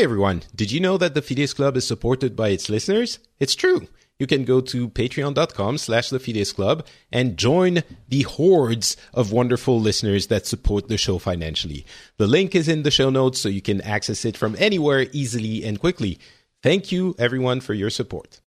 Hey 0.00 0.04
everyone, 0.04 0.44
did 0.54 0.72
you 0.72 0.80
know 0.80 0.96
that 0.96 1.12
the 1.12 1.20
Phileas 1.20 1.52
Club 1.52 1.76
is 1.76 1.86
supported 1.86 2.34
by 2.34 2.48
its 2.48 2.70
listeners? 2.70 3.18
It's 3.38 3.54
true. 3.54 3.86
You 4.18 4.26
can 4.26 4.46
go 4.46 4.62
to 4.62 4.88
patreon.com 4.88 5.76
slash 5.76 6.08
the 6.08 6.18
Phileas 6.18 6.54
Club 6.54 6.86
and 7.12 7.36
join 7.36 7.82
the 8.08 8.22
hordes 8.22 8.96
of 9.12 9.30
wonderful 9.30 9.78
listeners 9.78 10.28
that 10.28 10.46
support 10.46 10.88
the 10.88 10.96
show 10.96 11.18
financially. 11.18 11.84
The 12.16 12.26
link 12.26 12.54
is 12.54 12.66
in 12.66 12.82
the 12.82 12.90
show 12.90 13.10
notes 13.10 13.42
so 13.42 13.50
you 13.50 13.60
can 13.60 13.82
access 13.82 14.24
it 14.24 14.38
from 14.38 14.56
anywhere 14.58 15.06
easily 15.12 15.64
and 15.64 15.78
quickly. 15.78 16.18
Thank 16.62 16.90
you 16.90 17.14
everyone 17.18 17.60
for 17.60 17.74
your 17.74 17.90
support. 17.90 18.40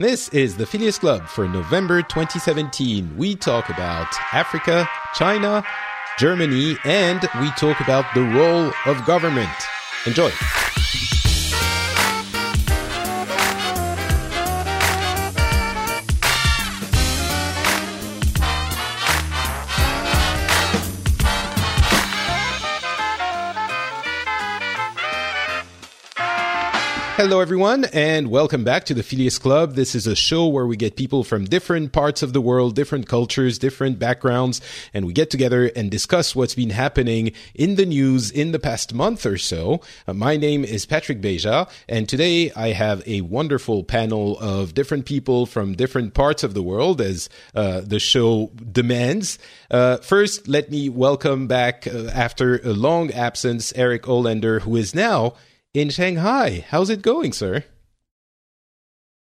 This 0.00 0.30
is 0.30 0.56
the 0.56 0.64
Phileas 0.64 0.98
Club 0.98 1.26
for 1.26 1.46
November 1.46 2.00
2017. 2.00 3.14
We 3.18 3.34
talk 3.34 3.68
about 3.68 4.08
Africa, 4.32 4.88
China, 5.12 5.66
Germany, 6.18 6.78
and 6.82 7.28
we 7.42 7.50
talk 7.58 7.78
about 7.80 8.06
the 8.14 8.22
role 8.22 8.72
of 8.86 9.04
government. 9.04 9.50
Enjoy. 10.06 10.30
Hello, 27.16 27.38
everyone, 27.38 27.84
and 27.92 28.28
welcome 28.28 28.64
back 28.64 28.82
to 28.86 28.92
the 28.92 29.04
Phileas 29.04 29.38
Club. 29.38 29.76
This 29.76 29.94
is 29.94 30.08
a 30.08 30.16
show 30.16 30.48
where 30.48 30.66
we 30.66 30.76
get 30.76 30.96
people 30.96 31.22
from 31.22 31.44
different 31.44 31.92
parts 31.92 32.24
of 32.24 32.32
the 32.32 32.40
world, 32.40 32.74
different 32.74 33.06
cultures, 33.06 33.56
different 33.56 34.00
backgrounds, 34.00 34.60
and 34.92 35.06
we 35.06 35.12
get 35.12 35.30
together 35.30 35.70
and 35.76 35.92
discuss 35.92 36.34
what's 36.34 36.56
been 36.56 36.70
happening 36.70 37.30
in 37.54 37.76
the 37.76 37.86
news 37.86 38.32
in 38.32 38.50
the 38.50 38.58
past 38.58 38.92
month 38.94 39.26
or 39.26 39.38
so. 39.38 39.80
Uh, 40.08 40.12
my 40.12 40.36
name 40.36 40.64
is 40.64 40.86
Patrick 40.86 41.20
Beja, 41.20 41.70
and 41.88 42.08
today 42.08 42.50
I 42.56 42.72
have 42.72 43.00
a 43.06 43.20
wonderful 43.20 43.84
panel 43.84 44.36
of 44.40 44.74
different 44.74 45.06
people 45.06 45.46
from 45.46 45.76
different 45.76 46.14
parts 46.14 46.42
of 46.42 46.52
the 46.52 46.64
world, 46.64 47.00
as 47.00 47.28
uh, 47.54 47.82
the 47.82 48.00
show 48.00 48.50
demands. 48.72 49.38
Uh, 49.70 49.98
first, 49.98 50.48
let 50.48 50.68
me 50.68 50.88
welcome 50.88 51.46
back 51.46 51.86
uh, 51.86 52.06
after 52.12 52.56
a 52.64 52.72
long 52.72 53.12
absence 53.12 53.72
Eric 53.76 54.02
Olander, 54.02 54.62
who 54.62 54.74
is 54.74 54.96
now 54.96 55.34
in 55.74 55.90
Shanghai. 55.90 56.64
How's 56.68 56.88
it 56.88 57.02
going, 57.02 57.32
sir? 57.32 57.64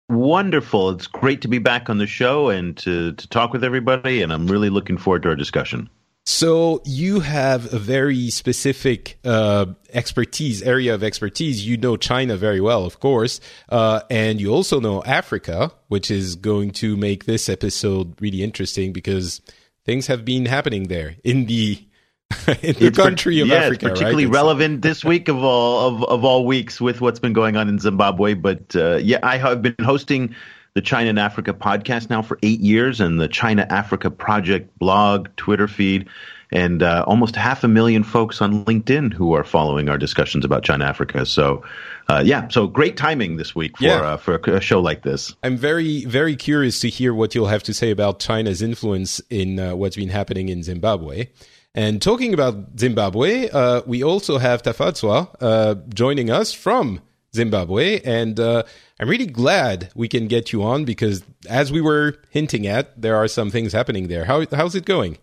Wonderful. 0.09 0.89
It's 0.89 1.05
great 1.05 1.41
to 1.41 1.47
be 1.47 1.59
back 1.59 1.89
on 1.89 1.99
the 1.99 2.07
show 2.07 2.49
and 2.49 2.75
to, 2.77 3.13
to 3.13 3.27
talk 3.29 3.53
with 3.53 3.63
everybody, 3.63 4.23
and 4.23 4.33
I'm 4.33 4.47
really 4.47 4.71
looking 4.71 4.97
forward 4.97 5.21
to 5.23 5.29
our 5.29 5.35
discussion. 5.35 5.87
So 6.25 6.81
you 6.85 7.21
have 7.21 7.73
a 7.73 7.79
very 7.79 8.29
specific 8.29 9.19
uh, 9.23 9.67
expertise, 9.93 10.61
area 10.61 10.93
of 10.93 11.03
expertise. 11.03 11.65
You 11.65 11.77
know 11.77 11.95
China 11.95 12.37
very 12.37 12.61
well, 12.61 12.85
of 12.85 12.99
course, 12.99 13.39
uh, 13.69 14.01
and 14.09 14.41
you 14.41 14.51
also 14.51 14.79
know 14.79 15.03
Africa, 15.03 15.71
which 15.87 16.11
is 16.11 16.35
going 16.35 16.71
to 16.71 16.97
make 16.97 17.25
this 17.25 17.49
episode 17.49 18.19
really 18.21 18.43
interesting 18.43 18.93
because 18.93 19.41
things 19.85 20.07
have 20.07 20.25
been 20.25 20.45
happening 20.45 20.87
there 20.87 21.15
in 21.23 21.45
the 21.45 21.83
in 22.47 22.73
the 22.75 22.87
it's 22.87 22.97
country 22.97 23.39
of 23.39 23.47
yeah, 23.47 23.55
Africa, 23.55 23.87
it's 23.87 23.99
particularly 23.99 24.25
right? 24.25 24.33
relevant 24.33 24.81
this 24.81 25.03
week 25.03 25.27
of 25.27 25.43
all 25.43 25.87
of, 25.87 26.03
of 26.03 26.23
all 26.23 26.45
weeks 26.45 26.79
with 26.79 27.01
what's 27.01 27.19
been 27.19 27.33
going 27.33 27.55
on 27.57 27.67
in 27.67 27.79
Zimbabwe. 27.79 28.33
But 28.35 28.75
uh, 28.75 28.97
yeah, 28.97 29.19
I 29.23 29.37
have 29.37 29.61
been 29.61 29.75
hosting 29.81 30.35
the 30.75 30.81
China 30.81 31.09
and 31.09 31.19
Africa 31.19 31.53
podcast 31.53 32.09
now 32.09 32.21
for 32.21 32.37
eight 32.43 32.59
years, 32.59 33.01
and 33.01 33.19
the 33.19 33.27
China 33.27 33.65
Africa 33.69 34.11
Project 34.11 34.77
blog, 34.77 35.27
Twitter 35.37 35.67
feed, 35.67 36.07
and 36.51 36.83
uh, 36.83 37.03
almost 37.07 37.35
half 37.35 37.63
a 37.63 37.67
million 37.67 38.03
folks 38.03 38.41
on 38.41 38.63
LinkedIn 38.65 39.11
who 39.11 39.33
are 39.33 39.43
following 39.43 39.89
our 39.89 39.97
discussions 39.97 40.45
about 40.45 40.63
China 40.63 40.85
Africa. 40.85 41.25
So. 41.25 41.63
Uh, 42.07 42.23
yeah, 42.25 42.47
so 42.47 42.65
great 42.65 42.97
timing 42.97 43.37
this 43.37 43.53
week 43.53 43.77
for 43.77 43.83
Yeah. 43.83 44.01
uh, 44.01 44.17
for 44.17 44.33
a 44.37 44.59
show 44.59 44.81
like 44.81 45.03
this. 45.03 45.35
I'm 45.43 45.55
very, 45.55 46.05
very 46.05 46.35
curious 46.35 46.79
to 46.79 46.89
hear 46.89 47.13
what 47.13 47.35
you'll 47.35 47.45
have 47.49 47.61
to 47.61 47.73
say 47.73 47.91
about 47.91 48.19
China's 48.19 48.63
influence 48.63 49.21
in 49.29 49.59
uh, 49.59 49.75
what's 49.75 49.95
been 49.95 50.09
happening 50.09 50.49
in 50.49 50.63
Zimbabwe. 50.63 51.27
And 51.75 52.01
talking 52.01 52.33
about 52.33 52.79
Zimbabwe, 52.79 53.49
uh, 53.49 53.81
we 53.85 54.03
also 54.03 54.37
have 54.37 54.63
Tafadzwa 54.63 55.35
uh, 55.39 55.75
joining 55.93 56.29
us 56.29 56.51
from 56.51 56.99
Zimbabwe. 57.35 58.01
And 58.01 58.39
uh, 58.39 58.63
I'm 58.99 59.07
really 59.07 59.27
glad 59.27 59.91
we 59.95 60.07
can 60.07 60.27
get 60.27 60.51
you 60.51 60.63
on 60.63 60.83
because, 60.83 61.23
as 61.47 61.71
we 61.71 61.79
were 61.79 62.15
hinting 62.31 62.65
at, 62.65 62.99
there 62.99 63.15
are 63.15 63.27
some 63.27 63.51
things 63.51 63.71
happening 63.71 64.07
there. 64.07 64.25
How, 64.25 64.45
how's 64.51 64.75
it 64.75 64.85
going? 64.85 65.17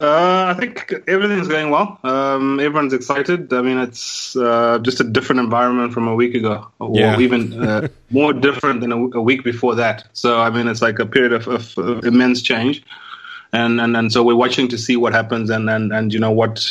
Uh, 0.00 0.52
I 0.52 0.58
think 0.58 0.92
everything's 1.06 1.46
going 1.46 1.70
well. 1.70 1.96
Um, 2.02 2.58
everyone's 2.58 2.92
excited. 2.92 3.52
I 3.52 3.62
mean, 3.62 3.78
it's 3.78 4.34
uh, 4.34 4.80
just 4.82 5.00
a 5.00 5.04
different 5.04 5.40
environment 5.40 5.92
from 5.92 6.08
a 6.08 6.14
week 6.14 6.34
ago, 6.34 6.66
or 6.80 6.98
Yeah. 6.98 7.20
even 7.20 7.62
uh, 7.64 7.86
more 8.10 8.32
different 8.32 8.80
than 8.80 8.90
a, 8.90 8.96
a 8.96 9.22
week 9.22 9.44
before 9.44 9.76
that. 9.76 10.04
So, 10.12 10.40
I 10.40 10.50
mean, 10.50 10.66
it's 10.66 10.82
like 10.82 10.98
a 10.98 11.06
period 11.06 11.32
of, 11.32 11.46
of, 11.46 11.78
of 11.78 12.04
immense 12.04 12.42
change, 12.42 12.82
and, 13.52 13.80
and 13.80 13.96
and 13.96 14.12
so 14.12 14.22
we're 14.22 14.36
watching 14.36 14.68
to 14.68 14.78
see 14.78 14.96
what 14.96 15.12
happens, 15.12 15.50
and 15.50 15.68
and, 15.68 15.92
and 15.92 16.12
you 16.12 16.18
know 16.18 16.30
what 16.30 16.66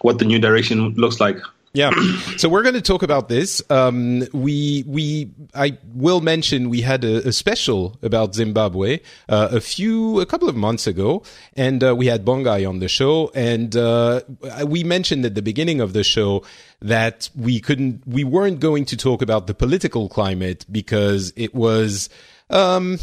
what 0.00 0.18
the 0.18 0.24
new 0.24 0.38
direction 0.38 0.94
looks 0.94 1.20
like. 1.20 1.38
Yeah. 1.74 1.90
So 2.38 2.48
we're 2.48 2.62
going 2.62 2.74
to 2.74 2.82
talk 2.82 3.02
about 3.02 3.28
this. 3.28 3.62
Um, 3.70 4.26
we 4.32 4.84
we 4.86 5.30
I 5.54 5.78
will 5.94 6.20
mention 6.20 6.70
we 6.70 6.80
had 6.80 7.04
a, 7.04 7.28
a 7.28 7.32
special 7.32 7.98
about 8.02 8.34
Zimbabwe 8.34 9.00
uh, 9.28 9.48
a 9.52 9.60
few 9.60 10.20
a 10.20 10.26
couple 10.26 10.48
of 10.48 10.56
months 10.56 10.86
ago, 10.86 11.22
and 11.54 11.84
uh, 11.84 11.94
we 11.94 12.06
had 12.06 12.24
Bongai 12.24 12.68
on 12.68 12.80
the 12.80 12.88
show, 12.88 13.30
and 13.34 13.76
uh, 13.76 14.22
we 14.66 14.82
mentioned 14.82 15.24
at 15.24 15.34
the 15.34 15.42
beginning 15.42 15.80
of 15.80 15.92
the 15.92 16.02
show 16.02 16.42
that 16.80 17.30
we 17.36 17.60
couldn't 17.60 18.02
we 18.06 18.24
weren't 18.24 18.58
going 18.58 18.86
to 18.86 18.96
talk 18.96 19.22
about 19.22 19.46
the 19.46 19.54
political 19.54 20.08
climate 20.08 20.66
because 20.72 21.32
it 21.36 21.54
was 21.54 22.08
um, 22.50 22.98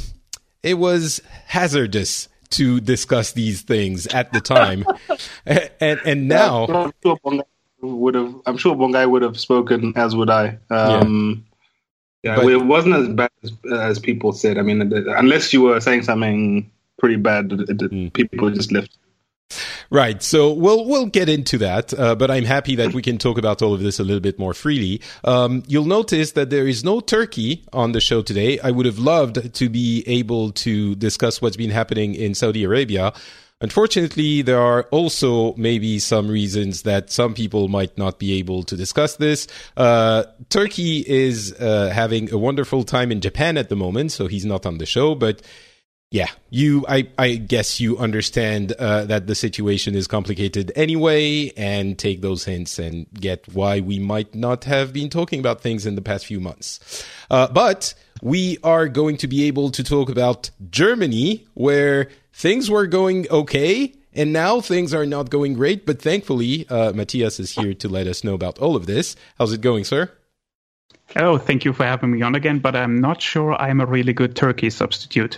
it 0.63 0.77
was 0.77 1.21
hazardous 1.45 2.27
to 2.51 2.79
discuss 2.79 3.33
these 3.33 3.61
things 3.61 4.07
at 4.07 4.31
the 4.33 4.41
time, 4.41 4.85
and 5.45 5.99
and 6.05 6.27
now. 6.27 6.65
I'm 6.67 6.93
sure 7.03 7.17
Bongai 7.23 7.43
would 7.81 8.15
have. 8.15 8.35
I'm 8.45 8.57
sure 8.57 8.75
Bongai 8.75 9.09
would 9.09 9.21
have 9.21 9.39
spoken, 9.39 9.93
as 9.95 10.15
would 10.15 10.29
I. 10.29 10.57
Um, 10.69 11.45
yeah, 12.23 12.35
But- 12.35 12.51
it 12.51 12.57
wasn't 12.65 12.95
as 12.95 13.07
bad 13.09 13.31
as, 13.43 13.51
as 13.71 13.99
people 13.99 14.33
said. 14.33 14.57
I 14.57 14.61
mean, 14.61 14.81
unless 14.81 15.53
you 15.53 15.61
were 15.61 15.79
saying 15.79 16.03
something 16.03 16.69
pretty 16.97 17.15
bad, 17.15 17.51
it- 17.53 17.69
it- 17.81 17.91
Hmm. 17.91 18.07
people 18.09 18.49
just 18.49 18.71
left. 18.71 18.97
Right. 19.89 20.21
So 20.21 20.53
we'll 20.53 20.85
we'll 20.85 21.07
get 21.07 21.29
into 21.29 21.57
that, 21.59 21.93
uh, 21.97 22.15
but 22.15 22.29
I'm 22.29 22.45
happy 22.45 22.75
that 22.75 22.93
we 22.93 23.01
can 23.01 23.17
talk 23.17 23.37
about 23.37 23.61
all 23.61 23.73
of 23.73 23.81
this 23.81 23.99
a 23.99 24.03
little 24.03 24.19
bit 24.19 24.37
more 24.37 24.53
freely. 24.53 25.01
Um, 25.23 25.63
you'll 25.67 25.85
notice 25.85 26.33
that 26.33 26.51
there 26.51 26.67
is 26.67 26.83
no 26.83 26.99
Turkey 26.99 27.63
on 27.73 27.93
the 27.93 28.01
show 28.01 28.21
today. 28.21 28.59
I 28.59 28.69
would 28.69 28.85
have 28.85 28.99
loved 28.99 29.53
to 29.55 29.69
be 29.69 30.03
able 30.05 30.51
to 30.51 30.93
discuss 30.95 31.41
what's 31.41 31.57
been 31.57 31.71
happening 31.71 32.13
in 32.13 32.35
Saudi 32.35 32.63
Arabia. 32.63 33.13
Unfortunately, 33.61 34.41
there 34.41 34.61
are 34.61 34.83
also 34.83 35.53
maybe 35.55 35.99
some 35.99 36.29
reasons 36.29 36.83
that 36.83 37.11
some 37.11 37.33
people 37.33 37.67
might 37.67 37.97
not 37.97 38.17
be 38.17 38.39
able 38.39 38.63
to 38.63 38.77
discuss 38.77 39.17
this. 39.17 39.47
Uh, 39.75 40.23
Turkey 40.49 41.03
is 41.05 41.51
uh, 41.59 41.89
having 41.93 42.31
a 42.31 42.37
wonderful 42.37 42.83
time 42.83 43.11
in 43.11 43.19
Japan 43.19 43.57
at 43.57 43.67
the 43.67 43.75
moment, 43.75 44.13
so 44.13 44.27
he's 44.27 44.45
not 44.45 44.65
on 44.65 44.77
the 44.77 44.85
show, 44.85 45.13
but 45.13 45.41
yeah, 46.11 46.29
you. 46.49 46.85
I, 46.87 47.07
I 47.19 47.35
guess 47.35 47.79
you 47.79 47.99
understand 47.99 48.71
uh, 48.73 49.05
that 49.05 49.27
the 49.27 49.35
situation 49.35 49.93
is 49.93 50.07
complicated 50.07 50.71
anyway, 50.75 51.51
and 51.55 51.99
take 51.99 52.21
those 52.21 52.45
hints 52.45 52.79
and 52.79 53.05
get 53.13 53.45
why 53.53 53.79
we 53.79 53.99
might 53.99 54.33
not 54.33 54.63
have 54.63 54.91
been 54.91 55.09
talking 55.09 55.39
about 55.39 55.61
things 55.61 55.85
in 55.85 55.93
the 55.93 56.01
past 56.01 56.25
few 56.25 56.39
months. 56.39 57.05
Uh, 57.29 57.47
but 57.47 57.93
we 58.23 58.57
are 58.63 58.87
going 58.87 59.17
to 59.17 59.27
be 59.27 59.43
able 59.43 59.69
to 59.69 59.83
talk 59.83 60.09
about 60.09 60.49
Germany, 60.71 61.45
where 61.53 62.09
things 62.33 62.71
were 62.71 62.87
going 62.87 63.29
okay, 63.29 63.93
and 64.11 64.33
now 64.33 64.61
things 64.61 64.95
are 64.95 65.05
not 65.05 65.29
going 65.29 65.53
great. 65.53 65.85
But 65.85 66.01
thankfully, 66.01 66.67
uh, 66.69 66.91
Matthias 66.93 67.39
is 67.39 67.51
here 67.51 67.75
to 67.75 67.87
let 67.87 68.07
us 68.07 68.23
know 68.23 68.33
about 68.33 68.57
all 68.57 68.75
of 68.75 68.87
this. 68.87 69.15
How's 69.37 69.53
it 69.53 69.61
going, 69.61 69.83
sir? 69.83 70.11
Oh, 71.15 71.37
thank 71.39 71.65
you 71.65 71.73
for 71.73 71.83
having 71.85 72.11
me 72.11 72.21
on 72.21 72.35
again, 72.35 72.59
but 72.59 72.75
I'm 72.75 73.01
not 73.01 73.21
sure 73.21 73.53
I'm 73.59 73.81
a 73.81 73.85
really 73.85 74.13
good 74.13 74.35
turkey 74.35 74.69
substitute. 74.69 75.37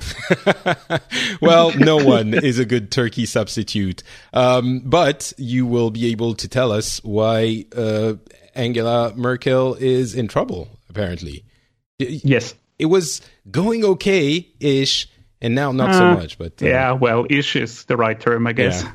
well, 1.41 1.71
no 1.77 1.95
one 1.97 2.33
is 2.33 2.59
a 2.59 2.65
good 2.65 2.91
turkey 2.91 3.25
substitute. 3.25 4.03
Um, 4.33 4.81
but 4.85 5.31
you 5.37 5.65
will 5.65 5.89
be 5.89 6.11
able 6.11 6.35
to 6.35 6.47
tell 6.49 6.71
us 6.73 7.01
why 7.03 7.65
uh, 7.75 8.15
Angela 8.53 9.13
Merkel 9.15 9.75
is 9.75 10.13
in 10.13 10.27
trouble, 10.27 10.67
apparently. 10.89 11.45
Yes. 11.99 12.53
it 12.77 12.87
was 12.87 13.21
going 13.49 13.85
okay 13.85 14.47
ish, 14.59 15.07
and 15.39 15.55
now 15.55 15.71
not 15.71 15.93
so 15.95 16.05
Uh, 16.05 16.15
much. 16.15 16.37
But 16.37 16.61
uh, 16.61 16.65
Yeah, 16.65 16.91
well, 16.93 17.25
ish 17.29 17.55
is 17.55 17.85
the 17.85 17.95
right 17.95 18.19
term, 18.19 18.45
I 18.45 18.53
guess. 18.53 18.83
Yeah. 18.83 18.91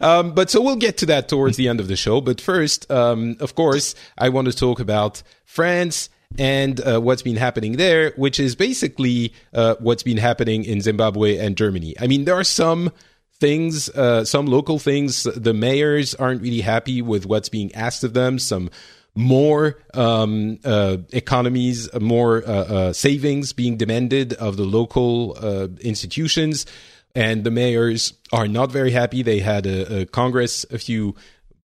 Um, 0.00 0.34
but 0.34 0.50
so 0.50 0.60
we'll 0.60 0.76
get 0.76 0.98
to 0.98 1.06
that 1.06 1.28
towards 1.28 1.56
the 1.56 1.68
end 1.68 1.80
of 1.80 1.88
the 1.88 1.96
show. 1.96 2.20
But 2.20 2.40
first, 2.40 2.90
um, 2.90 3.36
of 3.40 3.54
course, 3.54 3.94
I 4.18 4.28
want 4.28 4.48
to 4.48 4.56
talk 4.56 4.80
about 4.80 5.22
France 5.44 6.08
and 6.38 6.80
uh, 6.80 7.00
what's 7.00 7.22
been 7.22 7.36
happening 7.36 7.76
there, 7.76 8.12
which 8.16 8.40
is 8.40 8.56
basically 8.56 9.32
uh, 9.52 9.76
what's 9.78 10.02
been 10.02 10.16
happening 10.16 10.64
in 10.64 10.80
Zimbabwe 10.80 11.38
and 11.38 11.56
Germany. 11.56 11.94
I 12.00 12.06
mean, 12.06 12.24
there 12.24 12.34
are 12.34 12.44
some 12.44 12.90
things, 13.38 13.88
uh, 13.90 14.24
some 14.24 14.46
local 14.46 14.78
things. 14.78 15.24
The 15.24 15.54
mayors 15.54 16.14
aren't 16.14 16.42
really 16.42 16.60
happy 16.60 17.02
with 17.02 17.26
what's 17.26 17.48
being 17.48 17.74
asked 17.74 18.04
of 18.04 18.14
them. 18.14 18.38
Some 18.38 18.70
more 19.14 19.78
um, 19.94 20.58
uh, 20.64 20.96
economies, 21.12 21.92
more 22.00 22.42
uh, 22.44 22.50
uh, 22.50 22.92
savings 22.92 23.52
being 23.52 23.76
demanded 23.76 24.32
of 24.34 24.56
the 24.56 24.64
local 24.64 25.36
institutions. 25.80 26.66
And 27.14 27.44
the 27.44 27.50
mayors 27.50 28.14
are 28.32 28.48
not 28.48 28.72
very 28.72 28.90
happy. 28.90 29.22
They 29.22 29.38
had 29.40 29.66
a, 29.66 30.00
a 30.00 30.06
Congress 30.06 30.66
a 30.70 30.78
few 30.78 31.14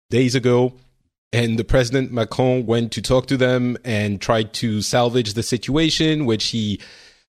days 0.09 0.35
ago 0.35 0.73
and 1.33 1.57
the 1.57 1.63
president 1.63 2.11
Macron 2.11 2.65
went 2.65 2.91
to 2.93 3.01
talk 3.01 3.27
to 3.27 3.37
them 3.37 3.77
and 3.85 4.19
tried 4.19 4.53
to 4.55 4.81
salvage 4.81 5.33
the 5.33 5.43
situation, 5.43 6.25
which 6.25 6.47
he 6.47 6.79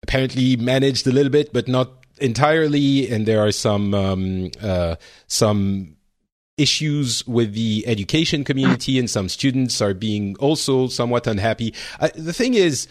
apparently 0.04 0.58
managed 0.58 1.08
a 1.08 1.12
little 1.12 1.32
bit, 1.32 1.54
but 1.54 1.68
not 1.68 2.06
entirely. 2.18 3.10
And 3.10 3.26
there 3.26 3.46
are 3.46 3.52
some 3.52 3.94
um, 3.94 4.52
uh, 4.62 4.96
some 5.28 5.96
issues 6.58 7.26
with 7.28 7.54
the 7.54 7.84
education 7.88 8.44
community, 8.44 9.00
and 9.00 9.10
some 9.10 9.30
students 9.30 9.82
are 9.82 9.94
being 9.94 10.36
also 10.38 10.88
somewhat 10.88 11.28
unhappy. 11.28 11.74
Uh, 12.00 12.10
the 12.16 12.34
thing 12.34 12.54
is. 12.54 12.88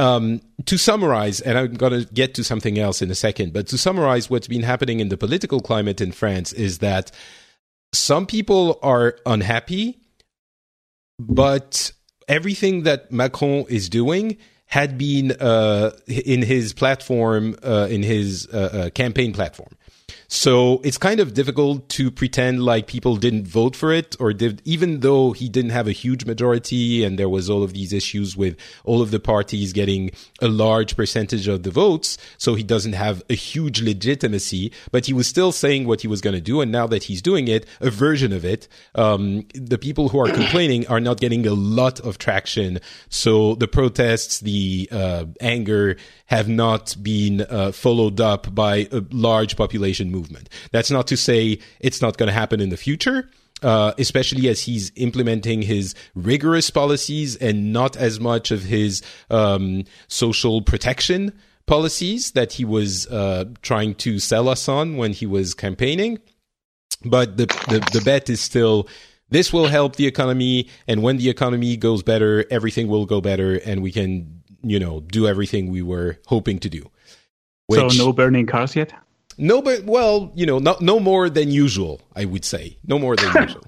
Um, 0.00 0.40
to 0.66 0.76
summarize, 0.76 1.40
and 1.40 1.56
I'm 1.56 1.74
going 1.74 1.92
to 1.92 2.12
get 2.12 2.34
to 2.34 2.42
something 2.42 2.80
else 2.80 3.00
in 3.00 3.10
a 3.12 3.14
second, 3.14 3.52
but 3.52 3.68
to 3.68 3.78
summarize 3.78 4.28
what's 4.28 4.48
been 4.48 4.64
happening 4.64 4.98
in 4.98 5.08
the 5.08 5.16
political 5.16 5.60
climate 5.60 6.00
in 6.00 6.10
France 6.10 6.52
is 6.52 6.78
that 6.78 7.12
some 7.92 8.26
people 8.26 8.80
are 8.82 9.16
unhappy 9.24 10.00
but 11.18 11.92
everything 12.28 12.82
that 12.84 13.12
Macron 13.12 13.66
is 13.68 13.88
doing 13.88 14.36
had 14.66 14.98
been 14.98 15.32
uh, 15.32 15.92
in 16.06 16.42
his 16.42 16.72
platform, 16.72 17.56
uh, 17.62 17.86
in 17.90 18.02
his 18.02 18.48
uh, 18.48 18.56
uh 18.86 18.90
campaign 18.90 19.32
platform. 19.32 19.70
So 20.28 20.80
it's 20.84 20.98
kind 20.98 21.20
of 21.20 21.34
difficult 21.34 21.88
to 21.90 22.10
pretend 22.10 22.62
like 22.62 22.86
people 22.86 23.16
didn't 23.16 23.46
vote 23.46 23.76
for 23.76 23.92
it 23.92 24.16
or 24.18 24.32
did, 24.32 24.62
even 24.64 25.00
though 25.00 25.32
he 25.32 25.48
didn't 25.48 25.70
have 25.70 25.86
a 25.86 25.92
huge 25.92 26.24
majority 26.24 27.04
and 27.04 27.18
there 27.18 27.28
was 27.28 27.50
all 27.50 27.62
of 27.62 27.72
these 27.72 27.92
issues 27.92 28.36
with 28.36 28.56
all 28.84 29.02
of 29.02 29.10
the 29.10 29.20
parties 29.20 29.72
getting 29.72 30.10
a 30.40 30.48
large 30.48 30.96
percentage 30.96 31.48
of 31.48 31.62
the 31.62 31.70
votes. 31.70 32.18
So 32.38 32.54
he 32.54 32.62
doesn't 32.62 32.94
have 32.94 33.22
a 33.28 33.34
huge 33.34 33.82
legitimacy, 33.82 34.72
but 34.90 35.06
he 35.06 35.12
was 35.12 35.26
still 35.26 35.52
saying 35.52 35.86
what 35.86 36.00
he 36.00 36.08
was 36.08 36.20
going 36.20 36.34
to 36.34 36.40
do. 36.40 36.60
And 36.60 36.72
now 36.72 36.86
that 36.86 37.04
he's 37.04 37.22
doing 37.22 37.48
it, 37.48 37.66
a 37.80 37.90
version 37.90 38.32
of 38.32 38.44
it, 38.44 38.68
um, 38.94 39.46
the 39.54 39.78
people 39.78 40.08
who 40.08 40.18
are 40.18 40.28
complaining 40.32 40.86
are 40.88 41.00
not 41.00 41.20
getting 41.20 41.46
a 41.46 41.54
lot 41.54 42.00
of 42.00 42.18
traction. 42.18 42.80
So 43.08 43.54
the 43.54 43.68
protests, 43.68 44.40
the 44.40 44.88
uh, 44.90 45.26
anger 45.40 45.96
have 46.26 46.48
not 46.48 46.96
been 47.02 47.42
uh, 47.42 47.72
followed 47.72 48.20
up 48.20 48.54
by 48.54 48.88
a 48.90 49.02
large 49.10 49.56
population 49.56 50.10
movement. 50.14 50.48
That's 50.72 50.90
not 50.90 51.06
to 51.08 51.16
say 51.16 51.58
it's 51.80 52.00
not 52.00 52.16
going 52.16 52.28
to 52.28 52.32
happen 52.32 52.60
in 52.60 52.70
the 52.70 52.76
future. 52.76 53.28
Uh, 53.62 53.94
especially 53.96 54.46
as 54.48 54.60
he's 54.60 54.92
implementing 54.96 55.62
his 55.62 55.94
rigorous 56.14 56.68
policies 56.68 57.34
and 57.36 57.72
not 57.72 57.96
as 57.96 58.20
much 58.20 58.50
of 58.50 58.64
his 58.64 59.00
um, 59.30 59.84
social 60.06 60.60
protection 60.60 61.32
policies 61.66 62.32
that 62.32 62.52
he 62.52 62.64
was 62.64 63.06
uh, 63.06 63.44
trying 63.62 63.94
to 63.94 64.18
sell 64.18 64.50
us 64.50 64.68
on 64.68 64.98
when 64.98 65.12
he 65.12 65.24
was 65.24 65.54
campaigning. 65.54 66.18
But 67.06 67.38
the, 67.38 67.46
the, 67.68 67.78
the 67.92 68.02
bet 68.04 68.28
is 68.28 68.42
still 68.42 68.86
this 69.30 69.52
will 69.52 69.66
help 69.66 69.96
the 69.96 70.06
economy, 70.06 70.68
and 70.86 71.02
when 71.02 71.16
the 71.16 71.28
economy 71.30 71.76
goes 71.76 72.02
better, 72.02 72.44
everything 72.50 72.88
will 72.88 73.06
go 73.06 73.20
better, 73.20 73.56
and 73.56 73.82
we 73.82 73.92
can 73.92 74.42
you 74.62 74.78
know 74.78 75.00
do 75.00 75.26
everything 75.26 75.70
we 75.70 75.82
were 75.82 76.18
hoping 76.26 76.58
to 76.60 76.68
do. 76.68 76.90
Which, 77.66 77.80
so 77.80 78.04
no 78.04 78.12
burning 78.12 78.46
cars 78.46 78.76
yet. 78.76 78.92
No, 79.38 79.62
but 79.62 79.84
well, 79.84 80.32
you 80.34 80.46
know, 80.46 80.58
no, 80.58 80.76
no 80.80 81.00
more 81.00 81.28
than 81.28 81.50
usual. 81.50 82.00
I 82.14 82.24
would 82.24 82.44
say 82.44 82.78
no 82.86 82.98
more 82.98 83.16
than 83.16 83.32
usual. 83.42 83.62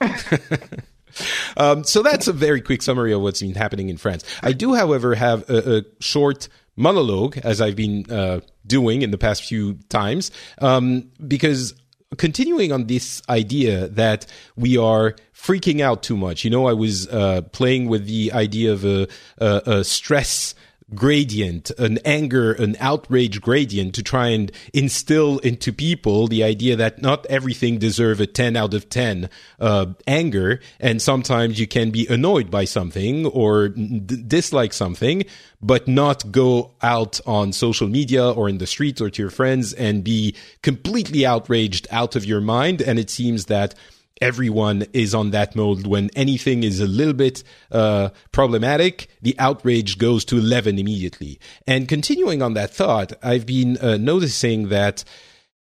um, 1.57 1.85
so 1.85 2.03
that's 2.03 2.29
a 2.29 2.33
very 2.33 2.61
quick 2.61 2.83
summary 2.83 3.13
of 3.13 3.21
what's 3.21 3.41
been 3.41 3.55
happening 3.55 3.89
in 3.89 3.97
France. 3.97 4.25
I 4.43 4.53
do, 4.53 4.75
however, 4.75 5.15
have 5.15 5.49
a, 5.49 5.79
a 5.79 5.83
short 6.01 6.49
monologue 6.77 7.39
as 7.39 7.61
I've 7.61 7.77
been 7.77 8.11
uh, 8.11 8.41
doing 8.67 9.03
in 9.03 9.11
the 9.11 9.19
past 9.19 9.45
few 9.45 9.75
times, 9.89 10.31
um, 10.59 11.11
because 11.27 11.75
continuing 12.19 12.73
on 12.73 12.87
this 12.87 13.23
idea 13.29 13.89
that 13.89 14.27
we 14.57 14.77
are 14.77 15.17
freaking 15.35 15.81
out 15.81 16.03
too 16.03 16.17
much. 16.17 16.45
You 16.45 16.51
know, 16.51 16.67
I 16.67 16.73
was 16.73 17.09
uh, 17.09 17.43
playing 17.53 17.89
with 17.89 18.07
the 18.07 18.33
idea 18.33 18.73
of 18.73 18.85
a, 18.85 19.09
a, 19.39 19.63
a 19.67 19.85
stress 19.85 20.55
gradient, 20.94 21.71
an 21.79 21.99
anger, 22.05 22.53
an 22.53 22.77
outrage 22.79 23.41
gradient 23.41 23.94
to 23.94 24.03
try 24.03 24.29
and 24.29 24.53
instill 24.73 25.38
into 25.41 25.73
people 25.73 26.29
the 26.29 26.44
idea 26.44 26.77
that 26.77 27.03
not 27.03 27.27
everything 27.27 27.79
deserve 27.79 28.21
a 28.21 28.27
10 28.27 28.56
out 28.56 28.73
of 28.73 28.88
10 28.88 29.29
uh, 29.59 29.87
anger. 30.06 30.61
And 30.79 31.03
sometimes 31.03 31.59
you 31.59 31.67
can 31.67 31.91
be 31.91 32.06
annoyed 32.06 32.50
by 32.50 32.65
something 32.65 33.27
or 33.27 33.69
d- 33.69 34.23
dislike 34.27 34.73
something, 34.73 35.25
but 35.61 35.88
not 35.88 36.31
go 36.31 36.73
out 36.83 37.21
on 37.27 37.53
social 37.53 37.89
media 37.89 38.31
or 38.31 38.49
in 38.49 38.59
the 38.59 38.67
streets 38.67 39.00
or 39.00 39.11
to 39.11 39.23
your 39.23 39.31
friends 39.31 39.73
and 39.73 40.05
be 40.05 40.37
completely 40.62 41.27
outraged 41.27 41.89
out 41.91 42.15
of 42.15 42.25
your 42.25 42.41
mind. 42.41 42.81
And 42.81 42.99
it 42.99 43.11
seems 43.11 43.47
that 43.47 43.75
everyone 44.21 44.85
is 44.93 45.15
on 45.15 45.31
that 45.31 45.55
mode. 45.57 45.87
When 45.87 46.11
anything 46.17 46.65
is 46.65 46.81
a 46.81 46.87
little 46.87 47.15
bit 47.15 47.43
uh, 47.71 48.11
problematic 48.33 49.09
the 49.23 49.39
outrage 49.39 49.99
goes 49.99 50.25
to 50.27 50.39
11 50.39 50.79
immediately. 50.79 51.39
And 51.67 51.89
continuing 51.89 52.43
on 52.43 52.55
that 52.55 52.71
thought 52.71 53.13
i've 53.23 53.47
been 53.47 53.77
uh, 53.79 53.97
noticing 53.97 54.69
that 54.69 55.05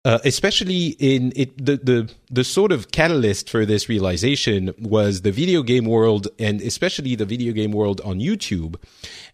uh, 0.04 0.18
especially 0.24 0.88
in 0.98 1.32
it, 1.36 1.64
the, 1.64 1.76
the 1.76 2.12
the 2.28 2.42
sort 2.42 2.72
of 2.72 2.90
catalyst 2.90 3.48
for 3.48 3.64
this 3.64 3.88
realization 3.88 4.74
was 4.80 5.22
the 5.22 5.30
video 5.30 5.62
game 5.62 5.84
world, 5.84 6.26
and 6.40 6.60
especially 6.60 7.14
the 7.14 7.24
video 7.24 7.52
game 7.52 7.70
world 7.70 8.00
on 8.04 8.18
YouTube, 8.18 8.74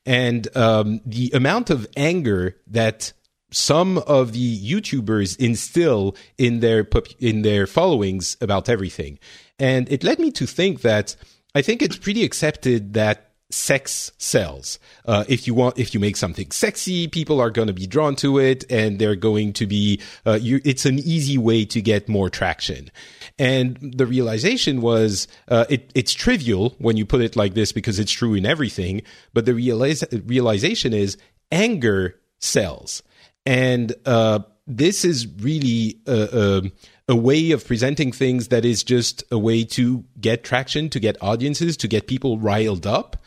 and 0.05 0.55
um, 0.57 1.01
the 1.07 1.31
amount 1.33 1.71
of 1.71 1.87
anger 1.97 2.55
that 2.67 3.15
some 3.51 3.99
of 3.99 4.33
the 4.33 4.59
YouTubers 4.73 5.37
instill 5.39 6.17
in 6.37 6.61
their 6.61 6.87
in 7.19 7.43
their 7.43 7.67
followings 7.67 8.37
about 8.41 8.69
everything, 8.69 9.19
and 9.59 9.91
it 9.91 10.05
led 10.05 10.19
me 10.19 10.31
to 10.33 10.47
think 10.47 10.83
that 10.83 11.17
I 11.55 11.63
think 11.63 11.83
it's 11.83 11.97
pretty 11.97 12.25
accepted 12.25 12.95
that 12.95 13.29
sex 13.51 14.13
sells. 14.19 14.79
Uh, 15.07 15.25
if 15.29 15.47
you 15.47 15.55
want, 15.55 15.79
if 15.79 15.95
you 15.95 16.01
make 16.01 16.17
something 16.17 16.51
sexy, 16.51 17.09
people 17.09 17.41
are 17.41 17.51
going 17.51 17.69
to 17.69 17.75
be 17.75 17.87
drawn 17.87 18.15
to 18.17 18.39
it, 18.39 18.65
and 18.71 18.99
they're 18.99 19.17
going 19.17 19.53
to 19.55 19.67
be. 19.67 20.01
Uh, 20.27 20.39
you, 20.41 20.61
it's 20.65 20.85
an 20.85 20.99
easy 20.99 21.39
way 21.39 21.65
to 21.65 21.81
get 21.81 22.09
more 22.09 22.29
traction. 22.29 22.91
And 23.39 23.77
the 23.97 24.07
realization 24.07 24.81
was, 24.81 25.29
uh, 25.47 25.65
it, 25.69 25.91
it's 25.95 26.13
trivial 26.13 26.75
when 26.79 26.97
you 26.97 27.07
put 27.07 27.21
it 27.21 27.37
like 27.37 27.55
this 27.55 27.73
because 27.73 27.99
it's 27.99 28.13
true 28.13 28.35
in 28.35 28.45
everything. 28.45 29.03
But 29.33 29.47
the 29.47 29.55
realization 29.55 30.93
is 30.93 31.17
anger 31.53 32.19
sells. 32.41 33.03
And 33.49 33.95
uh, 34.05 34.41
this 34.67 35.07
is 35.07 35.27
really 35.39 35.99
a, 36.07 36.63
a, 37.09 37.13
a, 37.13 37.17
way 37.17 37.53
of 37.53 37.67
presenting 37.67 38.13
things 38.13 38.49
that 38.49 38.67
is 38.67 38.85
just 38.85 39.25
a 39.31 39.39
way 39.39 39.65
to 39.65 40.05
get 40.21 40.45
traction, 40.45 40.91
to 40.91 41.01
get 41.01 41.17
audiences, 41.23 41.79
to 41.79 41.89
get 41.89 42.07
people 42.07 42.37
riled 42.39 42.87
up. 42.87 43.25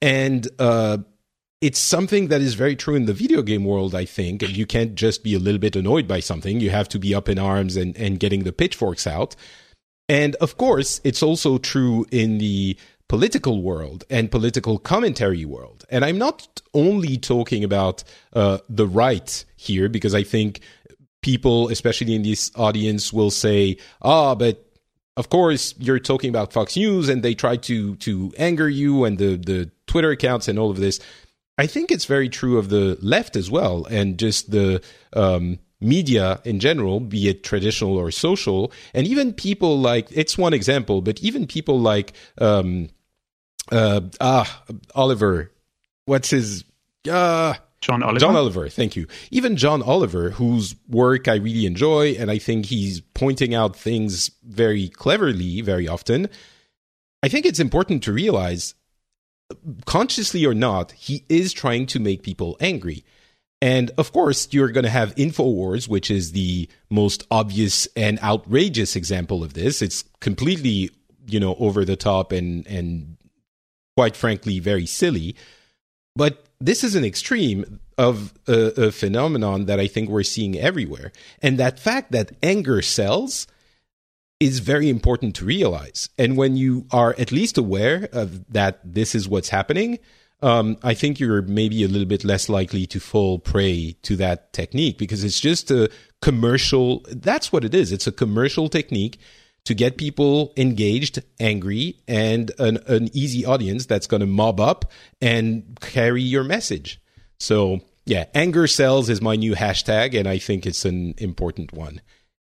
And 0.00 0.46
uh, 0.60 0.98
it's 1.60 1.80
something 1.80 2.28
that 2.28 2.40
is 2.40 2.54
very 2.54 2.76
true 2.76 2.94
in 2.94 3.06
the 3.06 3.12
video 3.12 3.42
game 3.42 3.64
world, 3.64 3.96
I 3.96 4.04
think. 4.04 4.44
And 4.44 4.56
you 4.56 4.64
can't 4.64 4.94
just 4.94 5.24
be 5.24 5.34
a 5.34 5.40
little 5.40 5.58
bit 5.58 5.74
annoyed 5.74 6.06
by 6.06 6.20
something. 6.20 6.60
You 6.60 6.70
have 6.70 6.88
to 6.90 7.00
be 7.00 7.12
up 7.12 7.28
in 7.28 7.40
arms 7.40 7.74
and, 7.74 7.96
and 7.96 8.20
getting 8.20 8.44
the 8.44 8.52
pitchforks 8.52 9.08
out. 9.08 9.34
And 10.08 10.36
of 10.36 10.56
course, 10.56 11.00
it's 11.02 11.20
also 11.20 11.58
true 11.58 12.06
in 12.12 12.38
the 12.38 12.78
political 13.08 13.60
world 13.60 14.04
and 14.08 14.30
political 14.30 14.78
commentary 14.78 15.44
world. 15.44 15.84
And 15.90 16.04
I'm 16.04 16.16
not 16.16 16.60
only 16.74 17.16
talking 17.16 17.64
about 17.64 18.04
uh, 18.32 18.58
the 18.68 18.86
right 18.86 19.44
here, 19.58 19.88
because 19.88 20.14
I 20.14 20.22
think 20.22 20.60
people, 21.20 21.68
especially 21.68 22.14
in 22.14 22.22
this 22.22 22.50
audience, 22.54 23.12
will 23.12 23.30
say, 23.30 23.76
ah, 24.00 24.34
but 24.34 24.64
of 25.16 25.28
course 25.28 25.74
you're 25.78 25.98
talking 25.98 26.30
about 26.30 26.52
Fox 26.52 26.76
News 26.76 27.08
and 27.08 27.22
they 27.22 27.34
try 27.34 27.56
to 27.56 27.96
to 27.96 28.32
anger 28.38 28.68
you 28.68 29.04
and 29.04 29.18
the 29.18 29.36
the 29.36 29.70
Twitter 29.86 30.10
accounts 30.10 30.48
and 30.48 30.58
all 30.58 30.70
of 30.70 30.78
this. 30.78 31.00
I 31.58 31.66
think 31.66 31.90
it's 31.90 32.04
very 32.04 32.28
true 32.28 32.56
of 32.56 32.68
the 32.68 32.96
left 33.02 33.34
as 33.34 33.50
well, 33.50 33.84
and 33.90 34.16
just 34.16 34.52
the 34.52 34.80
um, 35.12 35.58
media 35.80 36.40
in 36.44 36.60
general, 36.60 37.00
be 37.00 37.28
it 37.28 37.42
traditional 37.42 37.96
or 37.96 38.12
social, 38.12 38.72
and 38.94 39.06
even 39.08 39.32
people 39.32 39.78
like 39.78 40.06
it's 40.12 40.38
one 40.38 40.54
example, 40.54 41.02
but 41.02 41.20
even 41.20 41.48
people 41.48 41.80
like 41.80 42.12
um, 42.40 42.90
uh, 43.72 44.00
ah, 44.20 44.62
Oliver, 44.94 45.52
what's 46.06 46.30
his, 46.30 46.64
uh, 47.10 47.54
John 47.80 48.02
Oliver. 48.02 48.18
John 48.18 48.36
Oliver, 48.36 48.68
thank 48.68 48.96
you. 48.96 49.06
Even 49.30 49.56
John 49.56 49.82
Oliver, 49.82 50.30
whose 50.30 50.74
work 50.88 51.28
I 51.28 51.36
really 51.36 51.64
enjoy, 51.64 52.12
and 52.12 52.30
I 52.30 52.38
think 52.38 52.66
he's 52.66 53.00
pointing 53.00 53.54
out 53.54 53.76
things 53.76 54.30
very 54.42 54.88
cleverly 54.88 55.60
very 55.60 55.86
often. 55.86 56.28
I 57.22 57.28
think 57.28 57.46
it's 57.46 57.60
important 57.60 58.02
to 58.04 58.12
realize, 58.12 58.74
consciously 59.86 60.44
or 60.44 60.54
not, 60.54 60.92
he 60.92 61.24
is 61.28 61.52
trying 61.52 61.86
to 61.86 62.00
make 62.00 62.22
people 62.22 62.56
angry. 62.60 63.04
And 63.60 63.90
of 63.98 64.12
course, 64.12 64.48
you're 64.52 64.70
going 64.70 64.84
to 64.84 64.90
have 64.90 65.14
InfoWars, 65.16 65.88
which 65.88 66.10
is 66.10 66.32
the 66.32 66.68
most 66.90 67.26
obvious 67.30 67.88
and 67.96 68.18
outrageous 68.20 68.94
example 68.96 69.42
of 69.42 69.54
this. 69.54 69.82
It's 69.82 70.04
completely, 70.20 70.90
you 71.26 71.40
know, 71.40 71.56
over 71.56 71.84
the 71.84 71.96
top 71.96 72.30
and, 72.32 72.66
and 72.66 73.16
quite 73.96 74.16
frankly 74.16 74.60
very 74.60 74.86
silly. 74.86 75.34
But 76.14 76.47
this 76.60 76.82
is 76.82 76.94
an 76.94 77.04
extreme 77.04 77.80
of 77.96 78.34
a, 78.46 78.86
a, 78.86 78.92
phenomenon 78.92 79.66
that 79.66 79.78
I 79.78 79.86
think 79.86 80.08
we're 80.08 80.22
seeing 80.22 80.58
everywhere. 80.58 81.12
And 81.40 81.58
that 81.58 81.78
fact 81.78 82.12
that 82.12 82.32
anger 82.42 82.82
sells 82.82 83.46
is 84.40 84.60
very 84.60 84.88
important 84.88 85.34
to 85.36 85.44
realize. 85.44 86.08
And 86.16 86.36
when 86.36 86.56
you 86.56 86.86
are 86.92 87.14
at 87.18 87.32
least 87.32 87.58
aware 87.58 88.08
of 88.12 88.50
that 88.52 88.80
this 88.84 89.14
is 89.14 89.28
what's 89.28 89.48
happening, 89.48 89.98
um, 90.40 90.76
I 90.84 90.94
think 90.94 91.18
you're 91.18 91.42
maybe 91.42 91.82
a 91.82 91.88
little 91.88 92.06
bit 92.06 92.24
less 92.24 92.48
likely 92.48 92.86
to 92.86 93.00
fall 93.00 93.40
prey 93.40 93.96
to 94.02 94.14
that 94.16 94.52
technique 94.52 94.96
because 94.96 95.24
it's 95.24 95.40
just 95.40 95.70
a 95.72 95.90
commercial. 96.22 97.04
That's 97.08 97.52
what 97.52 97.64
it 97.64 97.74
is. 97.74 97.90
It's 97.90 98.06
a 98.06 98.12
commercial 98.12 98.68
technique 98.68 99.18
to 99.68 99.74
get 99.74 99.98
people 99.98 100.50
engaged, 100.56 101.22
angry, 101.38 101.94
and 102.08 102.50
an, 102.58 102.78
an 102.86 103.14
easy 103.14 103.44
audience 103.44 103.84
that's 103.84 104.06
going 104.06 104.22
to 104.22 104.26
mob 104.26 104.60
up 104.60 104.90
and 105.20 105.76
carry 105.82 106.22
your 106.22 106.42
message. 106.42 106.98
So, 107.38 107.80
yeah, 108.06 108.24
anger 108.34 108.66
sells 108.66 109.10
is 109.10 109.20
my 109.20 109.36
new 109.36 109.54
hashtag, 109.54 110.18
and 110.18 110.26
I 110.26 110.38
think 110.38 110.64
it's 110.64 110.86
an 110.86 111.12
important 111.18 111.74
one, 111.74 112.00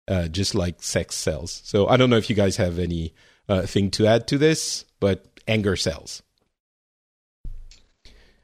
uh, 0.07 0.29
just 0.29 0.55
like 0.55 0.81
sex 0.81 1.15
sells. 1.15 1.61
So, 1.65 1.89
I 1.89 1.97
don't 1.97 2.09
know 2.09 2.15
if 2.15 2.29
you 2.29 2.37
guys 2.37 2.55
have 2.55 2.79
any 2.79 3.13
uh, 3.49 3.63
thing 3.63 3.91
to 3.91 4.07
add 4.07 4.25
to 4.27 4.37
this, 4.37 4.85
but 5.01 5.25
anger 5.45 5.75
sells. 5.75 6.23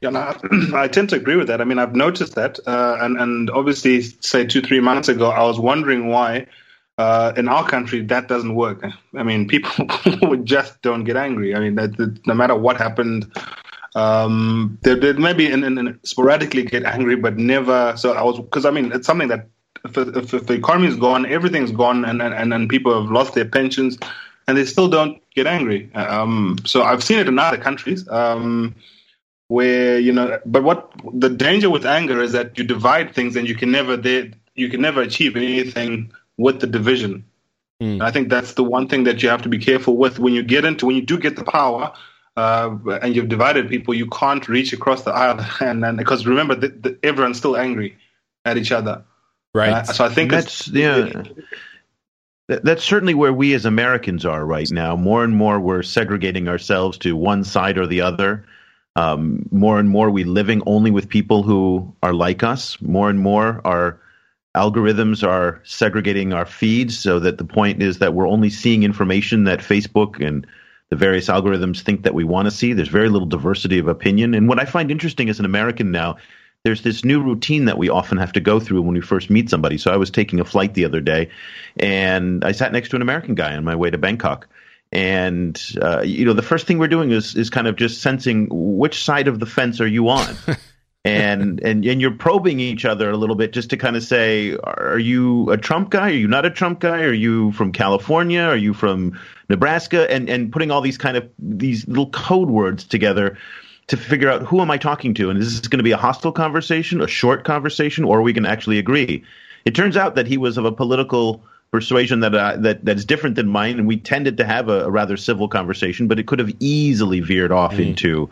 Yeah, 0.02 0.10
no, 0.10 0.36
I 0.76 0.88
tend 0.92 1.08
to 1.08 1.16
agree 1.16 1.36
with 1.36 1.46
that. 1.46 1.62
I 1.62 1.64
mean, 1.64 1.78
I've 1.78 1.96
noticed 1.96 2.34
that, 2.34 2.58
uh, 2.66 2.98
and 3.00 3.18
and 3.18 3.48
obviously, 3.48 4.02
say 4.02 4.44
two 4.44 4.60
three 4.60 4.80
months 4.80 5.08
ago, 5.08 5.30
I 5.30 5.44
was 5.44 5.58
wondering 5.58 6.08
why 6.08 6.48
uh, 6.98 7.32
in 7.36 7.48
our 7.48 7.66
country 7.66 8.00
that 8.02 8.28
doesn't 8.28 8.54
work. 8.54 8.84
I 9.14 9.22
mean, 9.22 9.48
people 9.48 9.86
just 10.44 10.80
don't 10.82 11.04
get 11.04 11.16
angry. 11.16 11.54
I 11.54 11.60
mean, 11.60 11.74
that, 11.74 11.96
that 11.98 12.26
no 12.26 12.34
matter 12.34 12.54
what 12.54 12.76
happened, 12.76 13.30
um, 13.94 14.78
they, 14.82 14.94
they 14.94 15.12
maybe 15.14 15.50
in, 15.50 15.64
in, 15.64 15.98
sporadically 16.04 16.64
get 16.64 16.84
angry, 16.84 17.16
but 17.16 17.36
never. 17.36 17.94
So 17.96 18.12
I 18.12 18.22
was 18.22 18.38
because 18.38 18.64
I 18.64 18.70
mean, 18.70 18.92
it's 18.92 19.06
something 19.06 19.28
that 19.28 19.48
if, 19.84 19.96
if, 19.96 20.34
if 20.34 20.46
the 20.46 20.54
economy 20.54 20.88
is 20.88 20.96
gone, 20.96 21.26
everything's 21.26 21.72
gone, 21.72 22.04
and, 22.04 22.22
and 22.22 22.52
and 22.52 22.68
people 22.68 23.00
have 23.00 23.10
lost 23.10 23.34
their 23.34 23.44
pensions, 23.44 23.98
and 24.48 24.56
they 24.56 24.64
still 24.64 24.88
don't 24.88 25.22
get 25.34 25.46
angry. 25.46 25.90
Um, 25.94 26.58
so 26.64 26.82
I've 26.82 27.04
seen 27.04 27.18
it 27.18 27.28
in 27.28 27.38
other 27.38 27.58
countries. 27.58 28.08
Um, 28.08 28.74
where 29.48 29.98
you 30.00 30.12
know 30.12 30.40
but 30.44 30.64
what 30.64 30.90
the 31.14 31.28
danger 31.28 31.70
with 31.70 31.86
anger 31.86 32.20
is 32.20 32.32
that 32.32 32.58
you 32.58 32.64
divide 32.64 33.14
things 33.14 33.36
and 33.36 33.48
you 33.48 33.54
can 33.54 33.70
never 33.70 33.94
you 34.56 34.68
can 34.68 34.80
never 34.80 35.00
achieve 35.02 35.36
anything 35.36 36.10
with 36.38 36.60
the 36.60 36.66
division 36.66 37.24
mm. 37.82 38.00
i 38.02 38.10
think 38.10 38.28
that's 38.28 38.54
the 38.54 38.64
one 38.64 38.88
thing 38.88 39.04
that 39.04 39.22
you 39.22 39.28
have 39.28 39.42
to 39.42 39.48
be 39.48 39.58
careful 39.58 39.96
with 39.96 40.18
when 40.18 40.34
you 40.34 40.42
get 40.42 40.64
into 40.64 40.86
when 40.86 40.96
you 40.96 41.02
do 41.02 41.18
get 41.18 41.36
the 41.36 41.44
power 41.44 41.92
uh, 42.36 42.76
and 43.00 43.16
you've 43.16 43.28
divided 43.28 43.68
people 43.68 43.94
you 43.94 44.06
can't 44.08 44.46
reach 44.48 44.72
across 44.72 45.02
the 45.04 45.12
aisle 45.12 45.44
and 45.60 45.82
then 45.82 45.96
because 45.96 46.26
remember 46.26 46.54
the, 46.54 46.68
the, 46.68 46.98
everyone's 47.02 47.38
still 47.38 47.56
angry 47.56 47.96
at 48.44 48.56
each 48.56 48.72
other 48.72 49.04
right 49.54 49.72
uh, 49.72 49.84
so 49.84 50.04
i 50.04 50.08
think 50.08 50.30
that's 50.30 50.68
yeah 50.68 51.22
that's 52.48 52.84
certainly 52.84 53.14
where 53.14 53.32
we 53.32 53.54
as 53.54 53.64
Americans 53.64 54.24
are 54.24 54.46
right 54.46 54.70
now. 54.70 54.94
More 54.94 55.24
and 55.24 55.34
more, 55.34 55.58
we're 55.58 55.82
segregating 55.82 56.46
ourselves 56.46 56.96
to 56.98 57.16
one 57.16 57.42
side 57.42 57.76
or 57.76 57.88
the 57.88 58.02
other 58.02 58.46
um, 58.96 59.46
more 59.52 59.78
and 59.78 59.90
more, 59.90 60.10
we're 60.10 60.26
living 60.26 60.62
only 60.66 60.90
with 60.90 61.08
people 61.08 61.42
who 61.42 61.94
are 62.02 62.14
like 62.14 62.42
us. 62.42 62.80
More 62.80 63.10
and 63.10 63.20
more, 63.20 63.60
our 63.64 64.00
algorithms 64.56 65.26
are 65.26 65.60
segregating 65.64 66.32
our 66.32 66.46
feeds 66.46 66.98
so 66.98 67.20
that 67.20 67.38
the 67.38 67.44
point 67.44 67.82
is 67.82 67.98
that 67.98 68.14
we're 68.14 68.28
only 68.28 68.50
seeing 68.50 68.82
information 68.82 69.44
that 69.44 69.60
Facebook 69.60 70.26
and 70.26 70.46
the 70.90 70.96
various 70.96 71.28
algorithms 71.28 71.82
think 71.82 72.02
that 72.02 72.14
we 72.14 72.24
want 72.24 72.46
to 72.46 72.50
see. 72.50 72.72
There's 72.72 72.88
very 72.88 73.08
little 73.08 73.28
diversity 73.28 73.78
of 73.78 73.88
opinion. 73.88 74.34
And 74.34 74.48
what 74.48 74.60
I 74.60 74.64
find 74.64 74.90
interesting 74.90 75.28
as 75.28 75.38
an 75.38 75.44
American 75.44 75.90
now, 75.90 76.16
there's 76.62 76.82
this 76.82 77.04
new 77.04 77.22
routine 77.22 77.66
that 77.66 77.78
we 77.78 77.88
often 77.88 78.18
have 78.18 78.32
to 78.32 78.40
go 78.40 78.58
through 78.58 78.82
when 78.82 78.94
we 78.94 79.00
first 79.00 79.30
meet 79.30 79.50
somebody. 79.50 79.78
So 79.78 79.92
I 79.92 79.96
was 79.96 80.10
taking 80.10 80.40
a 80.40 80.44
flight 80.44 80.74
the 80.74 80.84
other 80.84 81.00
day 81.00 81.30
and 81.76 82.44
I 82.44 82.52
sat 82.52 82.72
next 82.72 82.88
to 82.90 82.96
an 82.96 83.02
American 83.02 83.34
guy 83.34 83.54
on 83.54 83.64
my 83.64 83.76
way 83.76 83.90
to 83.90 83.98
Bangkok 83.98 84.48
and 84.92 85.60
uh, 85.82 86.02
you 86.02 86.24
know 86.24 86.32
the 86.32 86.42
first 86.42 86.66
thing 86.66 86.78
we're 86.78 86.88
doing 86.88 87.10
is 87.10 87.34
is 87.34 87.50
kind 87.50 87.66
of 87.66 87.76
just 87.76 88.00
sensing 88.00 88.46
which 88.50 89.02
side 89.02 89.28
of 89.28 89.40
the 89.40 89.46
fence 89.46 89.80
are 89.80 89.86
you 89.86 90.08
on 90.08 90.36
and 91.06 91.60
and 91.64 91.84
and 91.84 92.00
you're 92.00 92.10
probing 92.10 92.60
each 92.60 92.84
other 92.84 93.10
a 93.10 93.16
little 93.16 93.36
bit 93.36 93.52
just 93.52 93.70
to 93.70 93.76
kind 93.76 93.96
of 93.96 94.02
say 94.02 94.56
are 94.64 94.98
you 94.98 95.50
a 95.50 95.56
trump 95.56 95.90
guy? 95.90 96.08
Are 96.08 96.14
you 96.14 96.28
not 96.28 96.44
a 96.44 96.50
trump 96.50 96.80
guy? 96.80 97.02
Are 97.02 97.12
you 97.12 97.52
from 97.52 97.72
california? 97.72 98.42
Are 98.42 98.56
you 98.56 98.74
from 98.74 99.18
nebraska? 99.48 100.10
And 100.10 100.28
and 100.28 100.52
putting 100.52 100.70
all 100.70 100.80
these 100.80 100.98
kind 100.98 101.16
of 101.16 101.28
these 101.38 101.86
little 101.88 102.10
code 102.10 102.50
words 102.50 102.84
together 102.84 103.38
to 103.88 103.96
figure 103.96 104.30
out 104.30 104.42
who 104.42 104.60
am 104.60 104.70
i 104.70 104.78
talking 104.78 105.14
to? 105.14 105.30
And 105.30 105.38
is 105.38 105.60
this 105.60 105.68
going 105.68 105.78
to 105.78 105.84
be 105.84 105.92
a 105.92 105.96
hostile 105.96 106.32
conversation 106.32 107.00
a 107.00 107.06
short 107.06 107.44
conversation 107.44 108.04
or 108.04 108.18
are 108.18 108.22
we 108.22 108.32
going 108.32 108.44
to 108.44 108.50
actually 108.50 108.78
agree? 108.78 109.24
It 109.64 109.74
turns 109.74 109.96
out 109.96 110.14
that 110.14 110.26
he 110.26 110.38
was 110.38 110.58
of 110.58 110.64
a 110.64 110.72
political 110.72 111.42
persuasion 111.72 112.20
that 112.20 112.34
uh, 112.34 112.56
that 112.58 112.84
that's 112.84 113.04
different 113.04 113.36
than 113.36 113.48
mine, 113.48 113.78
and 113.78 113.86
we 113.86 113.96
tended 113.96 114.36
to 114.38 114.44
have 114.44 114.68
a, 114.68 114.84
a, 114.84 114.90
rather 114.90 115.16
civil 115.16 115.48
conversation, 115.48 116.08
but 116.08 116.18
it 116.18 116.26
could 116.26 116.38
have 116.38 116.50
easily 116.60 117.20
veered 117.20 117.52
off 117.52 117.74
mm. 117.74 117.88
into 117.88 118.30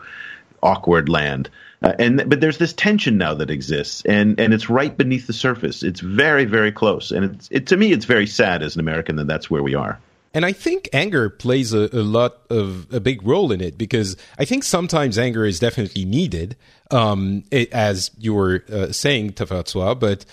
awkward 0.63 1.09
land. 1.09 1.49
Uh, 1.81 1.93
and 1.99 2.29
but 2.29 2.41
there's 2.41 2.57
this 2.57 2.73
tension 2.73 3.17
now 3.17 3.33
that 3.33 3.49
exists, 3.49 4.03
and 4.05 4.39
and 4.39 4.53
it's 4.53 4.69
right 4.69 4.97
beneath 4.97 5.27
the 5.27 5.33
surface. 5.33 5.83
It's 5.83 5.99
very 5.99 6.45
very 6.45 6.71
close, 6.71 7.11
and 7.11 7.25
it's 7.25 7.47
it 7.51 7.67
to 7.67 7.77
me 7.77 7.91
it's 7.91 8.05
very 8.05 8.27
sad 8.27 8.63
as 8.63 8.75
an 8.75 8.79
American 8.79 9.17
that 9.17 9.27
that's 9.27 9.49
where 9.49 9.63
we 9.63 9.75
are. 9.75 9.99
And 10.33 10.45
I 10.45 10.51
think 10.51 10.89
anger 10.91 11.29
plays 11.29 11.73
a, 11.73 11.89
a, 11.93 12.03
lot 12.03 12.41
of 12.49 12.93
a 12.93 12.99
big 12.99 13.25
role 13.25 13.53
in 13.53 13.61
it 13.61 13.77
because 13.77 14.17
I 14.37 14.43
think 14.43 14.65
sometimes 14.65 15.17
anger 15.17 15.45
is 15.45 15.59
definitely 15.59 16.03
needed, 16.03 16.57
um, 16.91 17.45
it, 17.51 17.71
as 17.71 18.11
you 18.19 18.33
were 18.33 18.65
uh, 18.69 18.91
saying, 18.91 19.31
Tafadzwa, 19.31 19.97
but 19.97 20.25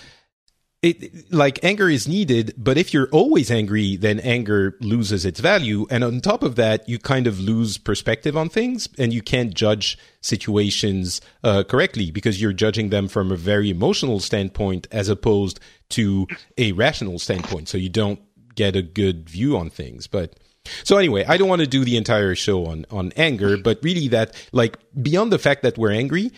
it 0.83 1.33
like 1.33 1.63
anger 1.63 1.89
is 1.89 2.09
needed, 2.09 2.55
but 2.57 2.77
if 2.77 2.93
you're 2.93 3.09
always 3.13 3.53
angry, 3.53 3.95
then 3.95 4.19
anger 4.19 4.77
loses 4.81 5.25
its 5.25 5.39
value. 5.39 5.87
And 5.91 6.03
on 6.03 6.21
top 6.21 6.43
of 6.43 6.57
that, 6.57 6.89
you 6.89 6.99
kind 6.99 7.29
of 7.29 7.39
lose 7.39 7.79
perspective 7.79 8.37
on 8.37 8.49
things 8.49 8.89
and 8.99 9.13
you 9.13 9.23
can't 9.23 9.55
judge 9.55 9.97
situations 10.21 11.21
uh, 11.45 11.63
correctly 11.63 12.11
because 12.11 12.43
you're 12.43 12.53
judging 12.53 12.91
them 12.91 13.07
from 13.07 13.31
a 13.31 13.37
very 13.37 13.71
emotional 13.71 14.19
standpoint 14.19 14.89
as 14.91 15.09
opposed 15.09 15.61
to 15.91 16.27
a 16.59 16.73
rational 16.73 17.21
standpoint. 17.21 17.69
So 17.69 17.79
you 17.79 17.89
don't 17.89 18.21
get 18.57 18.75
a 18.75 18.83
good 18.83 19.31
view 19.31 19.57
on 19.57 19.71
things. 19.71 20.09
But 20.09 20.35
so 20.83 20.97
anyway, 20.97 21.25
I 21.27 21.37
don't 21.37 21.49
want 21.49 21.61
to 21.61 21.67
do 21.67 21.85
the 21.85 21.97
entire 21.97 22.35
show 22.35 22.67
on 22.67 22.87
on 22.91 23.13
anger, 23.17 23.57
but 23.57 23.79
really 23.83 24.09
that 24.09 24.35
like 24.53 24.79
beyond 25.01 25.33
the 25.33 25.39
fact 25.39 25.63
that 25.63 25.79
we're 25.79 25.93
angry, 25.93 26.33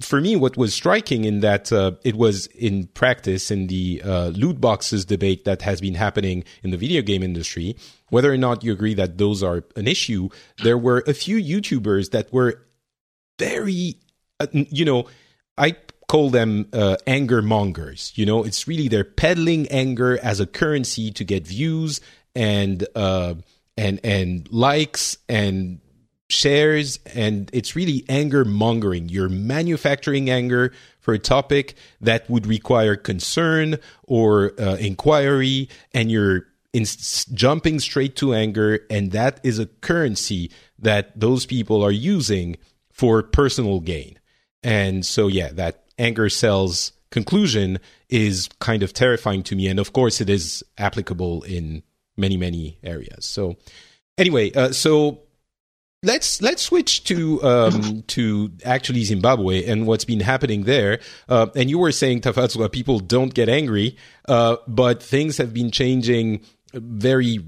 for 0.00 0.20
me, 0.20 0.36
what 0.36 0.56
was 0.56 0.74
striking 0.74 1.24
in 1.24 1.40
that 1.40 1.72
uh, 1.72 1.92
it 2.04 2.14
was 2.14 2.46
in 2.48 2.88
practice 2.88 3.50
in 3.50 3.68
the 3.68 4.02
uh, 4.04 4.28
loot 4.28 4.60
boxes 4.60 5.04
debate 5.06 5.44
that 5.44 5.62
has 5.62 5.80
been 5.80 5.94
happening 5.94 6.44
in 6.62 6.70
the 6.70 6.76
video 6.76 7.00
game 7.00 7.22
industry, 7.22 7.74
whether 8.10 8.32
or 8.32 8.36
not 8.36 8.62
you 8.62 8.72
agree 8.72 8.94
that 8.94 9.16
those 9.16 9.42
are 9.42 9.64
an 9.76 9.88
issue, 9.88 10.28
there 10.62 10.76
were 10.76 11.02
a 11.06 11.14
few 11.14 11.36
YouTubers 11.42 12.10
that 12.10 12.30
were 12.32 12.66
very, 13.38 13.96
uh, 14.40 14.46
you 14.52 14.84
know, 14.84 15.06
I 15.56 15.76
call 16.06 16.28
them 16.28 16.68
uh, 16.72 16.96
anger 17.06 17.40
mongers. 17.40 18.12
You 18.14 18.26
know, 18.26 18.44
it's 18.44 18.68
really 18.68 18.88
they're 18.88 19.04
peddling 19.04 19.68
anger 19.68 20.18
as 20.22 20.38
a 20.38 20.46
currency 20.46 21.10
to 21.12 21.24
get 21.24 21.46
views 21.46 22.00
and 22.34 22.86
uh, 22.94 23.34
and 23.76 24.00
and 24.04 24.50
likes 24.52 25.16
and 25.30 25.80
shares 26.28 26.98
and 27.14 27.50
it's 27.52 27.74
really 27.74 28.04
anger 28.08 28.44
mongering. 28.44 29.08
You're 29.08 29.28
manufacturing 29.28 30.28
anger 30.28 30.72
for 31.00 31.14
a 31.14 31.18
topic 31.18 31.74
that 32.00 32.28
would 32.28 32.46
require 32.46 32.96
concern 32.96 33.76
or 34.04 34.52
uh, 34.60 34.76
inquiry 34.76 35.68
and 35.94 36.10
you're 36.10 36.46
in, 36.72 36.84
jumping 37.32 37.80
straight 37.80 38.14
to 38.16 38.34
anger 38.34 38.80
and 38.90 39.12
that 39.12 39.40
is 39.42 39.58
a 39.58 39.66
currency 39.66 40.50
that 40.78 41.18
those 41.18 41.46
people 41.46 41.82
are 41.82 41.92
using 41.92 42.56
for 42.92 43.22
personal 43.22 43.80
gain. 43.80 44.18
And 44.62 45.06
so 45.06 45.28
yeah, 45.28 45.50
that 45.52 45.84
anger 45.98 46.28
sells 46.28 46.92
conclusion 47.10 47.78
is 48.10 48.50
kind 48.58 48.82
of 48.82 48.92
terrifying 48.92 49.42
to 49.42 49.56
me 49.56 49.66
and 49.66 49.80
of 49.80 49.94
course 49.94 50.20
it 50.20 50.28
is 50.28 50.62
applicable 50.76 51.42
in 51.44 51.82
many 52.18 52.36
many 52.36 52.78
areas. 52.82 53.24
So 53.24 53.56
anyway, 54.18 54.52
uh, 54.52 54.72
so 54.72 55.22
let's 56.02 56.40
let's 56.42 56.62
switch 56.62 57.04
to 57.04 57.42
um, 57.42 58.02
to 58.08 58.52
actually 58.64 59.04
Zimbabwe 59.04 59.64
and 59.64 59.86
what's 59.86 60.04
been 60.04 60.20
happening 60.20 60.64
there. 60.64 61.00
Uh, 61.28 61.46
and 61.54 61.70
you 61.70 61.78
were 61.78 61.92
saying, 61.92 62.20
Tafadzwa, 62.20 62.70
people 62.70 63.00
don't 63.00 63.34
get 63.34 63.48
angry, 63.48 63.96
uh, 64.28 64.56
but 64.66 65.02
things 65.02 65.36
have 65.38 65.52
been 65.52 65.70
changing 65.70 66.40
very 66.74 67.38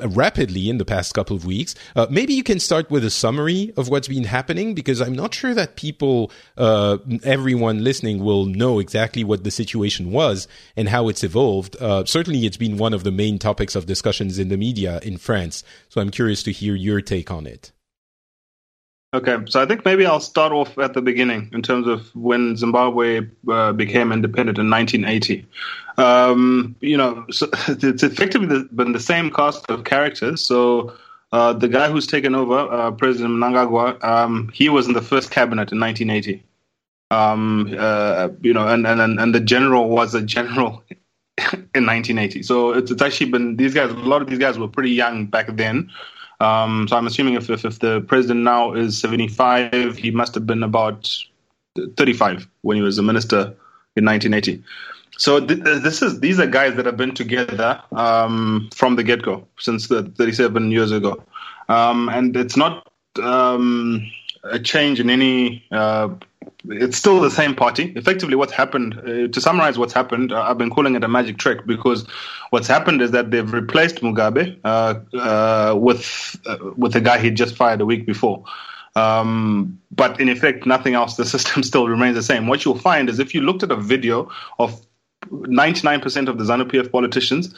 rapidly 0.00 0.70
in 0.70 0.78
the 0.78 0.84
past 0.86 1.12
couple 1.12 1.36
of 1.36 1.44
weeks. 1.44 1.74
Uh, 1.94 2.06
maybe 2.08 2.32
you 2.32 2.42
can 2.42 2.58
start 2.58 2.90
with 2.90 3.04
a 3.04 3.10
summary 3.10 3.72
of 3.76 3.90
what's 3.90 4.08
been 4.08 4.24
happening 4.24 4.74
because 4.74 5.02
I'm 5.02 5.12
not 5.12 5.34
sure 5.34 5.52
that 5.52 5.76
people, 5.76 6.30
uh, 6.56 6.96
everyone 7.22 7.84
listening, 7.84 8.24
will 8.24 8.46
know 8.46 8.78
exactly 8.78 9.22
what 9.22 9.44
the 9.44 9.50
situation 9.50 10.10
was 10.10 10.48
and 10.76 10.88
how 10.88 11.08
it's 11.08 11.22
evolved. 11.22 11.76
Uh, 11.78 12.06
certainly, 12.06 12.46
it's 12.46 12.56
been 12.56 12.78
one 12.78 12.94
of 12.94 13.04
the 13.04 13.12
main 13.12 13.38
topics 13.38 13.74
of 13.74 13.84
discussions 13.84 14.38
in 14.38 14.48
the 14.48 14.56
media 14.56 14.98
in 15.02 15.18
France. 15.18 15.62
So 15.90 16.00
I'm 16.00 16.10
curious 16.10 16.42
to 16.44 16.52
hear 16.52 16.74
your 16.74 17.02
take 17.02 17.30
on 17.30 17.46
it. 17.46 17.72
Okay, 19.14 19.36
so 19.46 19.60
I 19.60 19.66
think 19.66 19.84
maybe 19.84 20.06
I'll 20.06 20.20
start 20.20 20.52
off 20.52 20.78
at 20.78 20.94
the 20.94 21.02
beginning 21.02 21.50
in 21.52 21.60
terms 21.60 21.86
of 21.86 22.14
when 22.16 22.56
Zimbabwe 22.56 23.20
uh, 23.46 23.72
became 23.72 24.10
independent 24.10 24.58
in 24.58 24.70
1980. 24.70 25.46
Um, 25.98 26.74
you 26.80 26.96
know, 26.96 27.26
so 27.30 27.46
it's 27.68 28.02
effectively 28.02 28.64
been 28.72 28.92
the 28.92 29.00
same 29.00 29.30
cast 29.30 29.68
of 29.70 29.84
characters. 29.84 30.40
So 30.40 30.94
uh, 31.30 31.52
the 31.52 31.68
guy 31.68 31.90
who's 31.90 32.06
taken 32.06 32.34
over, 32.34 32.58
uh, 32.58 32.90
President 32.92 33.34
Mnangagwa, 33.34 34.02
um, 34.02 34.50
he 34.54 34.70
was 34.70 34.86
in 34.86 34.94
the 34.94 35.02
first 35.02 35.30
cabinet 35.30 35.72
in 35.72 35.78
1980. 35.78 36.42
Um, 37.10 37.76
uh, 37.78 38.30
you 38.40 38.54
know, 38.54 38.66
and, 38.66 38.86
and 38.86 39.20
and 39.20 39.34
the 39.34 39.40
general 39.40 39.90
was 39.90 40.14
a 40.14 40.22
general 40.22 40.82
in 41.74 41.84
1980. 41.84 42.42
So 42.42 42.72
it's, 42.72 42.90
it's 42.90 43.02
actually 43.02 43.30
been 43.30 43.56
these 43.56 43.74
guys. 43.74 43.90
A 43.90 43.94
lot 43.94 44.22
of 44.22 44.28
these 44.30 44.38
guys 44.38 44.58
were 44.58 44.68
pretty 44.68 44.92
young 44.92 45.26
back 45.26 45.48
then. 45.54 45.90
Um, 46.42 46.88
so 46.88 46.96
I'm 46.96 47.06
assuming 47.06 47.34
if, 47.34 47.48
if, 47.50 47.64
if 47.64 47.78
the 47.78 48.00
president 48.00 48.40
now 48.40 48.72
is 48.74 49.00
75, 49.00 49.96
he 49.96 50.10
must 50.10 50.34
have 50.34 50.44
been 50.44 50.62
about 50.64 51.08
35 51.96 52.48
when 52.62 52.76
he 52.76 52.82
was 52.82 52.98
a 52.98 53.02
minister 53.02 53.54
in 53.94 54.04
1980. 54.04 54.62
So 55.18 55.38
th- 55.44 55.60
this 55.60 56.02
is 56.02 56.18
these 56.20 56.40
are 56.40 56.46
guys 56.46 56.74
that 56.74 56.86
have 56.86 56.96
been 56.96 57.14
together 57.14 57.80
um, 57.92 58.68
from 58.74 58.96
the 58.96 59.04
get 59.04 59.22
go 59.22 59.46
since 59.58 59.86
the 59.86 60.02
37 60.02 60.72
years 60.72 60.90
ago, 60.90 61.22
um, 61.68 62.08
and 62.08 62.34
it's 62.36 62.56
not 62.56 62.90
um, 63.22 64.10
a 64.42 64.58
change 64.58 64.98
in 64.98 65.10
any 65.10 65.64
uh, 65.70 66.08
it's 66.68 66.96
still 66.96 67.20
the 67.20 67.30
same 67.30 67.54
party. 67.54 67.92
Effectively, 67.96 68.34
what's 68.34 68.52
happened, 68.52 68.98
uh, 68.98 69.28
to 69.28 69.40
summarize 69.40 69.78
what's 69.78 69.92
happened, 69.92 70.32
uh, 70.32 70.42
I've 70.42 70.58
been 70.58 70.70
calling 70.70 70.94
it 70.94 71.04
a 71.04 71.08
magic 71.08 71.38
trick 71.38 71.66
because 71.66 72.06
what's 72.50 72.68
happened 72.68 73.02
is 73.02 73.10
that 73.10 73.30
they've 73.30 73.52
replaced 73.52 73.96
Mugabe 73.96 74.58
uh, 74.64 74.94
uh 75.16 75.74
with 75.76 76.38
uh, 76.46 76.58
with 76.76 76.92
the 76.92 77.00
guy 77.00 77.18
he 77.18 77.30
just 77.30 77.56
fired 77.56 77.80
a 77.80 77.86
week 77.86 78.06
before. 78.06 78.44
Um, 78.94 79.80
but 79.90 80.20
in 80.20 80.28
effect, 80.28 80.66
nothing 80.66 80.94
else. 80.94 81.16
The 81.16 81.24
system 81.36 81.62
still 81.62 81.88
remains 81.88 82.16
the 82.16 82.22
same. 82.22 82.46
What 82.46 82.64
you'll 82.64 82.78
find 82.78 83.08
is 83.08 83.18
if 83.18 83.34
you 83.34 83.40
looked 83.40 83.62
at 83.62 83.70
a 83.70 83.76
video 83.76 84.30
of 84.58 84.80
99% 85.30 86.28
of 86.28 86.38
the 86.38 86.44
ZANU 86.44 86.64
PF 86.64 86.90
politicians 86.90 87.54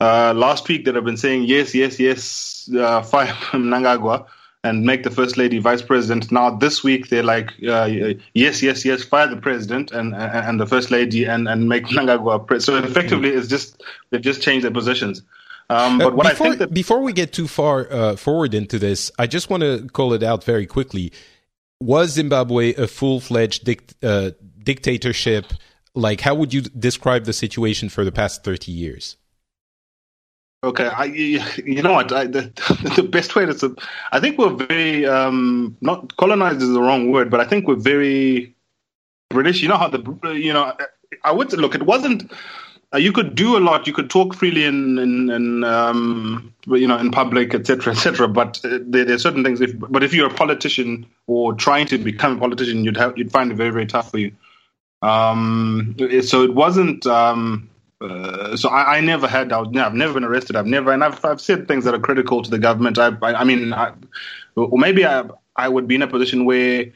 uh, 0.00 0.34
last 0.36 0.68
week 0.68 0.84
that 0.84 0.94
have 0.94 1.04
been 1.04 1.16
saying 1.16 1.44
yes, 1.44 1.74
yes, 1.74 1.98
yes, 1.98 2.68
fire 2.72 3.32
Mnangagwa 3.52 4.26
and 4.66 4.84
make 4.84 5.02
the 5.02 5.10
first 5.10 5.36
lady 5.36 5.58
vice 5.58 5.82
president. 5.82 6.32
Now 6.32 6.50
this 6.50 6.82
week 6.82 7.08
they're 7.08 7.22
like, 7.22 7.50
uh, 7.66 7.88
yes, 8.34 8.62
yes, 8.62 8.84
yes, 8.84 9.04
fire 9.04 9.28
the 9.28 9.36
president 9.36 9.92
and 9.92 10.14
and 10.14 10.60
the 10.60 10.66
first 10.66 10.90
lady 10.90 11.24
and 11.24 11.48
and 11.48 11.68
make 11.68 11.84
Mnangagwa 11.86 12.46
president. 12.46 12.84
So 12.84 12.90
effectively, 12.90 13.30
it's 13.30 13.48
just 13.48 13.82
they've 14.10 14.20
just 14.20 14.42
changed 14.42 14.64
their 14.64 14.72
positions. 14.72 15.22
Um, 15.68 15.98
but 15.98 16.14
what 16.14 16.28
before, 16.28 16.46
I 16.46 16.48
think 16.50 16.58
that 16.60 16.74
before 16.74 17.00
we 17.00 17.12
get 17.12 17.32
too 17.32 17.48
far 17.48 17.90
uh, 17.90 18.16
forward 18.16 18.54
into 18.54 18.78
this, 18.78 19.10
I 19.18 19.26
just 19.26 19.50
want 19.50 19.62
to 19.62 19.88
call 19.92 20.12
it 20.12 20.22
out 20.22 20.44
very 20.44 20.66
quickly. 20.66 21.12
Was 21.80 22.12
Zimbabwe 22.12 22.74
a 22.74 22.86
full 22.86 23.20
fledged 23.20 23.64
dict, 23.64 23.94
uh, 24.02 24.30
dictatorship? 24.62 25.52
Like, 25.94 26.20
how 26.20 26.34
would 26.34 26.54
you 26.54 26.62
describe 26.62 27.24
the 27.24 27.32
situation 27.32 27.88
for 27.88 28.04
the 28.04 28.12
past 28.12 28.44
thirty 28.44 28.72
years? 28.72 29.16
Okay, 30.66 30.86
I, 30.86 31.04
you 31.04 31.80
know 31.80 31.92
what? 31.92 32.10
I, 32.12 32.26
the, 32.26 32.50
the 32.96 33.04
best 33.04 33.36
way 33.36 33.46
to, 33.46 33.76
I 34.10 34.18
think 34.18 34.36
we're 34.36 34.50
very 34.50 35.06
um, 35.06 35.76
not 35.80 36.16
colonized 36.16 36.60
is 36.60 36.70
the 36.70 36.80
wrong 36.80 37.12
word, 37.12 37.30
but 37.30 37.40
I 37.40 37.44
think 37.44 37.68
we're 37.68 37.76
very 37.76 38.52
British. 39.30 39.62
You 39.62 39.68
know 39.68 39.76
how 39.76 39.88
the 39.88 40.32
you 40.32 40.52
know 40.52 40.76
I 41.22 41.30
would 41.30 41.52
look. 41.52 41.76
It 41.76 41.84
wasn't. 41.84 42.32
Uh, 42.92 42.98
you 42.98 43.12
could 43.12 43.36
do 43.36 43.56
a 43.56 43.60
lot. 43.60 43.86
You 43.86 43.92
could 43.92 44.10
talk 44.10 44.34
freely 44.34 44.64
in 44.64 44.98
in, 44.98 45.30
in 45.30 45.62
um, 45.62 46.52
you 46.66 46.88
know 46.88 46.98
in 46.98 47.12
public, 47.12 47.54
etc., 47.54 47.92
etc. 47.92 48.26
But 48.26 48.60
uh, 48.64 48.78
there, 48.82 49.04
there, 49.04 49.14
are 49.14 49.18
certain 49.18 49.44
things. 49.44 49.60
If 49.60 49.78
but 49.78 50.02
if 50.02 50.12
you're 50.12 50.30
a 50.30 50.34
politician 50.34 51.06
or 51.28 51.54
trying 51.54 51.86
to 51.86 51.98
become 51.98 52.38
a 52.38 52.40
politician, 52.40 52.84
you'd 52.84 52.96
have 52.96 53.16
you'd 53.16 53.30
find 53.30 53.52
it 53.52 53.54
very 53.54 53.70
very 53.70 53.86
tough 53.86 54.10
for 54.10 54.18
you. 54.18 54.32
Um, 55.02 55.94
so 56.22 56.42
it 56.42 56.54
wasn't. 56.54 57.06
Um, 57.06 57.70
uh, 58.00 58.56
so 58.56 58.68
I, 58.68 58.96
I, 58.96 59.00
never 59.00 59.26
had. 59.26 59.52
I 59.52 59.58
was, 59.58 59.74
I've 59.76 59.94
never 59.94 60.14
been 60.14 60.24
arrested. 60.24 60.56
I've 60.56 60.66
never, 60.66 60.92
and 60.92 61.02
I've, 61.02 61.24
I've 61.24 61.40
said 61.40 61.66
things 61.66 61.84
that 61.84 61.94
are 61.94 61.98
critical 61.98 62.42
to 62.42 62.50
the 62.50 62.58
government. 62.58 62.98
I, 62.98 63.16
I, 63.22 63.34
I 63.34 63.44
mean, 63.44 63.72
I, 63.72 63.92
maybe 64.56 65.06
I, 65.06 65.24
I 65.56 65.68
would 65.68 65.88
be 65.88 65.94
in 65.94 66.02
a 66.02 66.06
position 66.06 66.44
where, 66.44 66.86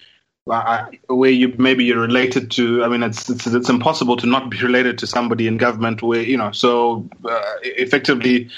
I, 0.51 0.99
where 1.09 1.31
you 1.31 1.55
maybe 1.59 1.85
you're 1.85 2.01
related 2.01 2.51
to. 2.53 2.85
I 2.85 2.89
mean, 2.89 3.03
it's, 3.03 3.31
it's, 3.31 3.47
it's 3.47 3.69
impossible 3.71 4.17
to 4.19 4.27
not 4.27 4.51
be 4.51 4.59
related 4.63 4.99
to 4.99 5.07
somebody 5.07 5.47
in 5.47 5.57
government. 5.57 6.03
Where 6.03 6.21
you 6.21 6.37
know, 6.37 6.53
so 6.53 7.09
uh, 7.25 7.55
effectively, 7.63 8.51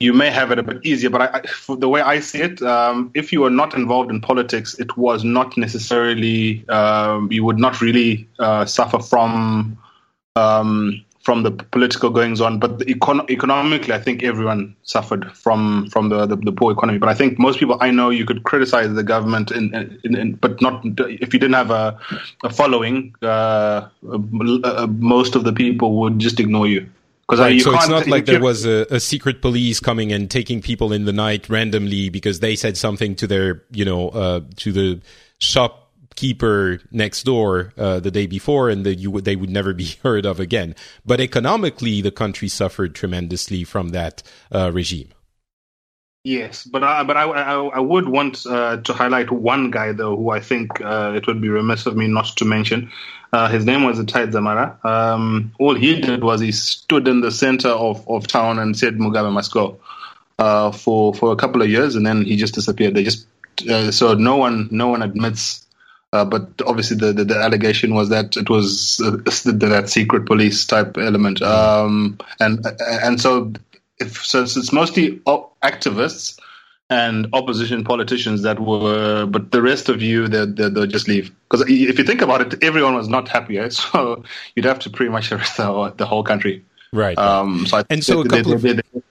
you 0.00 0.14
may 0.14 0.30
have 0.30 0.52
it 0.52 0.58
a 0.58 0.62
bit 0.62 0.78
easier. 0.86 1.10
But 1.10 1.22
I, 1.22 1.40
I, 1.40 1.74
the 1.74 1.88
way 1.88 2.00
I 2.00 2.20
see 2.20 2.40
it, 2.40 2.62
um, 2.62 3.10
if 3.14 3.30
you 3.30 3.44
are 3.44 3.50
not 3.50 3.74
involved 3.74 4.10
in 4.10 4.22
politics, 4.22 4.74
it 4.78 4.96
was 4.96 5.22
not 5.22 5.56
necessarily. 5.58 6.66
Um, 6.70 7.30
you 7.30 7.44
would 7.44 7.58
not 7.58 7.82
really 7.82 8.26
uh, 8.38 8.64
suffer 8.64 9.00
from. 9.00 9.76
Um, 10.36 11.04
from 11.24 11.42
the 11.42 11.50
political 11.50 12.10
goings 12.10 12.42
on, 12.42 12.58
but 12.58 12.78
econ- 12.80 13.28
economically, 13.30 13.94
I 13.94 13.98
think 13.98 14.22
everyone 14.22 14.76
suffered 14.82 15.32
from 15.32 15.88
from 15.88 16.10
the, 16.10 16.26
the, 16.26 16.36
the, 16.36 16.52
poor 16.52 16.70
economy. 16.72 16.98
But 16.98 17.08
I 17.08 17.14
think 17.14 17.38
most 17.38 17.58
people 17.58 17.78
I 17.80 17.90
know, 17.90 18.10
you 18.10 18.26
could 18.26 18.44
criticize 18.44 18.92
the 18.92 19.02
government, 19.02 19.50
in, 19.50 19.74
in, 20.04 20.16
in 20.16 20.32
but 20.34 20.60
not 20.60 20.82
if 20.84 21.32
you 21.32 21.40
didn't 21.40 21.54
have 21.54 21.70
a, 21.70 21.98
a 22.42 22.50
following. 22.50 23.14
Uh, 23.22 23.88
uh, 24.06 24.86
most 24.90 25.34
of 25.34 25.44
the 25.44 25.52
people 25.52 25.96
would 26.00 26.18
just 26.18 26.38
ignore 26.38 26.66
you. 26.66 26.86
Because 27.26 27.40
right, 27.40 27.58
so 27.58 27.74
it's 27.74 27.88
not 27.88 28.06
like 28.06 28.26
there 28.26 28.42
was 28.42 28.66
a, 28.66 28.86
a, 28.90 29.00
secret 29.00 29.40
police 29.40 29.80
coming 29.80 30.12
and 30.12 30.30
taking 30.30 30.60
people 30.60 30.92
in 30.92 31.06
the 31.06 31.12
night 31.12 31.48
randomly 31.48 32.10
because 32.10 32.40
they 32.40 32.54
said 32.54 32.76
something 32.76 33.14
to 33.14 33.26
their, 33.26 33.62
you 33.70 33.86
know, 33.86 34.10
uh, 34.10 34.40
to 34.56 34.72
the 34.72 35.00
shop 35.38 35.83
keeper 36.16 36.80
next 36.90 37.24
door 37.24 37.72
uh, 37.76 38.00
the 38.00 38.10
day 38.10 38.26
before, 38.26 38.70
and 38.70 38.84
that 38.86 38.96
you 38.96 39.20
they 39.20 39.36
would 39.36 39.50
never 39.50 39.72
be 39.72 39.96
heard 40.02 40.26
of 40.26 40.40
again. 40.40 40.74
But 41.04 41.20
economically, 41.20 42.00
the 42.00 42.10
country 42.10 42.48
suffered 42.48 42.94
tremendously 42.94 43.64
from 43.64 43.90
that 43.90 44.22
uh, 44.52 44.70
regime. 44.72 45.08
Yes, 46.24 46.64
but 46.64 46.82
I, 46.82 47.02
but 47.02 47.18
I, 47.18 47.24
I, 47.24 47.64
I 47.66 47.80
would 47.80 48.08
want 48.08 48.46
uh, 48.46 48.78
to 48.78 48.92
highlight 48.94 49.30
one 49.30 49.70
guy 49.70 49.92
though, 49.92 50.16
who 50.16 50.30
I 50.30 50.40
think 50.40 50.80
uh, 50.80 51.12
it 51.14 51.26
would 51.26 51.42
be 51.42 51.50
remiss 51.50 51.84
of 51.84 51.96
me 51.96 52.06
not 52.06 52.26
to 52.38 52.46
mention. 52.46 52.90
Uh, 53.30 53.48
his 53.48 53.66
name 53.66 53.82
was 53.82 53.98
Itai 53.98 54.30
Dzamara. 54.30 54.82
Um, 54.84 55.52
all 55.58 55.74
he 55.74 56.00
did 56.00 56.24
was 56.24 56.40
he 56.40 56.52
stood 56.52 57.08
in 57.08 57.20
the 57.20 57.30
center 57.30 57.68
of, 57.68 58.08
of 58.08 58.26
town 58.26 58.58
and 58.58 58.78
said 58.78 58.94
Mugabe 58.94 59.30
must 59.32 59.52
go 59.52 59.78
uh, 60.38 60.70
for 60.70 61.12
for 61.12 61.30
a 61.32 61.36
couple 61.36 61.60
of 61.60 61.68
years, 61.68 61.94
and 61.94 62.06
then 62.06 62.24
he 62.24 62.36
just 62.36 62.54
disappeared. 62.54 62.94
They 62.94 63.04
just 63.04 63.26
so 63.90 64.14
no 64.14 64.36
one 64.36 64.68
no 64.70 64.88
one 64.88 65.02
admits 65.02 65.63
uh, 66.14 66.24
but 66.24 66.48
obviously, 66.64 66.96
the, 66.96 67.12
the, 67.12 67.24
the, 67.24 67.36
allegation 67.36 67.92
was 67.92 68.08
that 68.08 68.36
it 68.36 68.48
was 68.48 69.00
uh, 69.04 69.10
that 69.24 69.86
secret 69.88 70.26
police 70.26 70.64
type 70.64 70.96
element, 70.96 71.42
um, 71.42 72.16
and 72.38 72.64
and 72.80 73.20
so 73.20 73.52
if 73.98 74.24
so, 74.24 74.42
it's 74.44 74.72
mostly 74.72 75.18
activists 75.64 76.38
and 76.88 77.26
opposition 77.32 77.82
politicians 77.82 78.42
that 78.42 78.60
were, 78.60 79.26
but 79.26 79.50
the 79.50 79.60
rest 79.60 79.88
of 79.88 80.02
you, 80.02 80.28
they 80.28 80.46
they'll 80.46 80.86
just 80.86 81.08
leave. 81.08 81.34
Because 81.50 81.68
if 81.68 81.98
you 81.98 82.04
think 82.04 82.22
about 82.22 82.40
it, 82.42 82.62
everyone 82.62 82.94
was 82.94 83.08
not 83.08 83.28
happy, 83.28 83.58
right? 83.58 83.72
so 83.82 84.22
you'd 84.54 84.66
have 84.66 84.78
to 84.80 84.90
pretty 84.90 85.10
much 85.10 85.32
arrest 85.32 85.56
the, 85.56 85.94
the 85.96 86.06
whole 86.06 86.22
country, 86.22 86.64
right? 86.92 87.18
Um, 87.18 87.66
so 87.66 87.82
and 87.90 88.04
so 88.04 88.20
a 88.20 88.28
couple 88.28 88.56
they, 88.56 88.70
of 88.70 89.02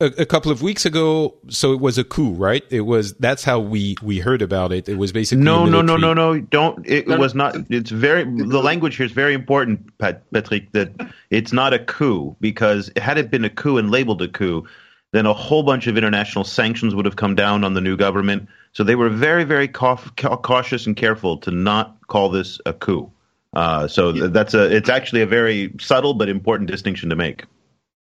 a, 0.00 0.06
a, 0.18 0.26
couple 0.26 0.52
of 0.52 0.62
weeks 0.62 0.86
ago. 0.86 1.34
So 1.48 1.72
it 1.72 1.80
was 1.80 1.98
a 1.98 2.04
coup, 2.04 2.32
right? 2.32 2.64
It 2.70 2.82
was. 2.82 3.14
That's 3.14 3.44
how 3.44 3.58
we 3.58 3.96
we 4.02 4.18
heard 4.18 4.42
about 4.42 4.72
it. 4.72 4.88
It 4.88 4.96
was 4.96 5.12
basically 5.12 5.44
no, 5.44 5.64
no, 5.64 5.82
no, 5.82 5.96
no, 5.96 6.14
no. 6.14 6.38
Don't. 6.40 6.86
It 6.86 7.08
no, 7.08 7.18
was 7.18 7.34
not. 7.34 7.56
It's 7.68 7.90
very. 7.90 8.24
The 8.24 8.62
language 8.62 8.96
here 8.96 9.06
is 9.06 9.12
very 9.12 9.34
important, 9.34 9.96
Patrick. 9.98 10.70
That 10.72 10.92
it's 11.30 11.52
not 11.52 11.74
a 11.74 11.78
coup 11.78 12.36
because 12.40 12.90
had 12.96 13.18
it 13.18 13.30
been 13.30 13.44
a 13.44 13.50
coup 13.50 13.78
and 13.78 13.90
labeled 13.90 14.22
a 14.22 14.28
coup, 14.28 14.66
then 15.12 15.26
a 15.26 15.34
whole 15.34 15.62
bunch 15.62 15.86
of 15.86 15.96
international 15.96 16.44
sanctions 16.44 16.94
would 16.94 17.04
have 17.04 17.16
come 17.16 17.34
down 17.34 17.64
on 17.64 17.74
the 17.74 17.80
new 17.80 17.96
government. 17.96 18.48
So 18.72 18.84
they 18.84 18.94
were 18.94 19.08
very, 19.08 19.44
very 19.44 19.66
cautious 19.66 20.86
and 20.86 20.96
careful 20.96 21.38
to 21.38 21.50
not 21.50 21.96
call 22.06 22.28
this 22.28 22.60
a 22.66 22.72
coup. 22.72 23.10
Uh, 23.54 23.88
so 23.88 24.10
yeah. 24.10 24.26
that's 24.28 24.54
a. 24.54 24.74
It's 24.74 24.88
actually 24.88 25.22
a 25.22 25.26
very 25.26 25.72
subtle 25.80 26.14
but 26.14 26.28
important 26.28 26.70
distinction 26.70 27.10
to 27.10 27.16
make. 27.16 27.44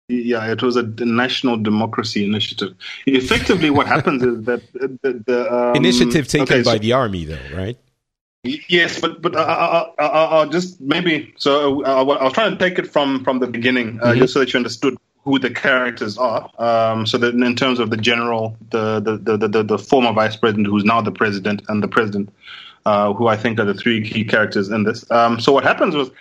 Yeah, 0.10 0.50
it 0.50 0.64
was 0.64 0.78
a 0.78 0.84
national 0.84 1.58
democracy 1.58 2.24
initiative. 2.24 2.74
Effectively, 3.06 3.70
what 3.70 3.88
happens 3.88 4.24
is 4.24 4.46
that 4.46 4.62
the, 4.74 5.22
the 5.26 5.54
um, 5.54 5.76
initiative 5.76 6.30
taken 6.30 6.44
okay, 6.44 6.64
by 6.64 6.74
so, 6.74 6.80
the 6.80 6.94
army, 6.94 7.26
though, 7.26 7.38
right? 7.54 7.78
Yes, 8.44 9.02
but 9.02 9.22
but 9.22 9.36
I, 9.36 9.92
I, 10.00 10.44
will 10.44 10.50
just 10.50 10.80
maybe 10.80 11.34
so 11.36 11.84
I, 11.84 12.00
I, 12.00 12.24
was 12.24 12.32
trying 12.32 12.52
to 12.52 12.58
take 12.58 12.80
it 12.80 12.88
from 12.88 13.26
from 13.26 13.40
the 13.40 13.48
beginning, 13.48 14.00
uh, 14.02 14.08
mm-hmm. 14.08 14.20
just 14.20 14.34
so 14.34 14.40
that 14.40 14.54
you 14.54 14.58
understood 14.58 14.96
who 15.26 15.40
the 15.40 15.50
characters 15.50 16.18
are. 16.18 16.50
Um, 16.58 17.06
so 17.06 17.18
that 17.18 17.34
in 17.34 17.56
terms 17.58 17.80
of 17.80 17.90
the 17.90 17.98
general, 17.98 18.56
the 18.70 19.02
the, 19.02 19.18
the 19.18 19.48
the, 19.48 19.64
the 19.64 19.78
former 19.78 20.14
vice 20.14 20.38
president, 20.38 20.68
who's 20.68 20.86
now 20.86 21.02
the 21.02 21.12
president, 21.12 21.64
and 21.68 21.84
the 21.84 21.90
president, 21.90 22.30
uh, 22.86 23.12
who 23.12 23.28
I 23.28 23.36
think 23.36 23.60
are 23.60 23.66
the 23.66 23.74
three 23.74 24.10
key 24.10 24.24
characters 24.24 24.70
in 24.70 24.84
this. 24.84 25.10
Um, 25.12 25.42
so 25.42 25.52
what 25.52 25.66
happens 25.66 25.96
was 25.96 26.12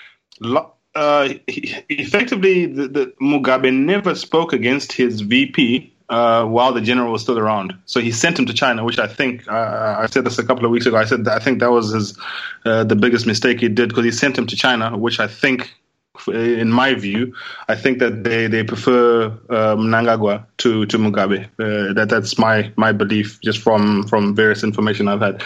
uh, 0.96 1.28
effectively, 1.46 2.66
the, 2.66 2.88
the 2.88 3.14
Mugabe 3.20 3.72
never 3.72 4.14
spoke 4.14 4.52
against 4.52 4.92
his 4.92 5.20
VP 5.20 5.92
uh, 6.08 6.44
while 6.44 6.72
the 6.72 6.80
general 6.80 7.12
was 7.12 7.22
still 7.22 7.38
around. 7.38 7.74
So 7.84 8.00
he 8.00 8.12
sent 8.12 8.38
him 8.38 8.46
to 8.46 8.54
China, 8.54 8.84
which 8.84 8.98
I 8.98 9.06
think 9.06 9.46
uh, 9.48 9.96
I 9.98 10.06
said 10.06 10.24
this 10.24 10.38
a 10.38 10.44
couple 10.44 10.64
of 10.64 10.70
weeks 10.70 10.86
ago. 10.86 10.96
I 10.96 11.04
said 11.04 11.28
I 11.28 11.38
think 11.38 11.60
that 11.60 11.70
was 11.70 11.92
his 11.92 12.18
uh, 12.64 12.84
the 12.84 12.96
biggest 12.96 13.26
mistake 13.26 13.60
he 13.60 13.68
did 13.68 13.88
because 13.90 14.04
he 14.04 14.10
sent 14.10 14.38
him 14.38 14.46
to 14.46 14.56
China, 14.56 14.96
which 14.96 15.20
I 15.20 15.26
think, 15.26 15.74
in 16.28 16.70
my 16.70 16.94
view, 16.94 17.34
I 17.68 17.74
think 17.74 17.98
that 17.98 18.24
they 18.24 18.46
they 18.46 18.62
prefer 18.62 19.26
um, 19.50 19.88
Mnangagwa 19.88 20.46
to 20.58 20.86
to 20.86 20.98
Mugabe. 20.98 21.44
Uh, 21.58 21.92
that 21.92 22.08
that's 22.08 22.38
my 22.38 22.72
my 22.76 22.92
belief, 22.92 23.40
just 23.42 23.58
from 23.58 24.06
from 24.06 24.34
various 24.34 24.62
information 24.62 25.08
I've 25.08 25.20
had. 25.20 25.42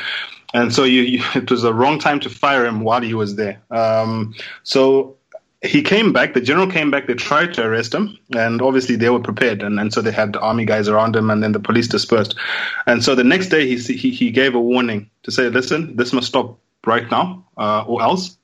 And 0.53 0.75
so 0.75 0.85
you, 0.85 1.03
you, 1.03 1.25
it 1.35 1.51
was 1.51 1.65
a 1.65 1.73
wrong 1.73 1.99
time 1.99 2.21
to 2.21 2.29
fire 2.29 2.67
him 2.67 2.81
while 2.81 3.01
he 3.01 3.15
was 3.15 3.37
there. 3.37 3.63
Um, 3.71 4.35
so 4.63 5.17
he 5.63 5.83
came 5.83 6.13
back. 6.13 6.33
The 6.33 6.41
general 6.41 6.67
came 6.67 6.91
back. 6.91 7.07
They 7.07 7.15
tried 7.15 7.53
to 7.55 7.65
arrest 7.65 7.95
him, 7.95 8.17
and 8.35 8.63
obviously 8.63 8.97
they 8.97 9.11
were 9.11 9.21
prepared, 9.21 9.63
and, 9.63 9.79
and 9.79 9.93
so 9.93 10.01
they 10.01 10.13
had 10.13 10.37
army 10.37 10.65
guys 10.65 10.89
around 10.89 11.15
him, 11.15 11.29
and 11.29 11.43
then 11.43 11.53
the 11.53 11.61
police 11.61 11.87
dispersed. 11.87 12.35
And 12.87 13.05
so 13.05 13.15
the 13.15 13.25
next 13.25 13.49
day, 13.49 13.67
he 13.67 13.77
he, 13.77 14.11
he 14.11 14.31
gave 14.31 14.55
a 14.55 14.61
warning 14.61 15.11
to 15.25 15.31
say, 15.31 15.49
"Listen, 15.51 15.97
this 15.97 16.13
must 16.13 16.29
stop 16.29 16.59
right 16.87 17.11
now, 17.11 17.45
uh, 17.59 17.85
or 17.87 18.03
else." 18.03 18.39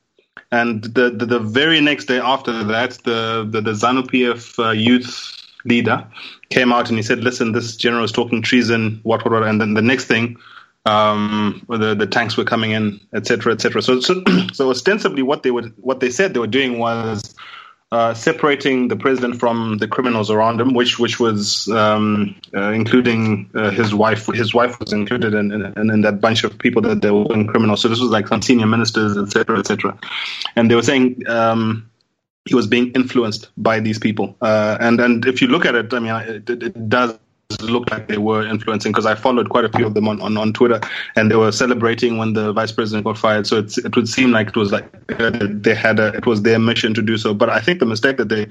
And 0.53 0.85
the, 0.85 1.11
the, 1.11 1.27
the 1.27 1.41
very 1.41 1.81
next 1.81 2.05
day 2.05 2.19
after 2.19 2.63
that, 2.65 2.93
the 3.05 3.49
the, 3.51 3.63
the 3.63 3.73
ZANU 3.73 4.03
PF 4.03 4.65
uh, 4.65 4.71
youth 4.73 5.33
leader 5.65 6.07
came 6.51 6.71
out 6.71 6.91
and 6.91 6.99
he 6.99 7.03
said, 7.03 7.25
"Listen, 7.25 7.53
this 7.53 7.77
general 7.77 8.05
is 8.05 8.13
talking 8.13 8.43
treason, 8.43 9.01
what 9.05 9.25
what 9.25 9.33
what." 9.33 9.43
And 9.43 9.59
then 9.59 9.73
the 9.73 9.83
next 9.83 10.05
thing 10.05 10.37
um, 10.87 11.65
the 11.69 11.95
the 11.95 12.07
tanks 12.07 12.37
were 12.37 12.45
coming 12.45 12.71
in, 12.71 13.01
etc., 13.13 13.53
etc. 13.53 13.83
So, 13.83 14.01
so, 14.01 14.23
so 14.53 14.71
ostensibly, 14.71 15.23
what 15.23 15.43
they 15.43 15.51
would 15.51 15.75
what 15.79 16.01
they 16.01 16.11
said 16.11 16.33
they 16.33 16.41
were 16.41 16.47
doing 16.47 16.79
was 16.79 17.35
uh, 17.93 18.15
separating 18.15 18.89
the 18.89 18.97
president 18.97 19.39
from 19.39 19.79
the 19.79 19.89
criminals 19.89 20.31
around 20.31 20.61
him, 20.61 20.75
which 20.75 20.99
which 20.99 21.19
was 21.19 21.69
um, 21.69 22.35
uh, 22.55 22.71
including 22.71 23.51
uh, 23.55 23.71
his 23.71 23.95
wife. 23.95 24.27
His 24.27 24.55
wife 24.55 24.79
was 24.79 24.93
included 24.93 25.35
in, 25.35 25.53
in, 25.53 25.91
in, 25.91 26.01
that 26.03 26.21
bunch 26.21 26.45
of 26.45 26.57
people 26.59 26.83
that 26.83 27.03
they 27.03 27.11
were 27.11 27.27
criminals. 27.45 27.83
So 27.83 27.89
this 27.89 28.01
was 28.01 28.11
like 28.11 28.29
some 28.29 28.43
senior 28.43 28.67
ministers, 28.67 29.17
etc., 29.17 29.59
etc. 29.59 29.99
And 30.55 30.71
they 30.71 30.75
were 30.75 30.83
saying. 30.83 31.27
Um, 31.29 31.91
he 32.49 32.55
was 32.55 32.69
being 32.69 32.93
influenced 32.93 33.49
by 33.57 33.81
these 33.81 33.99
people, 33.99 34.37
uh, 34.41 34.79
and 34.79 35.01
and 35.01 35.27
if 35.27 35.43
you 35.43 35.49
look 35.49 35.67
at 35.67 35.75
it, 35.75 35.93
I 35.93 35.99
mean, 35.99 36.15
it, 36.15 36.49
it 36.49 36.89
does 36.89 37.19
looked 37.63 37.91
like 37.91 38.09
they 38.09 38.19
were 38.19 38.47
influencing 38.47 38.93
because 38.93 39.07
I 39.07 39.15
followed 39.15 39.51
quite 39.51 39.65
a 39.65 39.69
few 39.69 39.87
of 39.87 39.95
them 39.95 40.09
on, 40.09 40.21
on, 40.21 40.37
on 40.37 40.53
Twitter 40.53 40.81
and 41.15 41.31
they 41.31 41.37
were 41.37 41.53
celebrating 41.53 42.19
when 42.19 42.33
the 42.33 42.53
vice 42.53 42.73
president 42.73 43.05
got 43.05 43.17
fired. 43.17 43.47
So 43.47 43.59
it 43.59 43.95
would 43.97 44.09
seem 44.09 44.33
like 44.33 44.49
it 44.49 44.57
was 44.57 44.73
like 44.73 44.87
uh, 45.19 45.31
they 45.43 45.75
had 45.75 46.01
a, 46.01 46.09
it 46.09 46.27
was 46.27 46.43
their 46.43 46.59
mission 46.59 46.93
to 46.95 47.03
do 47.03 47.17
so. 47.17 47.35
But 47.35 47.49
I 47.49 47.61
think 47.61 47.79
the 47.81 47.87
mistake 47.87 48.17
that 48.17 48.29
they 48.29 48.49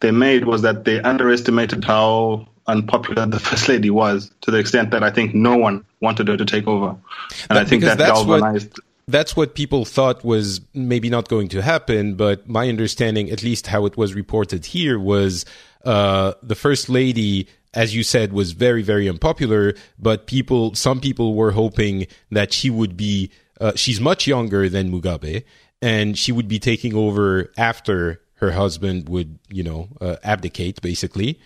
they 0.00 0.10
made 0.10 0.44
was 0.44 0.62
that 0.62 0.84
they 0.84 1.00
underestimated 1.00 1.84
how 1.84 2.46
unpopular 2.66 3.26
the 3.26 3.40
first 3.40 3.68
lady 3.68 3.90
was 3.90 4.30
to 4.42 4.50
the 4.50 4.58
extent 4.58 4.90
that 4.90 5.02
I 5.02 5.10
think 5.10 5.34
no 5.34 5.56
one 5.56 5.84
wanted 6.00 6.28
her 6.28 6.36
to 6.36 6.44
take 6.44 6.66
over. 6.66 6.88
And 6.88 7.00
but 7.48 7.56
I 7.56 7.64
think 7.64 7.82
that 7.84 7.98
galvanized. 7.98 8.72
What, 8.72 8.84
that's 9.06 9.36
what 9.36 9.54
people 9.54 9.84
thought 9.84 10.24
was 10.24 10.60
maybe 10.72 11.10
not 11.10 11.28
going 11.28 11.48
to 11.48 11.62
happen. 11.62 12.14
But 12.14 12.48
my 12.48 12.68
understanding, 12.68 13.30
at 13.30 13.42
least 13.42 13.66
how 13.68 13.86
it 13.86 13.96
was 13.96 14.14
reported 14.14 14.66
here, 14.66 14.98
was 14.98 15.44
uh, 15.84 16.34
the 16.42 16.54
first 16.54 16.88
lady 16.88 17.48
as 17.74 17.94
you 17.94 18.02
said, 18.02 18.32
was 18.32 18.52
very, 18.52 18.82
very 18.82 19.08
unpopular. 19.08 19.74
But 19.98 20.26
people, 20.26 20.74
some 20.74 21.00
people 21.00 21.34
were 21.34 21.52
hoping 21.52 22.06
that 22.30 22.52
she 22.52 22.70
would 22.70 22.96
be, 22.96 23.30
uh, 23.60 23.72
she's 23.74 24.00
much 24.00 24.26
younger 24.26 24.68
than 24.68 24.90
Mugabe, 24.90 25.44
and 25.82 26.16
she 26.16 26.32
would 26.32 26.48
be 26.48 26.58
taking 26.58 26.94
over 26.94 27.52
after 27.56 28.20
her 28.36 28.52
husband 28.52 29.08
would, 29.08 29.38
you 29.48 29.62
know, 29.62 29.88
uh, 30.00 30.16
abdicate, 30.22 30.80
basically. 30.80 31.40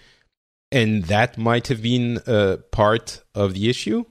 And 0.71 1.05
that 1.05 1.39
might 1.39 1.69
have 1.69 1.83
been 1.83 2.19
uh, 2.27 2.59
part 2.71 3.23
of 3.35 3.55
the 3.55 3.71
issue. 3.71 4.05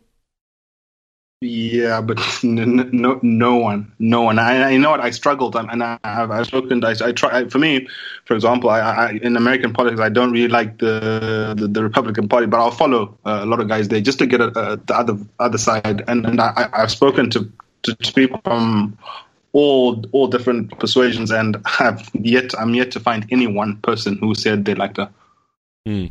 Yeah, 1.40 2.02
but 2.02 2.18
no, 2.44 3.20
no 3.22 3.56
one, 3.58 3.92
no 4.00 4.24
one. 4.24 4.40
I, 4.40 4.72
I 4.72 4.78
know 4.78 4.90
what 4.90 5.02
I 5.02 5.12
struggled, 5.12 5.56
and 5.56 5.84
I 5.84 6.00
have 6.04 6.32
I've 6.32 6.48
spoken. 6.48 6.84
I, 6.84 6.96
I 7.00 7.12
try. 7.12 7.48
For 7.48 7.60
me, 7.60 7.88
for 8.26 8.34
example, 8.34 8.72
I, 8.72 8.80
I, 8.80 9.10
in 9.22 9.38
American 9.38 9.72
politics, 9.72 10.02
I 10.02 10.10
don't 10.10 10.32
really 10.32 10.48
like 10.48 10.80
the 10.80 11.54
the, 11.56 11.68
the 11.68 11.84
Republican 11.84 12.28
Party, 12.28 12.48
but 12.48 12.60
I'll 12.60 12.72
follow 12.72 13.16
uh, 13.24 13.42
a 13.44 13.46
lot 13.46 13.60
of 13.60 13.68
guys 13.68 13.88
there 13.90 14.02
just 14.02 14.18
to 14.18 14.26
get 14.26 14.42
a, 14.42 14.48
a, 14.48 14.78
the 14.78 14.96
other 14.96 15.16
other 15.40 15.60
side. 15.60 16.04
And 16.08 16.26
and 16.26 16.42
I, 16.42 16.70
I've 16.74 16.90
spoken 16.90 17.30
to, 17.30 17.52
to, 17.84 17.94
to 17.94 18.14
people 18.14 18.42
from 18.44 18.98
all 19.54 20.04
all 20.14 20.28
different 20.28 20.80
persuasions, 20.80 21.30
and 21.30 21.58
have 21.68 22.10
yet 22.14 22.60
I'm 22.60 22.74
yet 22.74 22.90
to 22.92 23.00
find 23.00 23.28
any 23.30 23.46
one 23.46 23.78
person 23.78 24.18
who 24.18 24.34
said 24.34 24.66
they 24.66 24.74
liked 24.74 24.98
her. 24.98 25.10
Mm 25.88 26.10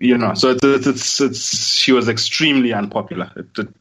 you 0.00 0.16
know 0.16 0.32
so 0.34 0.50
it's, 0.50 0.86
it's 0.86 1.20
it's 1.20 1.76
she 1.76 1.92
was 1.92 2.08
extremely 2.08 2.72
unpopular 2.72 3.30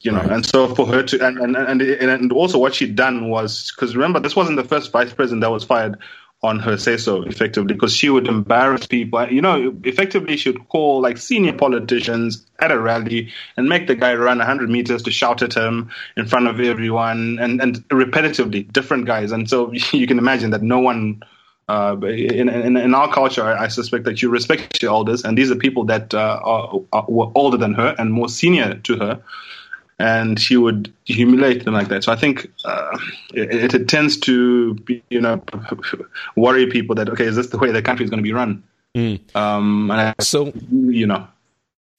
you 0.02 0.12
know 0.12 0.20
right. 0.20 0.32
and 0.32 0.46
so 0.46 0.74
for 0.76 0.86
her 0.86 1.02
to 1.02 1.26
and 1.26 1.40
and 1.40 1.56
and, 1.56 1.82
and 1.82 2.32
also 2.34 2.60
what 2.60 2.76
she'd 2.76 2.96
done 2.96 3.30
was 3.30 3.72
because 3.72 3.96
remember 3.96 4.20
this 4.20 4.36
wasn't 4.36 4.56
the 4.56 4.64
first 4.64 4.92
vice 4.92 5.14
president 5.14 5.42
that 5.42 5.50
was 5.50 5.64
fired 5.64 5.98
on 6.42 6.60
her 6.60 6.78
say 6.78 6.98
so 6.98 7.24
effectively 7.24 7.74
because 7.74 7.94
she 7.94 8.10
would 8.10 8.28
embarrass 8.28 8.86
people 8.86 9.26
you 9.30 9.42
know 9.42 9.74
effectively 9.84 10.36
she 10.36 10.52
would 10.52 10.68
call 10.68 11.02
like 11.02 11.18
senior 11.18 11.54
politicians 11.54 12.46
at 12.60 12.72
a 12.72 12.80
rally 12.80 13.32
and 13.56 13.68
make 13.68 13.88
the 13.88 13.96
guy 13.96 14.14
run 14.14 14.38
100 14.38 14.70
meters 14.70 15.04
to 15.04 15.12
shout 15.12 15.42
at 15.42 15.54
him 15.54 15.90
in 16.18 16.26
front 16.26 16.48
of 16.48 16.60
everyone 16.60 17.40
and 17.40 17.62
and 17.62 17.88
repetitively 17.90 18.70
different 18.72 19.06
guys 19.06 19.32
and 19.32 19.50
so 19.50 19.72
you 19.94 20.06
can 20.06 20.18
imagine 20.18 20.52
that 20.52 20.62
no 20.62 20.80
one 20.80 21.22
uh, 21.70 21.96
in, 22.02 22.50
in, 22.50 22.76
in, 22.76 22.96
our 22.96 23.14
culture, 23.14 23.44
I, 23.44 23.68
suspect 23.68 24.04
that 24.06 24.24
you 24.24 24.30
respect 24.30 24.82
your 24.82 24.92
elders, 24.92 25.24
and 25.24 25.38
these 25.38 25.52
are 25.52 25.56
people 25.56 25.86
that 25.86 26.16
uh, 26.16 26.40
are, 26.44 26.80
are, 26.92 27.06
were 27.08 27.32
older 27.36 27.58
than 27.58 27.76
her 27.76 27.96
and 28.00 28.12
more 28.12 28.28
senior 28.28 28.74
to 28.74 28.98
her, 28.98 29.22
and 30.00 30.40
she 30.40 30.58
would 30.58 30.92
humiliate 31.06 31.66
them 31.66 31.76
like 31.76 31.90
that. 31.90 32.04
So 32.04 32.12
I 32.12 32.16
think 32.16 32.52
uh, 32.66 32.98
it, 33.36 33.76
it, 33.76 33.88
tends 33.88 34.18
to, 34.22 34.74
be, 34.74 35.04
you 35.12 35.22
know, 35.22 35.44
worry 36.36 36.66
people 36.66 36.96
that 36.96 37.08
okay, 37.08 37.26
is 37.26 37.36
this 37.36 37.48
the 37.48 37.60
way 37.60 37.72
the 37.72 37.84
country 37.84 38.04
is 38.04 38.10
going 38.10 38.24
to 38.24 38.28
be 38.28 38.34
run? 38.34 38.64
Mm. 38.98 39.36
Um, 39.36 39.92
I, 39.92 40.16
so 40.20 40.52
you 40.72 41.06
know, 41.06 41.28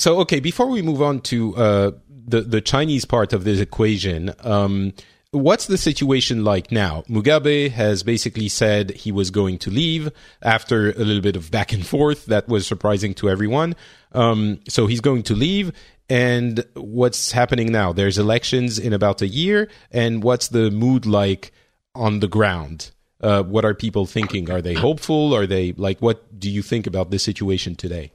so 0.00 0.18
okay, 0.22 0.40
before 0.40 0.66
we 0.66 0.83
move 0.83 1.00
on 1.00 1.20
to 1.20 1.54
uh, 1.54 1.90
the 2.09 2.40
the 2.40 2.61
Chinese 2.61 3.04
part 3.04 3.33
of 3.33 3.44
this 3.44 3.61
equation. 3.61 4.35
Um, 4.40 4.94
what's 5.32 5.66
the 5.66 5.78
situation 5.78 6.44
like 6.44 6.72
now? 6.72 7.02
Mugabe 7.08 7.70
has 7.70 8.02
basically 8.02 8.48
said 8.48 8.90
he 8.90 9.12
was 9.12 9.30
going 9.30 9.58
to 9.58 9.70
leave 9.70 10.10
after 10.42 10.90
a 10.90 11.04
little 11.04 11.22
bit 11.22 11.36
of 11.36 11.50
back 11.50 11.72
and 11.72 11.86
forth. 11.86 12.26
That 12.26 12.48
was 12.48 12.66
surprising 12.66 13.14
to 13.14 13.30
everyone. 13.30 13.76
Um, 14.12 14.60
so 14.68 14.86
he's 14.86 15.00
going 15.00 15.22
to 15.24 15.34
leave. 15.34 15.72
And 16.08 16.64
what's 16.74 17.30
happening 17.30 17.70
now? 17.70 17.92
There's 17.92 18.18
elections 18.18 18.78
in 18.78 18.92
about 18.92 19.22
a 19.22 19.28
year. 19.28 19.68
And 19.92 20.24
what's 20.24 20.48
the 20.48 20.70
mood 20.70 21.06
like 21.06 21.52
on 21.94 22.20
the 22.20 22.28
ground? 22.28 22.90
Uh, 23.20 23.42
what 23.42 23.64
are 23.64 23.74
people 23.74 24.06
thinking? 24.06 24.50
Are 24.50 24.62
they 24.62 24.74
hopeful? 24.74 25.34
Are 25.34 25.46
they 25.46 25.72
like, 25.72 26.00
what 26.00 26.40
do 26.40 26.50
you 26.50 26.62
think 26.62 26.86
about 26.86 27.10
this 27.10 27.22
situation 27.22 27.76
today? 27.76 28.10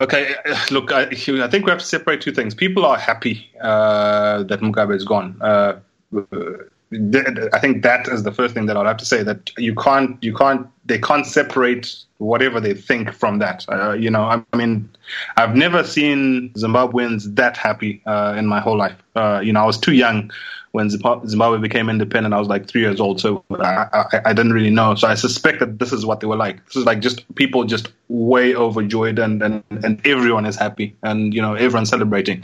Okay, 0.00 0.34
look, 0.72 0.90
I, 0.90 1.02
I, 1.02 1.14
think 1.14 1.64
we 1.64 1.70
have 1.70 1.78
to 1.78 1.84
separate 1.84 2.22
two 2.22 2.32
things. 2.32 2.56
People 2.56 2.84
are 2.84 2.98
happy 2.98 3.48
uh, 3.60 4.42
that 4.44 4.60
Mugabe 4.60 4.96
is 4.96 5.04
gone. 5.04 5.36
Uh, 5.40 5.78
I 6.14 7.58
think 7.58 7.82
that 7.82 8.06
is 8.08 8.22
the 8.22 8.32
first 8.32 8.54
thing 8.54 8.66
that 8.66 8.76
I'll 8.76 8.84
have 8.84 8.98
to 8.98 9.06
say 9.06 9.22
that 9.22 9.50
you 9.56 9.74
can't, 9.74 10.22
you 10.22 10.34
can't, 10.34 10.66
they 10.84 10.98
can't 10.98 11.26
separate 11.26 11.94
whatever 12.18 12.60
they 12.60 12.74
think 12.74 13.12
from 13.12 13.38
that. 13.38 13.64
Uh, 13.68 13.92
you 13.92 14.10
know, 14.10 14.22
I, 14.24 14.42
I, 14.52 14.56
mean, 14.56 14.88
I've 15.36 15.56
never 15.56 15.84
seen 15.84 16.50
Zimbabweans 16.50 17.34
that 17.36 17.56
happy 17.56 18.02
uh, 18.06 18.34
in 18.36 18.46
my 18.46 18.60
whole 18.60 18.76
life. 18.76 18.96
Uh, 19.16 19.40
you 19.42 19.52
know, 19.52 19.62
I 19.62 19.66
was 19.66 19.78
too 19.78 19.92
young 19.92 20.30
when 20.72 20.90
Zimbabwe 20.90 21.58
became 21.58 21.88
independent. 21.88 22.34
I 22.34 22.38
was 22.38 22.48
like 22.48 22.66
three 22.66 22.80
years 22.80 23.00
old, 23.00 23.20
so 23.20 23.44
I, 23.50 23.86
I, 23.92 24.20
I, 24.26 24.32
didn't 24.32 24.54
really 24.54 24.70
know. 24.70 24.94
So 24.94 25.06
I 25.06 25.14
suspect 25.14 25.60
that 25.60 25.78
this 25.78 25.92
is 25.92 26.06
what 26.06 26.20
they 26.20 26.26
were 26.26 26.36
like. 26.36 26.64
This 26.66 26.76
is 26.76 26.84
like 26.84 27.00
just 27.00 27.22
people 27.34 27.64
just 27.64 27.88
way 28.08 28.54
overjoyed, 28.54 29.18
and 29.18 29.42
and, 29.42 29.62
and 29.70 30.06
everyone 30.06 30.46
is 30.46 30.56
happy, 30.56 30.96
and 31.02 31.34
you 31.34 31.42
know, 31.42 31.54
everyone's 31.54 31.90
celebrating. 31.90 32.42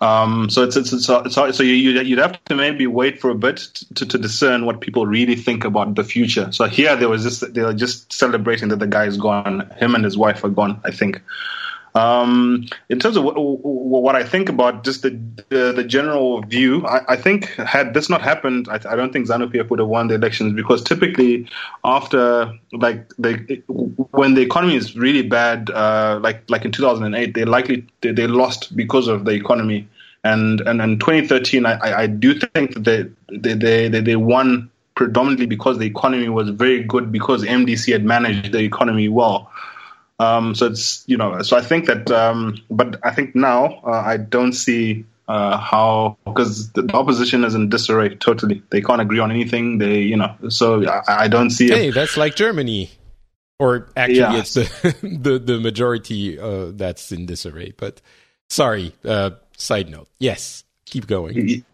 Um, 0.00 0.50
so 0.50 0.62
it's, 0.62 0.76
it's, 0.76 0.92
it's, 0.92 1.08
it's 1.08 1.34
so 1.34 1.62
you, 1.62 1.72
you'd 1.72 2.18
have 2.18 2.42
to 2.44 2.54
maybe 2.54 2.86
wait 2.86 3.20
for 3.20 3.30
a 3.30 3.34
bit 3.34 3.56
to, 3.94 4.06
to 4.06 4.18
discern 4.18 4.66
what 4.66 4.80
people 4.80 5.06
really 5.06 5.36
think 5.36 5.64
about 5.64 5.94
the 5.94 6.04
future. 6.04 6.50
So 6.52 6.66
here 6.66 6.96
there 6.96 7.08
was 7.08 7.22
just 7.22 7.54
they 7.54 7.62
were 7.62 7.74
just 7.74 8.12
celebrating 8.12 8.68
that 8.68 8.78
the 8.78 8.86
guy 8.86 9.06
is 9.06 9.16
gone. 9.16 9.70
Him 9.76 9.94
and 9.94 10.04
his 10.04 10.16
wife 10.18 10.44
are 10.44 10.50
gone. 10.50 10.80
I 10.84 10.90
think. 10.90 11.22
Um, 11.96 12.66
in 12.90 12.98
terms 12.98 13.16
of 13.16 13.24
what, 13.24 13.36
what, 13.36 14.14
I 14.14 14.22
think 14.22 14.50
about 14.50 14.84
just 14.84 15.00
the 15.00 15.18
the, 15.48 15.72
the 15.72 15.82
general 15.82 16.42
view, 16.42 16.86
I, 16.86 17.14
I, 17.14 17.16
think 17.16 17.46
had 17.54 17.94
this 17.94 18.10
not 18.10 18.20
happened, 18.20 18.68
I, 18.68 18.74
I 18.74 18.96
don't 18.96 19.14
think 19.14 19.28
ZANU 19.28 19.50
PF 19.50 19.70
would 19.70 19.78
have 19.78 19.88
won 19.88 20.08
the 20.08 20.16
elections 20.16 20.52
because 20.52 20.84
typically 20.84 21.48
after 21.84 22.52
like 22.72 23.08
they 23.16 23.36
when 24.10 24.34
the 24.34 24.42
economy 24.42 24.76
is 24.76 24.94
really 24.94 25.22
bad, 25.22 25.70
uh, 25.70 26.20
like 26.22 26.42
like 26.50 26.66
in 26.66 26.72
2008, 26.72 27.32
they 27.32 27.46
likely 27.46 27.86
they, 28.02 28.12
they 28.12 28.26
lost 28.26 28.76
because 28.76 29.08
of 29.08 29.24
the 29.24 29.32
economy. 29.32 29.88
And 30.22 30.60
and 30.62 30.82
in 30.82 30.98
2013, 30.98 31.64
I, 31.64 32.02
I 32.02 32.06
do 32.08 32.34
think 32.34 32.74
that 32.84 33.10
they 33.30 33.54
they, 33.54 33.88
they 33.88 34.00
they 34.00 34.16
won 34.16 34.70
predominantly 34.96 35.46
because 35.46 35.78
the 35.78 35.86
economy 35.86 36.28
was 36.28 36.50
very 36.50 36.82
good 36.82 37.10
because 37.10 37.42
MDC 37.42 37.90
had 37.90 38.04
managed 38.04 38.52
the 38.52 38.58
economy 38.58 39.08
well. 39.08 39.50
Um, 40.18 40.54
so 40.54 40.66
it's 40.66 41.04
you 41.06 41.16
know, 41.16 41.42
so 41.42 41.56
I 41.56 41.60
think 41.60 41.86
that, 41.86 42.10
um, 42.10 42.58
but 42.70 42.98
I 43.02 43.12
think 43.12 43.34
now 43.34 43.80
uh, 43.84 43.90
I 43.90 44.16
don't 44.16 44.52
see 44.52 45.04
uh, 45.28 45.58
how 45.58 46.16
because 46.24 46.70
the 46.72 46.88
opposition 46.94 47.44
is 47.44 47.54
in 47.54 47.68
disarray 47.68 48.14
totally. 48.14 48.62
They 48.70 48.80
can't 48.80 49.00
agree 49.00 49.18
on 49.18 49.30
anything. 49.30 49.78
They 49.78 50.00
you 50.00 50.16
know, 50.16 50.34
so 50.48 50.88
I, 50.88 51.24
I 51.24 51.28
don't 51.28 51.50
see. 51.50 51.68
Hey, 51.68 51.90
that's 51.90 52.16
like 52.16 52.34
Germany, 52.34 52.90
or 53.58 53.90
actually, 53.96 54.20
yeah. 54.20 54.38
it's 54.38 54.54
the 54.54 54.96
the, 55.02 55.38
the 55.38 55.60
majority 55.60 56.38
uh, 56.38 56.70
that's 56.72 57.12
in 57.12 57.26
disarray. 57.26 57.74
But 57.76 58.00
sorry, 58.48 58.94
uh, 59.04 59.30
side 59.58 59.90
note. 59.90 60.08
Yes, 60.18 60.64
keep 60.86 61.06
going. 61.06 61.64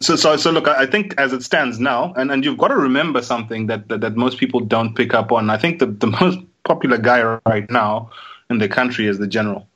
So, 0.00 0.16
so, 0.16 0.36
so 0.36 0.50
look, 0.50 0.66
I 0.66 0.86
think 0.86 1.14
as 1.18 1.32
it 1.32 1.42
stands 1.42 1.78
now, 1.78 2.12
and, 2.14 2.32
and 2.32 2.44
you've 2.44 2.58
got 2.58 2.68
to 2.68 2.76
remember 2.76 3.22
something 3.22 3.66
that, 3.66 3.88
that, 3.88 4.00
that 4.00 4.16
most 4.16 4.38
people 4.38 4.60
don't 4.60 4.94
pick 4.94 5.14
up 5.14 5.30
on. 5.30 5.50
I 5.50 5.58
think 5.58 5.78
the, 5.78 5.86
the 5.86 6.06
most 6.20 6.38
popular 6.64 6.98
guy 6.98 7.38
right 7.46 7.70
now 7.70 8.10
in 8.48 8.58
the 8.58 8.68
country 8.68 9.06
is 9.06 9.18
the 9.18 9.26
general. 9.26 9.66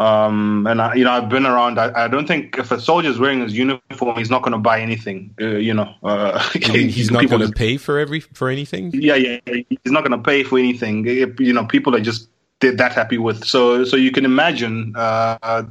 Um, 0.00 0.66
and 0.68 0.80
I, 0.80 0.94
you 0.94 1.02
know, 1.02 1.10
I've 1.10 1.28
been 1.28 1.44
around. 1.44 1.78
I, 1.80 2.04
I, 2.04 2.08
don't 2.08 2.28
think 2.28 2.56
if 2.56 2.70
a 2.70 2.80
soldier's 2.80 3.18
wearing 3.18 3.40
his 3.40 3.56
uniform, 3.56 4.16
he's 4.16 4.30
not 4.30 4.42
going 4.42 4.52
to 4.52 4.58
buy 4.58 4.80
anything. 4.80 5.34
Uh, 5.40 5.56
you 5.56 5.74
know, 5.74 5.92
uh, 6.04 6.38
he's 6.52 7.10
not 7.10 7.28
going 7.28 7.44
to 7.44 7.52
pay 7.52 7.78
for 7.78 7.98
every 7.98 8.20
for 8.20 8.48
anything. 8.48 8.92
Yeah, 8.94 9.16
yeah, 9.16 9.40
he's 9.44 9.92
not 9.92 10.04
going 10.04 10.16
to 10.16 10.22
pay 10.22 10.44
for 10.44 10.56
anything. 10.56 11.04
You 11.04 11.52
know, 11.52 11.64
people 11.64 11.96
are 11.96 12.00
just 12.00 12.28
they're 12.60 12.76
that 12.76 12.92
happy 12.92 13.18
with. 13.18 13.44
So, 13.44 13.84
so 13.84 13.96
you 13.96 14.12
can 14.12 14.24
imagine 14.24 14.94
uh, 14.96 15.38
uh, 15.42 15.62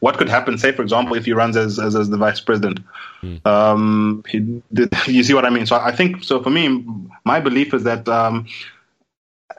what 0.00 0.18
could 0.18 0.28
happen. 0.28 0.58
Say, 0.58 0.72
for 0.72 0.82
example, 0.82 1.16
if 1.16 1.26
he 1.26 1.32
runs 1.32 1.56
as 1.56 1.78
as, 1.78 1.94
as 1.94 2.10
the 2.10 2.16
vice 2.16 2.40
president. 2.40 2.80
Mm. 3.22 3.46
Um, 3.46 4.24
he, 4.28 4.62
you 5.12 5.22
see 5.22 5.34
what 5.34 5.44
I 5.44 5.50
mean? 5.50 5.66
So, 5.66 5.76
I 5.76 5.92
think 5.92 6.24
so. 6.24 6.42
For 6.42 6.50
me, 6.50 6.84
my 7.24 7.40
belief 7.40 7.74
is 7.74 7.84
that. 7.84 8.08
Um, 8.08 8.46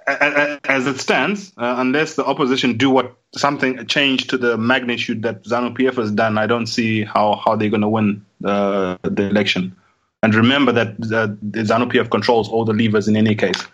as 0.08 0.88
it 0.88 0.99
stands, 0.99 1.52
uh, 1.58 1.75
unless 1.78 2.15
the 2.15 2.25
opposition 2.25 2.78
do 2.78 2.89
what 2.89 3.15
something 3.36 3.86
change 3.88 4.28
to 4.28 4.38
the 4.38 4.58
magnitude 4.58 5.21
that 5.23 5.43
ZANU 5.43 5.78
PF 5.78 5.95
has 5.95 6.12
done, 6.12 6.38
I 6.38 6.47
don't 6.47 6.67
see 6.67 7.04
how, 7.04 7.36
how 7.43 7.56
they're 7.56 7.69
going 7.69 7.82
to 7.82 7.89
win 7.89 8.25
the, 8.39 8.99
the 9.04 9.23
election. 9.23 9.75
And 10.21 10.36
remember 10.36 10.71
that 10.71 10.89
uh, 10.89 11.34
the 11.41 11.62
ZANU 11.62 11.91
PF 11.91 12.10
controls 12.10 12.49
all 12.49 12.65
the 12.65 12.73
levers 12.73 13.08
in 13.08 13.15
any 13.15 13.36
case. 13.36 13.65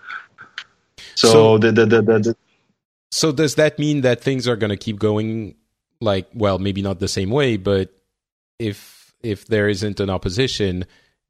So, 1.15 1.31
so 1.31 1.57
the, 1.57 1.71
the, 1.71 1.85
the, 1.85 2.01
the, 2.01 2.35
so 3.11 3.31
does 3.31 3.55
that 3.55 3.79
mean 3.79 4.01
that 4.01 4.21
things 4.21 4.47
are 4.47 4.55
going 4.55 4.69
to 4.69 4.77
keep 4.77 4.99
going 4.99 5.55
like 6.01 6.27
well, 6.33 6.59
maybe 6.59 6.81
not 6.81 6.99
the 6.99 7.07
same 7.07 7.29
way, 7.29 7.57
but 7.57 7.89
if 8.59 9.13
if 9.21 9.47
there 9.47 9.69
isn't 9.69 9.99
an 9.99 10.09
opposition, 10.09 10.85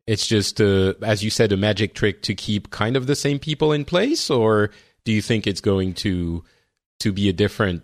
it's 0.07 0.27
just 0.27 0.61
uh, 0.61 0.93
as 1.01 1.23
you 1.23 1.29
said 1.29 1.51
a 1.51 1.57
magic 1.57 1.93
trick 1.93 2.21
to 2.23 2.35
keep 2.35 2.69
kind 2.69 2.95
of 2.95 3.07
the 3.07 3.15
same 3.15 3.39
people 3.39 3.71
in 3.71 3.85
place 3.85 4.29
or 4.29 4.71
do 5.03 5.11
you 5.11 5.21
think 5.21 5.47
it's 5.47 5.61
going 5.61 5.93
to 5.93 6.43
to 6.99 7.11
be 7.11 7.29
a 7.29 7.33
different 7.33 7.83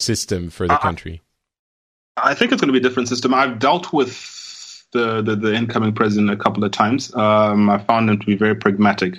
system 0.00 0.50
for 0.50 0.66
the 0.66 0.76
country? 0.76 1.22
I 2.16 2.34
think 2.34 2.52
it's 2.52 2.60
going 2.60 2.72
to 2.72 2.78
be 2.78 2.84
a 2.84 2.88
different 2.88 3.08
system. 3.08 3.32
I've 3.32 3.58
dealt 3.58 3.92
with 3.92 4.84
the 4.92 5.22
the, 5.22 5.36
the 5.36 5.54
incoming 5.54 5.94
president 5.94 6.30
a 6.30 6.36
couple 6.36 6.64
of 6.64 6.70
times. 6.72 7.14
Um, 7.14 7.70
I 7.70 7.78
found 7.78 8.10
him 8.10 8.18
to 8.18 8.26
be 8.26 8.36
very 8.36 8.54
pragmatic, 8.54 9.18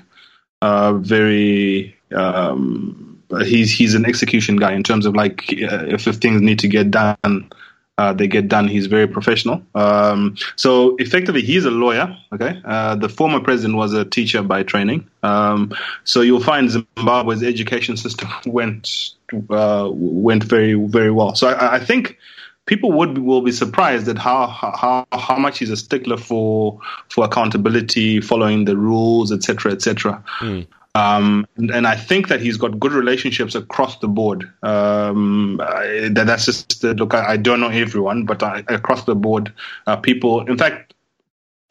uh, 0.62 0.94
very. 0.94 1.96
Um, 2.14 3.24
he's 3.44 3.72
he's 3.72 3.96
an 3.96 4.06
execution 4.06 4.58
guy 4.58 4.74
in 4.74 4.84
terms 4.84 5.06
of 5.06 5.16
like 5.16 5.42
uh, 5.52 5.86
if, 5.88 6.08
if 6.08 6.18
things 6.18 6.42
need 6.42 6.60
to 6.60 6.68
get 6.68 6.92
done, 6.92 7.52
uh, 7.98 8.14
they 8.14 8.28
get 8.28 8.48
done. 8.48 8.68
He's 8.68 8.88
very 8.88 9.08
professional. 9.08 9.62
Um, 9.76 10.36
so 10.56 10.96
effectively, 10.98 11.42
he's 11.42 11.66
a 11.66 11.72
lawyer. 11.72 12.16
Okay, 12.34 12.60
uh, 12.66 12.96
the 12.96 13.10
former 13.10 13.40
president 13.40 13.78
was 13.78 13.94
a 13.94 14.04
teacher 14.04 14.42
by 14.42 14.64
training. 14.64 15.08
Um, 15.22 15.74
so 16.04 16.22
you'll 16.22 16.44
find 16.44 16.70
Zimbabwe's 16.70 17.44
education 17.44 17.98
system 17.98 18.30
went 18.46 19.12
uh, 19.50 19.90
went 19.92 20.44
very 20.44 20.74
very 20.74 21.12
well. 21.12 21.36
So 21.36 21.50
I, 21.50 21.76
I 21.76 21.80
think 21.80 22.18
people 22.66 22.92
would 22.94 23.20
will 23.20 23.42
be 23.42 23.52
surprised 23.52 24.08
at 24.08 24.18
how 24.18 24.48
how 24.48 25.06
how 25.12 25.38
much 25.38 25.60
he's 25.60 25.70
a 25.70 25.78
stickler 25.78 26.18
for 26.18 26.80
for 27.10 27.26
accountability, 27.26 28.22
following 28.22 28.66
the 28.66 28.76
rules, 28.76 29.32
etc. 29.32 29.72
etc. 29.72 30.24
Mm. 30.40 30.66
Um, 30.96 31.48
and, 31.58 31.72
and, 31.72 31.88
I 31.88 31.96
think 31.96 32.28
that 32.28 32.40
he's 32.40 32.56
got 32.56 32.80
good 32.80 32.92
relationships 32.92 33.56
across 33.56 33.98
the 33.98 34.08
board. 34.08 34.48
Um, 34.62 35.60
I, 35.60 36.10
that, 36.12 36.28
that's 36.28 36.46
just 36.46 36.84
look. 36.84 37.16
I, 37.16 37.32
I, 37.32 37.38
don't 37.38 37.60
know 37.60 37.70
everyone, 37.70 38.26
but 38.26 38.44
I, 38.44 38.64
across 38.70 39.06
the 39.06 39.16
board, 39.16 39.52
uh, 39.88 39.96
people. 39.96 40.48
In 40.48 40.56
fact, 40.56 40.94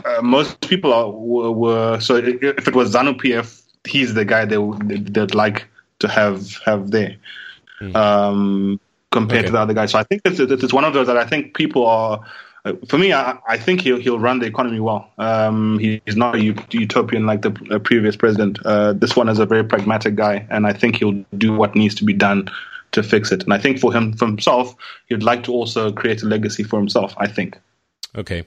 uh, 0.04 0.22
most 0.22 0.61
people 0.68 0.92
are, 0.92 1.08
were, 1.08 1.52
were, 1.52 2.00
so. 2.00 2.16
If 2.16 2.66
it 2.66 2.74
was 2.74 2.92
ZANU 2.92 3.14
PF, 3.14 3.62
he's 3.85 4.14
the 4.14 4.24
guy 4.24 4.44
they 4.44 4.58
they'd 4.82 5.37
like 5.37 5.68
to 6.00 6.08
have 6.08 6.56
have 6.64 6.90
there. 6.90 7.14
Mm. 7.80 7.94
Um, 7.94 8.80
compared 9.12 9.40
okay. 9.40 9.46
to 9.46 9.52
the 9.52 9.61
other 9.61 9.74
guys, 9.74 9.92
so 9.92 10.00
I 10.00 10.02
think 10.02 10.22
it's, 10.24 10.40
it's 10.40 10.72
one 10.72 10.85
of 10.85 10.94
those 10.94 11.06
that 11.06 11.16
I 11.16 11.26
think 11.26 11.54
people 11.54 11.87
are 11.87 12.20
for 12.87 12.96
me, 12.96 13.12
I, 13.12 13.38
I, 13.48 13.59
think 13.59 13.81
he'll 13.81 13.98
he'll 13.98 14.20
run 14.20 14.38
the 14.38 14.46
economy 14.46 14.79
well. 14.79 15.11
Um, 15.18 15.79
he, 15.81 16.01
he's 16.07 16.16
not 16.16 16.37
a 16.37 16.42
utopian 16.70 17.27
like 17.27 17.42
the 17.42 17.51
previous 17.83 18.14
president. 18.14 18.59
Uh, 18.64 18.92
this 18.92 19.16
one 19.16 19.29
is 19.29 19.40
a 19.40 19.46
very 19.46 19.64
pragmatic 19.64 20.14
guy, 20.14 20.46
and 20.48 20.66
I 20.66 20.72
think 20.72 20.96
he'll 20.96 21.25
do 21.37 21.53
what 21.53 21.75
needs 21.75 21.96
to 21.96 22.05
be 22.05 22.12
done 22.12 22.48
to 22.92 23.03
fix 23.03 23.33
it. 23.33 23.42
And 23.42 23.53
I 23.53 23.59
think 23.59 23.81
for 23.81 23.92
him, 23.92 24.12
for 24.12 24.27
himself, 24.27 24.77
he'd 25.09 25.25
like 25.25 25.42
to 25.44 25.53
also 25.53 25.90
create 25.92 26.22
a 26.22 26.27
legacy 26.27 26.62
for 26.62 26.79
himself. 26.79 27.14
I 27.16 27.27
think. 27.27 27.59
Okay. 28.14 28.44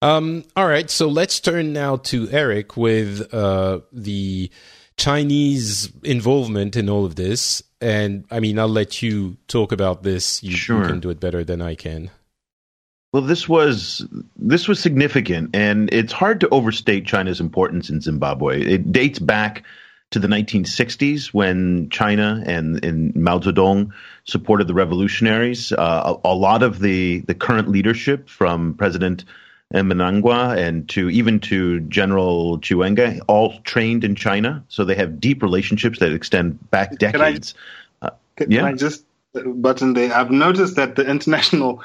Um, 0.00 0.44
all 0.56 0.66
right. 0.66 0.88
So 0.88 1.08
let's 1.08 1.38
turn 1.40 1.74
now 1.74 1.96
to 1.96 2.30
Eric 2.30 2.78
with 2.78 3.32
uh, 3.34 3.80
the 3.92 4.50
Chinese 4.96 5.92
involvement 6.02 6.76
in 6.76 6.88
all 6.88 7.04
of 7.04 7.16
this. 7.16 7.62
And 7.82 8.24
I 8.30 8.40
mean, 8.40 8.58
I'll 8.58 8.68
let 8.68 9.02
you 9.02 9.36
talk 9.48 9.72
about 9.72 10.02
this. 10.02 10.42
You, 10.42 10.56
sure. 10.56 10.80
you 10.80 10.86
can 10.86 11.00
do 11.00 11.10
it 11.10 11.20
better 11.20 11.44
than 11.44 11.60
I 11.60 11.74
can. 11.74 12.10
Well, 13.12 13.22
this 13.22 13.48
was 13.48 14.06
this 14.36 14.68
was 14.68 14.78
significant, 14.78 15.50
and 15.54 15.92
it's 15.92 16.12
hard 16.12 16.40
to 16.40 16.48
overstate 16.50 17.06
China's 17.06 17.40
importance 17.40 17.90
in 17.90 18.00
Zimbabwe. 18.00 18.62
It 18.62 18.92
dates 18.92 19.18
back 19.18 19.64
to 20.10 20.18
the 20.18 20.28
1960s 20.28 21.28
when 21.28 21.88
China 21.90 22.42
and, 22.46 22.84
and 22.84 23.14
Mao 23.14 23.38
Zedong 23.38 23.90
supported 24.24 24.66
the 24.66 24.74
revolutionaries. 24.74 25.72
Uh, 25.72 26.16
a, 26.24 26.28
a, 26.28 26.34
lot 26.34 26.62
of 26.62 26.80
the, 26.80 27.20
the 27.20 27.34
current 27.34 27.68
leadership, 27.68 28.28
from 28.28 28.74
President 28.74 29.24
Mnangagwa 29.72 30.56
and 30.56 30.88
to 30.88 31.08
even 31.10 31.38
to 31.40 31.80
General 31.80 32.58
Chiwenga, 32.58 33.20
all 33.28 33.60
trained 33.60 34.02
in 34.02 34.16
China, 34.16 34.64
so 34.68 34.84
they 34.84 34.96
have 34.96 35.20
deep 35.20 35.42
relationships 35.42 36.00
that 36.00 36.12
extend 36.12 36.70
back 36.70 36.98
decades. 36.98 37.52
Can 37.52 37.60
I, 38.02 38.06
uh, 38.06 38.10
can, 38.34 38.50
yeah? 38.50 38.58
can 38.60 38.66
I 38.66 38.72
just 38.72 39.04
button 39.32 39.94
there? 39.94 40.12
I've 40.12 40.32
noticed 40.32 40.74
that 40.74 40.96
the 40.96 41.08
international 41.08 41.84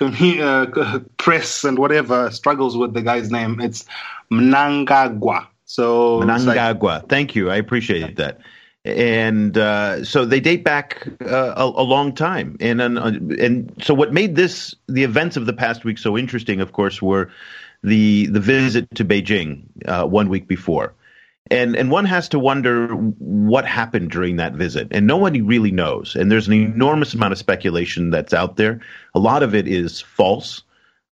uh, 0.00 1.00
press 1.16 1.64
and 1.64 1.78
whatever 1.78 2.30
struggles 2.30 2.76
with 2.76 2.94
the 2.94 3.02
guy's 3.02 3.30
name. 3.30 3.60
It's 3.60 3.84
Mnangagwa. 4.30 5.46
So 5.64 6.20
Mnangagwa. 6.20 6.82
Like, 6.82 7.08
Thank 7.08 7.34
you. 7.34 7.50
I 7.50 7.56
appreciate 7.56 8.16
that. 8.16 8.38
And 8.84 9.58
uh, 9.58 10.04
so 10.04 10.24
they 10.24 10.38
date 10.38 10.62
back 10.62 11.08
uh, 11.20 11.54
a, 11.56 11.64
a, 11.64 11.82
long 11.82 12.14
time. 12.14 12.56
And, 12.60 12.80
and 12.80 13.32
and 13.32 13.82
so 13.82 13.94
what 13.94 14.12
made 14.12 14.36
this 14.36 14.76
the 14.86 15.02
events 15.02 15.36
of 15.36 15.46
the 15.46 15.52
past 15.52 15.84
week 15.84 15.98
so 15.98 16.16
interesting, 16.16 16.60
of 16.60 16.72
course, 16.72 17.02
were 17.02 17.28
the 17.82 18.26
the 18.26 18.38
visit 18.38 18.88
to 18.94 19.04
Beijing 19.04 19.62
uh, 19.86 20.06
one 20.06 20.28
week 20.28 20.46
before. 20.46 20.94
And 21.50 21.76
and 21.76 21.90
one 21.90 22.04
has 22.06 22.28
to 22.30 22.38
wonder 22.38 22.88
what 22.88 23.64
happened 23.64 24.10
during 24.10 24.36
that 24.36 24.54
visit, 24.54 24.88
and 24.90 25.06
nobody 25.06 25.40
really 25.40 25.70
knows. 25.70 26.16
And 26.16 26.30
there's 26.30 26.48
an 26.48 26.54
enormous 26.54 27.14
amount 27.14 27.32
of 27.32 27.38
speculation 27.38 28.10
that's 28.10 28.34
out 28.34 28.56
there. 28.56 28.80
A 29.14 29.18
lot 29.18 29.42
of 29.42 29.54
it 29.54 29.68
is 29.68 30.00
false. 30.00 30.62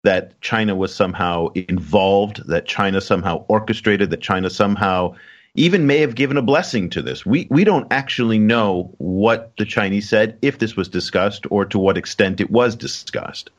That 0.03 0.39
China 0.41 0.75
was 0.75 0.93
somehow 0.93 1.47
involved, 1.55 2.47
that 2.47 2.67
China 2.67 3.01
somehow 3.01 3.43
orchestrated, 3.47 4.11
that 4.11 4.21
China 4.21 4.51
somehow 4.51 5.15
even 5.55 5.87
may 5.87 5.99
have 6.01 6.13
given 6.13 6.37
a 6.37 6.43
blessing 6.43 6.91
to 6.91 7.01
this. 7.01 7.25
We 7.25 7.47
we 7.49 7.63
don't 7.63 7.91
actually 7.91 8.37
know 8.37 8.93
what 8.99 9.53
the 9.57 9.65
Chinese 9.65 10.07
said, 10.07 10.37
if 10.41 10.59
this 10.59 10.75
was 10.75 10.89
discussed, 10.89 11.45
or 11.49 11.65
to 11.65 11.79
what 11.79 11.97
extent 11.97 12.39
it 12.39 12.51
was 12.51 12.75
discussed. 12.75 13.49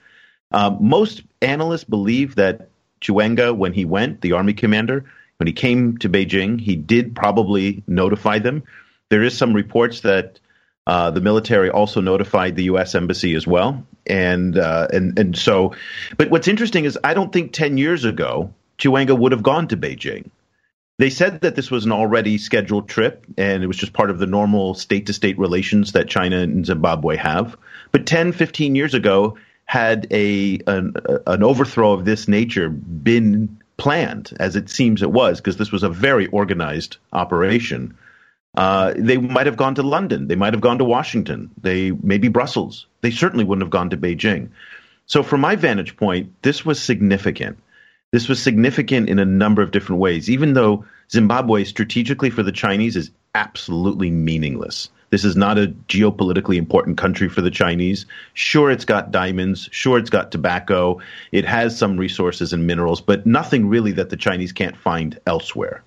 Um, 0.52 0.78
most 0.80 1.22
analysts 1.42 1.84
believe 1.84 2.36
that 2.36 2.68
Chiwenga, 3.00 3.56
when 3.56 3.72
he 3.72 3.84
went, 3.84 4.20
the 4.20 4.32
army 4.32 4.52
commander, 4.52 5.04
when 5.38 5.46
he 5.46 5.53
came 5.53 5.99
to 5.99 6.09
Beijing, 6.09 6.61
he 6.61 6.77
did 6.77 7.14
probably 7.14 7.83
notify 7.87 8.38
them. 8.38 8.64
There 9.11 9.22
is 9.22 9.37
some 9.37 9.53
reports 9.53 10.01
that 10.01 10.40
uh, 10.87 11.11
the 11.11 11.20
military 11.20 11.70
also 11.70 12.01
notified 12.01 12.57
the 12.57 12.64
U.S. 12.64 12.94
embassy 12.94 13.35
as 13.35 13.46
well, 13.46 13.85
and 14.07 14.57
uh, 14.57 14.88
and 14.92 15.18
and 15.18 15.37
so. 15.37 15.75
But 16.16 16.31
what's 16.31 16.49
interesting 16.49 16.85
is 16.85 16.99
I 17.03 17.14
don't 17.14 17.33
think 17.33 17.53
ten 17.53 17.77
years 17.77 18.05
ago 18.05 18.55
Chiwenga 18.79 19.18
would 19.18 19.33
have 19.33 19.42
gone 19.42 19.68
to 19.68 19.77
Beijing. 19.77 20.31
They 20.99 21.11
said 21.11 21.42
that 21.42 21.55
this 21.55 21.70
was 21.70 21.85
an 21.85 21.92
already 21.92 22.38
scheduled 22.38 22.88
trip, 22.88 23.27
and 23.37 23.62
it 23.62 23.66
was 23.66 23.77
just 23.77 23.92
part 23.92 24.11
of 24.11 24.18
the 24.18 24.27
normal 24.27 24.72
state-to-state 24.72 25.38
relations 25.38 25.92
that 25.92 26.09
China 26.09 26.38
and 26.38 26.64
Zimbabwe 26.64 27.16
have. 27.16 27.55
But 27.92 28.07
10, 28.07 28.33
15 28.33 28.75
years 28.75 28.94
ago, 28.94 29.37
had 29.66 30.07
a 30.11 30.61
an, 30.66 30.94
an 31.27 31.42
overthrow 31.42 31.92
of 31.92 32.05
this 32.05 32.29
nature 32.29 32.70
been 32.70 33.61
planned, 33.76 34.32
as 34.40 34.56
it 34.56 34.70
seems 34.70 35.02
it 35.02 35.12
was, 35.12 35.40
because 35.40 35.56
this 35.56 35.72
was 35.72 35.82
a 35.82 35.88
very 35.88 36.26
organized 36.28 36.96
operation, 37.12 37.96
Uh, 38.56 38.94
they 38.96 39.18
might 39.18 39.44
have 39.44 39.58
gone 39.58 39.74
to 39.74 39.82
London. 39.82 40.28
They 40.28 40.34
might 40.34 40.54
have 40.54 40.62
gone 40.62 40.78
to 40.78 40.84
Washington. 40.84 41.50
They 41.60 41.90
maybe 41.90 42.28
Brussels. 42.28 42.86
They 43.02 43.10
certainly 43.10 43.44
wouldn't 43.44 43.64
have 43.64 43.70
gone 43.70 43.90
to 43.90 43.98
Beijing. 43.98 44.48
So, 45.04 45.22
from 45.22 45.42
my 45.42 45.56
vantage 45.56 45.94
point, 45.96 46.32
this 46.40 46.64
was 46.64 46.80
significant. 46.80 47.58
This 48.12 48.28
was 48.28 48.42
significant 48.42 49.10
in 49.10 49.18
a 49.18 49.26
number 49.26 49.62
of 49.62 49.72
different 49.72 50.00
ways, 50.00 50.30
even 50.30 50.54
though 50.54 50.86
Zimbabwe 51.10 51.64
strategically 51.64 52.30
for 52.30 52.42
the 52.42 52.52
Chinese 52.52 52.96
is 52.96 53.10
absolutely 53.34 54.10
meaningless. 54.10 54.88
This 55.10 55.24
is 55.24 55.36
not 55.36 55.58
a 55.58 55.68
geopolitically 55.88 56.56
important 56.56 56.98
country 56.98 57.28
for 57.28 57.40
the 57.40 57.50
Chinese. 57.50 58.06
Sure, 58.34 58.70
it's 58.70 58.84
got 58.84 59.12
diamonds. 59.12 59.68
Sure, 59.70 59.98
it's 59.98 60.10
got 60.10 60.32
tobacco. 60.32 61.00
It 61.30 61.44
has 61.44 61.78
some 61.78 61.96
resources 61.96 62.52
and 62.52 62.66
minerals, 62.66 63.00
but 63.00 63.24
nothing 63.26 63.68
really 63.68 63.92
that 63.92 64.10
the 64.10 64.16
Chinese 64.16 64.52
can't 64.52 64.76
find 64.76 65.18
elsewhere. 65.26 65.84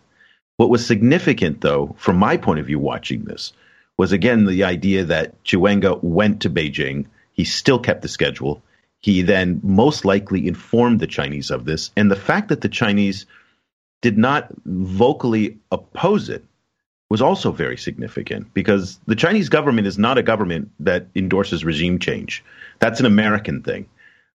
What 0.58 0.70
was 0.70 0.86
significant, 0.86 1.62
though, 1.62 1.96
from 1.98 2.18
my 2.18 2.38
point 2.38 2.60
of 2.60 2.66
view 2.66 2.80
watching 2.80 3.26
this, 3.26 3.54
was 3.98 4.14
again 4.14 4.46
the 4.46 4.64
idea 4.64 5.04
that 5.06 5.44
Chiwenga 5.44 6.02
went 6.02 6.42
to 6.42 6.50
Beijing. 6.50 7.06
He 7.34 7.44
still 7.44 7.80
kept 7.80 8.02
the 8.02 8.08
schedule. 8.08 8.62
He 9.02 9.22
then 9.22 9.60
most 9.64 10.06
likely 10.06 10.48
informed 10.48 11.00
the 11.00 11.08
Chinese 11.08 11.52
of 11.52 11.66
this. 11.66 11.92
And 11.96 12.10
the 12.10 12.16
fact 12.16 12.50
that 12.50 12.62
the 12.62 12.70
Chinese 12.70 13.26
did 14.02 14.18
not 14.18 14.50
vocally 14.66 15.58
oppose 15.72 16.30
it 16.30 16.46
was 17.10 17.22
also 17.22 17.52
very 17.52 17.78
significant 17.78 18.54
because 18.54 19.00
the 19.08 19.16
Chinese 19.16 19.50
government 19.50 19.88
is 19.88 19.98
not 19.98 20.18
a 20.18 20.24
government 20.24 20.70
that 20.80 21.08
endorses 21.16 21.66
regime 21.66 22.00
change. 22.00 22.44
That's 22.80 23.00
an 23.00 23.06
American 23.06 23.64
thing 23.64 23.88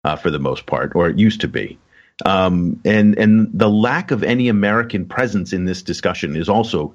uh, 0.03 0.17
for 0.17 0.31
the 0.31 0.41
most 0.41 0.67
part, 0.67 0.93
or 0.95 1.09
it 1.09 1.19
used 1.19 1.41
to 1.43 1.49
be. 1.49 1.79
Um, 2.25 2.81
and 2.85 3.19
and 3.19 3.51
the 3.53 3.71
lack 3.71 4.11
of 4.11 4.23
any 4.23 4.49
American 4.49 5.07
presence 5.07 5.53
in 5.53 5.65
this 5.65 5.83
discussion 5.83 6.37
is 6.37 6.49
also 6.49 6.95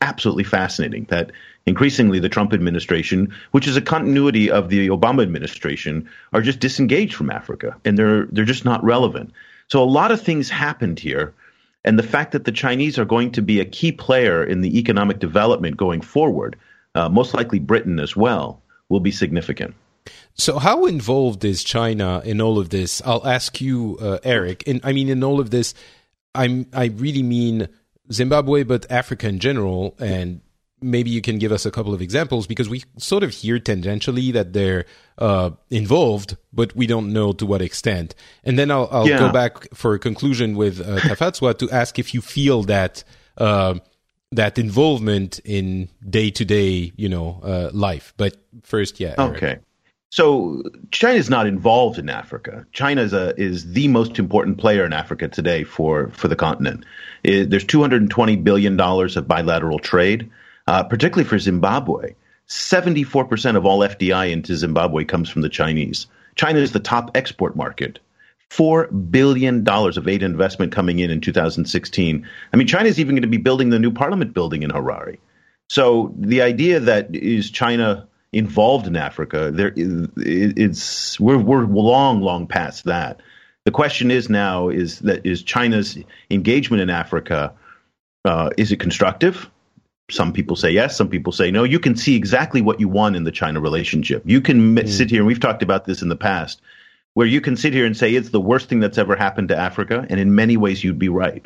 absolutely 0.00 0.44
fascinating. 0.44 1.04
That 1.04 1.32
increasingly 1.66 2.18
the 2.18 2.28
Trump 2.28 2.52
administration, 2.52 3.32
which 3.52 3.68
is 3.68 3.76
a 3.76 3.80
continuity 3.80 4.50
of 4.50 4.68
the 4.68 4.88
Obama 4.88 5.22
administration, 5.22 6.08
are 6.32 6.42
just 6.42 6.58
disengaged 6.58 7.14
from 7.14 7.30
Africa, 7.30 7.76
and 7.84 7.96
they're 7.96 8.26
they're 8.26 8.44
just 8.44 8.64
not 8.64 8.82
relevant. 8.82 9.32
So 9.68 9.82
a 9.82 9.84
lot 9.84 10.10
of 10.12 10.20
things 10.20 10.48
happened 10.48 10.98
here 10.98 11.34
and 11.86 11.98
the 11.98 12.02
fact 12.02 12.32
that 12.32 12.44
the 12.44 12.52
Chinese 12.52 12.98
are 12.98 13.04
going 13.04 13.30
to 13.32 13.40
be 13.40 13.60
a 13.60 13.64
key 13.64 13.92
player 13.92 14.44
in 14.44 14.60
the 14.60 14.76
economic 14.78 15.20
development 15.20 15.76
going 15.76 16.00
forward, 16.00 16.56
uh, 16.96 17.08
most 17.08 17.32
likely 17.32 17.60
Britain 17.60 18.00
as 18.00 18.16
well, 18.16 18.60
will 18.88 19.00
be 19.00 19.12
significant. 19.12 19.74
So, 20.34 20.58
how 20.58 20.84
involved 20.86 21.44
is 21.44 21.64
China 21.64 22.20
in 22.24 22.40
all 22.40 22.58
of 22.58 22.70
this? 22.70 23.00
I'll 23.06 23.26
ask 23.26 23.60
you, 23.60 23.96
uh, 24.00 24.18
Eric. 24.24 24.64
And 24.66 24.80
I 24.84 24.92
mean, 24.92 25.08
in 25.08 25.24
all 25.24 25.40
of 25.40 25.50
this, 25.50 25.74
I'm 26.34 26.66
I 26.72 26.86
really 26.86 27.22
mean 27.22 27.68
Zimbabwe, 28.12 28.64
but 28.64 28.90
Africa 28.90 29.28
in 29.28 29.38
general, 29.38 29.94
and 29.98 30.40
maybe 30.80 31.10
you 31.10 31.22
can 31.22 31.38
give 31.38 31.52
us 31.52 31.64
a 31.64 31.70
couple 31.70 31.94
of 31.94 32.02
examples 32.02 32.46
because 32.46 32.68
we 32.68 32.82
sort 32.98 33.22
of 33.22 33.30
hear 33.30 33.58
tangentially 33.58 34.32
that 34.32 34.52
they're 34.52 34.84
uh, 35.18 35.50
involved, 35.70 36.36
but 36.52 36.74
we 36.76 36.86
don't 36.86 37.12
know 37.12 37.32
to 37.32 37.46
what 37.46 37.62
extent. 37.62 38.14
And 38.44 38.58
then 38.58 38.70
I'll, 38.70 38.88
I'll 38.90 39.08
yeah. 39.08 39.18
go 39.18 39.32
back 39.32 39.74
for 39.74 39.94
a 39.94 39.98
conclusion 39.98 40.56
with 40.56 40.80
uh, 40.80 40.98
Tafadzwa 40.98 41.58
to 41.58 41.70
ask 41.70 41.98
if 41.98 42.12
you 42.12 42.20
feel 42.20 42.62
that 42.64 43.04
uh, 43.38 43.78
that 44.32 44.58
involvement 44.58 45.38
in 45.44 45.88
day 46.08 46.30
to 46.30 46.44
day, 46.44 46.92
you 46.96 47.08
know, 47.08 47.40
uh, 47.42 47.70
life. 47.72 48.12
But 48.16 48.36
first, 48.62 49.00
yeah. 49.00 49.14
Eric. 49.18 49.36
Okay. 49.36 49.58
So 50.10 50.62
China 50.92 51.18
is 51.18 51.28
not 51.28 51.46
involved 51.46 51.98
in 51.98 52.08
Africa. 52.08 52.66
China 52.72 53.02
is, 53.02 53.12
a, 53.12 53.38
is 53.40 53.72
the 53.72 53.88
most 53.88 54.18
important 54.18 54.58
player 54.58 54.84
in 54.84 54.92
Africa 54.92 55.28
today 55.28 55.64
for, 55.64 56.08
for 56.10 56.28
the 56.28 56.36
continent. 56.36 56.84
It, 57.24 57.50
there's 57.50 57.64
220 57.64 58.36
billion 58.36 58.76
dollars 58.76 59.16
of 59.16 59.26
bilateral 59.26 59.78
trade 59.78 60.30
uh, 60.66 60.82
particularly 60.84 61.28
for 61.28 61.38
Zimbabwe. 61.38 62.14
74% 62.48 63.56
of 63.56 63.66
all 63.66 63.80
FDI 63.80 64.30
into 64.30 64.56
Zimbabwe 64.56 65.04
comes 65.04 65.28
from 65.28 65.42
the 65.42 65.48
Chinese. 65.48 66.06
China 66.36 66.60
is 66.60 66.72
the 66.72 66.80
top 66.80 67.10
export 67.14 67.56
market. 67.56 67.98
$4 68.50 69.10
billion 69.10 69.68
of 69.68 70.08
aid 70.08 70.22
investment 70.22 70.70
coming 70.72 71.00
in 71.00 71.10
in 71.10 71.20
2016. 71.20 72.28
I 72.52 72.56
mean, 72.56 72.68
China 72.68 72.88
is 72.88 73.00
even 73.00 73.16
going 73.16 73.22
to 73.22 73.28
be 73.28 73.38
building 73.38 73.70
the 73.70 73.78
new 73.78 73.90
parliament 73.90 74.34
building 74.34 74.62
in 74.62 74.70
Harare. 74.70 75.18
So 75.68 76.14
the 76.16 76.42
idea 76.42 76.78
that 76.78 77.12
is 77.14 77.50
China 77.50 78.06
involved 78.32 78.86
in 78.86 78.94
Africa, 78.94 79.50
there 79.52 79.72
it's 79.76 81.18
we're 81.18 81.38
we're 81.38 81.64
long, 81.64 82.20
long 82.20 82.46
past 82.46 82.84
that. 82.84 83.20
The 83.64 83.72
question 83.72 84.12
is 84.12 84.30
now 84.30 84.68
is 84.68 85.00
that 85.00 85.26
is 85.26 85.42
China's 85.42 85.98
engagement 86.30 86.82
in 86.82 86.90
Africa 86.90 87.52
uh, 88.24 88.50
is 88.56 88.70
it 88.70 88.78
constructive? 88.78 89.50
Some 90.10 90.32
people 90.32 90.56
say 90.56 90.70
yes, 90.70 90.96
some 90.96 91.08
people 91.08 91.32
say 91.32 91.50
no. 91.50 91.64
You 91.64 91.80
can 91.80 91.96
see 91.96 92.14
exactly 92.14 92.62
what 92.62 92.80
you 92.80 92.88
want 92.88 93.16
in 93.16 93.24
the 93.24 93.32
China 93.32 93.60
relationship. 93.60 94.22
You 94.24 94.40
can 94.40 94.76
mm. 94.76 94.88
sit 94.88 95.10
here, 95.10 95.20
and 95.20 95.26
we've 95.26 95.40
talked 95.40 95.62
about 95.62 95.84
this 95.84 96.02
in 96.02 96.08
the 96.08 96.16
past, 96.16 96.60
where 97.14 97.26
you 97.26 97.40
can 97.40 97.56
sit 97.56 97.72
here 97.72 97.86
and 97.86 97.96
say 97.96 98.14
it's 98.14 98.30
the 98.30 98.40
worst 98.40 98.68
thing 98.68 98.80
that's 98.80 98.98
ever 98.98 99.16
happened 99.16 99.48
to 99.48 99.56
Africa, 99.56 100.06
and 100.08 100.20
in 100.20 100.34
many 100.34 100.56
ways 100.56 100.82
you'd 100.82 100.98
be 100.98 101.08
right. 101.08 101.44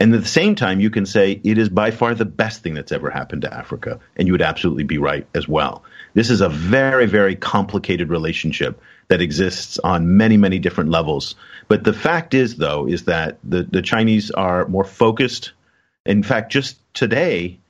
And 0.00 0.12
at 0.12 0.22
the 0.22 0.28
same 0.28 0.56
time, 0.56 0.80
you 0.80 0.90
can 0.90 1.06
say 1.06 1.40
it 1.44 1.58
is 1.58 1.68
by 1.68 1.92
far 1.92 2.12
the 2.14 2.24
best 2.24 2.64
thing 2.64 2.74
that's 2.74 2.90
ever 2.90 3.08
happened 3.08 3.42
to 3.42 3.54
Africa, 3.54 4.00
and 4.16 4.26
you 4.26 4.34
would 4.34 4.42
absolutely 4.42 4.82
be 4.82 4.98
right 4.98 5.28
as 5.32 5.46
well. 5.46 5.84
This 6.14 6.28
is 6.28 6.40
a 6.40 6.48
very, 6.48 7.06
very 7.06 7.36
complicated 7.36 8.10
relationship 8.10 8.80
that 9.06 9.22
exists 9.22 9.78
on 9.78 10.16
many, 10.16 10.36
many 10.36 10.58
different 10.58 10.90
levels. 10.90 11.36
But 11.68 11.84
the 11.84 11.92
fact 11.92 12.34
is, 12.34 12.56
though, 12.56 12.88
is 12.88 13.04
that 13.04 13.38
the, 13.44 13.62
the 13.62 13.80
Chinese 13.80 14.32
are 14.32 14.66
more 14.66 14.82
focused. 14.84 15.52
In 16.04 16.24
fact, 16.24 16.50
just 16.50 16.80
today, 16.94 17.60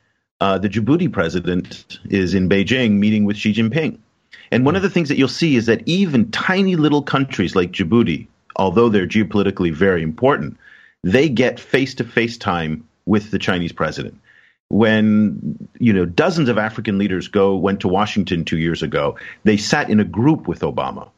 uh, 0.43 0.59
the 0.59 0.69
Djibouti 0.69 1.11
president 1.13 2.01
is 2.11 2.35
in 2.35 2.49
Beijing 2.49 2.99
meeting 2.99 3.25
with 3.25 3.37
Xi 3.37 3.55
Jinping. 3.55 3.99
And 4.51 4.67
one 4.67 4.75
of 4.75 4.83
the 4.83 4.91
things 4.91 5.09
that 5.09 5.17
you'll 5.17 5.29
see 5.29 5.55
is 5.55 5.67
that 5.67 5.87
even 5.87 6.33
tiny 6.33 6.75
little 6.75 7.01
countries 7.01 7.55
like 7.55 7.71
Djibouti, 7.71 8.27
although 8.57 8.89
they're 8.89 9.07
geopolitically 9.07 9.73
very 9.73 10.03
important, 10.03 10.57
they 11.05 11.29
get 11.29 11.61
face 11.61 11.95
to 11.95 12.05
face 12.05 12.39
time 12.39 12.89
with 13.07 13.31
the 13.31 13.39
Chinese 13.39 13.71
president. 13.71 14.19
When 14.69 15.69
you 15.79 15.93
know 15.93 16.07
dozens 16.07 16.49
of 16.49 16.59
African 16.59 16.99
leaders 16.99 17.29
go 17.29 17.55
went 17.55 17.83
to 17.83 17.89
Washington 17.89 18.45
two 18.45 18.59
years 18.59 18.83
ago, 18.83 19.19
they 19.45 19.59
sat 19.59 19.91
in 19.91 20.01
a 20.01 20.05
group 20.05 20.49
with 20.49 20.63
Obama, 20.63 21.11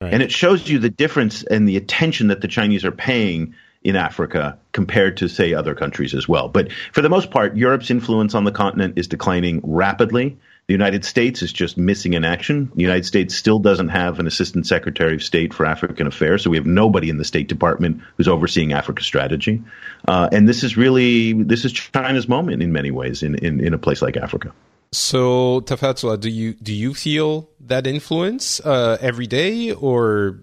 right. 0.00 0.14
and 0.14 0.22
it 0.22 0.32
shows 0.32 0.66
you 0.66 0.78
the 0.78 0.88
difference 0.88 1.42
and 1.42 1.68
the 1.68 1.76
attention 1.76 2.28
that 2.28 2.40
the 2.40 2.48
Chinese 2.48 2.86
are 2.86 2.92
paying 2.92 3.56
in 3.84 3.96
Africa 3.96 4.58
compared 4.72 5.18
to, 5.18 5.28
say, 5.28 5.52
other 5.52 5.74
countries 5.74 6.14
as 6.14 6.26
well. 6.26 6.48
But 6.48 6.72
for 6.92 7.02
the 7.02 7.10
most 7.10 7.30
part, 7.30 7.56
Europe's 7.56 7.90
influence 7.90 8.34
on 8.34 8.44
the 8.44 8.50
continent 8.50 8.98
is 8.98 9.06
declining 9.06 9.60
rapidly. 9.62 10.38
The 10.66 10.72
United 10.72 11.04
States 11.04 11.42
is 11.42 11.52
just 11.52 11.76
missing 11.76 12.14
in 12.14 12.24
action. 12.24 12.72
The 12.74 12.80
United 12.80 13.04
States 13.04 13.34
still 13.34 13.58
doesn't 13.58 13.90
have 13.90 14.18
an 14.18 14.26
assistant 14.26 14.66
secretary 14.66 15.14
of 15.14 15.22
state 15.22 15.52
for 15.52 15.66
African 15.66 16.06
affairs, 16.06 16.42
so 16.42 16.48
we 16.48 16.56
have 16.56 16.64
nobody 16.64 17.10
in 17.10 17.18
the 17.18 17.24
State 17.24 17.48
Department 17.48 18.00
who's 18.16 18.28
overseeing 18.28 18.72
Africa 18.72 19.02
strategy. 19.02 19.62
Uh, 20.08 20.30
and 20.32 20.48
this 20.48 20.64
is 20.64 20.78
really 20.78 21.34
this 21.34 21.66
is 21.66 21.72
China's 21.74 22.26
moment 22.26 22.62
in 22.62 22.72
many 22.72 22.90
ways 22.90 23.22
in, 23.22 23.34
in, 23.34 23.60
in 23.60 23.74
a 23.74 23.78
place 23.78 24.00
like 24.00 24.16
Africa. 24.16 24.54
So, 24.92 25.60
Tafadzwa, 25.60 26.18
do 26.18 26.30
you 26.30 26.54
do 26.54 26.72
you 26.72 26.94
feel 26.94 27.50
that 27.60 27.86
influence 27.86 28.60
uh, 28.60 28.96
every 29.02 29.26
day, 29.26 29.72
or 29.72 30.40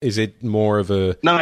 is 0.00 0.18
it 0.18 0.42
more 0.42 0.80
of 0.80 0.90
a 0.90 1.16
no? 1.22 1.38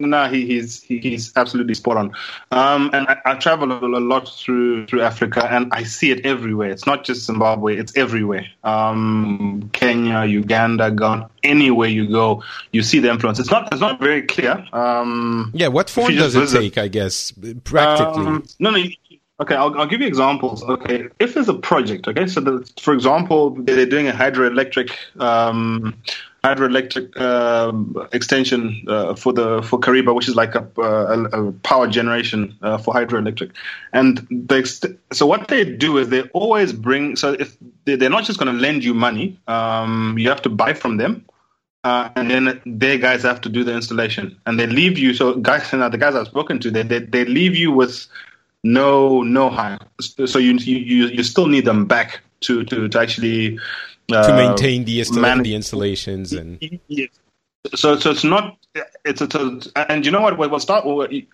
No, 0.00 0.28
he, 0.28 0.46
he's 0.46 0.82
he, 0.82 0.98
he's 0.98 1.32
absolutely 1.36 1.74
spot 1.74 1.98
on. 1.98 2.12
Um, 2.50 2.90
and 2.94 3.06
I, 3.06 3.18
I 3.26 3.34
travel 3.34 3.70
a, 3.70 3.78
a, 3.78 4.00
lot 4.00 4.28
through 4.28 4.86
through 4.86 5.02
Africa, 5.02 5.46
and 5.50 5.70
I 5.72 5.82
see 5.82 6.10
it 6.10 6.24
everywhere. 6.24 6.70
It's 6.70 6.86
not 6.86 7.04
just 7.04 7.26
Zimbabwe; 7.26 7.76
it's 7.76 7.96
everywhere. 7.96 8.46
Um, 8.64 9.68
Kenya, 9.74 10.24
Uganda, 10.24 10.90
Ghana, 10.90 11.28
anywhere 11.44 11.88
you 11.88 12.08
go, 12.08 12.42
you 12.72 12.82
see 12.82 12.98
the 12.98 13.10
influence. 13.10 13.38
It's 13.38 13.50
not 13.50 13.68
it's 13.72 13.80
not 13.80 14.00
very 14.00 14.22
clear. 14.22 14.66
Um, 14.72 15.50
yeah, 15.54 15.68
what 15.68 15.90
form 15.90 16.14
does 16.14 16.34
it 16.34 16.40
visit, 16.40 16.60
take? 16.60 16.78
I 16.78 16.88
guess 16.88 17.32
practically. 17.64 18.26
Um, 18.26 18.44
no, 18.58 18.70
no. 18.70 18.82
Okay, 19.40 19.54
I'll, 19.54 19.78
I'll 19.80 19.86
give 19.86 20.02
you 20.02 20.06
examples. 20.06 20.62
Okay, 20.62 21.08
if 21.18 21.32
there's 21.32 21.48
a 21.48 21.54
project, 21.54 22.06
okay, 22.06 22.26
so 22.26 22.40
the, 22.40 22.70
for 22.78 22.92
example, 22.92 23.50
they're 23.50 23.86
doing 23.86 24.06
a 24.06 24.12
hydroelectric 24.12 24.92
um, 25.18 25.96
hydroelectric 26.44 27.12
uh, 27.16 28.08
extension 28.12 28.84
uh, 28.88 29.14
for 29.14 29.32
the 29.32 29.62
for 29.62 29.78
Kariba, 29.78 30.14
which 30.14 30.28
is 30.28 30.36
like 30.36 30.54
a, 30.54 30.66
a, 30.78 31.48
a 31.48 31.52
power 31.52 31.86
generation 31.86 32.56
uh, 32.62 32.78
for 32.78 32.94
hydroelectric. 32.94 33.52
And 33.92 34.26
so 35.12 35.26
what 35.26 35.48
they 35.48 35.64
do 35.64 35.98
is 35.98 36.08
they 36.08 36.22
always 36.30 36.72
bring. 36.72 37.16
So 37.16 37.32
if 37.32 37.56
they, 37.84 37.94
are 37.94 38.10
not 38.10 38.24
just 38.24 38.38
going 38.38 38.54
to 38.54 38.58
lend 38.58 38.84
you 38.84 38.94
money, 38.94 39.38
um, 39.48 40.16
you 40.18 40.28
have 40.28 40.42
to 40.42 40.48
buy 40.48 40.72
from 40.72 40.96
them. 40.96 41.24
Uh, 41.82 42.10
and 42.14 42.30
then 42.30 42.60
their 42.66 42.98
guys 42.98 43.22
have 43.22 43.40
to 43.40 43.48
do 43.48 43.64
the 43.64 43.74
installation, 43.74 44.38
and 44.44 44.60
they 44.60 44.66
leave 44.66 44.98
you. 44.98 45.14
So, 45.14 45.36
guys, 45.36 45.70
the 45.70 45.96
guys 45.98 46.14
I've 46.14 46.26
spoken 46.26 46.58
to, 46.58 46.70
they, 46.70 46.82
they 46.82 46.98
they 46.98 47.24
leave 47.24 47.56
you 47.56 47.72
with 47.72 48.06
no 48.62 49.22
no 49.22 49.48
hire. 49.48 49.78
So 49.98 50.38
you 50.38 50.52
you 50.58 51.06
you 51.06 51.22
still 51.22 51.46
need 51.46 51.64
them 51.64 51.86
back 51.86 52.20
to 52.40 52.64
to 52.64 52.88
to 52.88 53.00
actually 53.00 53.58
to 54.10 54.32
uh, 54.32 54.36
maintain 54.36 54.84
the, 54.84 55.02
the 55.02 55.54
installations 55.54 56.32
and 56.32 56.58
yes. 56.88 57.08
so 57.74 57.96
so 57.96 58.10
it's 58.10 58.24
not 58.24 58.56
it's 59.04 59.20
a, 59.20 59.60
and 59.90 60.06
you 60.06 60.12
know 60.12 60.20
what? 60.20 60.38
We'll 60.38 60.60
start 60.60 60.84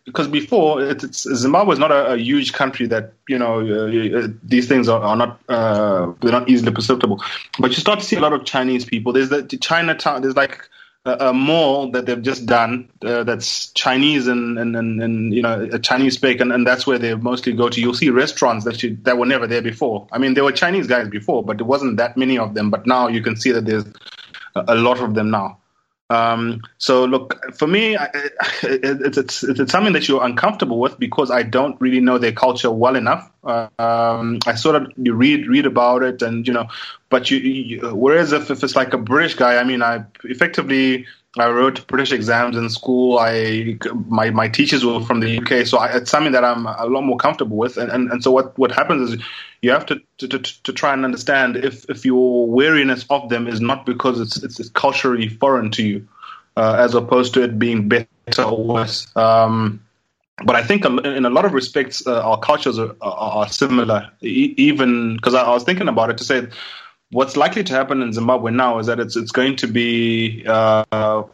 because 0.05 0.29
before 0.29 0.83
it's, 0.83 1.05
it's, 1.05 1.22
Zimbabwe 1.22 1.74
is 1.74 1.79
not 1.79 1.91
a, 1.91 2.12
a, 2.12 2.16
huge 2.16 2.55
country 2.55 2.87
that 2.87 3.12
you 3.29 3.39
know 3.39 3.61
uh, 3.61 4.29
these 4.43 4.66
things 4.68 4.89
are, 4.89 5.03
are 5.03 5.16
not 5.16 5.39
uh, 5.49 6.12
they're 6.20 6.33
not 6.33 6.49
easily 6.49 6.72
perceptible. 6.72 7.22
But 7.59 7.72
you 7.72 7.77
start 7.77 8.01
to 8.01 8.05
see 8.05 8.16
a 8.16 8.20
lot 8.20 8.33
of 8.33 8.45
Chinese 8.45 8.87
people. 8.87 9.12
There's 9.12 9.29
the, 9.29 9.43
the 9.43 9.59
Chinatown. 9.59 10.22
There's 10.22 10.37
like 10.37 10.68
a, 11.07 11.32
mall 11.32 11.90
that 11.92 12.07
they've 12.07 12.22
just 12.22 12.46
done 12.46 12.90
uh, 13.04 13.22
that's 13.24 13.70
Chinese 13.72 14.26
and, 14.26 14.59
and, 14.59 14.76
and, 14.76 15.02
and, 15.02 15.34
you 15.34 15.42
know 15.42 15.68
a 15.72 15.78
Chinese 15.78 16.14
speak, 16.14 16.40
and, 16.40 16.52
and 16.52 16.66
that's 16.66 16.86
where 16.86 16.98
they 16.98 17.14
mostly 17.14 17.52
go 17.52 17.68
to. 17.68 17.80
You'll 17.80 17.94
see 17.94 18.11
restaurants 18.11 18.64
that 18.64 18.82
you, 18.82 18.96
that 19.02 19.16
were 19.16 19.26
never 19.26 19.46
there 19.46 19.62
before. 19.62 20.09
I 20.12 20.18
mean, 20.18 20.34
there 20.34 20.44
were 20.44 20.52
Chinese 20.52 20.86
guys 20.86 21.09
before, 21.09 21.44
but 21.44 21.59
there 21.59 21.66
wasn't 21.66 21.96
that 21.98 22.16
many 22.16 22.38
of 22.38 22.54
them. 22.54 22.70
But 22.70 22.86
now 22.86 23.09
you 23.09 23.22
can 23.22 23.36
see 23.36 23.52
that 23.52 23.64
there's 23.64 23.84
a 24.54 24.74
lot 24.74 25.00
of 25.00 25.14
them 25.14 25.30
now. 25.30 25.59
Um, 26.09 26.61
so 26.78 27.04
look, 27.04 27.34
for 27.57 27.66
me, 27.66 27.96
it's, 28.62 29.18
it's, 29.18 29.42
it's 29.42 29.72
something 29.72 29.92
that 29.92 30.07
you're 30.09 30.24
uncomfortable 30.24 30.78
with 30.78 30.98
because 30.98 31.30
I 31.30 31.42
don't 31.42 31.80
really 31.80 32.00
know 32.00 32.18
their 32.18 32.32
culture 32.32 32.70
well 32.70 32.96
enough. 32.96 33.30
Uh, 33.42 33.68
um, 33.78 34.38
I 34.46 34.54
sort 34.54 34.76
of 34.76 34.92
you 34.96 35.14
read 35.14 35.46
read 35.48 35.66
about 35.66 36.02
it, 36.02 36.22
and 36.22 36.46
you 36.46 36.52
know, 36.52 36.68
but 37.09 37.30
you, 37.30 37.38
you 37.38 37.94
whereas 37.94 38.32
if, 38.32 38.50
if 38.50 38.62
it's 38.62 38.76
like 38.76 38.92
a 38.92 38.98
British 38.98 39.34
guy, 39.34 39.57
I 39.57 39.64
mean, 39.64 39.82
I 39.82 40.04
effectively 40.24 41.07
I 41.39 41.49
wrote 41.49 41.87
British 41.87 42.12
exams 42.12 42.57
in 42.57 42.68
school. 42.70 43.18
I 43.18 43.78
my 44.09 44.30
my 44.30 44.49
teachers 44.49 44.84
were 44.84 45.01
from 45.01 45.20
the 45.20 45.39
UK, 45.39 45.66
so 45.66 45.78
I, 45.78 45.97
it's 45.97 46.11
something 46.11 46.32
that 46.32 46.45
I'm 46.45 46.66
a 46.66 46.87
lot 46.87 47.03
more 47.03 47.16
comfortable 47.16 47.57
with. 47.57 47.76
And, 47.76 47.91
and, 47.91 48.11
and 48.11 48.22
so 48.22 48.30
what, 48.30 48.57
what 48.59 48.72
happens 48.72 49.12
is 49.12 49.24
you 49.62 49.70
have 49.70 49.87
to, 49.87 50.01
to, 50.18 50.28
to, 50.28 50.39
to 50.39 50.72
try 50.72 50.93
and 50.93 51.05
understand 51.05 51.57
if, 51.57 51.89
if 51.91 52.05
your 52.05 52.47
wariness 52.47 53.05
of 53.11 53.28
them 53.28 53.47
is 53.47 53.61
not 53.61 53.84
because 53.87 54.20
it's 54.20 54.43
it's, 54.43 54.61
it's 54.61 54.70
culturally 54.70 55.28
foreign 55.28 55.70
to 55.72 55.82
you, 55.82 56.09
uh, 56.57 56.76
as 56.78 56.95
opposed 56.95 57.34
to 57.34 57.43
it 57.43 57.59
being 57.59 57.89
better 57.89 58.43
or 58.43 58.64
worse. 58.64 59.07
Um, 59.16 59.82
but 60.45 60.55
I 60.57 60.62
think 60.62 60.84
in 60.84 61.24
a 61.24 61.30
lot 61.30 61.45
of 61.45 61.55
respects, 61.55 62.07
uh, 62.07 62.20
our 62.22 62.39
cultures 62.39 62.78
are, 62.78 62.95
are, 63.01 63.45
are 63.45 63.49
similar. 63.49 64.11
E- 64.22 64.55
even 64.57 65.16
because 65.16 65.34
I, 65.34 65.43
I 65.43 65.51
was 65.51 65.64
thinking 65.64 65.89
about 65.89 66.11
it 66.11 66.18
to 66.18 66.24
say 66.24 66.49
what's 67.11 67.36
likely 67.36 67.64
to 67.64 67.72
happen 67.72 68.02
in 68.02 68.12
Zimbabwe 68.12 68.50
now 68.50 68.78
is 68.78 68.86
that 68.86 69.00
it's 69.00 69.16
it's 69.16 69.32
going 69.32 69.57
to 69.57 69.66
be 69.66 70.44
uh, 70.46 71.24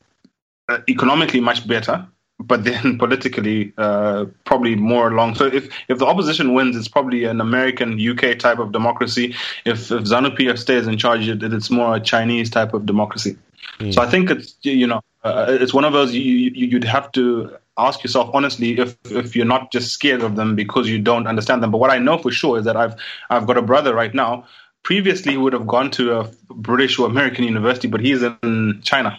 economically 0.89 1.41
much 1.41 1.67
better, 1.67 2.07
but 2.39 2.65
then 2.65 2.99
politically 2.99 3.73
uh, 3.79 4.27
probably 4.45 4.77
more 4.77 5.09
along. 5.09 5.35
So 5.37 5.47
if 5.47 5.69
if 5.89 5.99
the 5.99 6.07
opposition 6.07 6.55
wins, 6.55 6.77
it's 6.77 6.89
probably 6.89 7.25
an 7.25 7.41
American 7.41 7.99
UK 8.01 8.39
type 8.39 8.59
of 8.59 8.73
democracy. 8.73 9.35
If 9.65 9.91
if 9.91 10.05
ZANU 10.05 10.37
PF 10.37 10.59
stays 10.59 10.87
in 10.87 10.99
charge, 10.99 11.29
it, 11.29 11.43
it's 11.43 11.71
more 11.71 11.97
a 11.97 12.01
Chinese 12.01 12.51
type 12.51 12.75
of 12.75 12.87
democracy. 12.87 13.37
Mm. 13.79 13.95
So 13.95 14.03
I 14.03 14.07
think 14.07 14.31
it's 14.31 14.57
you 14.63 14.87
know 14.87 15.01
uh, 15.25 15.47
it's 15.61 15.75
one 15.75 15.85
of 15.85 15.93
those 15.93 16.15
you, 16.15 16.21
you 16.21 16.67
you'd 16.67 16.85
have 16.85 17.13
to 17.13 17.57
ask 17.79 18.05
yourself 18.05 18.31
honestly 18.35 18.79
if 18.79 18.97
if 19.07 19.35
you're 19.35 19.47
not 19.47 19.73
just 19.73 19.93
scared 19.93 20.21
of 20.21 20.37
them 20.37 20.55
because 20.55 20.89
you 20.89 20.99
don't 20.99 21.27
understand 21.27 21.63
them. 21.63 21.71
But 21.71 21.79
what 21.79 21.91
I 21.91 21.99
know 21.99 22.19
for 22.19 22.31
sure 22.31 22.59
is 22.59 22.65
that 22.67 22.77
I've 22.77 22.95
I've 23.31 23.47
got 23.47 23.57
a 23.57 23.63
brother 23.63 23.95
right 23.95 24.13
now 24.13 24.45
previously 24.83 25.33
he 25.33 25.39
would 25.39 25.53
have 25.53 25.67
gone 25.67 25.91
to 25.93 26.21
a 26.21 26.31
British 26.51 26.99
or 26.99 27.07
American 27.07 27.45
university, 27.45 27.89
but 27.89 28.01
he's 28.01 28.23
in 28.23 28.81
China. 28.83 29.19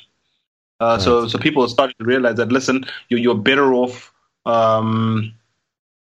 Uh, 0.80 0.86
right. 0.86 1.02
So, 1.02 1.28
so 1.28 1.38
people 1.38 1.68
started 1.68 1.96
to 2.00 2.06
realize 2.06 2.38
that 2.38 2.52
listen, 2.52 2.86
you're, 3.10 3.20
you're 3.20 3.36
better 3.36 3.74
off 3.74 4.14
um, 4.46 5.34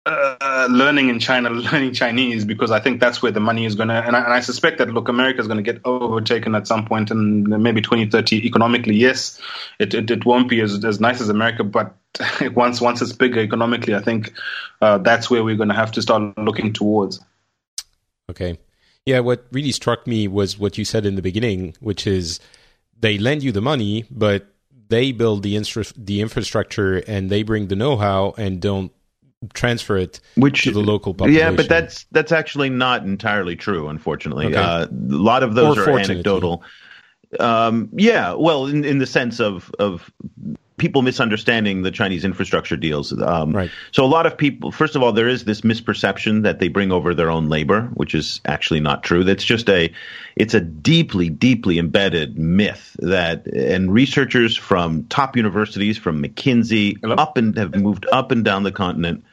uh, 0.07 0.69
learning 0.71 1.09
in 1.09 1.19
China, 1.19 1.51
learning 1.73 1.93
Chinese, 1.93 2.45
because 2.45 2.71
I 2.71 2.81
think 2.81 3.01
that's 3.01 3.23
where 3.23 3.33
the 3.33 3.41
money 3.41 3.67
is 3.67 3.75
going 3.75 3.89
to. 3.89 3.95
And, 3.95 4.17
and 4.17 4.33
I, 4.33 4.41
suspect 4.41 4.79
that 4.79 4.91
look, 4.91 5.09
America 5.09 5.41
is 5.41 5.47
going 5.47 5.63
to 5.63 5.73
get 5.73 5.81
overtaken 5.85 6.55
at 6.55 6.67
some 6.67 6.87
point 6.87 7.11
in 7.11 7.63
maybe 7.63 7.81
2030 7.81 8.47
economically. 8.47 8.95
Yes, 8.95 9.41
it, 9.79 9.95
it, 9.95 10.11
it 10.11 10.25
won't 10.25 10.49
be 10.49 10.61
as, 10.61 10.85
as 10.85 11.01
nice 11.01 11.21
as 11.21 11.29
America, 11.29 11.65
but 11.65 11.95
once 12.55 12.81
once 12.81 13.03
it's 13.03 13.13
bigger 13.13 13.41
economically, 13.41 13.95
I 13.95 14.01
think 14.01 14.33
uh, 14.81 14.99
that's 14.99 15.31
where 15.31 15.45
we're 15.45 15.57
going 15.57 15.69
to 15.69 15.75
have 15.75 15.93
to 15.93 16.03
start 16.03 16.37
looking 16.39 16.73
towards. 16.73 17.21
Okay. 18.31 18.59
Yeah, 19.07 19.21
what 19.21 19.47
really 19.51 19.73
struck 19.73 20.07
me 20.07 20.29
was 20.29 20.59
what 20.59 20.79
you 20.79 20.85
said 20.85 21.07
in 21.07 21.17
the 21.17 21.23
beginning, 21.23 21.75
which 21.81 22.07
is 22.07 22.39
they 22.99 23.19
lend 23.19 23.43
you 23.43 23.53
the 23.53 23.61
money, 23.61 24.05
but 24.11 24.47
they 24.89 25.13
build 25.13 25.43
the 25.43 25.57
infra- 25.57 25.85
the 25.97 26.21
infrastructure 26.21 26.97
and 26.97 27.31
they 27.31 27.43
bring 27.43 27.69
the 27.69 27.77
know-how 27.77 28.35
and 28.37 28.61
don't 28.61 28.93
transfer 29.55 29.97
it 29.97 30.21
Which, 30.35 30.63
to 30.63 30.71
the 30.71 30.81
local 30.81 31.15
population. 31.15 31.41
Yeah, 31.41 31.57
but 31.57 31.69
that's 31.69 32.05
that's 32.13 32.33
actually 32.33 32.69
not 32.69 33.05
entirely 33.05 33.57
true, 33.57 33.89
unfortunately. 33.89 34.47
Okay. 34.47 34.57
Uh, 34.57 34.87
a 34.87 34.89
lot 34.91 35.43
of 35.43 35.55
those 35.55 35.79
or 35.79 35.91
are 35.91 35.99
anecdotal. 35.99 36.63
Um, 37.39 37.89
yeah, 37.93 38.35
well, 38.35 38.67
in, 38.67 38.85
in 38.85 38.99
the 38.99 39.07
sense 39.07 39.41
of 39.41 39.73
of 39.79 40.13
people 40.81 41.03
misunderstanding 41.03 41.83
the 41.83 41.91
Chinese 41.91 42.25
infrastructure 42.25 42.77
deals. 42.77 43.13
Um, 43.13 43.53
right. 43.53 43.71
So 43.93 44.03
a 44.05 44.09
lot 44.09 44.25
of 44.25 44.37
people, 44.37 44.73
first 44.73 44.97
of 44.97 45.03
all, 45.03 45.13
there 45.13 45.29
is 45.29 45.45
this 45.45 45.61
misperception 45.61 46.43
that 46.43 46.59
they 46.59 46.69
bring 46.69 46.91
over 46.91 47.15
their 47.15 47.31
own 47.31 47.49
labor, 47.49 47.83
which 47.95 48.15
is 48.15 48.41
actually 48.47 48.81
not 48.81 49.05
true. 49.05 49.23
That's 49.23 49.45
just 49.45 49.69
a, 49.69 49.93
it's 50.35 50.55
a 50.55 50.61
deeply, 50.61 51.29
deeply 51.29 51.79
embedded 51.79 52.39
myth 52.39 52.97
that, 52.99 53.47
and 53.47 53.93
researchers 53.93 54.57
from 54.57 55.05
top 55.05 55.37
universities, 55.37 55.99
from 55.99 56.23
McKinsey, 56.23 56.97
Hello? 57.01 57.15
up 57.15 57.37
and 57.37 57.57
have 57.59 57.77
moved 57.77 58.07
up 58.11 58.33
and 58.33 58.43
down 58.43 58.63
the 58.65 58.73
continent. 58.73 59.25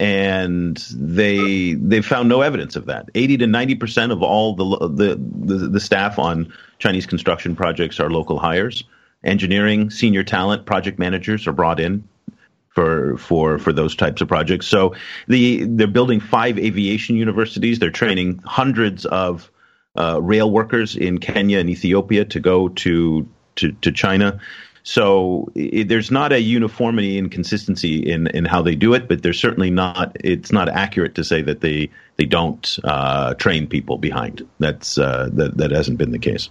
And 0.00 0.76
they 0.94 1.72
they 1.72 2.02
found 2.02 2.28
no 2.28 2.42
evidence 2.42 2.76
of 2.76 2.86
that. 2.86 3.08
Eighty 3.16 3.36
to 3.38 3.48
ninety 3.48 3.74
percent 3.74 4.12
of 4.12 4.22
all 4.22 4.54
the, 4.54 4.88
the 4.88 5.16
the 5.16 5.68
the 5.68 5.80
staff 5.80 6.20
on 6.20 6.52
Chinese 6.78 7.06
construction 7.06 7.56
projects 7.56 7.98
are 7.98 8.08
local 8.08 8.38
hires 8.38 8.84
engineering, 9.24 9.90
senior 9.90 10.22
talent, 10.22 10.66
project 10.66 10.98
managers 10.98 11.46
are 11.46 11.52
brought 11.52 11.80
in 11.80 12.08
for 12.70 13.16
for 13.18 13.58
for 13.58 13.72
those 13.72 13.96
types 13.96 14.20
of 14.20 14.28
projects. 14.28 14.66
So 14.66 14.94
the 15.26 15.64
they're 15.64 15.86
building 15.86 16.20
five 16.20 16.58
aviation 16.58 17.16
universities. 17.16 17.78
They're 17.78 17.90
training 17.90 18.40
hundreds 18.44 19.04
of 19.06 19.50
uh, 19.96 20.20
rail 20.22 20.50
workers 20.50 20.96
in 20.96 21.18
Kenya 21.18 21.58
and 21.58 21.68
Ethiopia 21.68 22.24
to 22.26 22.40
go 22.40 22.68
to 22.68 23.28
to, 23.56 23.72
to 23.72 23.92
China. 23.92 24.40
So 24.84 25.50
it, 25.54 25.88
there's 25.88 26.10
not 26.10 26.32
a 26.32 26.40
uniformity 26.40 27.18
and 27.18 27.30
consistency 27.30 27.98
in, 27.98 28.26
in 28.28 28.44
how 28.44 28.62
they 28.62 28.74
do 28.74 28.94
it, 28.94 29.08
but 29.08 29.22
there's 29.22 29.38
certainly 29.38 29.70
not. 29.70 30.16
It's 30.22 30.52
not 30.52 30.68
accurate 30.68 31.16
to 31.16 31.24
say 31.24 31.42
that 31.42 31.60
they 31.60 31.90
they 32.16 32.24
don't 32.24 32.78
uh, 32.84 33.34
train 33.34 33.66
people 33.66 33.98
behind. 33.98 34.46
That's 34.58 34.96
uh, 34.96 35.28
that 35.32 35.58
that 35.58 35.72
hasn't 35.72 35.98
been 35.98 36.12
the 36.12 36.18
case. 36.18 36.48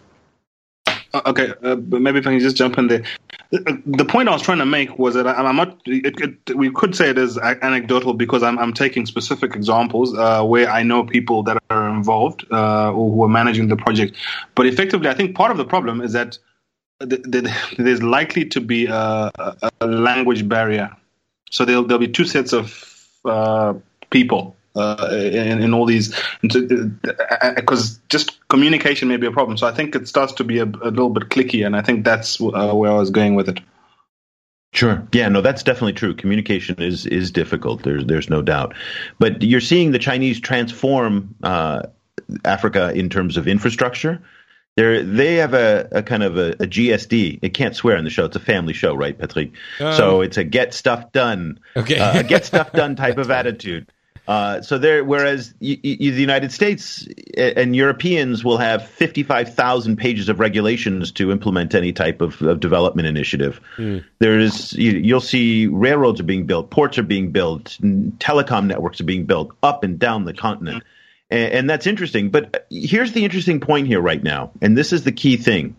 Uh, 1.18 1.22
okay, 1.32 1.54
uh, 1.64 1.76
but 1.76 2.02
maybe 2.02 2.20
if 2.20 2.28
I 2.28 2.32
can 2.32 2.40
just 2.40 2.56
jump 2.56 2.78
in 2.78 2.88
there. 2.88 3.04
The, 3.50 3.82
the 3.86 4.06
point 4.06 4.30
I 4.30 4.34
was 4.34 4.42
trying 4.42 4.60
to 4.60 4.66
make 4.66 5.00
was 5.00 5.16
that 5.16 5.26
I, 5.26 5.50
am 5.50 5.56
not. 5.56 5.80
It, 5.86 6.20
it, 6.22 6.56
we 6.56 6.70
could 6.72 6.96
say 6.96 7.10
it 7.10 7.18
is 7.18 7.38
anecdotal 7.38 8.14
because 8.14 8.44
I'm, 8.44 8.60
I'm 8.60 8.74
taking 8.74 9.06
specific 9.06 9.56
examples 9.56 10.16
uh, 10.16 10.44
where 10.44 10.70
I 10.70 10.84
know 10.84 11.04
people 11.04 11.44
that 11.44 11.58
are 11.70 11.90
involved 11.90 12.46
uh, 12.52 12.92
or 12.92 13.12
who 13.12 13.24
are 13.24 13.30
managing 13.30 13.68
the 13.68 13.78
project. 13.78 14.16
But 14.54 14.68
effectively, 14.68 15.10
I 15.10 15.14
think 15.14 15.36
part 15.36 15.50
of 15.50 15.58
the 15.58 15.66
problem 15.66 16.02
is 16.02 16.14
that 16.14 16.38
there's 17.00 18.04
likely 18.04 18.46
to 18.46 18.62
be 18.62 18.88
a, 18.88 19.32
a 19.82 19.88
language 19.88 20.48
barrier. 20.48 20.96
So 21.50 21.64
there'll, 21.64 21.84
there'll 21.84 22.00
be 22.00 22.08
two 22.08 22.26
sets 22.26 22.54
of 22.54 23.08
uh, 23.24 23.74
people 24.10 24.57
uh, 24.78 25.10
in, 25.12 25.62
in, 25.62 25.74
all 25.74 25.86
these 25.86 26.16
because 26.42 28.00
just 28.10 28.48
communication 28.50 29.08
may 29.08 29.18
be 29.18 29.28
a 29.28 29.32
problem. 29.32 29.58
So 29.58 29.68
I 29.68 29.72
think 29.72 29.96
it 29.96 30.08
starts 30.08 30.34
to 30.34 30.44
be 30.44 30.60
a, 30.60 30.66
a 30.66 30.92
little 30.92 31.10
bit 31.10 31.30
clicky, 31.30 31.66
and 31.66 31.76
I 31.76 31.82
think 31.82 32.06
that's 32.06 32.40
uh, 32.40 32.74
where 32.74 32.92
I 32.92 32.96
was 32.96 33.10
going 33.10 33.36
with 33.36 33.50
it. 33.50 33.60
Sure. 34.74 35.08
Yeah, 35.14 35.30
no, 35.30 35.42
that's 35.42 35.64
definitely 35.64 35.94
true. 35.94 36.14
Communication 36.14 36.82
is 36.82 37.06
is 37.06 37.32
difficult. 37.32 37.84
There's 37.84 38.06
there's 38.06 38.30
no 38.30 38.42
doubt. 38.42 38.76
But 39.18 39.42
you're 39.42 39.62
seeing 39.62 39.92
the 39.92 40.00
Chinese 40.00 40.40
transform 40.40 41.36
uh, 41.42 41.84
Africa 42.46 42.92
in 42.94 43.10
terms 43.10 43.38
of 43.38 43.48
infrastructure. 43.48 44.22
They're, 44.76 45.02
they 45.02 45.36
have 45.36 45.56
a, 45.56 45.88
a 45.92 46.04
kind 46.04 46.22
of 46.22 46.38
a, 46.38 46.52
a, 46.52 46.68
GSD. 46.68 47.40
It 47.42 47.56
can't 47.56 47.76
swear 47.76 47.98
on 47.98 48.04
the 48.04 48.12
show. 48.12 48.26
It's 48.26 48.36
a 48.36 48.40
family 48.40 48.74
show, 48.74 48.94
right, 48.94 49.18
Patrick? 49.18 49.54
Um, 49.80 49.94
so 49.96 50.22
it's 50.22 50.38
a 50.38 50.44
get 50.44 50.76
stuff 50.76 51.12
done, 51.12 51.60
okay. 51.76 51.98
uh, 51.98 52.20
a 52.20 52.24
get 52.24 52.46
stuff 52.46 52.72
done 52.74 52.96
type 52.96 53.18
of 53.18 53.32
attitude. 53.32 53.92
Uh, 54.28 54.62
so 54.62 54.78
there, 54.78 55.06
whereas 55.06 55.54
y- 55.62 55.80
y- 55.82 55.96
the 55.98 56.20
United 56.20 56.52
States 56.52 57.08
and 57.38 57.76
Europeans 57.76 58.44
will 58.44 58.58
have 58.58 58.86
55,000 58.86 59.96
pages 59.96 60.28
of 60.28 60.40
regulations 60.42 61.14
to 61.14 61.32
implement 61.32 61.74
any 61.74 61.94
type 61.94 62.20
of, 62.20 62.42
of 62.42 62.60
development 62.60 63.08
initiative. 63.08 63.62
Mm. 63.78 64.04
There 64.20 64.38
is, 64.38 64.74
you, 64.74 65.16
will 65.16 65.22
see 65.22 65.68
railroads 65.68 66.20
are 66.20 66.26
being 66.26 66.46
built, 66.46 66.70
ports 66.70 66.98
are 66.98 67.04
being 67.04 67.32
built, 67.32 67.78
telecom 68.20 68.66
networks 68.66 69.00
are 69.00 69.06
being 69.06 69.26
built 69.26 69.52
up 69.64 69.86
and 69.86 69.98
down 69.98 70.26
the 70.26 70.34
continent. 70.34 70.84
And, 71.30 71.54
and 71.54 71.70
that's 71.70 71.88
interesting. 71.88 72.30
But 72.30 72.68
here's 72.70 73.14
the 73.14 73.24
interesting 73.24 73.62
point 73.62 73.88
here 73.88 74.02
right 74.02 74.22
now, 74.22 74.52
and 74.62 74.78
this 74.78 74.92
is 74.92 75.06
the 75.06 75.14
key 75.14 75.38
thing, 75.38 75.78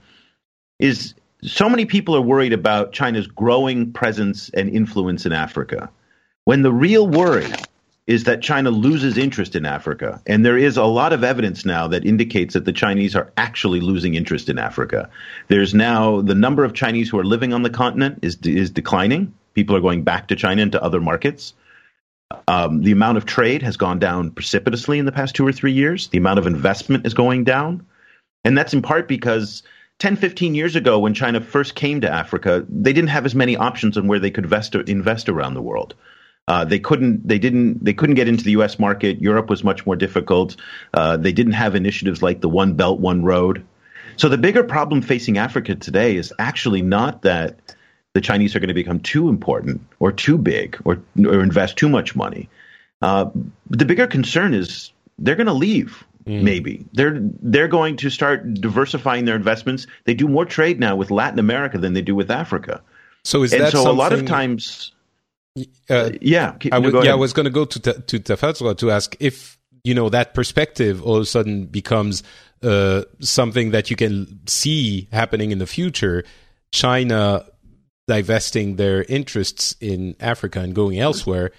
is 0.79 1.13
so 1.43 1.69
many 1.69 1.85
people 1.85 2.17
are 2.17 2.23
worried 2.23 2.55
about 2.55 2.93
China's 2.93 3.27
growing 3.27 3.93
presence 3.93 4.49
and 4.49 4.71
influence 4.71 5.27
in 5.27 5.33
Africa. 5.33 5.91
When 6.45 6.63
the 6.63 6.73
real 6.73 7.07
worry 7.07 7.47
is 8.09 8.25
that 8.25 8.41
China 8.41 8.71
loses 8.71 9.19
interest 9.19 9.55
in 9.55 9.67
Africa. 9.67 10.21
And 10.27 10.45
there 10.45 10.57
is 10.57 10.79
a 10.79 10.85
lot 10.85 11.13
of 11.13 11.23
evidence 11.23 11.67
now 11.67 11.87
that 11.89 12.07
indicates 12.07 12.55
that 12.55 12.65
the 12.65 12.73
Chinese 12.73 13.15
are 13.15 13.31
actually 13.37 13.81
losing 13.81 14.15
interest 14.15 14.49
in 14.49 14.59
Africa. 14.59 15.11
There's 15.49 15.75
now 15.75 16.23
the 16.23 16.35
number 16.35 16.65
of 16.65 16.73
Chinese 16.73 17.11
who 17.11 17.19
are 17.19 17.25
living 17.25 17.53
on 17.53 17.63
the 17.63 17.71
continent 17.71 18.21
is, 18.23 18.37
is 18.45 18.71
declining. 18.71 19.35
People 19.53 19.77
are 19.77 19.81
going 19.81 20.05
back 20.05 20.29
to 20.29 20.37
China 20.37 20.63
and 20.63 20.73
to 20.73 20.83
other 20.83 21.03
markets. 21.03 21.53
Um, 22.47 22.83
the 22.83 22.93
amount 22.93 23.19
of 23.19 23.27
trade 23.27 23.61
has 23.63 23.77
gone 23.77 23.99
down 23.99 24.31
precipitously 24.31 24.99
in 24.99 25.05
the 25.05 25.13
past 25.13 25.35
two 25.35 25.47
or 25.47 25.53
three 25.53 25.73
years. 25.73 26.09
The 26.09 26.19
amount 26.19 26.39
of 26.39 26.47
investment 26.47 27.07
is 27.07 27.13
going 27.13 27.45
down. 27.45 27.87
And 28.43 28.57
that's 28.57 28.73
in 28.73 28.81
part 28.81 29.07
because 29.07 29.63
10, 29.99 30.17
15 30.17 30.55
years 30.55 30.77
ago, 30.77 30.99
when 30.99 31.13
China 31.13 31.43
first 31.43 31.75
came 31.75 32.01
to 32.01 32.11
Africa, 32.11 32.65
they 32.71 32.95
didn't 32.95 33.11
have 33.11 33.27
as 33.27 33.35
many 33.35 33.55
options 33.55 33.99
on 33.99 34.07
where 34.07 34.19
they 34.19 34.31
could 34.31 34.45
invest, 34.45 34.75
invest 34.75 35.29
around 35.29 35.53
the 35.53 35.63
world. 35.63 35.95
Uh, 36.49 36.65
they 36.65 36.79
couldn't. 36.79 37.29
They 37.29 37.39
didn't. 37.39 37.85
They 37.85 37.93
couldn't 37.93 38.15
get 38.15 38.27
into 38.27 38.43
the 38.43 38.53
U.S. 38.53 38.79
market. 38.79 39.21
Europe 39.21 39.51
was 39.51 39.63
much 39.63 39.85
more 39.85 39.97
difficult. 39.97 40.57
Uh, 40.95 41.19
they 41.19 41.31
didn't 41.31 41.53
have 41.53 41.75
initiatives 41.75 42.23
like 42.23 42.41
the 42.41 42.49
One 42.49 42.73
Belt, 42.73 43.01
One 43.01 43.23
Road. 43.23 43.67
So 44.17 44.31
the 44.31 44.39
bigger 44.39 44.65
problem 44.65 45.03
facing 45.03 45.37
Africa 45.37 45.75
today 45.75 46.17
is 46.17 46.33
actually 46.39 46.81
not 46.81 47.21
that 47.23 47.77
the 48.15 48.23
Chinese 48.23 48.57
are 48.57 48.61
going 48.61 48.69
to 48.69 48.75
become 48.75 48.99
too 48.99 49.29
important 49.29 49.83
or 50.01 50.11
too 50.11 50.39
big 50.39 50.81
or 50.87 50.99
or 51.19 51.43
invest 51.43 51.77
too 51.77 51.89
much 51.89 52.17
money. 52.17 52.49
Uh, 53.03 53.27
the 53.69 53.85
bigger 53.85 54.07
concern 54.07 54.55
is 54.55 54.91
they're 55.19 55.37
going 55.37 55.49
to 55.49 55.53
leave. 55.53 56.03
Mm. 56.25 56.43
Maybe 56.45 56.87
they're 56.95 57.19
they're 57.43 57.69
going 57.69 57.99
to 57.99 58.09
start 58.09 58.55
diversifying 58.55 59.27
their 59.27 59.37
investments. 59.37 59.87
They 60.05 60.15
do 60.15 60.27
more 60.27 60.47
trade 60.47 60.81
now 60.81 60.97
with 60.97 61.11
Latin 61.11 61.39
America 61.39 61.77
than 61.77 61.93
they 61.93 62.03
do 62.03 62.15
with 62.15 62.31
Africa. 62.31 62.81
So 63.23 63.43
is 63.43 63.53
and 63.53 63.63
that 63.63 63.73
so 63.73 63.91
a 63.91 63.93
lot 63.93 64.15
of 64.15 64.25
times 64.25 64.93
uh, 65.91 66.11
yeah, 66.21 66.57
I 66.73 66.79
would, 66.79 67.05
yeah, 67.05 67.13
I 67.13 67.17
was 67.17 67.33
going 67.33 67.45
to 67.45 67.51
go 67.51 67.65
to 67.65 67.81
to 67.81 68.19
Tafadzwa 68.19 68.77
to 68.79 68.91
ask 68.91 69.17
if 69.21 69.59
you 69.85 69.95
know 69.95 70.09
that 70.09 70.35
perspective 70.35 71.03
all 71.03 71.17
of 71.17 71.23
a 71.23 71.27
sudden 71.27 71.67
becomes 71.67 72.23
uh, 72.63 73.03
something 73.21 73.71
that 73.71 73.91
you 73.91 73.97
can 73.97 74.41
see 74.47 75.09
happening 75.13 75.51
in 75.51 75.59
the 75.59 75.67
future. 75.67 76.25
China 76.73 77.47
divesting 78.07 78.77
their 78.77 79.03
interests 79.05 79.77
in 79.81 80.15
Africa 80.21 80.61
and 80.61 80.75
going 80.75 80.99
elsewhere, 80.99 81.53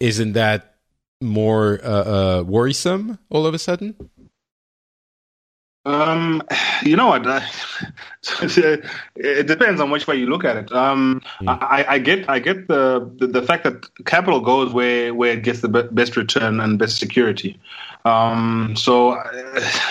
isn't 0.00 0.32
that 0.32 0.76
more 1.20 1.78
uh, 1.84 1.88
uh 1.88 2.42
worrisome 2.46 3.18
all 3.28 3.46
of 3.46 3.54
a 3.54 3.58
sudden? 3.58 3.94
Um, 5.90 6.42
you 6.82 6.96
know 6.96 7.08
what? 7.08 7.26
Uh, 7.26 7.40
it 9.16 9.46
depends 9.46 9.80
on 9.80 9.90
which 9.90 10.06
way 10.06 10.16
you 10.16 10.26
look 10.26 10.44
at 10.44 10.56
it. 10.56 10.72
Um, 10.72 11.22
mm. 11.40 11.48
I, 11.48 11.84
I, 11.88 11.98
get, 11.98 12.28
I 12.28 12.38
get 12.38 12.68
the, 12.68 13.10
the, 13.18 13.26
the 13.26 13.42
fact 13.42 13.64
that 13.64 13.86
capital 14.04 14.40
goes 14.40 14.72
where 14.72 15.12
where 15.14 15.32
it 15.32 15.42
gets 15.42 15.60
the 15.60 15.68
best 15.68 16.16
return 16.16 16.60
and 16.60 16.78
best 16.78 16.98
security. 16.98 17.58
Um, 18.04 18.74
so 18.76 19.22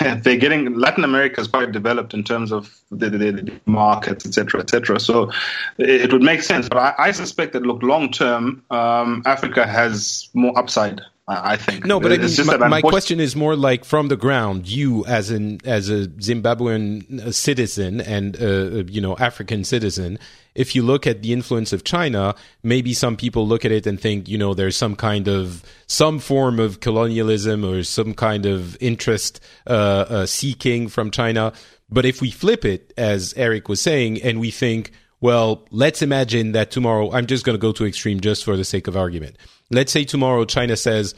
they're 0.00 0.36
getting 0.36 0.74
Latin 0.74 1.04
America 1.04 1.40
is 1.40 1.48
quite 1.48 1.70
developed 1.70 2.14
in 2.14 2.24
terms 2.24 2.50
of 2.50 2.76
the, 2.90 3.10
the, 3.10 3.18
the 3.18 3.60
markets, 3.66 4.26
etc., 4.26 4.60
etc. 4.60 4.98
So 4.98 5.30
it, 5.78 6.02
it, 6.02 6.12
would 6.12 6.22
make 6.22 6.42
sense. 6.42 6.68
But 6.68 6.78
I, 6.78 6.94
I 6.98 7.10
suspect 7.12 7.52
that 7.52 7.62
look 7.62 7.82
long 7.82 8.10
term, 8.10 8.62
um, 8.70 9.22
Africa 9.26 9.66
has 9.66 10.28
more 10.34 10.58
upside 10.58 11.02
I 11.30 11.56
think 11.56 11.84
no, 11.86 12.00
but 12.00 12.12
I 12.12 12.16
mean, 12.16 12.46
my, 12.46 12.68
my 12.68 12.80
question 12.80 13.20
is 13.20 13.36
more 13.36 13.54
like 13.54 13.84
from 13.84 14.08
the 14.08 14.16
ground. 14.16 14.68
You, 14.68 15.04
as 15.06 15.30
an 15.30 15.60
as 15.64 15.88
a 15.88 16.06
Zimbabwean 16.06 17.20
uh, 17.20 17.32
citizen 17.32 18.00
and 18.00 18.36
uh, 18.40 18.46
uh, 18.46 18.82
you 18.88 19.00
know 19.00 19.16
African 19.16 19.62
citizen, 19.64 20.18
if 20.54 20.74
you 20.74 20.82
look 20.82 21.06
at 21.06 21.22
the 21.22 21.32
influence 21.32 21.72
of 21.72 21.84
China, 21.84 22.34
maybe 22.62 22.92
some 22.92 23.16
people 23.16 23.46
look 23.46 23.64
at 23.64 23.72
it 23.72 23.86
and 23.86 24.00
think, 24.00 24.28
you 24.28 24.36
know, 24.36 24.54
there's 24.54 24.76
some 24.76 24.96
kind 24.96 25.28
of 25.28 25.62
some 25.86 26.18
form 26.18 26.58
of 26.58 26.80
colonialism 26.80 27.64
or 27.64 27.82
some 27.84 28.14
kind 28.14 28.46
of 28.46 28.76
interest 28.82 29.40
uh, 29.66 29.70
uh, 30.08 30.26
seeking 30.26 30.88
from 30.88 31.10
China. 31.10 31.52
But 31.88 32.04
if 32.04 32.20
we 32.20 32.30
flip 32.30 32.64
it, 32.64 32.92
as 32.96 33.34
Eric 33.34 33.68
was 33.68 33.80
saying, 33.80 34.22
and 34.22 34.40
we 34.40 34.50
think, 34.50 34.92
well, 35.20 35.66
let's 35.70 36.02
imagine 36.02 36.52
that 36.52 36.70
tomorrow. 36.70 37.12
I'm 37.12 37.26
just 37.26 37.44
going 37.44 37.54
to 37.54 37.60
go 37.60 37.72
to 37.72 37.84
extreme 37.84 38.20
just 38.20 38.44
for 38.44 38.56
the 38.56 38.64
sake 38.64 38.88
of 38.88 38.96
argument 38.96 39.36
let's 39.70 39.92
say 39.92 40.04
tomorrow 40.04 40.44
China 40.44 40.76
says, 40.76 41.14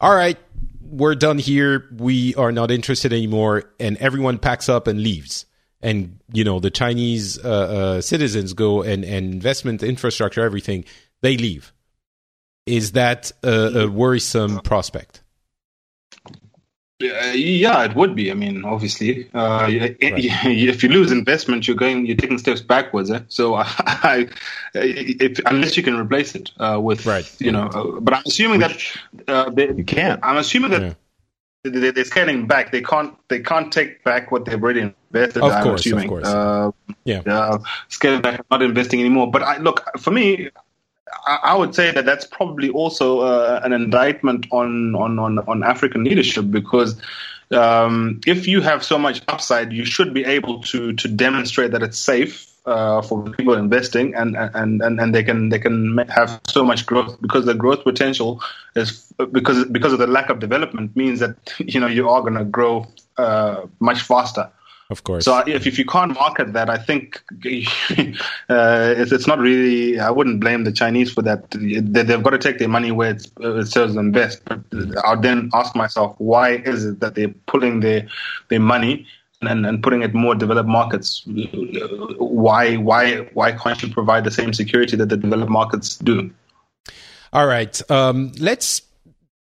all 0.00 0.14
right, 0.14 0.38
we're 0.80 1.14
done 1.14 1.38
here. 1.38 1.88
We 1.96 2.34
are 2.34 2.52
not 2.52 2.70
interested 2.70 3.12
anymore. 3.12 3.72
And 3.78 3.96
everyone 3.98 4.38
packs 4.38 4.68
up 4.68 4.86
and 4.86 5.02
leaves. 5.02 5.46
And, 5.80 6.20
you 6.32 6.44
know, 6.44 6.60
the 6.60 6.70
Chinese 6.70 7.38
uh, 7.44 7.48
uh, 7.48 8.00
citizens 8.00 8.52
go 8.52 8.82
and, 8.82 9.04
and 9.04 9.32
investment 9.32 9.82
infrastructure, 9.82 10.42
everything, 10.42 10.84
they 11.22 11.36
leave. 11.36 11.72
Is 12.66 12.92
that 12.92 13.32
a, 13.42 13.82
a 13.82 13.90
worrisome 13.90 14.60
prospect? 14.60 15.21
Uh, 17.02 17.32
yeah, 17.32 17.84
it 17.84 17.94
would 17.94 18.14
be. 18.14 18.30
I 18.30 18.34
mean, 18.34 18.64
obviously, 18.64 19.28
uh, 19.34 19.38
right. 19.62 19.96
if 20.00 20.82
you 20.82 20.88
lose 20.88 21.10
investment, 21.10 21.66
you're 21.66 21.76
going, 21.76 22.06
you're 22.06 22.16
taking 22.16 22.38
steps 22.38 22.60
backwards. 22.60 23.10
Eh? 23.10 23.20
So, 23.28 23.54
I, 23.56 24.28
if, 24.74 25.40
unless 25.46 25.76
you 25.76 25.82
can 25.82 25.96
replace 25.96 26.34
it 26.34 26.50
uh, 26.58 26.78
with, 26.82 27.06
right. 27.06 27.28
you 27.40 27.52
know, 27.52 27.66
uh, 27.66 28.00
but 28.00 28.14
I'm 28.14 28.22
assuming 28.26 28.60
Which, 28.60 28.98
that 29.26 29.28
uh, 29.28 29.50
they, 29.50 29.72
you 29.72 29.84
can't. 29.84 30.20
I'm 30.22 30.36
assuming 30.36 30.70
that 30.70 30.82
yeah. 30.82 30.94
they, 31.70 31.90
they're 31.90 32.04
scaling 32.04 32.46
back. 32.46 32.72
They 32.72 32.82
can't, 32.82 33.16
they 33.28 33.40
can't 33.40 33.72
take 33.72 34.04
back 34.04 34.30
what 34.30 34.44
they've 34.44 34.62
already 34.62 34.80
invested. 34.80 35.42
Of 35.42 35.52
I'm 35.52 35.62
course, 35.62 35.80
assuming. 35.80 36.04
of 36.04 36.08
course. 36.10 36.26
Uh, 36.26 36.70
yeah, 37.04 37.58
scaling 37.88 38.22
back, 38.22 38.44
not 38.50 38.62
investing 38.62 39.00
anymore. 39.00 39.30
But 39.30 39.42
I 39.42 39.58
look 39.58 39.82
for 39.98 40.10
me. 40.10 40.50
I 41.26 41.54
would 41.56 41.74
say 41.74 41.92
that 41.92 42.04
that's 42.04 42.26
probably 42.26 42.70
also 42.70 43.20
uh, 43.20 43.60
an 43.62 43.72
indictment 43.72 44.46
on, 44.50 44.94
on, 44.94 45.18
on, 45.18 45.38
on 45.40 45.62
African 45.62 46.04
leadership 46.04 46.50
because 46.50 47.00
um, 47.52 48.20
if 48.26 48.46
you 48.46 48.60
have 48.60 48.84
so 48.84 48.98
much 48.98 49.22
upside, 49.28 49.72
you 49.72 49.84
should 49.84 50.14
be 50.14 50.24
able 50.24 50.62
to 50.62 50.92
to 50.94 51.08
demonstrate 51.08 51.72
that 51.72 51.82
it's 51.82 51.98
safe 51.98 52.48
uh, 52.64 53.02
for 53.02 53.24
people 53.30 53.54
investing, 53.54 54.14
and, 54.14 54.36
and 54.36 54.80
and 54.82 55.00
and 55.00 55.14
they 55.14 55.22
can 55.22 55.48
they 55.48 55.58
can 55.58 55.98
have 56.08 56.40
so 56.46 56.64
much 56.64 56.86
growth 56.86 57.20
because 57.20 57.44
the 57.44 57.54
growth 57.54 57.84
potential 57.84 58.40
is 58.74 59.12
because 59.32 59.64
because 59.66 59.92
of 59.92 59.98
the 59.98 60.06
lack 60.06 60.30
of 60.30 60.38
development 60.38 60.96
means 60.96 61.20
that 61.20 61.36
you 61.58 61.80
know 61.80 61.86
you 61.86 62.08
are 62.08 62.22
going 62.22 62.34
to 62.34 62.44
grow 62.44 62.86
uh, 63.18 63.66
much 63.80 64.02
faster. 64.02 64.50
Of 64.92 65.04
course. 65.04 65.24
So 65.24 65.38
if, 65.46 65.66
if 65.66 65.78
you 65.78 65.86
can't 65.86 66.12
market 66.12 66.52
that, 66.52 66.68
I 66.68 66.76
think 66.76 67.22
uh, 68.50 68.94
it's, 68.94 69.10
it's 69.10 69.26
not 69.26 69.38
really. 69.38 69.98
I 69.98 70.10
wouldn't 70.10 70.38
blame 70.38 70.64
the 70.64 70.70
Chinese 70.70 71.10
for 71.10 71.22
that. 71.22 71.50
They, 71.50 72.02
they've 72.02 72.22
got 72.22 72.30
to 72.30 72.38
take 72.38 72.58
their 72.58 72.68
money 72.68 72.92
where 72.92 73.16
it 73.40 73.68
serves 73.68 73.94
them 73.94 74.12
best. 74.12 74.44
But 74.44 74.60
I'll 75.02 75.18
then 75.18 75.48
ask 75.54 75.74
myself, 75.74 76.14
why 76.18 76.56
is 76.56 76.84
it 76.84 77.00
that 77.00 77.14
they're 77.14 77.34
pulling 77.46 77.80
their 77.80 78.06
their 78.48 78.60
money 78.60 79.06
and, 79.40 79.64
and 79.64 79.82
putting 79.82 80.02
it 80.02 80.12
more 80.12 80.34
developed 80.34 80.68
markets? 80.68 81.22
Why 82.18 82.76
why 82.76 83.28
why 83.32 83.52
can't 83.52 83.82
you 83.82 83.88
provide 83.88 84.24
the 84.24 84.30
same 84.30 84.52
security 84.52 84.94
that 84.96 85.08
the 85.08 85.16
developed 85.16 85.50
markets 85.50 85.96
do? 85.96 86.30
All 87.32 87.46
right. 87.46 87.80
Um, 87.90 88.32
let's 88.38 88.82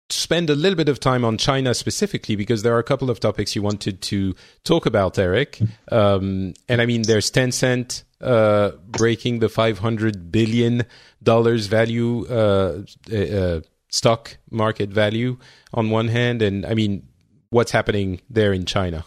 spend 0.10 0.50
a 0.50 0.56
little 0.56 0.76
bit 0.76 0.90
of 0.90 1.00
time 1.00 1.26
on 1.26 1.38
China 1.38 1.74
specifically 1.74 2.36
because 2.36 2.64
there 2.64 2.76
are 2.76 2.80
a 2.80 2.84
couple 2.84 3.10
of 3.10 3.20
topics 3.20 3.56
you 3.56 3.62
wanted 3.62 4.02
to 4.02 4.36
talk 4.64 4.86
about, 4.86 5.18
Eric. 5.18 5.60
Um, 5.92 6.54
and 6.70 6.82
I 6.82 6.86
mean, 6.86 7.04
there's 7.04 7.32
Tencent 7.32 8.04
uh, 8.22 8.72
breaking 8.88 9.40
the 9.40 9.50
500 9.50 10.32
billion 10.32 10.84
dollars 11.24 11.68
value 11.68 12.26
uh, 12.28 12.84
uh, 13.12 13.62
stock 13.90 14.38
market 14.52 14.90
value 14.90 15.38
on 15.74 15.90
one 15.90 16.08
hand, 16.10 16.42
and 16.42 16.66
I 16.66 16.74
mean, 16.74 17.08
what's 17.50 17.72
happening 17.72 18.22
there 18.30 18.54
in 18.54 18.66
China? 18.66 19.06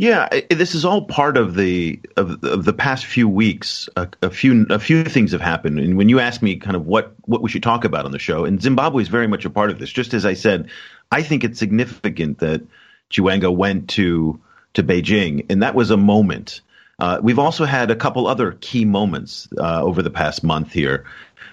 Yeah, 0.00 0.28
this 0.48 0.76
is 0.76 0.84
all 0.84 1.06
part 1.06 1.36
of 1.36 1.56
the 1.56 2.00
of, 2.16 2.44
of 2.44 2.64
the 2.64 2.72
past 2.72 3.04
few 3.04 3.28
weeks. 3.28 3.88
A, 3.96 4.08
a, 4.22 4.30
few 4.30 4.64
a 4.70 4.78
few 4.78 5.02
things 5.02 5.32
have 5.32 5.40
happened, 5.40 5.80
and 5.80 5.96
when 5.96 6.08
you 6.08 6.20
ask 6.20 6.40
me 6.40 6.54
kind 6.54 6.76
of 6.76 6.86
what 6.86 7.14
what 7.22 7.42
we 7.42 7.50
should 7.50 7.64
talk 7.64 7.84
about 7.84 8.04
on 8.04 8.12
the 8.12 8.18
show, 8.20 8.44
and 8.44 8.62
Zimbabwe 8.62 9.02
is 9.02 9.08
very 9.08 9.26
much 9.26 9.44
a 9.44 9.50
part 9.50 9.70
of 9.70 9.80
this. 9.80 9.90
Just 9.90 10.14
as 10.14 10.24
I 10.24 10.34
said, 10.34 10.70
I 11.10 11.24
think 11.24 11.42
it's 11.42 11.58
significant 11.58 12.38
that 12.38 12.62
Chiwenga 13.10 13.52
went 13.54 13.88
to 13.90 14.40
to 14.74 14.84
Beijing, 14.84 15.46
and 15.50 15.64
that 15.64 15.74
was 15.74 15.90
a 15.90 15.96
moment. 15.96 16.60
Uh, 17.00 17.18
we've 17.20 17.38
also 17.40 17.64
had 17.64 17.90
a 17.90 17.96
couple 17.96 18.28
other 18.28 18.52
key 18.60 18.84
moments 18.84 19.48
uh, 19.58 19.82
over 19.82 20.02
the 20.02 20.10
past 20.10 20.44
month 20.44 20.72
here 20.72 21.06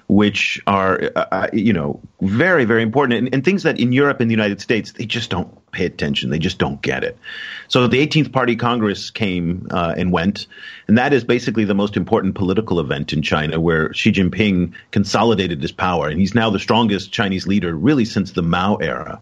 which 0.08 0.62
are, 0.68 1.12
uh, 1.16 1.26
uh, 1.32 1.48
you 1.52 1.74
know, 1.74 2.00
very, 2.22 2.66
very 2.66 2.84
important 2.84 3.18
and, 3.18 3.34
and, 3.34 3.44
things 3.44 3.64
that 3.64 3.80
in 3.80 3.92
Europe 3.92 4.20
and 4.20 4.30
the 4.30 4.34
United 4.34 4.62
States, 4.62 4.92
they 4.92 5.06
just 5.06 5.32
don't 5.32 5.72
pay 5.72 5.86
attention. 5.86 6.30
They 6.30 6.38
just 6.38 6.60
don't 6.60 6.82
get 6.82 7.04
it. 7.04 7.18
So 7.70 7.88
the 7.88 8.06
18th 8.06 8.32
Party 8.32 8.56
Congress 8.56 9.10
came 9.10 9.68
uh, 9.72 9.96
and 9.98 10.12
went, 10.12 10.46
and 10.88 10.98
that 10.98 11.12
is 11.12 11.24
basically 11.24 11.66
the 11.66 11.74
most 11.74 11.98
important 11.98 12.36
political 12.36 12.80
event 12.80 13.14
in 13.14 13.24
China 13.24 13.60
where 13.60 13.94
Xi 13.94 14.12
Jinping 14.12 14.74
consolidated 14.92 15.62
his 15.62 15.72
power. 15.72 16.08
And 16.08 16.20
he's 16.20 16.36
now 16.36 16.52
the 16.52 16.60
strongest 16.60 17.12
Chinese 17.12 17.48
leader 17.48 17.74
really 17.74 18.06
since 18.06 18.32
the 18.32 18.44
Mao 18.44 18.76
era. 18.76 19.22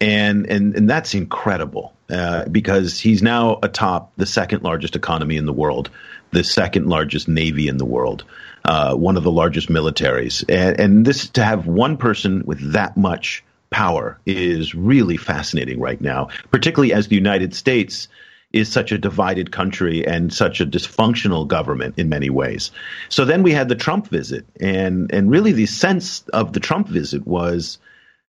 And, 0.00 0.46
and, 0.46 0.74
and 0.74 0.88
that's 0.88 1.12
incredible 1.12 1.92
uh, 2.08 2.46
because 2.48 2.98
he's 2.98 3.22
now 3.22 3.58
atop 3.62 4.12
the 4.16 4.26
second 4.26 4.62
largest 4.62 4.96
economy 4.96 5.36
in 5.36 5.44
the 5.44 5.52
world 5.52 5.90
the 6.30 6.44
second 6.44 6.86
largest 6.86 7.28
navy 7.28 7.68
in 7.68 7.78
the 7.78 7.84
world, 7.84 8.24
uh, 8.64 8.94
one 8.94 9.16
of 9.16 9.22
the 9.22 9.30
largest 9.30 9.68
militaries, 9.68 10.44
and, 10.48 10.80
and 10.80 11.06
this 11.06 11.28
to 11.30 11.44
have 11.44 11.66
one 11.66 11.96
person 11.96 12.42
with 12.46 12.72
that 12.72 12.96
much 12.96 13.44
power 13.70 14.18
is 14.26 14.74
really 14.74 15.16
fascinating 15.16 15.80
right 15.80 16.00
now, 16.00 16.28
particularly 16.50 16.92
as 16.92 17.08
the 17.08 17.14
United 17.14 17.54
States 17.54 18.08
is 18.52 18.70
such 18.70 18.92
a 18.92 18.98
divided 18.98 19.52
country 19.52 20.06
and 20.06 20.32
such 20.32 20.60
a 20.60 20.66
dysfunctional 20.66 21.46
government 21.46 21.94
in 21.98 22.08
many 22.08 22.30
ways. 22.30 22.70
So 23.10 23.24
then 23.24 23.42
we 23.42 23.52
had 23.52 23.68
the 23.68 23.74
Trump 23.74 24.08
visit, 24.08 24.46
and 24.60 25.12
and 25.12 25.30
really 25.30 25.52
the 25.52 25.66
sense 25.66 26.24
of 26.32 26.52
the 26.52 26.60
Trump 26.60 26.88
visit 26.88 27.26
was 27.26 27.78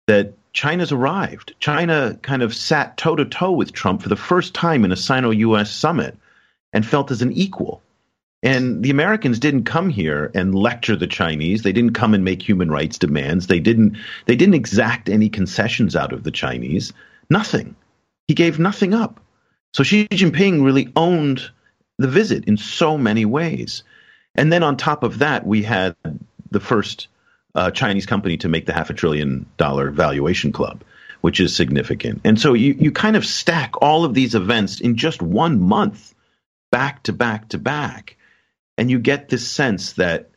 that 0.07 0.35
China's 0.53 0.93
arrived. 0.93 1.55
China 1.59 2.16
kind 2.22 2.43
of 2.43 2.55
sat 2.55 2.97
toe 2.97 3.16
to 3.16 3.25
toe 3.25 3.51
with 3.51 3.72
Trump 3.72 4.03
for 4.03 4.09
the 4.09 4.16
first 4.16 4.55
time 4.55 4.85
in 4.85 4.93
a 4.93 4.97
Sino-U.S. 4.97 5.70
summit 5.70 6.16
and 6.72 6.87
felt 6.87 7.11
as 7.11 7.22
an 7.22 7.33
equal. 7.33 7.83
And 8.45 8.83
the 8.83 8.91
Americans 8.91 9.39
didn't 9.39 9.65
come 9.65 9.89
here 9.89 10.31
and 10.35 10.55
lecture 10.55 10.97
the 10.97 11.07
Chinese. 11.07 11.63
They 11.63 11.73
didn't 11.73 11.95
come 11.95 12.13
and 12.13 12.25
make 12.25 12.47
human 12.47 12.71
rights 12.71 12.99
demands. 12.99 13.47
They 13.47 13.59
didn't 13.59 13.97
they 14.27 14.37
didn't 14.37 14.55
exact 14.55 15.09
any 15.09 15.31
concessions 15.31 15.97
out 15.97 16.13
of 16.13 16.25
the 16.25 16.31
Chinese. 16.31 16.93
Nothing. 17.31 17.75
He 18.29 18.35
gave 18.35 18.59
nothing 18.59 18.93
up. 18.93 19.19
So 19.73 19.83
Xi 19.83 20.07
Jinping 20.09 20.63
really 20.63 20.93
owned 20.95 21.51
the 21.97 22.07
visit 22.07 22.45
in 22.45 22.59
so 22.59 22.99
many 22.99 23.25
ways. 23.25 23.83
And 24.35 24.53
then 24.53 24.63
on 24.63 24.77
top 24.77 25.05
of 25.05 25.21
that, 25.21 25.47
we 25.47 25.63
had 25.63 25.97
the 26.51 26.61
first 26.61 27.09
uh, 27.55 27.71
Chinese 27.71 28.05
company 28.05 28.37
to 28.39 28.49
make 28.51 28.67
the 28.67 28.75
half 28.75 28.91
a 28.91 28.95
trillion 28.95 29.47
dollar 29.57 29.91
valuation 29.91 30.53
club, 30.53 30.85
which 31.23 31.41
is 31.41 31.57
significant. 31.57 32.21
And 32.25 32.39
so 32.39 32.53
you, 32.53 32.75
you 32.79 32.93
kind 32.93 33.17
of 33.17 33.25
stack 33.25 33.81
all 33.81 34.05
of 34.05 34.13
these 34.13 34.35
events 34.35 34.81
in 34.83 34.97
just 34.97 35.23
one 35.23 35.63
month, 35.63 36.15
back 36.71 37.05
to 37.05 37.15
back 37.15 37.49
to 37.51 37.59
back 37.59 38.19
and 38.77 38.91
you 38.91 38.99
get 38.99 39.29
this 39.29 39.51
sense 39.51 39.95
that 39.95 40.31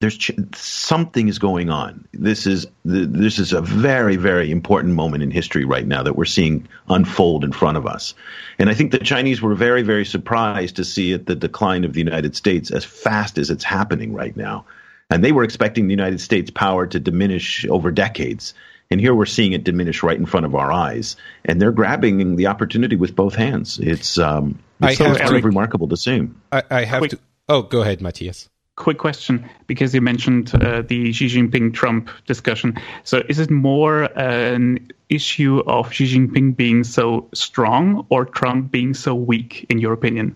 there's 0.00 0.18
ch- 0.18 0.32
something 0.54 1.28
is 1.28 1.38
going 1.38 1.70
on. 1.70 2.08
This 2.12 2.48
is 2.48 2.66
the, 2.84 3.06
this 3.06 3.38
is 3.38 3.52
a 3.52 3.62
very 3.62 4.16
very 4.16 4.50
important 4.50 4.94
moment 4.94 5.22
in 5.22 5.30
history 5.30 5.64
right 5.64 5.86
now 5.86 6.02
that 6.02 6.16
we're 6.16 6.24
seeing 6.24 6.68
unfold 6.88 7.44
in 7.44 7.52
front 7.52 7.76
of 7.76 7.86
us. 7.86 8.14
And 8.58 8.68
I 8.68 8.74
think 8.74 8.90
the 8.90 8.98
Chinese 8.98 9.40
were 9.40 9.54
very 9.54 9.82
very 9.82 10.04
surprised 10.04 10.76
to 10.76 10.84
see 10.84 11.12
it, 11.12 11.26
the 11.26 11.36
decline 11.36 11.84
of 11.84 11.92
the 11.92 12.00
United 12.00 12.34
States 12.34 12.72
as 12.72 12.84
fast 12.84 13.38
as 13.38 13.48
it's 13.48 13.64
happening 13.64 14.12
right 14.12 14.36
now. 14.36 14.66
And 15.08 15.22
they 15.22 15.30
were 15.30 15.44
expecting 15.44 15.86
the 15.86 15.92
United 15.92 16.20
States 16.20 16.50
power 16.50 16.86
to 16.86 16.98
diminish 16.98 17.64
over 17.68 17.92
decades. 17.92 18.54
And 18.90 19.00
here 19.00 19.14
we're 19.14 19.26
seeing 19.26 19.52
it 19.52 19.62
diminish 19.62 20.02
right 20.02 20.18
in 20.18 20.26
front 20.26 20.44
of 20.46 20.54
our 20.54 20.70
eyes, 20.70 21.16
and 21.46 21.62
they're 21.62 21.72
grabbing 21.72 22.36
the 22.36 22.48
opportunity 22.48 22.96
with 22.96 23.16
both 23.16 23.34
hands. 23.34 23.78
It's 23.78 24.18
um, 24.18 24.58
it's 24.82 25.00
I 25.00 25.16
sort 25.16 25.36
of 25.36 25.44
remarkable 25.44 25.88
to 25.88 25.96
see. 25.96 26.28
I, 26.50 26.62
I 26.70 26.84
have 26.84 27.08
to 27.08 27.18
Oh, 27.52 27.60
go 27.60 27.82
ahead, 27.82 28.00
Matthias. 28.00 28.48
Quick 28.76 28.96
question, 28.96 29.46
because 29.66 29.94
you 29.94 30.00
mentioned 30.00 30.54
uh, 30.54 30.80
the 30.80 31.12
Xi 31.12 31.26
Jinping 31.26 31.74
Trump 31.74 32.08
discussion. 32.26 32.78
So, 33.04 33.22
is 33.28 33.38
it 33.38 33.50
more 33.50 34.04
an 34.18 34.88
issue 35.10 35.58
of 35.66 35.92
Xi 35.92 36.06
Jinping 36.06 36.56
being 36.56 36.82
so 36.82 37.28
strong 37.34 38.06
or 38.08 38.24
Trump 38.24 38.70
being 38.70 38.94
so 38.94 39.14
weak, 39.14 39.66
in 39.68 39.76
your 39.76 39.92
opinion? 39.92 40.34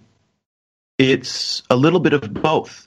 It's 0.99 1.62
a 1.71 1.77
little 1.77 2.01
bit 2.01 2.12
of 2.12 2.35
both 2.35 2.87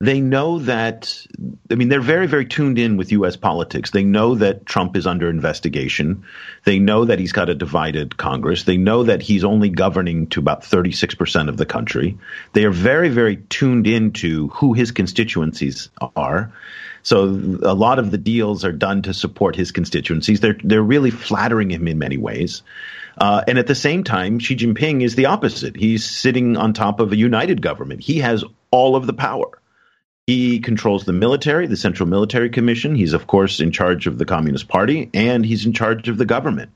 they 0.00 0.20
know 0.20 0.60
that 0.60 1.26
I 1.72 1.74
mean 1.74 1.88
they're 1.88 2.00
very 2.00 2.28
very 2.28 2.46
tuned 2.46 2.78
in 2.78 2.96
with 2.96 3.10
US 3.10 3.36
politics. 3.36 3.90
They 3.90 4.04
know 4.04 4.36
that 4.36 4.64
Trump 4.64 4.96
is 4.96 5.08
under 5.08 5.28
investigation. 5.28 6.24
They 6.64 6.78
know 6.78 7.04
that 7.06 7.18
he's 7.18 7.32
got 7.32 7.48
a 7.48 7.54
divided 7.54 8.16
Congress. 8.16 8.62
They 8.62 8.76
know 8.76 9.02
that 9.04 9.22
he's 9.22 9.42
only 9.42 9.70
governing 9.70 10.28
to 10.28 10.40
about 10.40 10.62
36% 10.62 11.48
of 11.48 11.56
the 11.56 11.66
country. 11.66 12.16
They 12.52 12.64
are 12.64 12.70
very 12.70 13.08
very 13.08 13.38
tuned 13.48 13.88
into 13.88 14.48
who 14.48 14.72
his 14.72 14.92
constituencies 14.92 15.90
are. 16.14 16.52
So 17.02 17.24
a 17.24 17.74
lot 17.74 17.98
of 17.98 18.12
the 18.12 18.18
deals 18.18 18.64
are 18.64 18.72
done 18.72 19.02
to 19.02 19.14
support 19.14 19.56
his 19.56 19.72
constituencies. 19.72 20.38
They're 20.38 20.58
they're 20.62 20.80
really 20.80 21.10
flattering 21.10 21.72
him 21.72 21.88
in 21.88 21.98
many 21.98 22.18
ways. 22.18 22.62
Uh, 23.16 23.42
and 23.48 23.58
at 23.58 23.66
the 23.66 23.74
same 23.74 24.04
time, 24.04 24.38
Xi 24.38 24.54
Jinping 24.54 25.02
is 25.02 25.16
the 25.16 25.26
opposite. 25.26 25.74
He's 25.74 26.04
sitting 26.04 26.56
on 26.56 26.72
top 26.72 27.00
of 27.00 27.10
a 27.10 27.16
united 27.16 27.60
government. 27.60 28.00
He 28.00 28.18
has 28.18 28.44
all 28.70 28.94
of 28.94 29.08
the 29.08 29.12
power. 29.12 29.57
He 30.28 30.58
controls 30.58 31.06
the 31.06 31.14
military, 31.14 31.66
the 31.66 31.74
Central 31.74 32.06
Military 32.06 32.50
Commission. 32.50 32.94
He's, 32.94 33.14
of 33.14 33.26
course, 33.26 33.60
in 33.60 33.72
charge 33.72 34.06
of 34.06 34.18
the 34.18 34.26
Communist 34.26 34.68
Party, 34.68 35.08
and 35.14 35.42
he's 35.42 35.64
in 35.64 35.72
charge 35.72 36.06
of 36.10 36.18
the 36.18 36.26
government. 36.26 36.70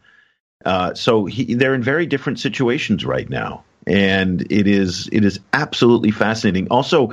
Uh, 0.65 0.95
so 0.95 1.27
he, 1.27 1.53
they're 1.53 1.75
in 1.75 1.83
very 1.83 2.07
different 2.07 2.41
situations 2.41 3.05
right 3.05 3.29
now, 3.29 3.63
and 3.87 4.51
it 4.51 4.67
is 4.67 5.07
it 5.13 5.23
is 5.23 5.39
absolutely 5.53 6.11
fascinating. 6.11 6.67
Also, 6.71 7.13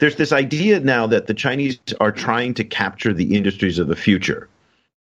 there's 0.00 0.16
this 0.16 0.32
idea 0.32 0.80
now 0.80 1.06
that 1.06 1.28
the 1.28 1.34
Chinese 1.34 1.78
are 2.00 2.10
trying 2.10 2.54
to 2.54 2.64
capture 2.64 3.14
the 3.14 3.36
industries 3.36 3.78
of 3.78 3.86
the 3.86 3.94
future. 3.94 4.48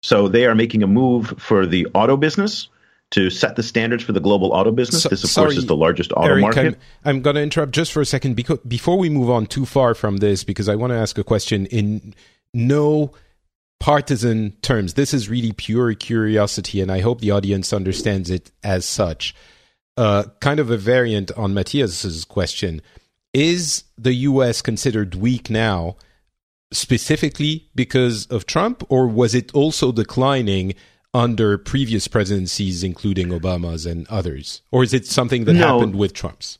So 0.03 0.28
they 0.28 0.45
are 0.45 0.55
making 0.55 0.82
a 0.82 0.87
move 0.87 1.32
for 1.39 1.64
the 1.64 1.87
auto 1.95 2.18
business, 2.18 2.68
to 3.15 3.31
set 3.31 3.55
the 3.55 3.62
standards 3.62 4.03
for 4.03 4.12
the 4.12 4.19
global 4.19 4.51
auto 4.53 4.73
business. 4.73 5.05
So, 5.05 5.09
this, 5.09 5.23
of 5.23 5.31
sorry, 5.31 5.47
course, 5.47 5.59
is 5.59 5.67
the 5.67 5.77
largest 5.77 6.11
auto 6.12 6.31
Eric, 6.31 6.43
market. 6.43 6.67
I'm, 6.67 6.77
I'm 7.05 7.23
going 7.23 7.37
to 7.37 7.43
interrupt 7.43 7.71
just 7.71 7.93
for 7.93 8.01
a 8.01 8.07
second 8.07 8.35
because 8.35 8.59
before 8.67 8.99
we 8.99 9.09
move 9.09 9.31
on 9.31 9.47
too 9.47 9.65
far 9.65 9.95
from 9.95 10.17
this, 10.17 10.43
because 10.43 10.69
I 10.69 10.75
want 10.75 10.91
to 10.91 10.97
ask 10.97 11.17
a 11.17 11.23
question 11.23 11.67
in 11.67 12.12
no 12.53 13.12
partisan 13.79 14.57
terms. 14.62 14.95
This 14.95 15.15
is 15.15 15.29
really 15.29 15.53
pure 15.53 15.95
curiosity, 15.95 16.81
and 16.81 16.91
I 16.91 17.01
hope 17.01 17.21
the 17.21 17.31
audience 17.31 17.73
understands 17.73 18.31
it 18.31 18.51
as 18.65 18.85
such. 18.85 19.33
Uh, 19.97 20.25
kind 20.41 20.59
of 20.59 20.71
a 20.71 20.77
variant 20.77 21.31
on 21.33 21.55
Matthias's 21.55 22.25
question: 22.25 22.83
Is 23.33 23.85
the 23.97 24.15
U.S. 24.15 24.61
considered 24.61 25.15
weak 25.15 25.51
now? 25.51 25.97
Specifically 26.73 27.69
because 27.77 28.27
of 28.27 28.45
Trump, 28.45 28.83
or 28.89 29.07
was 29.07 29.37
it 29.37 29.55
also 29.55 29.93
declining 29.93 30.75
under 31.15 31.57
previous 31.57 32.09
presidencies, 32.09 32.83
including 32.83 33.29
Obama's 33.29 33.87
and 33.87 34.07
others? 34.09 34.61
Or 34.71 34.83
is 34.83 34.93
it 34.93 35.07
something 35.07 35.45
that 35.45 35.55
no, 35.55 35.79
happened 35.79 35.95
with 35.95 36.12
Trump's? 36.12 36.59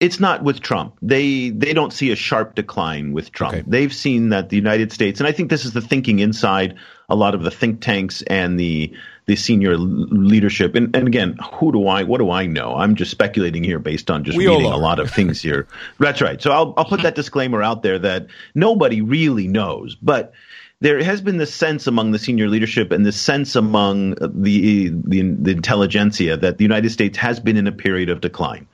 It's 0.00 0.18
not 0.18 0.42
with 0.42 0.60
Trump. 0.60 0.96
They 1.02 1.50
they 1.50 1.74
don't 1.74 1.92
see 1.92 2.10
a 2.10 2.16
sharp 2.16 2.54
decline 2.54 3.12
with 3.12 3.30
Trump. 3.30 3.54
Okay. 3.54 3.64
They've 3.66 3.92
seen 3.92 4.30
that 4.30 4.48
the 4.48 4.56
United 4.56 4.90
States, 4.92 5.20
and 5.20 5.28
I 5.28 5.32
think 5.32 5.50
this 5.50 5.64
is 5.64 5.74
the 5.74 5.80
thinking 5.80 6.18
inside 6.18 6.76
a 7.08 7.14
lot 7.14 7.34
of 7.34 7.42
the 7.42 7.50
think 7.50 7.80
tanks 7.80 8.22
and 8.22 8.58
the 8.58 8.92
the 9.26 9.36
senior 9.36 9.76
leadership. 9.76 10.74
And, 10.74 10.94
and 10.96 11.06
again, 11.06 11.38
who 11.54 11.70
do 11.70 11.86
I? 11.86 12.02
What 12.02 12.18
do 12.18 12.30
I 12.30 12.46
know? 12.46 12.74
I'm 12.74 12.96
just 12.96 13.12
speculating 13.12 13.62
here 13.62 13.78
based 13.78 14.10
on 14.10 14.24
just 14.24 14.36
we 14.36 14.48
reading 14.48 14.66
a 14.66 14.76
lot 14.76 14.98
of 14.98 15.10
things 15.10 15.40
here. 15.40 15.68
That's 16.00 16.20
right. 16.20 16.42
So 16.42 16.50
I'll 16.50 16.74
I'll 16.76 16.84
put 16.84 17.02
that 17.02 17.14
disclaimer 17.14 17.62
out 17.62 17.84
there 17.84 18.00
that 18.00 18.26
nobody 18.54 19.00
really 19.00 19.46
knows, 19.46 19.94
but 19.94 20.32
there 20.82 21.02
has 21.02 21.20
been 21.20 21.36
this 21.36 21.54
sense 21.54 21.86
among 21.86 22.10
the 22.10 22.18
senior 22.18 22.48
leadership 22.48 22.90
and 22.90 23.06
this 23.06 23.20
sense 23.20 23.54
among 23.54 24.16
the, 24.16 24.88
the, 24.88 25.20
the 25.20 25.52
intelligentsia 25.52 26.36
that 26.38 26.58
the 26.58 26.64
United 26.64 26.90
States 26.90 27.16
has 27.18 27.38
been 27.38 27.56
in 27.56 27.68
a 27.68 27.72
period 27.72 28.10
of 28.10 28.20
decline. 28.20 28.66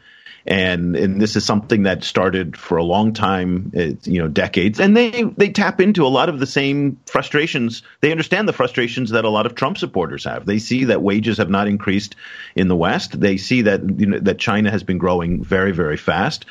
And, 0.46 0.96
and 0.96 1.20
this 1.20 1.36
is 1.36 1.44
something 1.44 1.82
that 1.82 2.02
started 2.04 2.56
for 2.56 2.78
a 2.78 2.82
long 2.82 3.12
time, 3.12 3.70
uh, 3.76 3.92
you 4.04 4.22
know, 4.22 4.28
decades. 4.28 4.80
And 4.80 4.96
they, 4.96 5.24
they 5.24 5.50
tap 5.50 5.82
into 5.82 6.06
a 6.06 6.08
lot 6.08 6.30
of 6.30 6.40
the 6.40 6.46
same 6.46 6.98
frustrations. 7.04 7.82
They 8.00 8.10
understand 8.10 8.48
the 8.48 8.54
frustrations 8.54 9.10
that 9.10 9.26
a 9.26 9.28
lot 9.28 9.44
of 9.44 9.54
Trump 9.54 9.76
supporters 9.76 10.24
have. 10.24 10.46
They 10.46 10.58
see 10.58 10.84
that 10.84 11.02
wages 11.02 11.36
have 11.36 11.50
not 11.50 11.68
increased 11.68 12.16
in 12.56 12.68
the 12.68 12.76
West. 12.76 13.20
They 13.20 13.36
see 13.36 13.62
that, 13.62 13.82
you 14.00 14.06
know, 14.06 14.18
that 14.20 14.38
China 14.38 14.70
has 14.70 14.82
been 14.82 14.96
growing 14.96 15.44
very, 15.44 15.72
very 15.72 15.98
fast. 15.98 16.46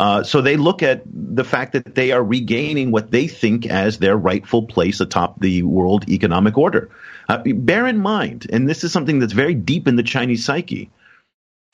Uh, 0.00 0.22
so 0.22 0.40
they 0.40 0.56
look 0.56 0.82
at 0.82 1.02
the 1.04 1.44
fact 1.44 1.74
that 1.74 1.94
they 1.94 2.10
are 2.10 2.24
regaining 2.24 2.90
what 2.90 3.10
they 3.10 3.26
think 3.26 3.66
as 3.66 3.98
their 3.98 4.16
rightful 4.16 4.62
place 4.62 4.98
atop 4.98 5.38
the 5.40 5.62
world 5.62 6.08
economic 6.08 6.56
order. 6.56 6.88
Uh, 7.28 7.42
bear 7.44 7.86
in 7.86 7.98
mind, 7.98 8.46
and 8.50 8.66
this 8.66 8.82
is 8.82 8.90
something 8.92 9.18
that's 9.18 9.34
very 9.34 9.52
deep 9.52 9.86
in 9.86 9.96
the 9.96 10.02
Chinese 10.02 10.42
psyche, 10.42 10.88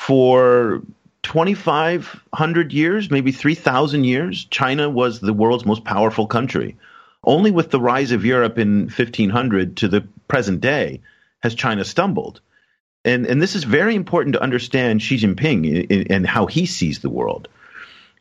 for 0.00 0.82
2,500 1.22 2.72
years, 2.72 3.12
maybe 3.12 3.30
3,000 3.30 4.02
years, 4.02 4.44
China 4.46 4.90
was 4.90 5.20
the 5.20 5.32
world's 5.32 5.64
most 5.64 5.84
powerful 5.84 6.26
country. 6.26 6.76
Only 7.22 7.52
with 7.52 7.70
the 7.70 7.80
rise 7.80 8.10
of 8.10 8.24
Europe 8.24 8.58
in 8.58 8.88
1500 8.88 9.76
to 9.76 9.88
the 9.88 10.00
present 10.26 10.60
day 10.60 11.00
has 11.44 11.54
China 11.54 11.84
stumbled. 11.84 12.40
And, 13.04 13.24
and 13.24 13.40
this 13.40 13.54
is 13.54 13.62
very 13.62 13.94
important 13.94 14.32
to 14.32 14.42
understand 14.42 15.00
Xi 15.00 15.16
Jinping 15.16 16.10
and 16.10 16.26
how 16.26 16.46
he 16.46 16.66
sees 16.66 16.98
the 16.98 17.08
world. 17.08 17.48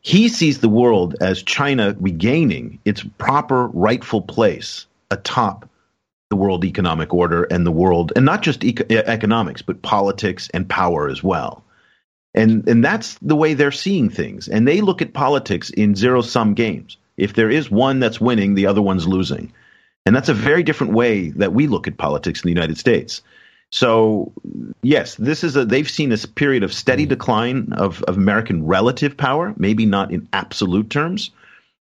He 0.06 0.28
sees 0.28 0.60
the 0.60 0.68
world 0.68 1.16
as 1.20 1.42
China 1.42 1.96
regaining 1.98 2.78
its 2.84 3.02
proper 3.18 3.66
rightful 3.66 4.22
place 4.22 4.86
atop 5.10 5.68
the 6.30 6.36
world 6.36 6.64
economic 6.64 7.12
order 7.12 7.42
and 7.42 7.66
the 7.66 7.72
world, 7.72 8.12
and 8.14 8.24
not 8.24 8.40
just 8.40 8.62
eco- 8.62 8.86
economics, 8.88 9.62
but 9.62 9.82
politics 9.82 10.48
and 10.54 10.68
power 10.68 11.08
as 11.08 11.24
well. 11.24 11.64
And 12.34 12.68
and 12.68 12.84
that's 12.84 13.14
the 13.14 13.34
way 13.34 13.54
they're 13.54 13.72
seeing 13.72 14.08
things. 14.08 14.46
And 14.46 14.68
they 14.68 14.80
look 14.80 15.02
at 15.02 15.12
politics 15.12 15.70
in 15.70 15.96
zero 15.96 16.20
sum 16.20 16.54
games. 16.54 16.98
If 17.16 17.34
there 17.34 17.50
is 17.50 17.68
one 17.68 17.98
that's 17.98 18.20
winning, 18.20 18.54
the 18.54 18.66
other 18.66 18.82
one's 18.82 19.08
losing. 19.08 19.52
And 20.06 20.14
that's 20.14 20.28
a 20.28 20.34
very 20.34 20.62
different 20.62 20.92
way 20.92 21.30
that 21.30 21.52
we 21.52 21.66
look 21.66 21.88
at 21.88 21.98
politics 21.98 22.42
in 22.42 22.46
the 22.46 22.54
United 22.54 22.78
States. 22.78 23.22
So 23.72 24.32
yes, 24.82 25.16
this 25.16 25.42
is 25.44 25.56
a 25.56 25.64
they've 25.64 25.90
seen 25.90 26.08
this 26.08 26.26
period 26.26 26.62
of 26.62 26.72
steady 26.72 27.04
Mm-hmm. 27.04 27.10
decline 27.10 27.72
of, 27.72 28.02
of 28.04 28.16
American 28.16 28.64
relative 28.66 29.16
power, 29.16 29.54
maybe 29.56 29.86
not 29.86 30.12
in 30.12 30.28
absolute 30.32 30.88
terms, 30.90 31.30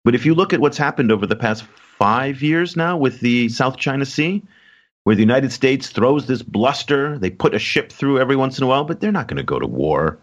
but 0.03 0.15
if 0.15 0.25
you 0.25 0.33
look 0.35 0.53
at 0.53 0.59
what's 0.59 0.77
happened 0.77 1.11
over 1.11 1.27
the 1.27 1.35
past 1.35 1.63
five 1.63 2.41
years 2.41 2.75
now 2.75 2.97
with 2.97 3.19
the 3.19 3.49
South 3.49 3.77
China 3.77 4.05
Sea, 4.05 4.41
where 5.03 5.15
the 5.15 5.21
United 5.21 5.51
States 5.51 5.89
throws 5.89 6.25
this 6.25 6.41
bluster, 6.41 7.17
they 7.17 7.29
put 7.29 7.53
a 7.53 7.59
ship 7.59 7.91
through 7.91 8.19
every 8.19 8.35
once 8.35 8.57
in 8.57 8.63
a 8.63 8.67
while, 8.67 8.85
but 8.85 8.99
they're 8.99 9.11
not 9.11 9.27
going 9.27 9.37
to 9.37 9.43
go 9.43 9.59
to 9.59 9.67
war 9.67 10.17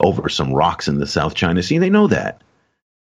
over 0.00 0.28
some 0.28 0.52
rocks 0.52 0.88
in 0.88 0.98
the 0.98 1.06
South 1.06 1.34
China 1.34 1.62
Sea. 1.62 1.78
They 1.78 1.90
know 1.90 2.06
that. 2.08 2.40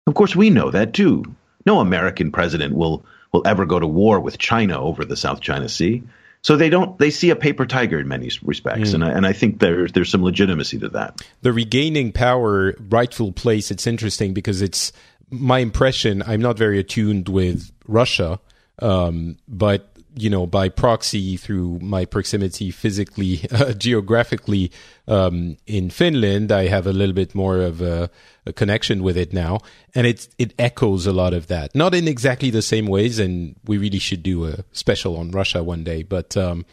Of 0.06 0.14
course, 0.14 0.34
we 0.34 0.50
know 0.50 0.70
that 0.70 0.94
too. 0.94 1.24
No 1.66 1.80
American 1.80 2.32
president 2.32 2.74
will 2.74 3.04
will 3.32 3.46
ever 3.46 3.64
go 3.64 3.78
to 3.78 3.86
war 3.86 4.18
with 4.18 4.38
China 4.38 4.80
over 4.80 5.04
the 5.04 5.16
South 5.16 5.40
China 5.40 5.68
Sea. 5.68 6.02
So 6.42 6.56
they 6.56 6.70
don't. 6.70 6.98
They 6.98 7.10
see 7.10 7.30
a 7.30 7.36
paper 7.36 7.66
tiger 7.66 8.00
in 8.00 8.08
many 8.08 8.30
respects, 8.42 8.94
and 8.94 9.04
I, 9.04 9.10
and 9.10 9.26
I 9.26 9.32
think 9.32 9.60
there's 9.60 9.92
there's 9.92 10.10
some 10.10 10.22
legitimacy 10.22 10.78
to 10.78 10.88
that. 10.90 11.20
the 11.42 11.52
regaining 11.52 12.12
power 12.12 12.74
rightful 12.88 13.32
place 13.32 13.70
it's 13.70 13.86
interesting 13.86 14.32
because 14.32 14.62
it's 14.62 14.92
my 15.30 15.58
impression 15.58 16.22
i'm 16.26 16.40
not 16.40 16.56
very 16.58 16.78
attuned 16.78 17.28
with 17.28 17.70
russia 17.86 18.40
um, 18.80 19.36
but 19.46 19.89
you 20.16 20.28
know 20.28 20.46
by 20.46 20.68
proxy 20.68 21.36
through 21.36 21.78
my 21.80 22.04
proximity 22.04 22.70
physically 22.70 23.40
uh, 23.52 23.72
geographically 23.72 24.70
um, 25.08 25.56
in 25.66 25.88
finland 25.90 26.50
i 26.50 26.66
have 26.66 26.86
a 26.86 26.92
little 26.92 27.14
bit 27.14 27.34
more 27.34 27.58
of 27.60 27.80
a, 27.80 28.10
a 28.46 28.52
connection 28.52 29.02
with 29.02 29.16
it 29.16 29.32
now 29.32 29.58
and 29.94 30.06
it 30.06 30.28
it 30.38 30.52
echoes 30.58 31.06
a 31.06 31.12
lot 31.12 31.32
of 31.32 31.46
that 31.46 31.74
not 31.74 31.94
in 31.94 32.08
exactly 32.08 32.50
the 32.50 32.62
same 32.62 32.86
ways 32.86 33.18
and 33.18 33.54
we 33.66 33.78
really 33.78 33.98
should 34.00 34.22
do 34.22 34.46
a 34.46 34.64
special 34.72 35.16
on 35.16 35.30
russia 35.30 35.62
one 35.62 35.84
day 35.84 36.02
but 36.02 36.36
um, 36.36 36.64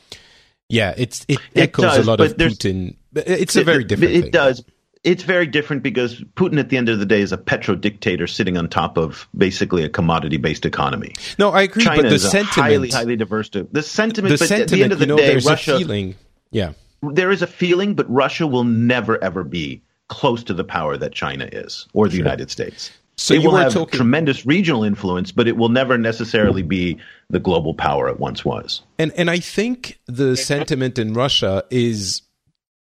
yeah 0.70 0.94
it's 0.98 1.26
it, 1.28 1.40
It 1.54 1.62
echoes 1.62 1.96
does, 1.96 1.98
a 2.08 2.10
lot 2.10 2.20
of 2.20 2.36
putin 2.38 2.96
it's 3.16 3.56
a 3.56 3.64
very 3.64 3.84
It- 3.84 3.88
different 3.88 4.14
It 4.16 4.22
thing. 4.24 4.32
does. 4.32 4.64
It's 5.04 5.24
very 5.24 5.48
different 5.48 5.84
because 5.84 6.22
Putin, 6.36 6.60
at 6.60 6.70
the 6.70 6.78
end 6.78 6.90
of 6.90 7.00
the 7.00 7.06
day, 7.06 7.22
is 7.22 7.32
a 7.32 7.38
petro 7.38 7.76
dictator 7.76 8.28
sitting 8.28 8.58
on 8.58 8.68
top 8.68 8.98
of 8.98 9.28
basically 9.38 9.84
a 9.84 9.90
commodity 9.90 10.38
based 10.38 10.66
economy. 10.66 11.14
No, 11.38 11.52
I 11.52 11.64
agree, 11.64 11.84
China 11.84 12.04
but 12.04 12.10
the 12.10 12.16
is 12.16 12.26
a 12.26 12.30
sentiment, 12.30 12.72
highly, 12.72 12.90
highly 12.90 13.16
diverse. 13.16 13.50
The 13.50 13.84
sentiment, 13.84 14.34
the 14.34 14.38
but 14.38 14.48
sentiment, 14.48 14.72
at 14.72 14.76
the 14.76 14.84
end 14.84 14.94
of 14.94 15.00
the 15.00 15.06
you 15.06 15.10
know, 15.10 15.18
day, 15.18 15.36
Russia, 15.36 15.76
a 15.76 15.78
feeling. 15.80 16.16
Yeah, 16.52 16.74
there 17.02 17.32
is 17.32 17.42
a 17.42 17.48
feeling, 17.48 17.94
but 17.96 18.10
Russia 18.12 18.48
will 18.48 18.64
never 18.64 19.24
ever 19.24 19.44
be 19.44 19.82
close 20.08 20.44
to 20.46 20.54
the 20.54 20.64
power 20.64 20.98
that 20.98 21.12
China 21.14 21.48
is 21.52 21.86
or 21.94 22.08
the 22.08 22.18
United 22.18 22.50
States. 22.50 22.92
So 23.20 23.34
it 23.34 23.42
you 23.42 23.48
will 23.48 23.54
were 23.54 23.64
have 23.64 23.74
talking- 23.74 23.98
tremendous 23.98 24.46
regional 24.46 24.84
influence, 24.84 25.32
but 25.32 25.48
it 25.48 25.58
will 25.58 25.70
never 25.70 25.98
necessarily 25.98 26.62
be 26.62 26.98
the 27.32 27.40
global 27.40 27.74
power 27.74 28.08
it 28.10 28.20
once 28.20 28.46
was. 28.46 28.84
and 29.00 29.12
and 29.18 29.30
I 29.30 29.40
think 29.40 30.00
the 30.06 30.38
sentiment 30.38 31.00
in 31.00 31.14
Russia 31.14 31.64
is, 31.72 32.22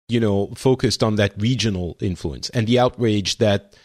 you 0.09 0.21
know, 0.21 0.47
focused 0.55 1.03
on 1.03 1.17
that 1.17 1.35
regional 1.41 1.97
influence 2.01 2.49
and 2.51 2.67
the 2.67 2.79
outrage 2.79 3.39
that 3.39 3.77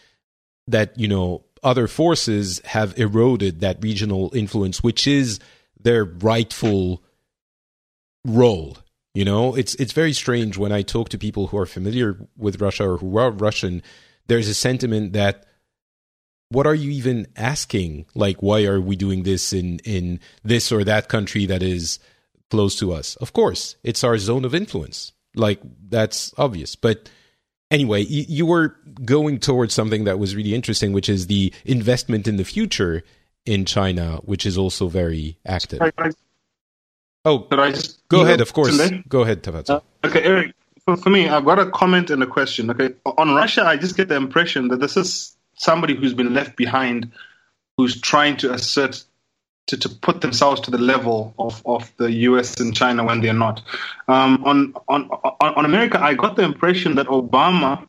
that 0.66 0.98
you 0.98 1.08
know 1.08 1.44
other 1.62 1.86
forces 1.86 2.60
have 2.64 2.98
eroded 2.98 3.60
that 3.60 3.82
regional 3.82 4.30
influence, 4.34 4.82
which 4.82 5.06
is 5.06 5.40
their 5.80 6.04
rightful 6.04 7.02
role. 8.24 8.76
You 9.14 9.24
know, 9.24 9.54
it's 9.54 9.74
it's 9.76 9.92
very 9.92 10.12
strange 10.12 10.58
when 10.58 10.72
I 10.72 10.82
talk 10.82 11.08
to 11.10 11.18
people 11.18 11.48
who 11.48 11.58
are 11.58 11.66
familiar 11.66 12.18
with 12.36 12.60
Russia 12.60 12.90
or 12.90 12.98
who 12.98 13.16
are 13.16 13.30
Russian. 13.30 13.82
There's 14.26 14.48
a 14.48 14.54
sentiment 14.54 15.12
that 15.12 15.46
what 16.48 16.66
are 16.66 16.74
you 16.74 16.90
even 16.90 17.26
asking? 17.36 18.06
Like, 18.14 18.42
why 18.42 18.64
are 18.64 18.80
we 18.80 18.96
doing 18.96 19.22
this 19.22 19.52
in 19.52 19.78
in 19.80 20.20
this 20.42 20.72
or 20.72 20.84
that 20.84 21.08
country 21.08 21.46
that 21.46 21.62
is 21.62 21.98
close 22.50 22.76
to 22.76 22.92
us? 22.92 23.16
Of 23.16 23.32
course, 23.32 23.76
it's 23.82 24.04
our 24.04 24.18
zone 24.18 24.44
of 24.44 24.54
influence. 24.54 25.12
Like 25.34 25.60
that's 25.88 26.32
obvious, 26.38 26.76
but 26.76 27.08
anyway, 27.70 28.02
you, 28.02 28.24
you 28.28 28.46
were 28.46 28.76
going 29.04 29.38
towards 29.40 29.74
something 29.74 30.04
that 30.04 30.18
was 30.18 30.36
really 30.36 30.54
interesting, 30.54 30.92
which 30.92 31.08
is 31.08 31.26
the 31.26 31.52
investment 31.64 32.28
in 32.28 32.36
the 32.36 32.44
future 32.44 33.02
in 33.46 33.64
China, 33.64 34.20
which 34.24 34.46
is 34.46 34.56
also 34.56 34.88
very 34.88 35.38
active. 35.44 35.80
Oh, 37.24 37.40
could 37.40 37.58
I 37.58 37.72
just 37.72 38.06
go 38.08 38.22
ahead. 38.22 38.40
Of 38.40 38.52
course, 38.52 38.78
go 39.08 39.22
ahead, 39.22 39.42
Tafadzwa. 39.42 39.76
Uh, 39.76 40.06
okay, 40.06 40.22
Eric, 40.22 40.54
for, 40.84 40.96
for 40.96 41.10
me, 41.10 41.28
I've 41.28 41.44
got 41.44 41.58
a 41.58 41.70
comment 41.70 42.10
and 42.10 42.22
a 42.22 42.26
question. 42.26 42.70
Okay, 42.70 42.90
on 43.04 43.34
Russia, 43.34 43.64
I 43.64 43.76
just 43.76 43.96
get 43.96 44.08
the 44.08 44.16
impression 44.16 44.68
that 44.68 44.80
this 44.80 44.96
is 44.96 45.36
somebody 45.56 45.94
who's 45.94 46.14
been 46.14 46.34
left 46.34 46.56
behind, 46.56 47.10
who's 47.76 48.00
trying 48.00 48.36
to 48.38 48.52
assert 48.52 49.04
to, 49.66 49.76
to 49.78 49.88
put 49.88 50.20
themselves 50.20 50.60
to 50.62 50.70
the 50.70 50.78
level 50.78 51.34
of, 51.38 51.62
of 51.66 51.90
the 51.96 52.10
US 52.12 52.60
and 52.60 52.74
China 52.74 53.04
when 53.04 53.20
they're 53.20 53.32
not. 53.32 53.62
Um, 54.08 54.42
on, 54.44 54.74
on 54.88 55.08
on 55.40 55.64
America, 55.64 56.02
I 56.02 56.14
got 56.14 56.36
the 56.36 56.42
impression 56.42 56.96
that 56.96 57.06
Obama 57.06 57.86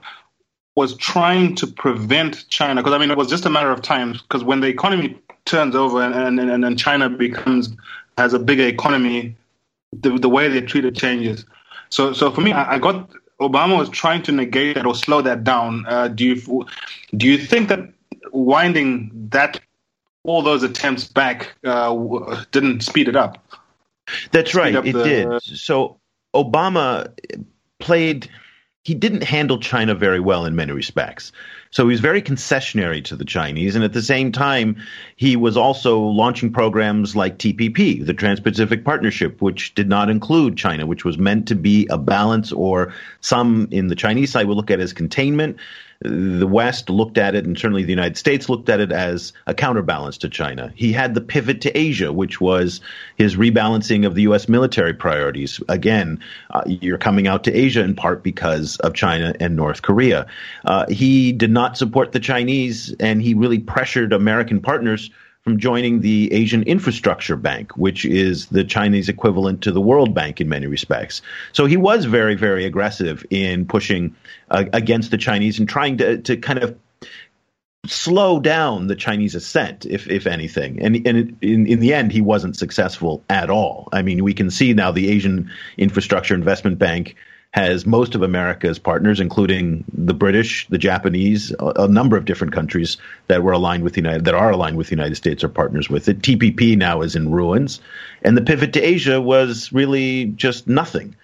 was 0.76 0.96
trying 0.98 1.56
to 1.56 1.68
prevent 1.68 2.48
China 2.50 2.82
because 2.82 2.94
I 2.94 2.98
mean 2.98 3.12
it 3.12 3.18
was 3.18 3.30
just 3.30 3.46
a 3.46 3.50
matter 3.50 3.72
of 3.72 3.82
time 3.82 4.14
because 4.14 4.44
when 4.44 4.62
the 4.62 4.68
economy 4.68 5.18
turns 5.46 5.76
over 5.76 6.02
and 6.02 6.40
and, 6.40 6.66
and 6.66 6.80
China 6.80 7.10
becomes 7.10 7.70
has 8.18 8.34
a 8.34 8.40
bigger 8.40 8.66
economy, 8.66 9.36
the, 9.92 10.18
the 10.18 10.30
way 10.30 10.48
they 10.48 10.62
treat 10.62 10.86
it 10.86 10.96
changes. 10.96 11.46
So 11.90 12.14
so 12.14 12.32
for 12.32 12.42
me, 12.42 12.52
I, 12.52 12.76
I 12.76 12.80
got 12.80 13.10
Obama 13.42 13.78
was 13.78 13.90
trying 13.90 14.24
to 14.24 14.32
negate 14.32 14.76
that 14.76 14.86
or 14.86 14.96
slow 14.96 15.22
that 15.22 15.44
down. 15.44 15.86
Uh, 15.88 16.08
do 16.08 16.24
you 16.24 16.66
do 17.18 17.28
you 17.28 17.38
think 17.38 17.70
that 17.70 17.80
winding 18.32 19.12
that 19.32 19.60
all 20.26 20.42
those 20.42 20.64
attempts 20.64 21.06
back 21.08 21.54
uh, 21.64 22.44
didn't 22.52 22.82
speed 22.82 23.08
it 23.08 23.16
up? 23.16 23.38
That's 24.32 24.54
right. 24.54 24.76
up 24.76 24.86
It 24.86 24.94
the- 24.94 25.04
did. 25.04 25.42
So 25.42 26.00
Obama 26.36 27.12
played. 27.80 28.30
He 28.84 28.94
didn't 28.94 29.24
handle 29.24 29.58
China 29.60 29.96
very 29.96 30.20
well 30.20 30.46
in 30.46 30.56
many 30.56 30.72
respects. 30.72 31.32
So 31.72 31.84
he 31.86 31.92
was 31.92 32.00
very 32.02 32.22
concessionary 32.22 33.04
to 33.06 33.16
the 33.16 33.26
Chinese, 33.26 33.76
and 33.76 33.84
at 33.84 33.94
the 33.94 34.02
same 34.04 34.32
time, 34.32 34.78
he 35.16 35.36
was 35.36 35.58
also 35.58 36.00
launching 36.00 36.54
programs 36.54 37.16
like 37.16 37.40
TPP, 37.40 38.06
the 38.06 38.14
Trans-Pacific 38.14 38.86
Partnership, 38.86 39.42
which 39.42 39.74
did 39.74 39.90
not 39.90 40.10
include 40.12 40.56
China, 40.56 40.86
which 40.86 41.04
was 41.04 41.18
meant 41.18 41.48
to 41.48 41.56
be 41.56 41.88
a 41.90 41.98
balance, 41.98 42.52
or 42.52 42.94
some 43.22 43.68
in 43.72 43.88
the 43.88 43.96
Chinese 43.96 44.32
side 44.32 44.48
would 44.48 44.56
look 44.56 44.70
at 44.70 44.80
as 44.80 44.94
containment. 44.94 45.58
The 46.02 46.48
West 46.48 46.90
looked 46.90 47.18
at 47.18 47.36
it, 47.36 47.46
and 47.46 47.58
certainly 47.58 47.84
the 47.84 47.92
United 47.92 48.18
States 48.18 48.50
looked 48.50 48.70
at 48.70 48.80
it 48.80 48.92
as 48.92 49.34
a 49.48 49.54
counterbalance 49.54 50.18
to 50.20 50.30
China. 50.30 50.72
He 50.76 50.92
had 50.92 51.14
the 51.14 51.22
pivot 51.22 51.62
to 51.62 51.78
Asia, 51.78 52.12
which 52.12 52.42
was 52.42 52.82
his 53.16 53.36
rebalancing 53.36 54.06
of 54.06 54.16
the 54.16 54.24
U.S. 54.24 54.50
military 54.50 54.94
priorities. 54.94 55.62
Again, 55.70 56.20
uh, 56.52 56.64
you're 56.66 56.98
coming 56.98 57.28
out 57.28 57.44
to 57.46 57.54
Asia 57.54 57.82
in 57.82 57.96
part 57.96 58.24
because 58.24 58.78
of 58.78 58.94
China 58.94 59.34
and 59.40 59.56
North 59.56 59.82
Korea. 59.82 60.28
Uh, 60.66 60.86
he 60.90 61.32
did 61.32 61.52
not 61.52 61.78
support 61.78 62.12
the 62.12 62.20
Chinese, 62.20 62.94
and 63.00 63.22
he 63.22 63.34
really 63.34 63.60
pressured 63.60 64.12
American 64.12 64.62
partners 64.62 65.10
from 65.46 65.60
joining 65.60 66.02
the 66.02 66.34
Asian 66.34 66.64
Infrastructure 66.64 67.36
Bank, 67.36 67.78
which 67.78 68.04
is 68.04 68.48
the 68.48 68.64
Chinese 68.64 69.10
equivalent 69.10 69.62
to 69.62 69.72
the 69.72 69.80
World 69.80 70.16
Bank 70.16 70.42
in 70.42 70.50
many 70.50 70.66
respects. 70.66 71.22
So 71.54 71.68
he 71.68 71.78
was 71.78 72.06
very, 72.06 72.34
very 72.34 72.66
aggressive 72.66 73.24
in 73.30 73.68
pushing 73.68 74.16
uh, 74.50 74.66
against 74.74 75.12
the 75.12 75.20
Chinese 75.20 75.60
and 75.60 75.70
trying 75.70 75.98
to, 75.98 76.18
to 76.18 76.36
kind 76.36 76.64
of 76.64 76.76
slow 77.86 78.40
down 78.40 78.88
the 78.88 78.96
Chinese 78.96 79.36
ascent, 79.36 79.86
if 79.86 80.10
if 80.10 80.26
anything. 80.26 80.82
And 80.82 81.06
and 81.06 81.38
in 81.42 81.68
in 81.68 81.80
the 81.80 81.94
end, 81.94 82.12
he 82.12 82.22
wasn't 82.22 82.58
successful 82.58 83.24
at 83.30 83.52
all. 83.52 83.88
I 83.94 84.02
mean, 84.02 84.24
we 84.24 84.34
can 84.34 84.50
see 84.50 84.74
now 84.74 84.92
the 84.92 85.10
Asian 85.10 85.52
Infrastructure 85.78 86.34
Investment 86.34 86.80
Bank 86.80 87.16
has 87.56 87.86
most 87.86 88.16
of 88.16 88.22
America's 88.22 88.80
partners, 88.80 89.22
including 89.22 89.86
the 89.94 90.14
British, 90.14 90.68
the 90.68 90.78
Japanese, 90.78 91.54
a, 91.58 91.84
a 91.84 91.88
number 91.88 92.18
of 92.18 92.26
different 92.26 92.52
countries 92.52 92.98
that 93.28 93.44
were 93.44 93.54
aligned 93.54 93.82
with 93.82 93.94
the 93.94 94.02
United 94.02 94.26
that 94.26 94.36
are 94.36 94.52
aligned 94.52 94.76
with 94.76 94.88
the 94.88 94.96
United 94.96 95.16
States 95.16 95.42
are 95.42 95.48
partners 95.48 95.90
with 95.90 96.10
it. 96.10 96.20
TPP 96.20 96.78
now 96.78 97.02
is 97.02 97.16
in 97.16 97.32
ruins, 97.32 97.80
and 98.22 98.36
the 98.36 98.42
pivot 98.42 98.74
to 98.74 98.82
Asia 98.82 99.22
was 99.22 99.72
really 99.72 100.26
just 100.26 100.68
nothing. 100.68 101.16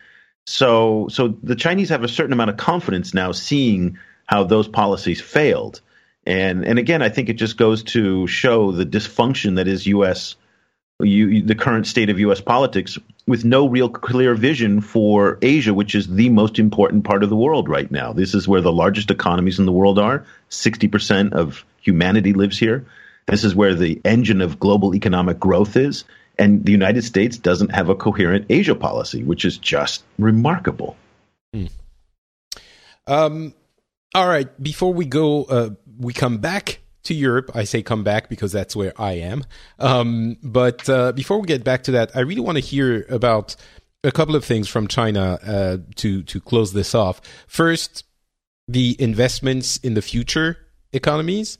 So 0.45 1.09
so 1.09 1.35
the 1.43 1.57
Chinese 1.57 1.89
have 1.89 2.05
a 2.05 2.07
certain 2.07 2.31
amount 2.31 2.51
of 2.51 2.55
confidence 2.55 3.13
now, 3.13 3.33
seeing 3.33 3.97
how 4.25 4.45
those 4.45 4.69
policies 4.69 5.19
failed. 5.19 5.81
And 6.25 6.63
and 6.63 6.79
again, 6.79 7.01
I 7.01 7.09
think 7.09 7.27
it 7.27 7.33
just 7.33 7.57
goes 7.57 7.83
to 7.83 8.25
show 8.27 8.71
the 8.71 8.85
dysfunction 8.85 9.57
that 9.57 9.67
is 9.67 9.85
U.S. 9.87 10.37
You, 11.03 11.43
the 11.43 11.55
current 11.55 11.87
state 11.87 12.09
of 12.09 12.19
U.S. 12.19 12.41
politics, 12.41 12.97
with 13.27 13.45
no 13.45 13.67
real 13.67 13.89
clear 13.89 14.35
vision 14.35 14.81
for 14.81 15.37
Asia, 15.41 15.73
which 15.73 15.95
is 15.95 16.07
the 16.07 16.29
most 16.29 16.59
important 16.59 17.03
part 17.03 17.23
of 17.23 17.29
the 17.29 17.35
world 17.35 17.69
right 17.69 17.89
now. 17.89 18.13
This 18.13 18.33
is 18.33 18.47
where 18.47 18.61
the 18.61 18.71
largest 18.71 19.11
economies 19.11 19.59
in 19.59 19.65
the 19.65 19.71
world 19.71 19.99
are. 19.99 20.25
Sixty 20.49 20.87
percent 20.87 21.33
of 21.33 21.65
humanity 21.81 22.33
lives 22.33 22.57
here. 22.57 22.85
This 23.27 23.43
is 23.43 23.55
where 23.55 23.75
the 23.75 24.01
engine 24.03 24.41
of 24.41 24.59
global 24.59 24.95
economic 24.95 25.39
growth 25.39 25.77
is. 25.77 26.03
And 26.37 26.65
the 26.65 26.71
United 26.71 27.03
States 27.03 27.37
doesn't 27.37 27.69
have 27.69 27.89
a 27.89 27.95
coherent 27.95 28.47
Asia 28.49 28.75
policy, 28.75 29.23
which 29.23 29.45
is 29.45 29.57
just 29.57 30.03
remarkable. 30.17 30.95
Um, 33.07 33.53
all 34.13 34.27
right. 34.27 34.47
Before 34.61 34.93
we 34.93 35.05
go, 35.05 35.43
uh, 35.43 35.69
we 35.99 36.13
come 36.13 36.39
back 36.39 36.80
to 37.03 37.13
Europe. 37.13 37.51
I 37.53 37.63
say 37.63 37.81
come 37.81 38.03
back 38.03 38.29
because 38.29 38.51
that's 38.51 38.75
where 38.75 38.93
I 38.99 39.13
am. 39.13 39.43
Um, 39.79 40.37
but 40.43 40.87
uh, 40.89 41.11
before 41.11 41.39
we 41.39 41.47
get 41.47 41.63
back 41.63 41.83
to 41.83 41.91
that, 41.91 42.15
I 42.15 42.21
really 42.21 42.41
want 42.41 42.57
to 42.57 42.63
hear 42.63 43.05
about 43.09 43.55
a 44.03 44.11
couple 44.11 44.35
of 44.35 44.43
things 44.43 44.67
from 44.67 44.87
China 44.87 45.39
uh, 45.45 45.77
to 45.95 46.23
to 46.23 46.39
close 46.39 46.73
this 46.73 46.95
off. 46.95 47.21
First, 47.47 48.03
the 48.67 48.95
investments 48.99 49.77
in 49.77 49.93
the 49.93 50.01
future 50.01 50.57
economies, 50.93 51.57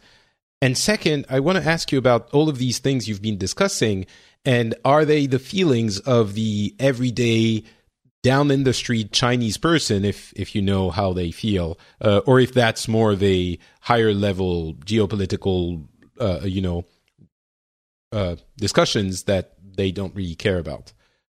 and 0.61 0.77
second, 0.77 1.25
I 1.29 1.39
want 1.39 1.57
to 1.57 1.67
ask 1.67 1.91
you 1.91 1.97
about 1.97 2.29
all 2.31 2.49
of 2.49 2.57
these 2.57 2.79
things 2.79 3.07
you've 3.07 3.21
been 3.21 3.37
discussing, 3.37 4.05
and 4.45 4.75
are 4.85 5.05
they 5.05 5.25
the 5.25 5.39
feelings 5.39 5.99
of 5.99 6.33
the 6.33 6.75
everyday 6.79 7.63
down 8.23 8.51
in 8.51 8.63
the 8.63 8.73
street 8.73 9.11
Chinese 9.11 9.57
person, 9.57 10.05
if 10.05 10.33
if 10.35 10.55
you 10.55 10.61
know 10.61 10.89
how 10.89 11.13
they 11.13 11.31
feel, 11.31 11.79
uh, 12.01 12.21
or 12.25 12.39
if 12.39 12.53
that's 12.53 12.87
more 12.87 13.11
of 13.11 13.23
a 13.23 13.57
higher 13.81 14.13
level 14.13 14.75
geopolitical, 14.85 15.85
uh, 16.19 16.41
you 16.43 16.61
know, 16.61 16.85
uh, 18.11 18.35
discussions 18.57 19.23
that 19.23 19.53
they 19.75 19.91
don't 19.91 20.15
really 20.15 20.35
care 20.35 20.59
about. 20.59 20.93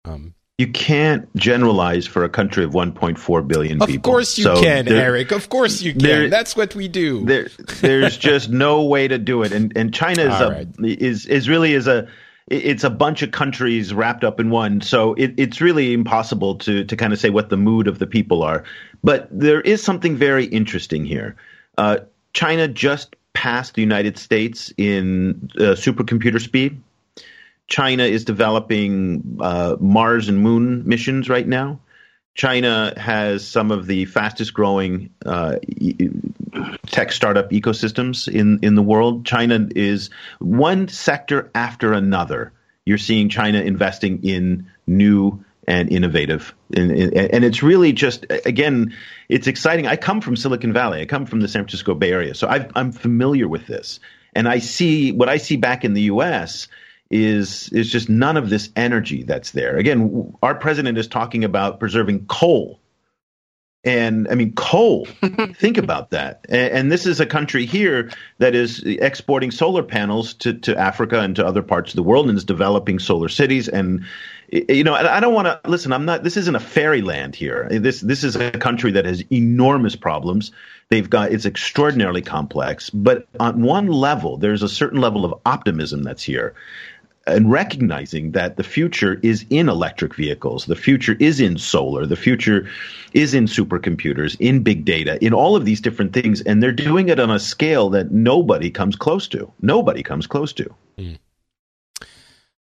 Um, 0.05 0.35
you 0.59 0.67
can't 0.69 1.35
generalize 1.35 2.07
for 2.07 2.25
a 2.25 2.29
country 2.29 2.63
of 2.63 2.73
1.4 2.73 3.49
billion 3.49 3.79
people. 3.81 3.95
Of 3.95 4.03
course 4.03 4.39
you 4.39 4.45
so 4.45 4.61
can, 4.61 4.85
there, 4.85 5.03
Eric. 5.03 5.33
Of 5.33 5.49
course 5.49 5.83
you 5.83 5.93
can. 5.93 6.03
There, 6.03 6.29
That's 6.29 6.55
what 6.55 6.75
we 6.75 6.89
do. 6.89 7.25
There, 7.25 7.49
there's 7.81 8.17
just 8.17 8.49
no 8.49 8.85
way 8.85 9.09
to 9.09 9.19
do 9.19 9.43
it, 9.43 9.53
and 9.53 9.77
and 9.77 9.95
China 9.95 10.23
is 10.23 10.41
a, 10.41 10.51
right. 10.51 10.69
is 10.81 11.27
is 11.27 11.49
really 11.49 11.73
is 11.73 11.87
a 11.87 12.09
it's 12.47 12.85
a 12.85 12.91
bunch 12.91 13.23
of 13.23 13.31
countries 13.31 13.95
wrapped 13.95 14.25
up 14.25 14.41
in 14.41 14.51
one. 14.51 14.81
So 14.81 15.15
it, 15.15 15.35
it's 15.37 15.61
really 15.61 15.93
impossible 15.93 16.57
to 16.57 16.85
to 16.85 16.97
kind 16.97 17.13
of 17.13 17.19
say 17.19 17.31
what 17.31 17.49
the 17.49 17.57
mood 17.57 17.89
of 17.89 17.99
the 17.99 18.07
people 18.07 18.43
are. 18.43 18.65
But 19.03 19.29
there 19.31 19.61
is 19.61 19.83
something 19.83 20.17
very 20.17 20.45
interesting 20.45 21.05
here. 21.05 21.37
Uh, 21.79 21.99
China 22.33 22.69
just 22.69 23.17
passed 23.33 23.75
the 23.75 23.83
United 23.83 24.19
States 24.19 24.73
in 24.77 25.51
uh, 25.57 25.75
supercomputer 25.75 26.41
speed. 26.41 26.81
China 27.69 28.05
is 28.05 28.25
developing 28.25 29.39
uh, 29.41 29.77
Mars 29.81 30.29
and 30.29 30.39
Moon 30.43 30.87
missions 30.87 31.29
right 31.29 31.47
now. 31.47 31.81
China 32.35 32.95
has 32.97 33.47
some 33.47 33.71
of 33.71 33.87
the 33.87 34.07
fastest 34.07 34.55
growing 34.55 35.11
uh, 35.27 35.57
tech 36.87 37.13
startup 37.13 37.51
ecosystems 37.51 38.27
in, 38.27 38.61
in 38.63 38.75
the 38.75 38.83
world. 38.83 39.27
China 39.27 39.69
is 39.77 40.11
one 40.39 40.89
sector 40.89 41.51
after 41.55 41.93
another. 41.93 42.53
You're 42.87 42.99
seeing 42.99 43.29
China 43.29 43.61
investing 43.61 44.25
in 44.25 44.67
new 44.87 45.45
and 45.69 45.91
innovative. 45.91 46.55
And, 46.75 46.91
and, 46.91 47.45
it's 47.45 47.63
really 47.63 47.93
just, 47.93 48.27
again, 48.45 48.97
it's 49.29 49.47
exciting. 49.47 49.87
I 49.87 49.97
come 49.97 50.21
from 50.21 50.35
Silicon 50.35 50.73
Valley, 50.73 51.03
I 51.03 51.07
come 51.07 51.27
from 51.27 51.41
the 51.41 51.49
San 51.49 51.63
Francisco 51.63 51.95
Bay 51.95 52.11
Area, 52.11 52.35
so 52.35 52.49
i 52.49 52.69
am 52.75 52.91
familiar 52.91 53.47
with 53.47 53.67
this. 53.67 54.01
And 54.35 54.49
I 54.49 54.59
see 54.59 55.13
what 55.13 55.29
I 55.29 55.37
see 55.37 55.57
back 55.57 55.85
in 55.85 55.95
the 55.95 56.03
US 56.03 56.67
is 57.13 57.69
is 57.69 57.93
just 57.93 58.09
none 58.09 58.37
of 58.37 58.49
this 58.49 58.71
energy 58.75 59.23
that's 59.23 59.53
there. 59.53 59.77
Again, 59.77 60.35
our 60.43 60.55
president 60.55 60.99
is 60.99 61.07
talking 61.07 61.45
about 61.45 61.79
preserving 61.79 62.27
coal. 62.27 62.81
And 63.85 64.29
I 64.31 64.37
mean, 64.37 64.53
coal. 64.53 65.07
think 65.55 65.77
about 65.77 66.11
that. 66.11 66.47
And, 66.49 66.73
and, 66.73 66.93
this 66.93 67.05
is 67.05 67.19
a 67.19 67.27
country 67.27 67.67
here 67.67 68.13
that 68.39 68.55
is 68.55 68.81
exporting 68.85 69.51
solar 69.51 69.83
panels 69.83 70.35
to, 70.35 70.55
to 70.55 70.79
Africa 70.79 71.19
and 71.19 71.35
to 71.35 71.45
other 71.45 71.63
parts 71.63 71.91
of 71.91 71.97
the 71.97 72.03
world 72.05 72.29
and 72.29 72.39
is 72.39 72.45
developing 72.45 73.01
solar 73.01 73.29
cities. 73.29 73.69
And, 73.69 74.05
you 74.53 74.85
know, 74.85 74.95
I 74.95 75.19
don't 75.19 75.35
want 75.35 75.47
to 75.47 75.69
listen. 75.69 75.93
I'm 75.93 76.05
not, 76.05 76.23
this 76.23 76.37
isn't 76.37 76.55
a 76.55 76.61
fairyland 76.61 77.35
here. 77.35 77.67
This, 77.73 78.01
this 78.01 78.23
is 78.23 78.37
a 78.37 78.53
country 78.53 78.93
that 78.93 79.05
has 79.05 79.25
enormous 79.33 79.97
problems. 79.97 80.53
They've 80.89 81.11
got, 81.11 81.33
it's 81.33 81.45
extraordinarily 81.45 82.23
complex. 82.23 82.89
But 82.89 83.27
on 83.41 83.63
one 83.63 83.89
level, 83.89 84.37
there's 84.37 84.63
a 84.63 84.69
certain 84.69 85.01
level 85.01 85.25
of 85.25 85.41
optimism 85.45 86.05
that's 86.05 86.23
here 86.23 86.55
and 87.27 87.51
recognizing 87.51 88.33
that 88.33 88.57
the 88.57 88.63
future 88.63 89.21
is 89.23 89.45
in 89.51 89.69
electric 89.69 90.15
vehicles, 90.15 90.67
the 90.67 90.77
future 90.77 91.17
is 91.21 91.41
in 91.41 91.57
solar, 91.57 92.07
the 92.07 92.17
future 92.17 92.69
is 93.13 93.35
in 93.35 93.47
supercomputers, 93.47 94.37
in 94.41 94.63
big 94.63 94.85
data, 94.85 95.23
in 95.25 95.33
all 95.33 95.55
of 95.55 95.65
these 95.65 95.81
different 95.81 96.13
things, 96.13 96.41
and 96.43 96.63
they're 96.63 96.73
doing 96.73 97.09
it 97.09 97.21
on 97.21 97.31
a 97.31 97.39
scale 97.39 97.91
that 97.91 98.11
nobody 98.11 98.71
comes 98.71 98.97
close 98.97 99.29
to. 99.29 99.51
Nobody 99.61 100.03
comes 100.03 100.27
close 100.27 100.53
to. 100.55 100.75
Mm. 100.99 101.19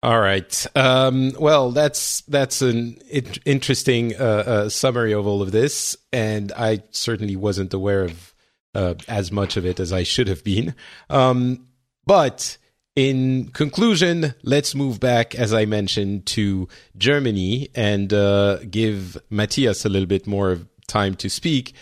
All 0.04 0.20
right. 0.20 0.66
Um, 0.76 1.34
well, 1.40 1.72
that's 1.72 2.22
that's 2.22 2.62
an 2.62 2.98
it- 3.10 3.40
interesting 3.46 4.16
uh, 4.16 4.20
uh, 4.24 4.70
summary 4.70 5.12
of 5.12 5.26
all 5.26 5.42
of 5.42 5.52
this, 5.52 5.98
and 6.14 6.52
I 6.54 6.84
certainly 6.92 7.36
wasn't 7.36 7.74
aware 7.74 8.04
of 8.04 8.34
uh, 8.76 8.94
as 9.08 9.32
much 9.32 9.58
of 9.58 9.66
it 9.66 9.80
as 9.80 9.92
I 9.92 10.04
should 10.04 10.28
have 10.28 10.44
been. 10.44 10.76
Um, 11.10 11.68
but 12.06 12.58
in 12.98 13.50
conclusion, 13.50 14.34
let's 14.42 14.74
move 14.74 15.00
back, 15.00 15.36
as 15.36 15.54
I 15.54 15.66
mentioned, 15.66 16.26
to 16.38 16.68
Germany 16.98 17.70
and 17.76 18.12
uh, 18.12 18.58
give 18.72 19.16
Matthias 19.30 19.86
a 19.86 19.90
little 19.90 20.08
bit 20.08 20.26
more 20.26 20.58
time 20.88 21.14
to 21.18 21.30
speak. 21.30 21.74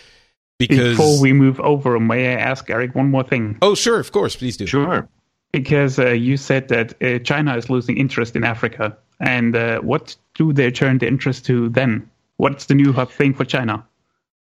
Because 0.59 0.97
before 0.97 1.21
we 1.21 1.31
move 1.31 1.57
over, 1.61 1.97
may 2.01 2.33
I 2.33 2.39
ask 2.39 2.69
Eric 2.69 2.95
one 2.95 3.11
more 3.11 3.23
thing? 3.23 3.57
Oh, 3.61 3.75
sure, 3.75 3.97
of 3.97 4.11
course, 4.11 4.35
please 4.35 4.57
do. 4.57 4.65
Sure. 4.67 5.07
Because 5.53 5.99
uh, 5.99 6.07
you 6.09 6.35
said 6.35 6.67
that 6.67 7.01
uh, 7.01 7.19
China 7.19 7.55
is 7.55 7.69
losing 7.69 7.97
interest 7.97 8.35
in 8.35 8.43
Africa, 8.43 8.97
and 9.21 9.55
uh, 9.55 9.79
what 9.79 10.17
do 10.33 10.51
they 10.51 10.69
turn 10.69 10.97
the 10.97 11.07
interest 11.07 11.45
to 11.45 11.69
then? 11.69 12.09
What's 12.35 12.65
the 12.65 12.75
new 12.75 12.91
hot 12.91 13.09
thing 13.09 13.33
for 13.33 13.45
China? 13.45 13.85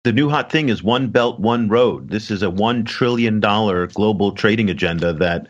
the 0.04 0.12
new 0.12 0.30
hot 0.30 0.52
thing 0.52 0.68
is 0.68 0.84
one 0.84 1.08
belt, 1.08 1.40
one 1.40 1.70
road. 1.70 2.10
This 2.10 2.30
is 2.30 2.44
a 2.44 2.50
one 2.50 2.84
trillion 2.84 3.40
dollar 3.40 3.88
global 3.88 4.34
trading 4.34 4.70
agenda 4.70 5.14
that 5.14 5.48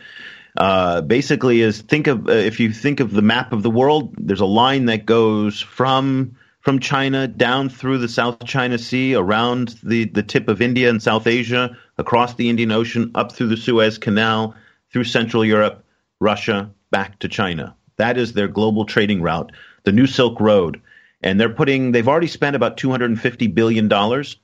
uh, 0.58 1.02
basically 1.02 1.62
is 1.62 1.82
think 1.82 2.08
of 2.08 2.28
uh, 2.28 2.32
if 2.32 2.60
you 2.60 2.72
think 2.72 3.00
of 3.00 3.12
the 3.12 3.22
map 3.22 3.54
of 3.54 3.64
the 3.64 3.72
world, 3.72 4.14
there's 4.18 4.40
a 4.40 4.46
line 4.46 4.86
that 4.86 5.06
goes 5.06 5.60
from 5.60 6.36
from 6.64 6.80
China 6.80 7.28
down 7.28 7.68
through 7.68 7.98
the 7.98 8.08
South 8.08 8.46
China 8.46 8.78
Sea, 8.78 9.16
around 9.16 9.76
the, 9.84 10.06
the 10.06 10.24
tip 10.24 10.48
of 10.48 10.62
India 10.62 10.90
and 10.90 11.04
South 11.04 11.28
Asia, 11.28 11.78
across 11.98 12.36
the 12.36 12.50
Indian 12.50 12.72
Ocean, 12.72 13.12
up 13.16 13.34
through 13.34 13.48
the 13.48 13.58
Suez 13.58 13.98
Canal, 13.98 14.56
through 14.90 15.04
Central 15.04 15.44
Europe, 15.44 15.84
Russia, 16.22 16.72
back 16.90 17.20
to 17.20 17.28
China. 17.28 17.76
That 17.98 18.18
is 18.18 18.32
their 18.32 18.48
global 18.48 18.86
trading 18.86 19.22
route, 19.22 19.52
the 19.84 19.92
New 19.92 20.08
Silk 20.08 20.40
Road. 20.40 20.82
And 21.22 21.40
they're 21.40 21.50
putting, 21.50 21.92
they've 21.92 22.08
already 22.08 22.28
spent 22.28 22.56
about 22.56 22.78
$250 22.78 23.54
billion. 23.54 23.90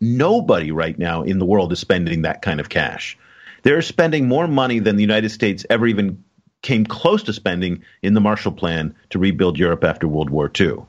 Nobody 0.02 0.72
right 0.72 1.00
now 1.00 1.24
in 1.24 1.40
the 1.40 1.46
world 1.46 1.72
is 1.72 1.80
spending 1.80 2.24
that 2.24 2.42
kind 2.42 2.60
of 2.60 2.68
cash. 2.68 3.18
They're 3.64 3.82
spending 3.82 4.28
more 4.28 4.48
money 4.48 4.80
than 4.80 4.96
the 4.96 5.04
United 5.04 5.30
States 5.30 5.66
ever 5.70 5.88
even 5.88 6.24
came 6.62 6.86
close 6.86 7.24
to 7.24 7.34
spending 7.34 7.84
in 8.02 8.14
the 8.14 8.22
Marshall 8.22 8.52
Plan 8.52 8.96
to 9.12 9.20
rebuild 9.20 9.58
Europe 9.58 9.84
after 9.84 10.08
World 10.08 10.30
War 10.30 10.52
II. 10.60 10.80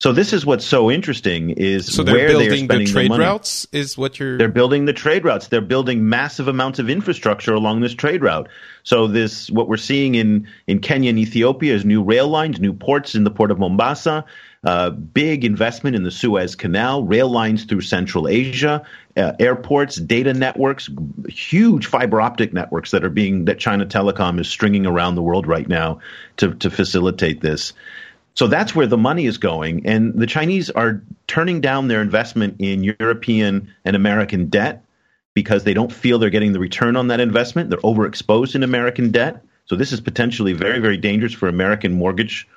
So 0.00 0.12
this 0.12 0.32
is 0.32 0.46
what's 0.46 0.64
so 0.64 0.90
interesting 0.90 1.50
is 1.50 1.94
so 1.94 2.02
where 2.04 2.32
they're 2.32 2.56
spending 2.56 2.86
the 2.86 2.90
trade 2.90 3.10
routes 3.10 3.66
is 3.70 3.98
what 3.98 4.18
you're 4.18 4.38
They're 4.38 4.48
building 4.48 4.86
the 4.86 4.94
trade 4.94 5.26
routes. 5.26 5.48
They're 5.48 5.60
building 5.60 6.08
massive 6.08 6.48
amounts 6.48 6.78
of 6.78 6.88
infrastructure 6.88 7.52
along 7.52 7.80
this 7.80 7.92
trade 7.92 8.22
route. 8.22 8.48
So 8.82 9.08
this 9.08 9.50
what 9.50 9.68
we're 9.68 9.76
seeing 9.76 10.14
in 10.14 10.48
in 10.66 10.78
Kenya 10.78 11.10
and 11.10 11.18
Ethiopia 11.18 11.74
is 11.74 11.84
new 11.84 12.02
rail 12.02 12.28
lines, 12.28 12.58
new 12.58 12.72
ports 12.72 13.14
in 13.14 13.24
the 13.24 13.30
port 13.30 13.50
of 13.50 13.58
Mombasa, 13.58 14.24
uh, 14.64 14.88
big 14.88 15.44
investment 15.44 15.94
in 15.94 16.02
the 16.02 16.10
Suez 16.10 16.54
Canal, 16.54 17.04
rail 17.04 17.28
lines 17.28 17.64
through 17.64 17.82
Central 17.82 18.26
Asia, 18.26 18.86
uh, 19.20 19.32
airports, 19.38 19.96
data 19.96 20.32
networks, 20.32 20.88
huge 21.28 21.86
fiber 21.86 22.20
optic 22.20 22.52
networks 22.52 22.90
that 22.90 23.04
are 23.04 23.10
being 23.10 23.44
that 23.44 23.58
China 23.58 23.84
Telecom 23.84 24.40
is 24.40 24.48
stringing 24.48 24.86
around 24.86 25.14
the 25.14 25.22
world 25.22 25.46
right 25.46 25.68
now 25.68 26.00
to 26.38 26.54
to 26.54 26.70
facilitate 26.70 27.40
this. 27.40 27.72
So 28.34 28.46
that's 28.46 28.74
where 28.74 28.86
the 28.86 28.96
money 28.96 29.26
is 29.26 29.38
going, 29.38 29.86
and 29.86 30.14
the 30.14 30.26
Chinese 30.26 30.70
are 30.70 31.02
turning 31.26 31.60
down 31.60 31.88
their 31.88 32.00
investment 32.00 32.56
in 32.58 32.82
European 32.84 33.72
and 33.84 33.94
American 33.94 34.46
debt 34.46 34.84
because 35.34 35.64
they 35.64 35.74
don't 35.74 35.92
feel 35.92 36.18
they're 36.18 36.30
getting 36.30 36.52
the 36.52 36.58
return 36.58 36.96
on 36.96 37.08
that 37.08 37.20
investment. 37.20 37.70
They're 37.70 37.78
overexposed 37.80 38.54
in 38.54 38.62
American 38.62 39.10
debt. 39.10 39.44
So 39.66 39.76
this 39.76 39.92
is 39.92 40.00
potentially 40.00 40.52
very, 40.52 40.80
very 40.80 40.96
dangerous 40.96 41.32
for 41.32 41.48
American 41.48 41.92
mortgage 41.92 42.48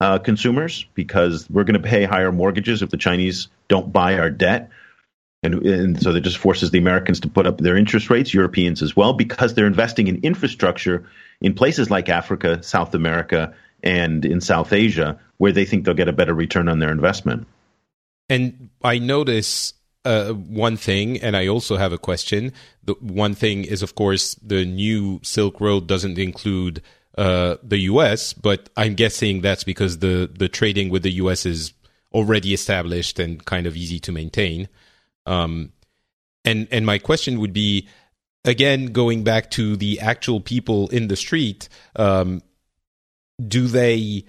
uh, 0.00 0.18
consumers 0.18 0.86
because 0.94 1.48
we're 1.48 1.64
going 1.64 1.80
to 1.80 1.88
pay 1.88 2.04
higher 2.04 2.32
mortgages 2.32 2.82
if 2.82 2.90
the 2.90 2.96
Chinese 2.96 3.48
don't 3.68 3.92
buy 3.92 4.18
our 4.18 4.30
debt. 4.30 4.70
And, 5.42 5.66
and 5.66 6.02
so 6.02 6.12
that 6.12 6.22
just 6.22 6.38
forces 6.38 6.70
the 6.70 6.78
Americans 6.78 7.20
to 7.20 7.28
put 7.28 7.46
up 7.46 7.58
their 7.58 7.76
interest 7.76 8.10
rates, 8.10 8.34
Europeans 8.34 8.82
as 8.82 8.96
well, 8.96 9.12
because 9.12 9.54
they're 9.54 9.66
investing 9.66 10.08
in 10.08 10.20
infrastructure 10.22 11.06
in 11.40 11.54
places 11.54 11.90
like 11.90 12.08
Africa, 12.08 12.62
South 12.62 12.94
America, 12.94 13.54
and 13.82 14.24
in 14.24 14.40
South 14.40 14.72
Asia, 14.72 15.20
where 15.36 15.52
they 15.52 15.64
think 15.64 15.84
they'll 15.84 15.94
get 15.94 16.08
a 16.08 16.12
better 16.12 16.34
return 16.34 16.68
on 16.68 16.78
their 16.78 16.90
investment. 16.90 17.46
And 18.28 18.70
I 18.82 18.98
notice 18.98 19.74
uh, 20.04 20.32
one 20.32 20.76
thing, 20.76 21.20
and 21.20 21.36
I 21.36 21.46
also 21.48 21.76
have 21.76 21.92
a 21.92 21.98
question. 21.98 22.52
The 22.84 22.94
one 23.00 23.34
thing 23.34 23.64
is, 23.64 23.82
of 23.82 23.94
course, 23.94 24.34
the 24.36 24.64
new 24.64 25.20
Silk 25.22 25.60
Road 25.60 25.86
doesn't 25.86 26.18
include 26.18 26.82
uh, 27.18 27.56
the 27.62 27.78
U.S., 27.78 28.32
but 28.32 28.68
I'm 28.76 28.94
guessing 28.94 29.40
that's 29.40 29.64
because 29.64 29.98
the 29.98 30.30
the 30.32 30.48
trading 30.48 30.90
with 30.90 31.02
the 31.02 31.12
U.S. 31.12 31.46
is 31.46 31.72
already 32.12 32.54
established 32.54 33.18
and 33.18 33.44
kind 33.44 33.66
of 33.66 33.76
easy 33.76 33.98
to 34.00 34.12
maintain. 34.12 34.68
Um, 35.26 35.72
and 36.44 36.68
and 36.70 36.86
my 36.86 36.98
question 36.98 37.40
would 37.40 37.52
be, 37.52 37.88
again, 38.44 38.86
going 38.86 39.24
back 39.24 39.50
to 39.52 39.76
the 39.76 40.00
actual 40.00 40.40
people 40.40 40.88
in 40.88 41.08
the 41.08 41.16
street, 41.16 41.68
um, 41.96 42.42
do 43.46 43.66
they 43.66 44.24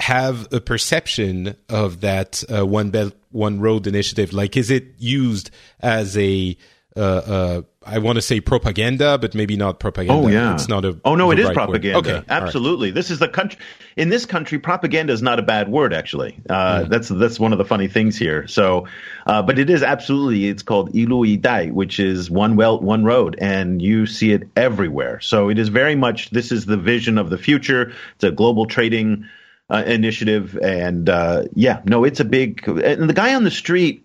have 0.00 0.52
a 0.52 0.60
perception 0.60 1.56
of 1.68 2.00
that 2.00 2.44
uh, 2.48 2.64
one 2.64 2.90
belt 2.90 3.14
one 3.30 3.60
road 3.60 3.86
initiative? 3.86 4.32
Like, 4.32 4.56
is 4.56 4.70
it 4.70 4.94
used 4.98 5.50
as 5.80 6.16
a 6.16 6.56
uh, 6.96 7.00
uh, 7.00 7.62
I 7.88 7.98
want 7.98 8.16
to 8.16 8.22
say 8.22 8.40
propaganda, 8.40 9.18
but 9.18 9.34
maybe 9.34 9.56
not 9.56 9.80
propaganda. 9.80 10.22
Oh 10.22 10.28
yeah, 10.28 10.54
it's 10.54 10.68
not 10.68 10.84
a. 10.84 10.98
Oh 11.04 11.14
no, 11.14 11.30
it 11.30 11.38
is 11.38 11.46
right 11.46 11.54
propaganda. 11.54 11.98
Word. 11.98 12.06
Okay, 12.06 12.24
absolutely. 12.28 12.88
Right. 12.88 12.94
This 12.94 13.10
is 13.10 13.18
the 13.18 13.28
country. 13.28 13.58
In 13.96 14.10
this 14.10 14.26
country, 14.26 14.58
propaganda 14.58 15.12
is 15.12 15.22
not 15.22 15.38
a 15.38 15.42
bad 15.42 15.68
word. 15.70 15.94
Actually, 15.94 16.38
uh, 16.50 16.80
mm. 16.80 16.88
that's 16.88 17.08
that's 17.08 17.40
one 17.40 17.52
of 17.52 17.58
the 17.58 17.64
funny 17.64 17.88
things 17.88 18.16
here. 18.16 18.46
So, 18.46 18.86
uh, 19.26 19.42
but 19.42 19.58
it 19.58 19.70
is 19.70 19.82
absolutely. 19.82 20.46
It's 20.46 20.62
called 20.62 20.92
ilui 20.92 21.40
dai, 21.40 21.68
which 21.68 21.98
is 21.98 22.30
one 22.30 22.56
well, 22.56 22.78
one 22.80 23.04
road, 23.04 23.36
and 23.40 23.80
you 23.80 24.06
see 24.06 24.32
it 24.32 24.48
everywhere. 24.56 25.20
So 25.20 25.48
it 25.48 25.58
is 25.58 25.68
very 25.68 25.94
much. 25.94 26.30
This 26.30 26.52
is 26.52 26.66
the 26.66 26.76
vision 26.76 27.16
of 27.18 27.30
the 27.30 27.38
future. 27.38 27.92
It's 28.16 28.24
a 28.24 28.30
global 28.30 28.66
trading 28.66 29.26
uh, 29.70 29.82
initiative, 29.86 30.58
and 30.58 31.08
uh, 31.08 31.44
yeah, 31.54 31.80
no, 31.84 32.04
it's 32.04 32.20
a 32.20 32.24
big. 32.24 32.66
And 32.68 33.08
the 33.08 33.14
guy 33.14 33.34
on 33.34 33.44
the 33.44 33.50
street, 33.50 34.04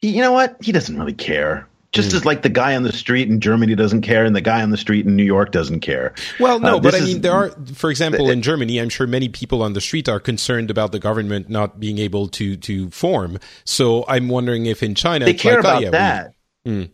he, 0.00 0.10
you 0.10 0.22
know 0.22 0.32
what? 0.32 0.56
He 0.60 0.72
doesn't 0.72 0.96
really 0.96 1.14
care. 1.14 1.66
Just 1.96 2.12
mm. 2.12 2.16
as 2.16 2.24
like 2.24 2.42
the 2.42 2.48
guy 2.48 2.76
on 2.76 2.82
the 2.82 2.92
street 2.92 3.28
in 3.28 3.40
Germany 3.40 3.74
doesn't 3.74 4.02
care, 4.02 4.24
and 4.24 4.36
the 4.36 4.40
guy 4.40 4.62
on 4.62 4.70
the 4.70 4.76
street 4.76 5.06
in 5.06 5.16
New 5.16 5.24
York 5.24 5.50
doesn't 5.50 5.80
care. 5.80 6.14
Well, 6.38 6.60
no, 6.60 6.76
uh, 6.76 6.80
but 6.80 6.94
I 6.94 7.00
mean, 7.00 7.22
there 7.22 7.32
are, 7.32 7.50
for 7.74 7.90
example, 7.90 8.30
in 8.30 8.42
Germany, 8.42 8.78
I'm 8.78 8.88
sure 8.88 9.06
many 9.06 9.28
people 9.28 9.62
on 9.62 9.72
the 9.72 9.80
street 9.80 10.08
are 10.08 10.20
concerned 10.20 10.70
about 10.70 10.92
the 10.92 10.98
government 10.98 11.48
not 11.48 11.80
being 11.80 11.98
able 11.98 12.28
to 12.28 12.56
to 12.56 12.90
form. 12.90 13.38
So 13.64 14.04
I'm 14.06 14.28
wondering 14.28 14.66
if 14.66 14.82
in 14.82 14.94
China 14.94 15.24
they 15.24 15.34
care 15.34 15.54
like, 15.54 15.60
about 15.60 15.76
oh, 15.76 15.80
yeah, 15.80 15.90
that. 15.90 16.34
We, 16.64 16.70
mm. 16.70 16.90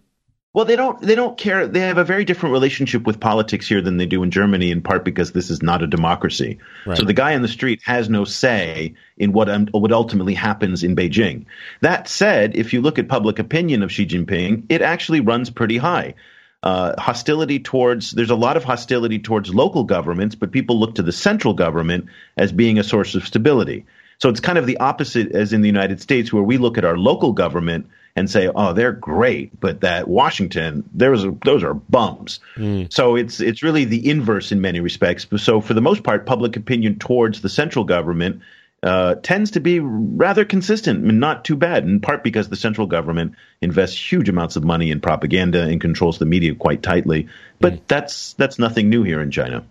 Well, 0.55 0.67
they 0.67 0.77
don't. 0.77 1.01
They 1.01 1.15
don't 1.15 1.39
care. 1.39 1.67
They 1.67 1.81
have 1.81 1.97
a 1.97 2.05
very 2.05 2.27
different 2.27 2.53
relationship 2.53 3.07
with 3.07 3.19
politics 3.19 3.67
here 3.67 3.81
than 3.81 3.97
they 3.97 4.05
do 4.05 4.23
in 4.23 4.31
Germany, 4.31 4.71
in 4.71 4.83
part 4.83 5.03
because 5.03 5.33
this 5.33 5.49
is 5.49 5.63
not 5.63 5.83
a 5.83 5.87
democracy. 5.87 6.59
Right. 6.85 6.99
So 6.99 7.05
the 7.05 7.15
guy 7.15 7.35
on 7.35 7.41
the 7.41 7.49
street 7.49 7.81
has 7.85 8.11
no 8.11 8.27
say 8.27 8.95
in 9.17 9.33
what 9.33 9.49
um, 9.49 9.69
what 9.69 9.93
ultimately 9.93 10.35
happens 10.35 10.85
in 10.85 10.95
Beijing. 10.95 11.47
That 11.81 12.07
said, 12.07 12.55
if 12.55 12.75
you 12.75 12.83
look 12.83 12.99
at 12.99 13.09
public 13.09 13.39
opinion 13.39 13.83
of 13.83 13.91
Xi 13.91 14.05
Jinping, 14.05 14.65
it 14.69 14.83
actually 14.83 15.21
runs 15.21 15.49
pretty 15.49 15.79
high. 15.79 16.15
Uh, 16.63 17.01
hostility 17.01 17.59
towards 17.59 18.13
there's 18.13 18.31
a 18.31 18.37
lot 18.37 18.59
of 18.59 18.63
hostility 18.63 19.19
towards 19.19 19.55
local 19.55 19.85
governments, 19.85 20.35
but 20.35 20.53
people 20.53 20.79
look 20.79 20.97
to 20.97 21.03
the 21.03 21.13
central 21.13 21.55
government 21.55 22.07
as 22.37 22.53
being 22.53 22.79
a 22.79 22.85
source 22.85 23.15
of 23.15 23.27
stability. 23.27 23.87
So 24.19 24.29
it's 24.29 24.39
kind 24.39 24.59
of 24.59 24.67
the 24.67 24.77
opposite 24.77 25.33
as 25.33 25.55
in 25.55 25.63
the 25.63 25.67
United 25.67 26.03
States, 26.03 26.31
where 26.31 26.43
we 26.43 26.59
look 26.59 26.77
at 26.77 26.85
our 26.85 26.99
local 26.99 27.33
government 27.33 27.87
and 28.15 28.31
say, 28.31 28.51
"Oh, 28.55 28.73
they're 28.73 28.93
great," 28.93 29.59
but 29.59 29.81
that 29.81 30.09
Washington, 30.09 30.89
there's 30.93 31.25
those 31.45 31.63
are 31.63 31.75
bums. 31.75 32.41
Mm. 32.57 32.93
So 32.93 33.17
it's 33.17 33.41
it's 33.41 33.63
really 33.63 33.85
the 33.85 34.11
inverse 34.11 34.53
in 34.53 34.61
many 34.61 34.81
respects. 34.81 35.27
So 35.39 35.61
for 35.61 35.75
the 35.75 35.81
most 35.81 36.03
part, 36.03 36.27
public 36.27 36.57
opinion 36.57 36.99
towards 36.99 37.41
the 37.41 37.49
central 37.49 37.85
government 37.85 38.43
uh, 38.83 39.15
tends 39.17 39.53
to 39.53 39.61
be 39.61 39.79
rather 39.81 40.45
consistent 40.45 41.05
and 41.05 41.21
not 41.21 41.45
too 41.45 41.57
bad. 41.57 41.85
In 41.85 42.01
part 42.01 42.25
because 42.25 42.49
the 42.49 42.57
central 42.57 42.87
government 42.87 43.35
invests 43.61 44.13
huge 44.13 44.29
amounts 44.29 44.57
of 44.57 44.65
money 44.65 44.91
in 44.91 45.01
propaganda 45.01 45.63
and 45.63 45.81
controls 45.81 46.19
the 46.19 46.27
media 46.27 46.55
quite 46.55 46.83
tightly. 46.83 47.29
But 47.61 47.75
mm. 47.75 47.81
that's 47.87 48.35
that's 48.35 48.59
nothing 48.59 48.91
new 48.91 49.05
here 49.05 49.21
in 49.21 49.31
China. 49.31 49.65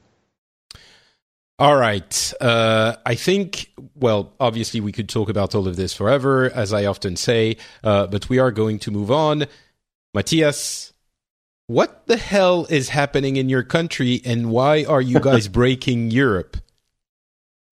All 1.61 1.75
right. 1.75 2.33
Uh, 2.41 2.95
I 3.05 3.13
think, 3.13 3.69
well, 3.93 4.33
obviously, 4.39 4.81
we 4.81 4.91
could 4.91 5.07
talk 5.07 5.29
about 5.29 5.53
all 5.53 5.67
of 5.67 5.75
this 5.75 5.93
forever, 5.93 6.49
as 6.49 6.73
I 6.73 6.85
often 6.85 7.15
say, 7.15 7.57
uh, 7.83 8.07
but 8.07 8.29
we 8.29 8.39
are 8.39 8.49
going 8.49 8.79
to 8.79 8.89
move 8.89 9.11
on. 9.11 9.45
Matthias, 10.11 10.91
what 11.67 12.07
the 12.07 12.17
hell 12.17 12.65
is 12.71 12.89
happening 12.89 13.35
in 13.35 13.47
your 13.47 13.61
country, 13.61 14.23
and 14.25 14.49
why 14.49 14.85
are 14.85 15.01
you 15.01 15.19
guys 15.19 15.47
breaking 15.59 16.09
Europe? 16.09 16.57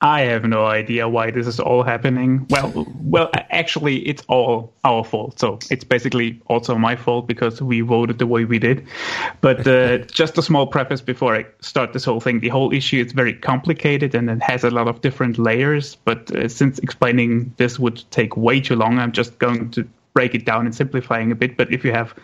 I 0.02 0.22
have 0.22 0.46
no 0.46 0.66
idea 0.66 1.10
why 1.10 1.32
this 1.32 1.46
is 1.46 1.60
all 1.60 1.84
happening. 1.84 2.48
Well, 2.50 2.88
well, 3.02 3.30
actually, 3.34 3.98
it's 4.08 4.24
all 4.30 4.74
our 4.86 5.04
fault. 5.04 5.40
So 5.40 5.60
it's 5.70 5.84
basically 5.84 6.42
also 6.48 6.76
my 6.76 6.96
fault 6.96 7.28
because 7.28 7.62
we 7.62 7.82
voted 7.82 8.18
the 8.18 8.28
way 8.28 8.46
we 8.46 8.60
did. 8.60 8.88
But 9.42 9.68
uh, 9.68 9.98
just 10.12 10.38
a 10.38 10.42
small 10.42 10.68
preface 10.68 11.02
before 11.02 11.36
I 11.36 11.46
start 11.60 11.92
this 11.92 12.06
whole 12.06 12.22
thing: 12.22 12.40
the 12.40 12.48
whole 12.48 12.74
issue 12.74 13.04
is 13.04 13.12
very 13.12 13.34
complicated 13.34 14.16
and 14.16 14.30
it 14.30 14.42
has 14.42 14.64
a 14.64 14.72
lot 14.72 14.88
of 14.88 15.02
different 15.02 15.38
layers. 15.38 15.96
But 15.96 16.32
uh, 16.32 16.48
since 16.48 16.80
explaining 16.80 17.54
this 17.58 17.78
would 17.78 18.02
take 18.10 18.38
way 18.38 18.62
too 18.62 18.78
long, 18.78 19.00
I'm 19.00 19.12
just 19.12 19.38
going 19.38 19.72
to 19.72 19.88
break 20.14 20.34
it 20.34 20.46
down 20.46 20.66
and 20.66 20.74
simplifying 20.74 21.32
a 21.32 21.36
bit. 21.36 21.58
But 21.58 21.74
if 21.74 21.84
you 21.84 21.92
have 21.92 22.16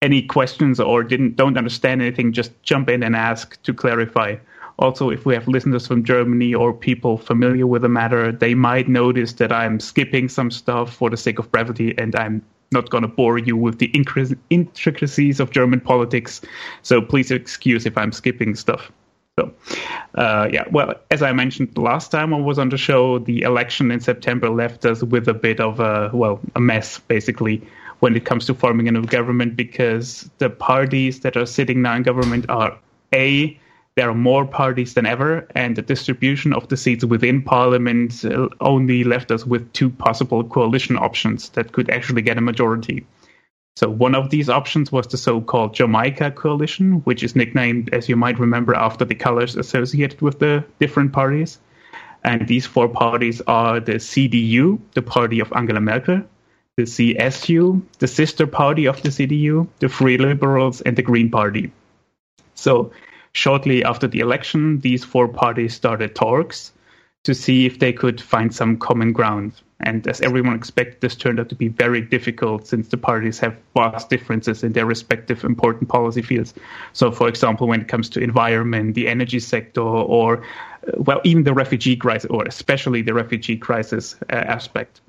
any 0.00 0.22
questions 0.22 0.80
or 0.80 1.04
didn't 1.04 1.36
don't 1.36 1.58
understand 1.58 2.00
anything, 2.00 2.32
just 2.32 2.52
jump 2.62 2.88
in 2.88 3.02
and 3.02 3.14
ask 3.14 3.62
to 3.64 3.74
clarify. 3.74 4.36
Also, 4.78 5.10
if 5.10 5.26
we 5.26 5.34
have 5.34 5.46
listeners 5.48 5.86
from 5.86 6.04
Germany 6.04 6.54
or 6.54 6.72
people 6.72 7.18
familiar 7.18 7.66
with 7.66 7.82
the 7.82 7.88
matter, 7.88 8.32
they 8.32 8.54
might 8.54 8.88
notice 8.88 9.34
that 9.34 9.52
I'm 9.52 9.80
skipping 9.80 10.28
some 10.28 10.50
stuff 10.50 10.94
for 10.94 11.10
the 11.10 11.16
sake 11.16 11.38
of 11.38 11.50
brevity 11.52 11.94
and 11.98 12.16
I'm 12.16 12.42
not 12.72 12.90
going 12.90 13.02
to 13.02 13.08
bore 13.08 13.38
you 13.38 13.56
with 13.56 13.78
the 13.78 13.92
intricacies 14.50 15.40
of 15.40 15.50
German 15.50 15.80
politics. 15.80 16.40
So 16.82 17.02
please 17.02 17.30
excuse 17.30 17.86
if 17.86 17.96
I'm 17.98 18.12
skipping 18.12 18.54
stuff. 18.54 18.90
So, 19.38 19.50
uh, 20.16 20.48
yeah, 20.52 20.64
well, 20.70 20.94
as 21.10 21.22
I 21.22 21.32
mentioned 21.32 21.76
last 21.78 22.10
time 22.10 22.34
I 22.34 22.40
was 22.40 22.58
on 22.58 22.68
the 22.68 22.76
show, 22.76 23.18
the 23.18 23.42
election 23.42 23.90
in 23.90 24.00
September 24.00 24.50
left 24.50 24.84
us 24.84 25.02
with 25.02 25.26
a 25.26 25.34
bit 25.34 25.58
of 25.58 25.80
a, 25.80 26.10
well, 26.12 26.40
a 26.54 26.60
mess, 26.60 26.98
basically, 26.98 27.62
when 28.00 28.14
it 28.14 28.24
comes 28.24 28.44
to 28.46 28.54
forming 28.54 28.88
a 28.88 28.92
new 28.92 29.04
government 29.04 29.56
because 29.56 30.28
the 30.38 30.50
parties 30.50 31.20
that 31.20 31.36
are 31.36 31.46
sitting 31.46 31.80
now 31.80 31.94
in 31.94 32.02
government 32.02 32.44
are 32.50 32.76
A, 33.14 33.58
there 33.94 34.08
are 34.08 34.14
more 34.14 34.46
parties 34.46 34.94
than 34.94 35.04
ever, 35.04 35.46
and 35.54 35.76
the 35.76 35.82
distribution 35.82 36.54
of 36.54 36.68
the 36.68 36.76
seats 36.76 37.04
within 37.04 37.42
parliament 37.42 38.24
uh, 38.24 38.48
only 38.60 39.04
left 39.04 39.30
us 39.30 39.44
with 39.46 39.70
two 39.72 39.90
possible 39.90 40.42
coalition 40.44 40.96
options 40.96 41.50
that 41.50 41.72
could 41.72 41.90
actually 41.90 42.22
get 42.22 42.38
a 42.38 42.40
majority. 42.40 43.04
So, 43.76 43.90
one 43.90 44.14
of 44.14 44.30
these 44.30 44.48
options 44.48 44.92
was 44.92 45.06
the 45.06 45.18
so 45.18 45.40
called 45.40 45.74
Jamaica 45.74 46.32
coalition, 46.32 47.00
which 47.04 47.22
is 47.22 47.36
nicknamed, 47.36 47.92
as 47.92 48.08
you 48.08 48.16
might 48.16 48.38
remember, 48.38 48.74
after 48.74 49.04
the 49.04 49.14
colors 49.14 49.56
associated 49.56 50.20
with 50.20 50.38
the 50.38 50.64
different 50.78 51.12
parties. 51.12 51.58
And 52.24 52.46
these 52.46 52.66
four 52.66 52.88
parties 52.88 53.42
are 53.46 53.80
the 53.80 53.94
CDU, 53.94 54.78
the 54.94 55.02
party 55.02 55.40
of 55.40 55.52
Angela 55.54 55.80
Merkel, 55.80 56.22
the 56.76 56.84
CSU, 56.84 57.82
the 57.98 58.06
sister 58.06 58.46
party 58.46 58.86
of 58.86 59.02
the 59.02 59.08
CDU, 59.08 59.66
the 59.80 59.88
Free 59.88 60.18
Liberals, 60.18 60.80
and 60.82 60.96
the 60.96 61.02
Green 61.02 61.30
Party. 61.30 61.72
So, 62.54 62.92
shortly 63.32 63.84
after 63.84 64.06
the 64.06 64.20
election, 64.20 64.80
these 64.80 65.04
four 65.04 65.28
parties 65.28 65.74
started 65.74 66.14
talks 66.14 66.72
to 67.24 67.34
see 67.34 67.66
if 67.66 67.78
they 67.78 67.92
could 67.92 68.20
find 68.20 68.54
some 68.54 68.76
common 68.76 69.12
ground. 69.12 69.52
And 69.84 70.06
as 70.06 70.20
everyone 70.20 70.54
expected, 70.54 71.00
this 71.00 71.16
turned 71.16 71.40
out 71.40 71.48
to 71.48 71.54
be 71.56 71.68
very 71.68 72.00
difficult 72.00 72.66
since 72.66 72.88
the 72.88 72.96
parties 72.96 73.40
have 73.40 73.56
vast 73.74 74.10
differences 74.10 74.62
in 74.62 74.72
their 74.72 74.86
respective 74.86 75.44
important 75.44 75.88
policy 75.88 76.22
fields. 76.22 76.54
So, 76.92 77.10
for 77.10 77.28
example, 77.28 77.66
when 77.66 77.80
it 77.80 77.88
comes 77.88 78.08
to 78.10 78.20
environment, 78.20 78.94
the 78.94 79.08
energy 79.08 79.40
sector, 79.40 79.80
or, 79.80 80.44
uh, 80.86 80.92
well, 80.98 81.20
even 81.24 81.42
the 81.42 81.54
refugee 81.54 81.96
crisis, 81.96 82.30
or 82.30 82.44
especially 82.44 83.02
the 83.02 83.14
refugee 83.14 83.56
crisis 83.56 84.16
uh, 84.30 84.36
aspect. 84.36 85.00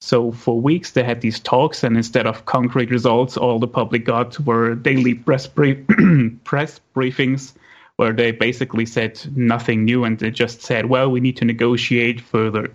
So 0.00 0.30
for 0.32 0.60
weeks 0.60 0.92
they 0.92 1.02
had 1.02 1.20
these 1.20 1.40
talks, 1.40 1.82
and 1.82 1.96
instead 1.96 2.26
of 2.26 2.44
concrete 2.44 2.90
results, 2.90 3.36
all 3.36 3.58
the 3.58 3.68
public 3.68 4.04
got 4.04 4.38
were 4.40 4.74
daily 4.74 5.14
press, 5.14 5.46
brief- 5.46 5.86
press 6.44 6.80
briefings 6.94 7.54
where 7.96 8.12
they 8.12 8.30
basically 8.30 8.84
said 8.84 9.18
nothing 9.34 9.84
new, 9.84 10.04
and 10.04 10.18
they 10.18 10.30
just 10.30 10.60
said, 10.60 10.86
"Well, 10.86 11.10
we 11.10 11.20
need 11.20 11.36
to 11.38 11.44
negotiate 11.44 12.20
further." 12.20 12.70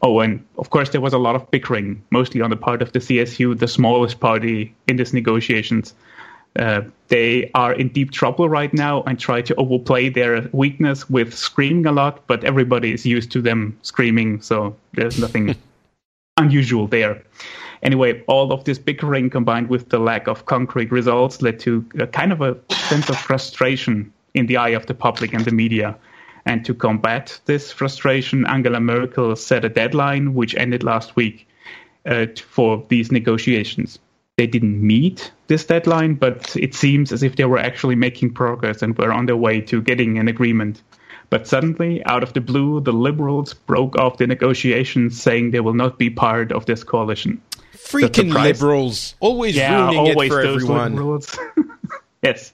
Oh, 0.00 0.20
and 0.20 0.44
of 0.58 0.70
course 0.70 0.90
there 0.90 1.00
was 1.00 1.12
a 1.12 1.18
lot 1.18 1.36
of 1.36 1.50
bickering, 1.50 2.02
mostly 2.10 2.40
on 2.40 2.50
the 2.50 2.56
part 2.56 2.82
of 2.82 2.92
the 2.92 2.98
CSU, 2.98 3.56
the 3.56 3.68
smallest 3.68 4.18
party 4.18 4.74
in 4.88 4.96
these 4.96 5.12
negotiations. 5.12 5.94
Uh, 6.58 6.82
they 7.08 7.50
are 7.54 7.72
in 7.72 7.88
deep 7.88 8.10
trouble 8.10 8.48
right 8.48 8.74
now 8.74 9.02
and 9.04 9.18
try 9.18 9.40
to 9.40 9.54
overplay 9.54 10.08
their 10.08 10.48
weakness 10.52 11.08
with 11.08 11.34
screaming 11.34 11.86
a 11.86 11.92
lot, 11.92 12.26
but 12.26 12.44
everybody 12.44 12.92
is 12.92 13.06
used 13.06 13.30
to 13.32 13.40
them 13.40 13.78
screaming, 13.82 14.40
so 14.42 14.74
there's 14.94 15.18
nothing 15.18 15.54
unusual 16.36 16.86
there. 16.86 17.22
Anyway, 17.82 18.22
all 18.26 18.52
of 18.52 18.64
this 18.64 18.78
bickering 18.78 19.28
combined 19.28 19.68
with 19.68 19.88
the 19.88 19.98
lack 19.98 20.28
of 20.28 20.46
concrete 20.46 20.90
results 20.92 21.42
led 21.42 21.58
to 21.60 21.84
a 21.98 22.06
kind 22.06 22.32
of 22.32 22.40
a 22.40 22.56
sense 22.88 23.10
of 23.10 23.18
frustration 23.18 24.12
in 24.34 24.46
the 24.46 24.56
eye 24.56 24.70
of 24.70 24.86
the 24.86 24.94
public 24.94 25.34
and 25.34 25.44
the 25.44 25.50
media. 25.50 25.96
And 26.46 26.64
to 26.64 26.74
combat 26.74 27.38
this 27.46 27.70
frustration, 27.70 28.46
Angela 28.46 28.80
Merkel 28.80 29.36
set 29.36 29.64
a 29.64 29.68
deadline 29.68 30.34
which 30.34 30.54
ended 30.54 30.82
last 30.82 31.16
week 31.16 31.46
uh, 32.06 32.26
for 32.44 32.84
these 32.88 33.12
negotiations. 33.12 33.98
They 34.38 34.46
didn't 34.46 34.84
meet 34.84 35.30
this 35.48 35.66
deadline, 35.66 36.14
but 36.14 36.56
it 36.56 36.74
seems 36.74 37.12
as 37.12 37.22
if 37.22 37.36
they 37.36 37.44
were 37.44 37.58
actually 37.58 37.96
making 37.96 38.32
progress 38.32 38.80
and 38.80 38.96
were 38.96 39.12
on 39.12 39.26
their 39.26 39.36
way 39.36 39.60
to 39.60 39.82
getting 39.82 40.18
an 40.18 40.28
agreement. 40.28 40.82
But 41.32 41.48
suddenly, 41.48 42.04
out 42.04 42.22
of 42.22 42.34
the 42.34 42.42
blue, 42.42 42.82
the 42.82 42.92
Liberals 42.92 43.54
broke 43.54 43.96
off 43.96 44.18
the 44.18 44.26
negotiations, 44.26 45.18
saying 45.18 45.52
they 45.52 45.60
will 45.60 45.72
not 45.72 45.98
be 45.98 46.10
part 46.10 46.52
of 46.52 46.66
this 46.66 46.84
coalition. 46.84 47.40
Freaking 47.74 48.34
Liberals, 48.34 49.14
always 49.18 49.56
yeah, 49.56 49.80
ruining 49.80 49.98
always 49.98 50.30
it 50.30 50.34
for 50.34 50.40
everyone. 50.42 51.22
yes. 52.22 52.52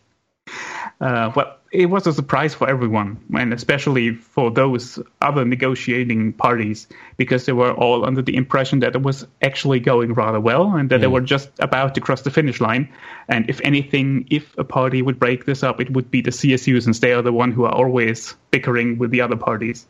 Uh, 1.01 1.33
well, 1.35 1.58
it 1.71 1.87
was 1.87 2.07
a 2.07 2.13
surprise 2.13 2.55
for 2.55 2.69
everyone, 2.69 3.19
and 3.35 3.53
especially 3.53 4.15
for 4.15 4.51
those 4.51 4.99
other 5.21 5.45
negotiating 5.45 6.33
parties, 6.33 6.87
because 7.17 7.47
they 7.47 7.53
were 7.53 7.73
all 7.73 8.05
under 8.05 8.23
the 8.23 8.37
impression 8.37 8.81
that 8.81 8.95
it 8.95 9.03
was 9.03 9.27
actually 9.43 9.81
going 9.81 10.15
rather 10.15 10.41
well 10.41 10.75
and 10.75 10.91
that 10.91 10.99
mm. 10.99 11.01
they 11.03 11.07
were 11.07 11.21
just 11.21 11.51
about 11.59 11.95
to 11.95 12.01
cross 12.01 12.23
the 12.23 12.31
finish 12.31 12.61
line. 12.61 12.89
And 13.29 13.49
if 13.51 13.61
anything, 13.63 14.27
if 14.31 14.57
a 14.57 14.65
party 14.65 15.03
would 15.03 15.19
break 15.19 15.45
this 15.45 15.63
up, 15.63 15.81
it 15.81 15.91
would 15.91 16.11
be 16.11 16.23
the 16.23 16.31
CSU, 16.31 16.83
since 16.83 17.01
they 17.01 17.13
are 17.13 17.23
the 17.23 17.33
one 17.33 17.53
who 17.53 17.65
are 17.65 17.75
always 17.75 18.35
bickering 18.51 18.99
with 18.99 19.11
the 19.11 19.21
other 19.21 19.37
parties. 19.37 19.87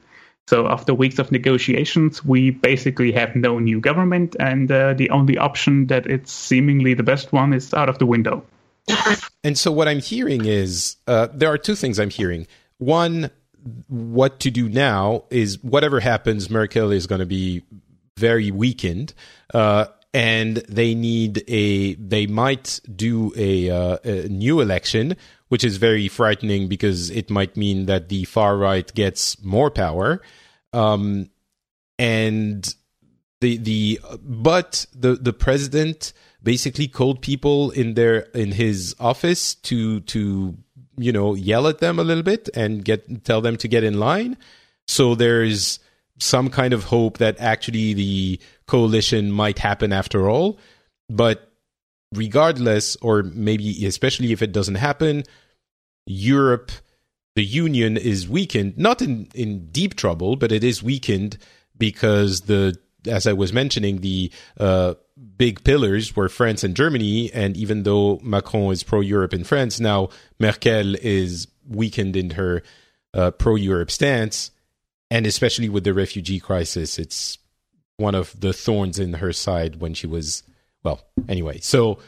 So 0.48 0.66
after 0.66 0.94
weeks 0.94 1.18
of 1.18 1.30
negotiations, 1.30 2.24
we 2.24 2.50
basically 2.50 3.12
have 3.12 3.36
no 3.36 3.58
new 3.58 3.80
government, 3.80 4.34
and 4.40 4.72
uh, 4.72 4.94
the 4.94 5.10
only 5.10 5.36
option 5.36 5.88
that 5.88 6.06
it's 6.06 6.32
seemingly 6.32 6.94
the 6.94 7.02
best 7.02 7.32
one 7.32 7.52
is 7.52 7.74
out 7.74 7.88
of 7.88 7.98
the 7.98 8.06
window. 8.06 8.44
And 9.44 9.56
so 9.56 9.70
what 9.70 9.88
I'm 9.88 10.00
hearing 10.00 10.44
is 10.44 10.96
uh, 11.06 11.28
there 11.32 11.50
are 11.50 11.58
two 11.58 11.74
things 11.74 11.98
I'm 11.98 12.10
hearing. 12.10 12.46
One, 12.78 13.30
what 13.86 14.40
to 14.40 14.50
do 14.50 14.68
now 14.68 15.24
is 15.30 15.62
whatever 15.62 16.00
happens, 16.00 16.50
Merkel 16.50 16.90
is 16.90 17.06
going 17.06 17.20
to 17.20 17.26
be 17.26 17.62
very 18.16 18.50
weakened. 18.50 19.14
Uh, 19.54 19.86
and 20.14 20.56
they 20.68 20.94
need 20.94 21.44
a 21.48 21.94
they 21.94 22.26
might 22.26 22.80
do 22.94 23.32
a, 23.36 23.70
uh, 23.70 23.98
a, 24.04 24.28
new 24.28 24.60
election 24.60 25.16
which 25.48 25.64
is 25.64 25.76
very 25.76 26.08
frightening 26.08 26.66
because 26.66 27.10
it 27.10 27.30
might 27.30 27.56
mean 27.56 27.86
that 27.86 28.08
the 28.08 28.24
far 28.24 28.56
right 28.56 28.92
gets 28.94 29.42
more 29.44 29.70
power 29.70 30.22
um, 30.72 31.28
and 31.98 32.74
the 33.40 33.58
the 33.58 34.00
but 34.20 34.86
the 34.94 35.14
the 35.14 35.32
president 35.32 36.12
basically 36.48 36.88
called 36.88 37.20
people 37.20 37.70
in 37.72 37.92
their 37.92 38.20
in 38.32 38.52
his 38.52 38.96
office 38.98 39.54
to 39.56 40.00
to 40.12 40.56
you 40.96 41.12
know 41.12 41.34
yell 41.34 41.66
at 41.68 41.80
them 41.80 41.98
a 41.98 42.02
little 42.02 42.22
bit 42.22 42.48
and 42.54 42.86
get 42.86 43.22
tell 43.22 43.42
them 43.42 43.56
to 43.58 43.68
get 43.68 43.84
in 43.84 44.00
line. 44.00 44.34
So 44.86 45.14
there's 45.14 45.78
some 46.18 46.48
kind 46.48 46.72
of 46.72 46.84
hope 46.84 47.18
that 47.18 47.38
actually 47.38 47.92
the 47.92 48.40
coalition 48.66 49.30
might 49.30 49.58
happen 49.58 49.92
after 49.92 50.30
all. 50.30 50.58
But 51.10 51.52
regardless 52.14 52.96
or 53.02 53.22
maybe 53.22 53.84
especially 53.84 54.32
if 54.32 54.40
it 54.40 54.50
doesn't 54.50 54.76
happen 54.76 55.24
europe 56.06 56.72
the 57.36 57.44
union 57.44 57.98
is 57.98 58.26
weakened 58.26 58.72
not 58.78 59.02
in 59.02 59.28
in 59.34 59.68
deep 59.70 59.94
trouble 59.94 60.34
but 60.34 60.50
it 60.50 60.64
is 60.64 60.82
weakened 60.82 61.36
because 61.76 62.40
the 62.52 62.74
as 63.06 63.26
i 63.26 63.34
was 63.34 63.52
mentioning 63.52 64.00
the 64.00 64.32
uh, 64.58 64.94
big 65.36 65.64
pillars 65.64 66.14
were 66.14 66.28
France 66.28 66.64
and 66.64 66.74
Germany. 66.74 67.32
And 67.32 67.56
even 67.56 67.84
though 67.84 68.18
Macron 68.22 68.72
is 68.72 68.82
pro 68.82 69.00
Europe 69.00 69.34
in 69.34 69.44
France, 69.44 69.80
now 69.80 70.10
Merkel 70.38 70.94
is 70.96 71.48
weakened 71.66 72.16
in 72.16 72.30
her 72.30 72.62
uh, 73.14 73.30
pro 73.32 73.54
Europe 73.54 73.90
stance. 73.90 74.50
And 75.10 75.26
especially 75.26 75.68
with 75.68 75.84
the 75.84 75.94
refugee 75.94 76.40
crisis, 76.40 76.98
it's 76.98 77.38
one 77.96 78.14
of 78.14 78.38
the 78.38 78.52
thorns 78.52 78.98
in 78.98 79.14
her 79.14 79.32
side 79.32 79.80
when 79.80 79.94
she 79.94 80.06
was, 80.06 80.42
well, 80.84 81.00
anyway. 81.28 81.58
So 81.60 81.98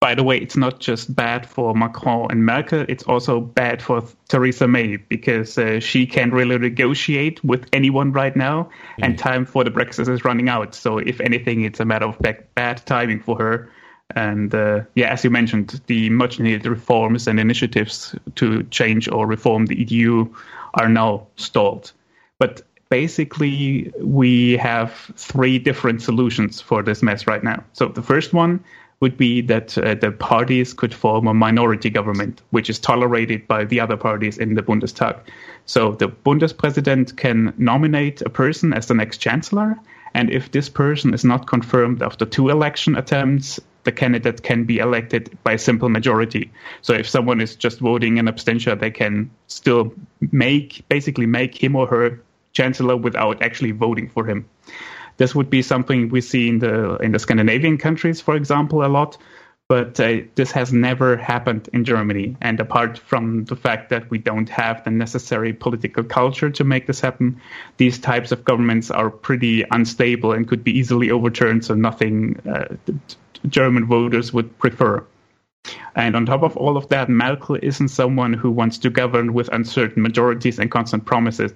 by 0.00 0.14
the 0.14 0.24
way, 0.24 0.38
it's 0.38 0.56
not 0.56 0.80
just 0.80 1.14
bad 1.14 1.46
for 1.46 1.74
Macron 1.74 2.28
and 2.30 2.46
Merkel, 2.46 2.86
it's 2.88 3.04
also 3.04 3.38
bad 3.38 3.82
for 3.82 4.02
Theresa 4.28 4.66
May 4.66 4.96
because 4.96 5.58
uh, 5.58 5.78
she 5.78 6.06
can't 6.06 6.32
really 6.32 6.56
negotiate 6.56 7.44
with 7.44 7.66
anyone 7.74 8.10
right 8.10 8.34
now, 8.34 8.70
mm. 8.98 9.04
and 9.04 9.18
time 9.18 9.44
for 9.44 9.62
the 9.62 9.70
Brexit 9.70 10.08
is 10.08 10.24
running 10.24 10.48
out. 10.48 10.74
So, 10.74 10.96
if 10.96 11.20
anything, 11.20 11.64
it's 11.64 11.80
a 11.80 11.84
matter 11.84 12.06
of 12.06 12.18
bad 12.54 12.86
timing 12.86 13.20
for 13.20 13.36
her. 13.36 13.70
And 14.16 14.54
uh, 14.54 14.80
yeah, 14.94 15.12
as 15.12 15.22
you 15.22 15.30
mentioned, 15.30 15.80
the 15.86 16.08
much 16.08 16.40
needed 16.40 16.66
reforms 16.66 17.28
and 17.28 17.38
initiatives 17.38 18.14
to 18.36 18.64
change 18.64 19.06
or 19.06 19.26
reform 19.26 19.66
the 19.66 19.84
EU 19.84 20.26
are 20.74 20.88
now 20.88 21.26
stalled. 21.36 21.92
But 22.38 22.62
basically, 22.88 23.92
we 24.00 24.56
have 24.56 25.12
three 25.16 25.58
different 25.58 26.00
solutions 26.00 26.58
for 26.58 26.82
this 26.82 27.02
mess 27.02 27.26
right 27.26 27.44
now. 27.44 27.62
So, 27.74 27.88
the 27.88 28.02
first 28.02 28.32
one 28.32 28.64
would 29.00 29.16
be 29.16 29.40
that 29.40 29.76
uh, 29.78 29.94
the 29.94 30.12
parties 30.12 30.74
could 30.74 30.92
form 30.92 31.26
a 31.26 31.34
minority 31.34 31.88
government, 31.88 32.42
which 32.50 32.68
is 32.68 32.78
tolerated 32.78 33.48
by 33.48 33.64
the 33.64 33.80
other 33.80 33.96
parties 33.96 34.36
in 34.36 34.54
the 34.54 34.62
Bundestag. 34.62 35.18
So 35.66 35.92
the 35.92 36.08
Bundespräsident 36.08 37.16
can 37.16 37.54
nominate 37.56 38.20
a 38.22 38.30
person 38.30 38.72
as 38.72 38.86
the 38.86 38.94
next 38.94 39.18
chancellor, 39.18 39.76
and 40.14 40.30
if 40.30 40.50
this 40.50 40.68
person 40.68 41.14
is 41.14 41.24
not 41.24 41.46
confirmed 41.46 42.02
after 42.02 42.26
two 42.26 42.50
election 42.50 42.96
attempts, 42.96 43.58
the 43.84 43.92
candidate 43.92 44.42
can 44.42 44.64
be 44.64 44.78
elected 44.78 45.38
by 45.44 45.52
a 45.52 45.58
simple 45.58 45.88
majority. 45.88 46.50
So 46.82 46.92
if 46.92 47.08
someone 47.08 47.40
is 47.40 47.56
just 47.56 47.78
voting 47.78 48.18
in 48.18 48.28
abstention, 48.28 48.78
they 48.78 48.90
can 48.90 49.30
still 49.46 49.94
make 50.32 50.84
basically 50.88 51.26
make 51.26 51.62
him 51.62 51.74
or 51.74 51.86
her 51.86 52.20
chancellor 52.52 52.96
without 52.96 53.40
actually 53.40 53.70
voting 53.70 54.08
for 54.08 54.26
him. 54.26 54.44
This 55.20 55.34
would 55.34 55.50
be 55.50 55.60
something 55.60 56.08
we 56.08 56.22
see 56.22 56.48
in 56.48 56.60
the 56.60 56.96
in 56.96 57.12
the 57.12 57.18
Scandinavian 57.18 57.76
countries, 57.76 58.22
for 58.22 58.34
example, 58.34 58.82
a 58.82 58.88
lot. 58.88 59.18
But 59.68 60.00
uh, 60.00 60.22
this 60.34 60.50
has 60.52 60.72
never 60.72 61.18
happened 61.18 61.68
in 61.74 61.84
Germany. 61.84 62.36
And 62.40 62.58
apart 62.58 62.96
from 62.96 63.44
the 63.44 63.54
fact 63.54 63.90
that 63.90 64.10
we 64.10 64.16
don't 64.16 64.48
have 64.48 64.82
the 64.82 64.90
necessary 64.90 65.52
political 65.52 66.04
culture 66.04 66.48
to 66.50 66.64
make 66.64 66.86
this 66.86 67.00
happen, 67.00 67.38
these 67.76 67.98
types 67.98 68.32
of 68.32 68.44
governments 68.44 68.90
are 68.90 69.10
pretty 69.10 69.62
unstable 69.70 70.32
and 70.32 70.48
could 70.48 70.64
be 70.64 70.78
easily 70.78 71.10
overturned. 71.10 71.66
So 71.66 71.74
nothing 71.74 72.40
uh, 72.48 72.74
German 73.46 73.84
voters 73.86 74.32
would 74.32 74.58
prefer. 74.58 75.04
And 75.94 76.16
on 76.16 76.24
top 76.24 76.42
of 76.42 76.56
all 76.56 76.78
of 76.78 76.88
that, 76.88 77.10
Merkel 77.10 77.58
isn't 77.62 77.88
someone 77.88 78.32
who 78.32 78.50
wants 78.50 78.78
to 78.78 78.90
govern 78.90 79.34
with 79.34 79.50
uncertain 79.52 80.02
majorities 80.02 80.58
and 80.58 80.70
constant 80.70 81.04
promises. 81.04 81.52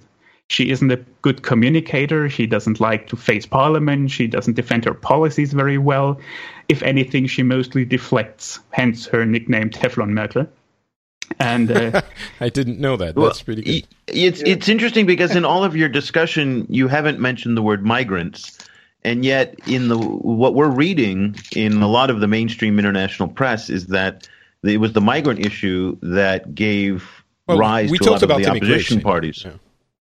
She 0.50 0.70
isn't 0.70 0.90
a 0.90 0.96
good 1.22 1.42
communicator. 1.42 2.28
She 2.28 2.46
doesn't 2.46 2.78
like 2.78 3.08
to 3.08 3.16
face 3.16 3.46
parliament. 3.46 4.10
She 4.10 4.26
doesn't 4.26 4.54
defend 4.54 4.84
her 4.84 4.94
policies 4.94 5.52
very 5.52 5.78
well. 5.78 6.20
If 6.68 6.82
anything, 6.82 7.26
she 7.26 7.42
mostly 7.42 7.84
deflects, 7.84 8.60
hence 8.70 9.06
her 9.06 9.24
nickname 9.24 9.70
Teflon 9.70 10.10
Merkel. 10.10 10.46
And 11.38 11.70
uh, 11.70 12.02
I 12.40 12.50
didn't 12.50 12.78
know 12.78 12.96
that. 12.96 13.14
That's 13.14 13.42
pretty 13.42 13.62
good. 13.62 13.86
It's 14.06 14.42
it's 14.42 14.68
interesting 14.68 15.06
because 15.06 15.34
in 15.34 15.44
all 15.44 15.64
of 15.64 15.74
your 15.74 15.88
discussion, 15.88 16.66
you 16.68 16.88
haven't 16.88 17.18
mentioned 17.18 17.56
the 17.56 17.62
word 17.62 17.84
migrants, 17.84 18.58
and 19.02 19.24
yet 19.24 19.54
in 19.66 19.88
the 19.88 19.98
what 19.98 20.54
we're 20.54 20.68
reading 20.68 21.36
in 21.56 21.80
a 21.80 21.88
lot 21.88 22.10
of 22.10 22.20
the 22.20 22.28
mainstream 22.28 22.78
international 22.78 23.28
press 23.28 23.70
is 23.70 23.86
that 23.86 24.28
it 24.62 24.78
was 24.78 24.92
the 24.92 25.00
migrant 25.00 25.44
issue 25.44 25.96
that 26.02 26.54
gave 26.54 27.24
well, 27.46 27.58
rise 27.58 27.90
to 27.90 28.10
a 28.10 28.10
lot 28.10 28.22
of 28.22 28.28
the 28.28 28.46
opposition 28.46 29.00
parties. 29.00 29.44
Yeah. 29.44 29.52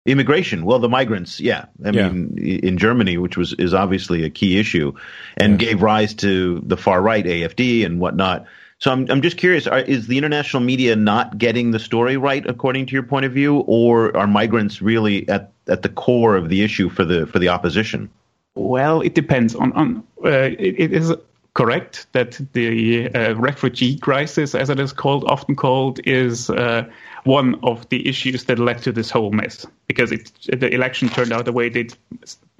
Immigration, 0.07 0.63
well, 0.63 0.79
the 0.79 0.89
migrants, 0.89 1.39
yeah. 1.39 1.65
I 1.83 1.89
yeah. 1.89 2.09
mean, 2.09 2.37
in 2.37 2.77
Germany, 2.77 3.17
which 3.17 3.35
was 3.35 3.53
is 3.53 3.73
obviously 3.73 4.23
a 4.23 4.29
key 4.29 4.57
issue, 4.57 4.93
and 5.35 5.61
yeah. 5.61 5.67
gave 5.67 5.81
rise 5.81 6.13
to 6.15 6.61
the 6.65 6.77
far 6.77 7.01
right 7.01 7.25
AFD 7.25 7.85
and 7.85 7.99
whatnot. 7.99 8.45
So 8.79 8.91
I'm 8.91 9.05
I'm 9.09 9.21
just 9.21 9.37
curious: 9.37 9.67
are, 9.67 9.79
is 9.79 10.07
the 10.07 10.17
international 10.17 10.63
media 10.63 10.95
not 10.95 11.37
getting 11.37 11.71
the 11.71 11.79
story 11.79 12.15
right 12.15 12.45
according 12.47 12.85
to 12.87 12.93
your 12.93 13.03
point 13.03 13.25
of 13.25 13.33
view, 13.33 13.57
or 13.67 14.15
are 14.15 14.27
migrants 14.27 14.81
really 14.81 15.27
at 15.27 15.51
at 15.67 15.81
the 15.81 15.89
core 15.89 16.35
of 16.35 16.47
the 16.47 16.63
issue 16.63 16.89
for 16.89 17.03
the 17.03 17.27
for 17.27 17.39
the 17.39 17.49
opposition? 17.49 18.09
Well, 18.55 19.01
it 19.01 19.13
depends 19.13 19.55
on 19.55 19.73
on 19.73 20.03
uh, 20.23 20.29
it, 20.29 20.79
it 20.79 20.93
is 20.93 21.13
correct 21.57 22.05
that 22.11 22.39
the 22.53 23.09
uh, 23.15 23.33
refugee 23.33 23.97
crisis, 23.97 24.53
as 24.53 24.69
it 24.69 24.79
is 24.79 24.93
called, 24.93 25.23
often 25.25 25.55
called, 25.55 25.99
is 26.05 26.51
uh, 26.51 26.87
one 27.23 27.59
of 27.63 27.89
the 27.89 28.07
issues 28.07 28.43
that 28.43 28.59
led 28.59 28.77
to 28.83 28.91
this 28.91 29.09
whole 29.09 29.31
mess. 29.31 29.65
Because 29.87 30.11
it, 30.11 30.31
the 30.45 30.71
election 30.71 31.09
turned 31.09 31.31
out 31.33 31.45
the 31.45 31.51
way 31.51 31.67
it 31.67 31.73
did 31.73 31.97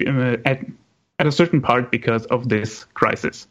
uh, 0.04 0.36
at, 0.44 0.58
at 1.18 1.26
a 1.26 1.32
certain 1.32 1.60
part 1.60 1.90
because 1.90 2.24
of 2.26 2.48
this 2.48 2.84
crisis. 2.94 3.48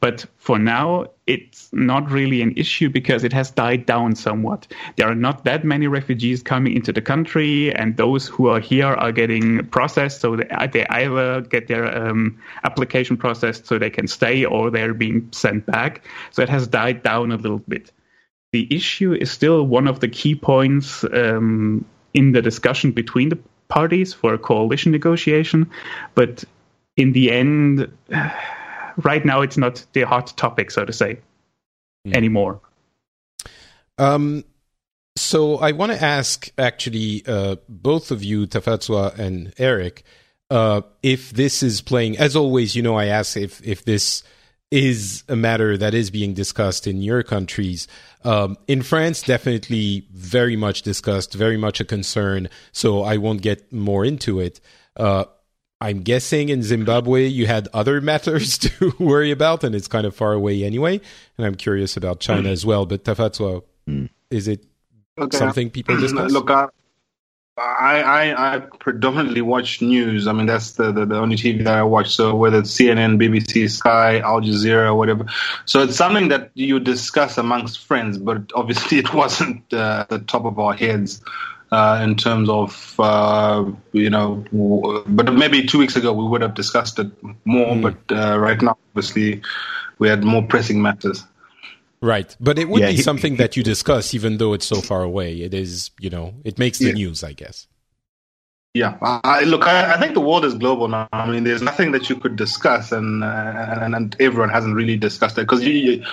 But 0.00 0.26
for 0.36 0.58
now, 0.58 1.06
it's 1.26 1.70
not 1.72 2.10
really 2.10 2.42
an 2.42 2.52
issue 2.56 2.90
because 2.90 3.24
it 3.24 3.32
has 3.32 3.50
died 3.50 3.86
down 3.86 4.14
somewhat. 4.14 4.66
There 4.96 5.08
are 5.08 5.14
not 5.14 5.44
that 5.44 5.64
many 5.64 5.86
refugees 5.86 6.42
coming 6.42 6.74
into 6.74 6.92
the 6.92 7.00
country, 7.00 7.74
and 7.74 7.96
those 7.96 8.28
who 8.28 8.48
are 8.48 8.60
here 8.60 8.86
are 8.86 9.12
getting 9.12 9.66
processed. 9.68 10.20
So 10.20 10.36
they, 10.36 10.86
either 10.90 11.40
get 11.40 11.68
their 11.68 11.86
um, 11.96 12.38
application 12.64 13.16
processed 13.16 13.66
so 13.66 13.78
they 13.78 13.90
can 13.90 14.06
stay, 14.06 14.44
or 14.44 14.70
they're 14.70 14.94
being 14.94 15.28
sent 15.32 15.64
back. 15.64 16.06
So 16.32 16.42
it 16.42 16.50
has 16.50 16.68
died 16.68 17.02
down 17.02 17.32
a 17.32 17.36
little 17.36 17.60
bit 17.60 17.92
the 18.52 18.74
issue 18.74 19.12
is 19.12 19.30
still 19.30 19.66
one 19.66 19.86
of 19.86 20.00
the 20.00 20.08
key 20.08 20.34
points 20.34 21.04
um, 21.12 21.84
in 22.14 22.32
the 22.32 22.40
discussion 22.40 22.90
between 22.90 23.28
the 23.28 23.38
parties 23.68 24.14
for 24.14 24.32
a 24.32 24.38
coalition 24.38 24.92
negotiation. 24.92 25.70
But 26.14 26.44
in 26.96 27.12
the 27.12 27.30
end, 27.30 27.90
right 28.96 29.24
now, 29.24 29.42
it's 29.42 29.56
not 29.56 29.84
the 29.92 30.02
hot 30.02 30.36
topic, 30.36 30.70
so 30.70 30.84
to 30.84 30.92
say, 30.92 31.18
mm. 32.06 32.14
anymore. 32.14 32.60
Um, 33.98 34.44
so 35.16 35.56
I 35.56 35.72
want 35.72 35.92
to 35.92 36.02
ask 36.02 36.50
actually 36.58 37.22
uh, 37.26 37.56
both 37.68 38.10
of 38.10 38.22
you, 38.22 38.46
Tafadzwa 38.46 39.18
and 39.18 39.52
Eric, 39.58 40.04
uh, 40.50 40.82
if 41.02 41.30
this 41.30 41.62
is 41.62 41.80
playing. 41.80 42.18
As 42.18 42.36
always, 42.36 42.76
you 42.76 42.82
know, 42.82 42.96
I 42.96 43.06
ask 43.06 43.36
if 43.36 43.66
if 43.66 43.84
this 43.84 44.22
is 44.70 45.22
a 45.28 45.36
matter 45.36 45.78
that 45.78 45.94
is 45.94 46.10
being 46.10 46.34
discussed 46.34 46.86
in 46.86 47.00
your 47.00 47.22
countries. 47.22 47.86
Um, 48.24 48.56
in 48.66 48.82
France, 48.82 49.22
definitely 49.22 50.06
very 50.12 50.56
much 50.56 50.82
discussed, 50.82 51.34
very 51.34 51.56
much 51.56 51.80
a 51.80 51.84
concern. 51.84 52.48
So 52.72 53.02
I 53.02 53.16
won't 53.16 53.42
get 53.42 53.72
more 53.72 54.04
into 54.04 54.40
it. 54.40 54.60
Uh, 54.96 55.24
I'm 55.80 56.02
guessing 56.02 56.48
in 56.48 56.62
Zimbabwe 56.62 57.26
you 57.26 57.46
had 57.46 57.68
other 57.72 58.00
matters 58.00 58.58
to 58.66 58.94
worry 58.98 59.30
about, 59.30 59.64
and 59.64 59.74
it's 59.74 59.88
kind 59.88 60.06
of 60.06 60.14
far 60.14 60.32
away 60.32 60.64
anyway. 60.64 61.00
And 61.36 61.46
I'm 61.46 61.54
curious 61.54 61.96
about 61.96 62.20
China 62.20 62.48
as 62.48 62.64
well. 62.64 62.86
But 62.86 63.04
Tafadzwa, 63.04 63.62
mm. 63.88 64.08
is 64.30 64.48
it 64.48 64.64
okay. 65.18 65.36
something 65.36 65.70
people 65.70 65.96
discuss? 66.00 66.32
Look, 66.32 66.50
I, 67.58 68.02
I, 68.02 68.56
I, 68.56 68.58
predominantly 68.58 69.40
watch 69.40 69.80
news. 69.80 70.26
I 70.26 70.32
mean, 70.32 70.44
that's 70.44 70.72
the, 70.72 70.92
the, 70.92 71.06
the, 71.06 71.16
only 71.16 71.36
TV 71.36 71.64
that 71.64 71.78
I 71.78 71.82
watch. 71.84 72.14
So 72.14 72.34
whether 72.34 72.58
it's 72.58 72.70
CNN, 72.76 73.16
BBC, 73.16 73.70
Sky, 73.70 74.18
Al 74.20 74.42
Jazeera, 74.42 74.94
whatever. 74.94 75.24
So 75.64 75.82
it's 75.82 75.96
something 75.96 76.28
that 76.28 76.50
you 76.52 76.78
discuss 76.80 77.38
amongst 77.38 77.82
friends, 77.84 78.18
but 78.18 78.52
obviously 78.54 78.98
it 79.04 79.14
wasn't 79.14 79.72
uh, 79.72 80.04
the 80.08 80.18
top 80.18 80.44
of 80.44 80.58
our 80.58 80.74
heads 80.74 81.22
uh, 81.76 82.00
in 82.02 82.16
terms 82.16 82.48
of, 82.48 82.94
uh, 82.98 83.62
you 83.92 84.08
know, 84.08 84.42
but 85.06 85.30
maybe 85.34 85.66
two 85.66 85.78
weeks 85.78 85.94
ago 85.94 86.10
we 86.10 86.24
would 86.24 86.40
have 86.40 86.54
discussed 86.54 86.98
it 86.98 87.08
more, 87.44 87.74
mm. 87.74 87.82
but 87.82 88.16
uh, 88.16 88.38
right 88.38 88.60
now, 88.62 88.78
obviously, 88.90 89.42
we 89.98 90.08
had 90.08 90.24
more 90.24 90.42
pressing 90.42 90.80
matters. 90.80 91.22
Right. 92.00 92.34
But 92.40 92.58
it 92.58 92.70
would 92.70 92.80
yeah, 92.80 92.88
be 92.88 92.96
he, 92.96 93.02
something 93.02 93.32
he, 93.32 93.38
that 93.38 93.58
you 93.58 93.62
discuss 93.62 94.14
even 94.14 94.38
though 94.38 94.54
it's 94.54 94.64
so 94.64 94.80
far 94.80 95.02
away. 95.02 95.42
It 95.42 95.52
is, 95.52 95.90
you 96.00 96.08
know, 96.08 96.32
it 96.44 96.58
makes 96.58 96.78
the 96.78 96.86
yeah. 96.86 96.92
news, 96.92 97.22
I 97.22 97.34
guess. 97.34 97.66
Yeah. 98.72 98.96
I, 99.02 99.44
look, 99.44 99.66
I, 99.66 99.94
I, 99.94 100.00
think 100.00 100.14
the 100.14 100.20
world 100.20 100.46
is 100.46 100.54
global 100.54 100.88
now. 100.88 101.08
I 101.12 101.28
mean, 101.30 101.44
there's 101.44 101.62
nothing 101.62 101.92
that 101.92 102.08
you 102.08 102.16
could 102.16 102.36
discuss, 102.36 102.92
and 102.92 103.22
uh, 103.22 103.80
and, 103.82 103.94
and 103.94 104.16
everyone 104.18 104.50
hasn't 104.50 104.74
really 104.76 104.96
discussed 104.96 105.36
it 105.38 105.42
because 105.42 105.62
you, 105.64 105.72
you 105.72 106.04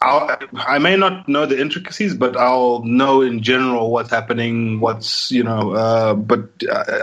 I'll, 0.00 0.38
i 0.54 0.78
may 0.78 0.96
not 0.96 1.28
know 1.28 1.44
the 1.44 1.60
intricacies, 1.60 2.14
but 2.14 2.36
I'll 2.36 2.84
know 2.84 3.20
in 3.20 3.42
general 3.42 3.90
what's 3.90 4.10
happening. 4.10 4.78
What's 4.78 5.32
you 5.32 5.42
know, 5.42 5.72
uh, 5.72 6.14
but 6.14 6.48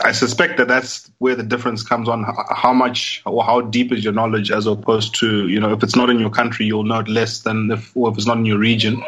I 0.03 0.13
suspect 0.13 0.57
that 0.57 0.69
that's 0.69 1.11
where 1.17 1.35
the 1.35 1.43
difference 1.43 1.83
comes 1.83 2.07
on 2.07 2.25
how 2.55 2.73
much 2.73 3.21
or 3.25 3.43
how 3.43 3.59
deep 3.59 3.91
is 3.91 4.03
your 4.03 4.13
knowledge, 4.13 4.49
as 4.49 4.65
opposed 4.65 5.15
to 5.19 5.47
you 5.49 5.59
know, 5.59 5.73
if 5.73 5.83
it's 5.83 5.95
not 5.95 6.09
in 6.09 6.19
your 6.19 6.29
country, 6.29 6.65
you'll 6.65 6.85
know 6.85 6.99
it 6.99 7.09
less 7.09 7.41
than 7.41 7.69
if, 7.69 7.95
or 7.97 8.11
if 8.11 8.17
it's 8.17 8.27
not 8.27 8.37
in 8.37 8.45
your 8.45 8.59
region, 8.59 9.03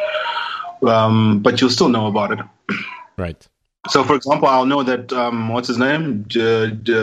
um, 0.86 1.40
but 1.40 1.62
you'll 1.62 1.70
still 1.70 1.90
know 1.90 2.08
about 2.08 2.32
it. 2.34 2.40
Right. 3.18 3.48
So, 3.90 4.04
for 4.04 4.16
example, 4.16 4.48
I'll 4.48 4.66
know 4.66 4.84
that 4.84 5.14
um, 5.14 5.50
what's 5.50 5.68
his 5.68 5.78
name, 5.78 6.24
D- 6.24 6.72
D- 6.72 6.94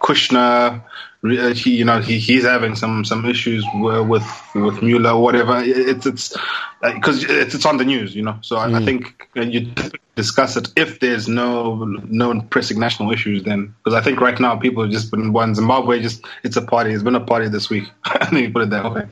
Kushner. 0.00 0.82
Uh, 1.22 1.52
he, 1.52 1.76
you 1.76 1.84
know, 1.84 2.00
he, 2.00 2.18
he's 2.18 2.44
having 2.44 2.74
some 2.74 3.04
some 3.04 3.26
issues 3.26 3.64
with 3.74 4.26
with 4.54 4.82
Mueller 4.82 5.10
or 5.10 5.22
whatever. 5.22 5.60
It's 5.62 6.06
it's 6.06 6.36
because 6.82 7.24
uh, 7.24 7.32
it's, 7.32 7.54
it's 7.54 7.66
on 7.66 7.76
the 7.76 7.84
news, 7.84 8.14
you 8.14 8.22
know. 8.22 8.38
So 8.40 8.56
mm. 8.56 8.60
I, 8.60 8.76
I, 8.76 8.78
hmm. 8.78 8.84
think 8.86 9.28
you 9.34 9.72
discuss 10.16 10.56
it 10.56 10.68
if 10.76 11.00
there's 11.00 11.28
no 11.28 11.84
no 11.84 12.40
pressing 12.40 12.80
national 12.80 13.12
issues. 13.12 13.44
Then 13.44 13.74
because 13.84 13.94
I 13.94 14.02
think 14.02 14.20
right 14.20 14.38
now 14.40 14.56
people 14.56 14.82
have 14.82 14.92
just 14.92 15.10
been 15.10 15.32
one 15.34 15.54
Zimbabwe. 15.54 16.00
Just 16.00 16.24
it's 16.42 16.56
a 16.56 16.62
party. 16.62 16.92
It's 16.92 17.02
been 17.02 17.14
a 17.14 17.20
party 17.20 17.48
this 17.48 17.68
week. 17.68 17.84
Let 18.20 18.32
me 18.32 18.48
put 18.48 18.62
it 18.62 18.70
that 18.70 18.90
way. 18.92 19.06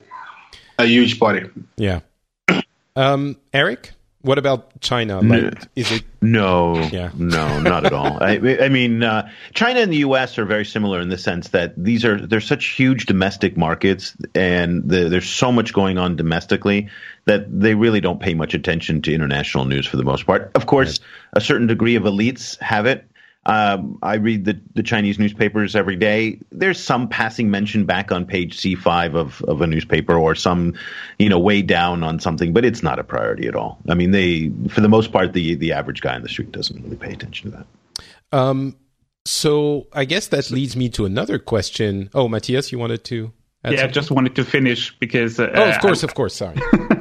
A 0.78 0.86
huge 0.86 1.18
party. 1.18 1.48
Yeah. 1.76 2.00
Um, 2.96 3.36
Eric. 3.52 3.92
What 4.23 4.36
about 4.36 4.81
China? 4.81 5.20
Like, 5.20 5.69
is 5.77 5.93
it? 5.93 6.03
No, 6.20 6.77
yeah. 6.90 7.11
no, 7.16 7.61
not 7.61 7.86
at 7.86 7.93
all. 7.93 8.19
I, 8.20 8.59
I 8.61 8.69
mean, 8.69 9.05
uh, 9.05 9.31
China 9.55 9.78
and 9.78 9.93
the 9.93 9.99
U.S. 9.99 10.39
are 10.39 10.45
very 10.45 10.65
similar 10.65 11.01
in 11.01 11.09
the 11.09 11.16
sense 11.16 11.51
that 11.51 11.73
these 11.77 12.05
are 12.05 12.27
they're 12.27 12.40
such 12.40 12.66
huge 12.66 13.07
domestic 13.07 13.57
markets, 13.57 14.16
and 14.35 14.89
the, 14.89 15.09
there's 15.09 15.28
so 15.28 15.53
much 15.53 15.73
going 15.73 15.99
on 15.99 16.16
domestically 16.16 16.89
that 17.27 17.47
they 17.61 17.77
really 17.77 18.01
don't 18.01 18.20
pay 18.20 18.35
much 18.35 18.55
attention 18.55 19.03
to 19.03 19.15
international 19.15 19.66
news 19.66 19.86
for 19.86 19.97
the 19.97 20.05
most 20.05 20.27
part. 20.27 20.51
Of 20.57 20.66
course, 20.66 20.99
right. 20.99 21.09
a 21.35 21.40
certain 21.40 21.69
degree 21.69 21.95
of 21.95 22.03
elites 22.03 22.61
have 22.61 22.86
it, 22.86 23.09
um, 23.48 23.98
I 24.02 24.16
read 24.16 24.44
the, 24.44 24.60
the 24.74 24.82
Chinese 24.82 25.18
newspapers 25.18 25.74
every 25.74 25.96
day. 25.96 26.38
There's 26.52 26.78
some 26.78 27.08
passing 27.08 27.50
mention 27.50 27.86
back 27.86 28.12
on 28.12 28.26
page 28.26 28.58
C5 28.58 29.14
of, 29.14 29.42
of 29.44 29.62
a 29.62 29.66
newspaper 29.66 30.14
or 30.14 30.34
some, 30.34 30.74
you 31.18 31.30
know, 31.30 31.38
way 31.38 31.62
down 31.62 32.02
on 32.02 32.20
something, 32.20 32.52
but 32.52 32.66
it's 32.66 32.82
not 32.82 32.98
a 32.98 33.04
priority 33.04 33.48
at 33.48 33.56
all. 33.56 33.78
I 33.88 33.94
mean, 33.94 34.10
they, 34.10 34.50
for 34.68 34.82
the 34.82 34.88
most 34.88 35.12
part, 35.12 35.32
the, 35.32 35.54
the 35.54 35.72
average 35.72 36.02
guy 36.02 36.14
on 36.14 36.22
the 36.22 36.28
street 36.28 36.52
doesn't 36.52 36.82
really 36.82 36.96
pay 36.96 37.14
attention 37.14 37.50
to 37.50 37.56
that. 37.56 38.38
Um, 38.38 38.76
so 39.24 39.86
I 39.94 40.04
guess 40.04 40.26
that 40.28 40.50
leads 40.50 40.76
me 40.76 40.90
to 40.90 41.06
another 41.06 41.38
question. 41.38 42.10
Oh, 42.12 42.28
Matthias, 42.28 42.70
you 42.70 42.78
wanted 42.78 43.02
to? 43.04 43.32
yeah, 43.66 43.84
I 43.84 43.86
just 43.86 44.10
wanted 44.10 44.36
to 44.36 44.44
finish 44.44 44.96
because. 44.98 45.40
Uh, 45.40 45.50
oh, 45.54 45.70
of 45.70 45.80
course, 45.80 46.02
of 46.02 46.14
course. 46.14 46.34
Sorry. 46.34 46.56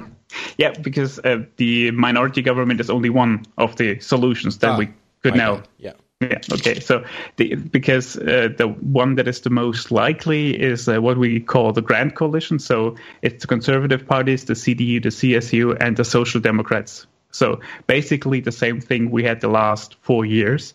yeah, 0.57 0.71
because 0.81 1.19
uh, 1.19 1.43
the 1.57 1.91
minority 1.91 2.41
government 2.41 2.79
is 2.79 2.89
only 2.89 3.09
one 3.09 3.45
of 3.57 3.75
the 3.75 3.99
solutions 3.99 4.59
that 4.59 4.71
ah, 4.71 4.77
we 4.77 4.89
could 5.21 5.35
now. 5.35 5.61
Yeah 5.77 5.91
yeah. 6.19 6.39
Okay. 6.51 6.79
So, 6.79 7.03
the, 7.35 7.55
because 7.55 8.17
uh, 8.17 8.49
the 8.57 8.67
one 8.67 9.15
that 9.15 9.27
is 9.27 9.41
the 9.41 9.51
most 9.51 9.91
likely 9.91 10.59
is 10.59 10.87
uh, 10.87 10.99
what 10.99 11.17
we 11.17 11.39
call 11.39 11.73
the 11.73 11.81
Grand 11.81 12.15
Coalition. 12.15 12.57
So 12.57 12.95
it's 13.21 13.43
the 13.43 13.47
Conservative 13.47 14.07
parties, 14.07 14.45
the 14.45 14.55
CDU, 14.55 15.03
the 15.03 15.09
CSU, 15.09 15.77
and 15.79 15.95
the 15.95 16.03
Social 16.03 16.41
Democrats. 16.41 17.05
So 17.31 17.59
basically 17.85 18.39
the 18.39 18.51
same 18.51 18.81
thing 18.81 19.11
we 19.11 19.23
had 19.23 19.41
the 19.41 19.47
last 19.47 19.95
four 20.01 20.25
years. 20.25 20.73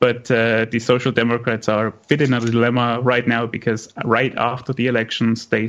But 0.00 0.30
uh, 0.30 0.64
the 0.64 0.80
Social 0.80 1.12
Democrats 1.12 1.68
are 1.68 1.92
bit 2.08 2.22
in 2.22 2.32
a 2.32 2.40
dilemma 2.40 3.00
right 3.00 3.28
now 3.28 3.46
because 3.46 3.92
right 4.04 4.34
after 4.36 4.72
the 4.72 4.88
elections, 4.88 5.46
they 5.46 5.68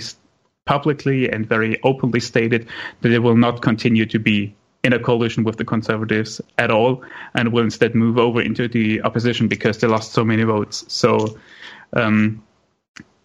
publicly 0.65 1.29
and 1.29 1.45
very 1.45 1.79
openly 1.83 2.21
stated 2.21 2.67
that 3.01 3.09
they 3.09 3.19
will 3.19 3.35
not 3.35 3.61
continue 3.61 4.05
to 4.05 4.19
be 4.19 4.55
in 4.83 4.93
a 4.93 4.99
coalition 4.99 5.43
with 5.43 5.57
the 5.57 5.65
Conservatives 5.65 6.41
at 6.57 6.71
all, 6.71 7.03
and 7.33 7.51
will 7.53 7.63
instead 7.63 7.95
move 7.95 8.17
over 8.17 8.41
into 8.41 8.67
the 8.67 9.01
opposition 9.03 9.47
because 9.47 9.77
they 9.79 9.87
lost 9.87 10.11
so 10.13 10.23
many 10.23 10.43
votes. 10.43 10.85
So. 10.87 11.37
Um, 11.93 12.43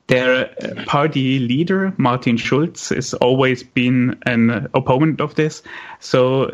their 0.08 0.54
party 0.86 1.40
leader, 1.40 1.92
Martin 1.96 2.36
Schulz, 2.36 2.90
has 2.90 3.12
always 3.14 3.64
been 3.64 4.16
an 4.24 4.68
opponent 4.72 5.20
of 5.20 5.34
this. 5.34 5.64
So 5.98 6.52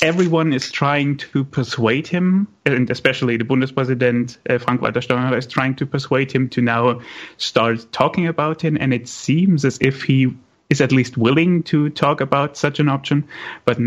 everyone 0.00 0.52
is 0.52 0.70
trying 0.70 1.16
to 1.16 1.44
persuade 1.44 2.06
him, 2.06 2.46
and 2.64 2.88
especially 2.88 3.36
the 3.36 3.44
Bundespräsident 3.44 4.38
uh, 4.48 4.58
Frank-Walter 4.58 5.00
Steinmeier 5.00 5.36
is 5.36 5.46
trying 5.46 5.74
to 5.76 5.86
persuade 5.86 6.30
him 6.30 6.48
to 6.50 6.60
now 6.60 7.00
start 7.36 7.90
talking 7.92 8.28
about 8.28 8.64
it. 8.64 8.76
And 8.78 8.94
it 8.94 9.08
seems 9.08 9.64
as 9.64 9.78
if 9.80 10.02
he 10.02 10.32
is 10.70 10.80
at 10.80 10.92
least 10.92 11.16
willing 11.16 11.62
to 11.64 11.90
talk 11.90 12.20
about 12.20 12.56
such 12.56 12.80
an 12.80 12.88
option, 12.88 13.26
but 13.64 13.78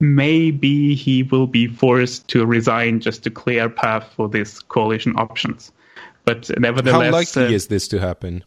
maybe 0.00 0.94
he 0.94 1.22
will 1.22 1.46
be 1.46 1.66
forced 1.66 2.28
to 2.28 2.46
resign 2.46 3.00
just 3.00 3.22
to 3.24 3.30
clear 3.30 3.66
a 3.66 3.70
path 3.70 4.12
for 4.16 4.28
these 4.28 4.60
coalition 4.60 5.14
options. 5.16 5.72
But 6.24 6.50
nevertheless, 6.58 7.06
how 7.06 7.10
likely 7.10 7.54
uh, 7.54 7.56
is 7.56 7.68
this 7.68 7.88
to 7.88 7.98
happen? 7.98 8.44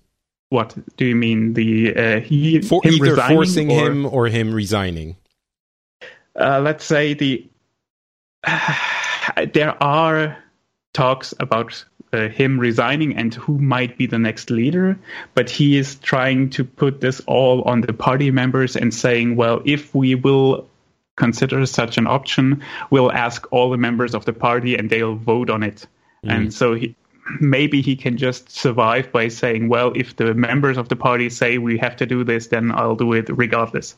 What 0.49 0.76
do 0.98 1.06
you 1.06 1.15
mean? 1.15 1.53
The 1.53 1.95
uh, 1.95 2.19
he 2.19 2.61
for, 2.61 2.81
either 2.85 3.15
forcing 3.15 3.72
or, 3.72 3.85
him 3.85 4.06
or 4.06 4.27
him 4.27 4.53
resigning. 4.53 5.15
Uh, 6.39 6.60
let's 6.60 6.85
say 6.85 7.14
the 7.14 7.49
there 9.53 9.81
are 9.81 10.38
talks 10.93 11.34
about 11.39 11.84
uh, 12.14 12.28
him 12.30 12.60
resigning 12.60 13.16
and 13.16 13.34
who 13.34 13.58
might 13.58 13.98
be 13.98 14.06
the 14.06 14.20
next 14.20 14.50
leader. 14.50 14.98
But 15.34 15.50
he 15.50 15.78
is 15.78 15.96
trying 15.96 16.50
to 16.52 16.64
put 16.64 17.02
this 17.02 17.22
all 17.28 17.62
on 17.64 17.82
the 17.82 17.94
party 17.94 18.32
members 18.32 18.76
and 18.76 18.94
saying, 18.94 19.36
well, 19.36 19.62
if 19.66 19.94
we 19.96 20.16
will 20.16 20.68
consider 21.16 21.66
such 21.66 21.98
an 21.98 22.08
option, 22.08 22.64
we'll 22.90 23.12
ask 23.12 23.46
all 23.52 23.70
the 23.70 23.78
members 23.78 24.16
of 24.16 24.26
the 24.26 24.34
party 24.34 24.76
and 24.76 24.90
they'll 24.90 25.16
vote 25.16 25.50
on 25.50 25.64
it. 25.64 25.86
Mm. 26.26 26.32
And 26.32 26.54
so 26.54 26.74
he, 26.74 26.96
maybe 27.40 27.82
he 27.82 27.96
can 27.96 28.18
just 28.18 28.50
survive 28.50 29.12
by 29.12 29.28
saying, 29.28 29.70
well, 29.70 29.94
if 29.96 30.16
the 30.16 30.34
members 30.34 30.78
of 30.78 30.90
the 30.90 30.96
party 30.96 31.30
say 31.30 31.58
we 31.58 31.78
have 31.78 31.96
to 31.98 32.06
do 32.06 32.24
this, 32.24 32.48
then 32.48 32.72
I'll 32.72 32.96
do 32.96 33.14
it 33.14 33.30
regardless. 33.30 33.96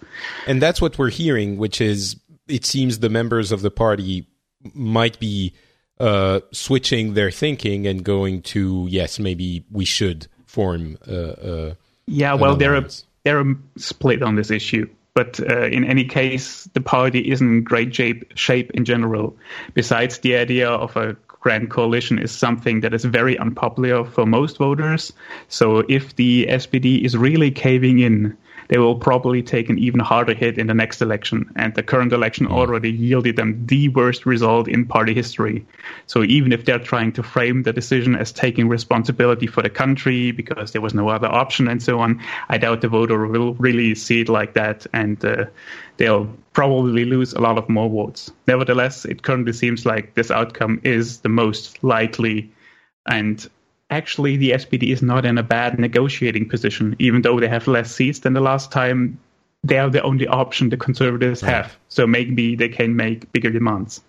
And 0.47 0.61
that's 0.61 0.81
what 0.81 0.97
we're 0.97 1.09
hearing, 1.09 1.57
which 1.57 1.81
is 1.81 2.17
it 2.47 2.65
seems 2.65 2.99
the 2.99 3.09
members 3.09 3.51
of 3.51 3.61
the 3.61 3.71
party 3.71 4.27
might 4.73 5.19
be 5.19 5.53
uh, 6.03 6.41
switching 6.51 7.13
their 7.13 7.31
thinking 7.31 7.87
and 7.87 8.03
going 8.03 8.41
to 8.41 8.87
yes, 8.89 9.19
maybe 9.19 9.63
we 9.71 9.85
should 9.85 10.27
form. 10.45 10.97
Uh, 11.07 11.11
uh, 11.11 11.73
yeah, 12.07 12.33
well, 12.33 12.57
they're 12.57 12.75
a, 12.75 12.89
they're 13.23 13.39
a 13.39 13.55
split 13.77 14.21
on 14.21 14.35
this 14.35 14.51
issue. 14.51 14.85
But 15.13 15.39
uh, 15.39 15.67
in 15.67 15.85
any 15.85 16.03
case, 16.03 16.65
the 16.73 16.81
party 16.81 17.31
isn't 17.31 17.47
in 17.47 17.63
great 17.63 17.95
shape, 17.95 18.35
shape 18.35 18.71
in 18.71 18.83
general. 18.83 19.37
Besides 19.75 20.19
the 20.19 20.35
idea 20.35 20.69
of 20.69 20.97
a 20.97 21.15
grand 21.39 21.69
coalition 21.69 22.19
is 22.19 22.31
something 22.31 22.81
that 22.81 22.93
is 22.93 23.05
very 23.05 23.37
unpopular 23.37 24.03
for 24.03 24.25
most 24.25 24.57
voters. 24.57 25.13
So 25.47 25.85
if 25.87 26.15
the 26.17 26.47
SPD 26.47 27.05
is 27.05 27.15
really 27.15 27.51
caving 27.51 27.99
in 27.99 28.35
they 28.69 28.77
will 28.77 28.95
probably 28.95 29.41
take 29.41 29.69
an 29.69 29.77
even 29.77 29.99
harder 29.99 30.33
hit 30.33 30.57
in 30.57 30.67
the 30.67 30.73
next 30.73 31.01
election. 31.01 31.51
And 31.55 31.73
the 31.75 31.83
current 31.83 32.13
election 32.13 32.45
hmm. 32.47 32.53
already 32.53 32.91
yielded 32.91 33.35
them 33.35 33.65
the 33.65 33.89
worst 33.89 34.25
result 34.25 34.67
in 34.67 34.85
party 34.85 35.13
history. 35.13 35.65
So 36.07 36.23
even 36.23 36.51
if 36.51 36.65
they're 36.65 36.79
trying 36.79 37.11
to 37.13 37.23
frame 37.23 37.63
the 37.63 37.73
decision 37.73 38.15
as 38.15 38.31
taking 38.31 38.67
responsibility 38.67 39.47
for 39.47 39.61
the 39.61 39.69
country 39.69 40.31
because 40.31 40.71
there 40.71 40.81
was 40.81 40.93
no 40.93 41.09
other 41.09 41.27
option 41.27 41.67
and 41.67 41.81
so 41.81 41.99
on, 41.99 42.21
I 42.49 42.57
doubt 42.57 42.81
the 42.81 42.87
voter 42.87 43.27
will 43.27 43.53
really 43.55 43.95
see 43.95 44.21
it 44.21 44.29
like 44.29 44.53
that. 44.53 44.85
And 44.93 45.23
uh, 45.23 45.45
they'll 45.97 46.25
probably 46.53 47.05
lose 47.05 47.33
a 47.33 47.41
lot 47.41 47.57
of 47.57 47.69
more 47.69 47.89
votes. 47.89 48.31
Nevertheless, 48.47 49.05
it 49.05 49.23
currently 49.23 49.53
seems 49.53 49.85
like 49.85 50.13
this 50.15 50.31
outcome 50.31 50.79
is 50.83 51.19
the 51.19 51.29
most 51.29 51.83
likely. 51.83 52.51
And 53.05 53.47
actually 53.93 54.37
the 54.37 54.51
SPD 54.51 54.91
is 54.91 55.01
not 55.01 55.25
in 55.25 55.37
a 55.37 55.43
bad 55.43 55.79
negotiating 55.79 56.49
position, 56.49 56.95
even 56.99 57.21
though 57.21 57.39
they 57.39 57.47
have 57.47 57.67
less 57.67 57.93
seats 57.93 58.19
than 58.19 58.33
the 58.33 58.41
last 58.41 58.71
time. 58.71 59.19
They 59.63 59.77
are 59.77 59.89
the 59.89 60.01
only 60.01 60.27
option 60.27 60.69
the 60.69 60.77
conservatives 60.77 61.41
right. 61.41 61.53
have, 61.53 61.77
so 61.87 62.05
maybe 62.05 62.55
they 62.55 62.67
can 62.67 62.97
make 62.97 63.31
bigger 63.31 63.49
demands. 63.49 64.01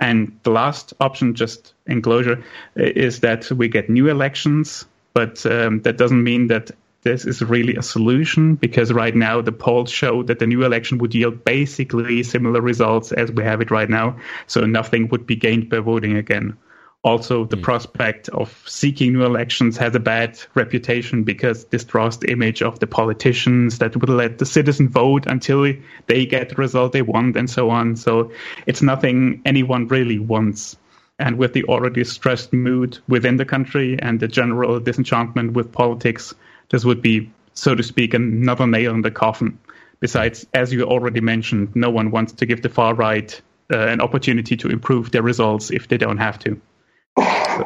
And 0.00 0.36
the 0.42 0.50
last 0.50 0.92
option, 0.98 1.34
just 1.34 1.74
in 1.86 2.02
closure, 2.02 2.42
is 2.74 3.20
that 3.20 3.48
we 3.52 3.68
get 3.68 3.88
new 3.88 4.08
elections, 4.08 4.84
but 5.14 5.46
um, 5.46 5.82
that 5.82 5.98
doesn't 5.98 6.24
mean 6.24 6.48
that 6.48 6.72
this 7.02 7.24
is 7.24 7.42
really 7.42 7.76
a 7.76 7.82
solution 7.82 8.54
because 8.54 8.92
right 8.92 9.14
now 9.14 9.40
the 9.40 9.52
polls 9.52 9.90
show 9.90 10.22
that 10.24 10.38
the 10.38 10.46
new 10.46 10.64
election 10.64 10.98
would 10.98 11.14
yield 11.14 11.44
basically 11.44 12.22
similar 12.22 12.60
results 12.60 13.12
as 13.12 13.30
we 13.32 13.42
have 13.42 13.60
it 13.60 13.70
right 13.70 13.90
now. 13.90 14.16
So 14.46 14.66
nothing 14.66 15.08
would 15.08 15.26
be 15.26 15.36
gained 15.36 15.68
by 15.68 15.78
voting 15.78 16.16
again. 16.16 16.56
Also, 17.04 17.44
the 17.44 17.56
mm. 17.56 17.62
prospect 17.62 18.28
of 18.28 18.62
seeking 18.64 19.12
new 19.12 19.24
elections 19.24 19.76
has 19.76 19.92
a 19.94 20.00
bad 20.00 20.38
reputation 20.54 21.24
because 21.24 21.64
this 21.66 21.82
draws 21.82 22.18
the 22.18 22.30
image 22.30 22.62
of 22.62 22.78
the 22.78 22.86
politicians 22.86 23.78
that 23.78 23.96
would 23.96 24.08
let 24.08 24.38
the 24.38 24.46
citizen 24.46 24.88
vote 24.88 25.26
until 25.26 25.72
they 26.06 26.24
get 26.24 26.50
the 26.50 26.54
result 26.54 26.92
they 26.92 27.02
want 27.02 27.36
and 27.36 27.50
so 27.50 27.70
on. 27.70 27.96
So 27.96 28.30
it's 28.66 28.82
nothing 28.82 29.42
anyone 29.44 29.88
really 29.88 30.20
wants. 30.20 30.76
And 31.18 31.38
with 31.38 31.54
the 31.54 31.64
already 31.64 32.04
stressed 32.04 32.52
mood 32.52 32.98
within 33.08 33.36
the 33.36 33.44
country 33.44 33.98
and 33.98 34.20
the 34.20 34.28
general 34.28 34.78
disenchantment 34.78 35.54
with 35.54 35.72
politics, 35.72 36.32
this 36.70 36.84
would 36.84 37.02
be, 37.02 37.30
so 37.54 37.74
to 37.74 37.82
speak, 37.82 38.14
another 38.14 38.66
nail 38.66 38.94
in 38.94 39.02
the 39.02 39.10
coffin. 39.10 39.58
Besides, 39.98 40.46
as 40.54 40.72
you 40.72 40.84
already 40.84 41.20
mentioned, 41.20 41.74
no 41.74 41.90
one 41.90 42.12
wants 42.12 42.32
to 42.34 42.46
give 42.46 42.62
the 42.62 42.68
far 42.68 42.94
right 42.94 43.40
uh, 43.72 43.78
an 43.88 44.00
opportunity 44.00 44.56
to 44.56 44.68
improve 44.68 45.10
their 45.10 45.22
results 45.22 45.70
if 45.70 45.88
they 45.88 45.96
don't 45.96 46.18
have 46.18 46.38
to. 46.40 46.60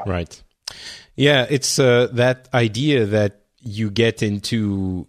Right. 0.07 0.43
Yeah, 1.17 1.47
it's 1.49 1.79
uh, 1.79 2.09
that 2.13 2.49
idea 2.53 3.07
that 3.07 3.43
you 3.61 3.91
get 3.91 4.23
into 4.23 5.07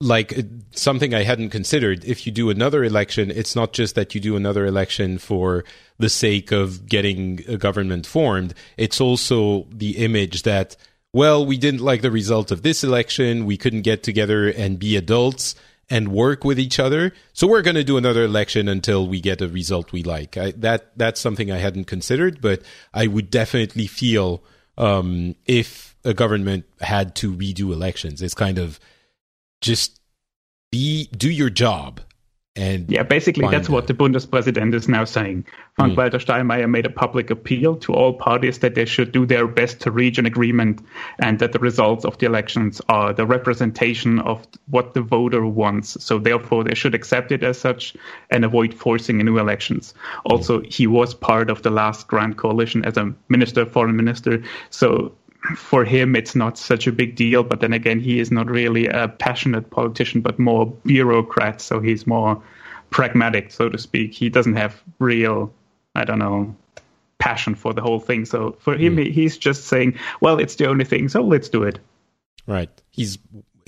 like 0.00 0.36
uh, 0.36 0.42
something 0.72 1.14
I 1.14 1.22
hadn't 1.22 1.50
considered. 1.50 2.04
If 2.04 2.26
you 2.26 2.32
do 2.32 2.50
another 2.50 2.84
election, 2.84 3.30
it's 3.30 3.54
not 3.56 3.72
just 3.72 3.94
that 3.94 4.14
you 4.14 4.20
do 4.20 4.36
another 4.36 4.66
election 4.66 5.18
for 5.18 5.64
the 5.98 6.08
sake 6.08 6.52
of 6.52 6.86
getting 6.86 7.40
a 7.48 7.56
government 7.56 8.06
formed. 8.06 8.54
It's 8.76 9.00
also 9.00 9.66
the 9.70 9.96
image 9.98 10.42
that, 10.42 10.76
well, 11.12 11.46
we 11.46 11.56
didn't 11.56 11.80
like 11.80 12.02
the 12.02 12.10
result 12.10 12.50
of 12.50 12.62
this 12.62 12.82
election. 12.82 13.46
We 13.46 13.56
couldn't 13.56 13.82
get 13.82 14.02
together 14.02 14.48
and 14.48 14.78
be 14.78 14.96
adults 14.96 15.54
and 15.90 16.08
work 16.08 16.44
with 16.44 16.58
each 16.58 16.78
other. 16.78 17.12
So 17.32 17.46
we're 17.46 17.62
going 17.62 17.76
to 17.76 17.84
do 17.84 17.96
another 17.96 18.24
election 18.24 18.68
until 18.68 19.06
we 19.06 19.20
get 19.20 19.40
a 19.40 19.48
result 19.48 19.92
we 19.92 20.02
like. 20.02 20.36
I, 20.36 20.52
that 20.52 20.96
that's 20.96 21.20
something 21.20 21.50
I 21.50 21.58
hadn't 21.58 21.84
considered, 21.84 22.40
but 22.40 22.62
I 22.92 23.06
would 23.06 23.30
definitely 23.30 23.86
feel 23.86 24.42
um, 24.78 25.36
if 25.46 25.96
a 26.04 26.14
government 26.14 26.64
had 26.80 27.14
to 27.16 27.32
redo 27.32 27.72
elections, 27.72 28.22
it's 28.22 28.34
kind 28.34 28.58
of 28.58 28.78
just 29.60 30.00
be 30.70 31.08
do 31.16 31.30
your 31.30 31.50
job 31.50 32.00
and 32.56 32.88
yeah, 32.88 33.02
basically 33.02 33.48
that's 33.48 33.68
what 33.68 33.88
the 33.88 33.94
Bundespräsident 33.94 34.74
is 34.74 34.88
now 34.88 35.04
saying. 35.04 35.44
Frank-Walter 35.74 36.18
mm. 36.18 36.24
Steinmeier 36.24 36.70
made 36.70 36.86
a 36.86 36.90
public 36.90 37.30
appeal 37.30 37.74
to 37.78 37.92
all 37.92 38.12
parties 38.12 38.60
that 38.60 38.76
they 38.76 38.84
should 38.84 39.10
do 39.10 39.26
their 39.26 39.48
best 39.48 39.80
to 39.80 39.90
reach 39.90 40.18
an 40.18 40.26
agreement 40.26 40.80
and 41.18 41.40
that 41.40 41.50
the 41.50 41.58
results 41.58 42.04
of 42.04 42.16
the 42.18 42.26
elections 42.26 42.80
are 42.88 43.12
the 43.12 43.26
representation 43.26 44.20
of 44.20 44.46
what 44.68 44.94
the 44.94 45.00
voter 45.00 45.44
wants. 45.44 46.02
So 46.04 46.20
therefore 46.20 46.62
they 46.62 46.76
should 46.76 46.94
accept 46.94 47.32
it 47.32 47.42
as 47.42 47.58
such 47.58 47.96
and 48.30 48.44
avoid 48.44 48.72
forcing 48.72 49.18
new 49.18 49.38
elections. 49.38 49.92
Also, 50.24 50.60
mm. 50.60 50.72
he 50.72 50.86
was 50.86 51.12
part 51.12 51.50
of 51.50 51.62
the 51.62 51.70
last 51.70 52.06
grand 52.06 52.36
coalition 52.36 52.84
as 52.84 52.96
a 52.96 53.12
minister, 53.28 53.66
foreign 53.66 53.96
minister. 53.96 54.44
So 54.70 55.12
for 55.56 55.84
him, 55.84 56.16
it's 56.16 56.34
not 56.34 56.58
such 56.58 56.86
a 56.86 56.92
big 56.92 57.16
deal. 57.16 57.42
But 57.42 57.60
then 57.60 57.72
again, 57.72 58.00
he 58.00 58.18
is 58.18 58.30
not 58.30 58.50
really 58.50 58.86
a 58.86 59.08
passionate 59.08 59.70
politician, 59.70 60.20
but 60.20 60.38
more 60.38 60.66
bureaucrat. 60.84 61.60
So 61.60 61.80
he's 61.80 62.06
more 62.06 62.42
pragmatic, 62.90 63.50
so 63.50 63.68
to 63.68 63.78
speak. 63.78 64.14
He 64.14 64.28
doesn't 64.28 64.56
have 64.56 64.82
real, 64.98 65.52
I 65.94 66.04
don't 66.04 66.18
know, 66.18 66.54
passion 67.18 67.54
for 67.54 67.72
the 67.72 67.82
whole 67.82 68.00
thing. 68.00 68.24
So 68.24 68.56
for 68.60 68.76
him, 68.76 68.96
mm. 68.96 69.10
he's 69.10 69.36
just 69.36 69.64
saying, 69.64 69.98
well, 70.20 70.38
it's 70.38 70.56
the 70.56 70.66
only 70.66 70.84
thing, 70.84 71.08
so 71.08 71.22
let's 71.22 71.48
do 71.48 71.62
it. 71.62 71.78
Right. 72.46 72.70
He's 72.90 73.18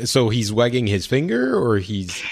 so 0.04 0.28
he's 0.28 0.52
wagging 0.52 0.86
his 0.86 1.06
finger, 1.06 1.56
or 1.56 1.78
he's. 1.78 2.22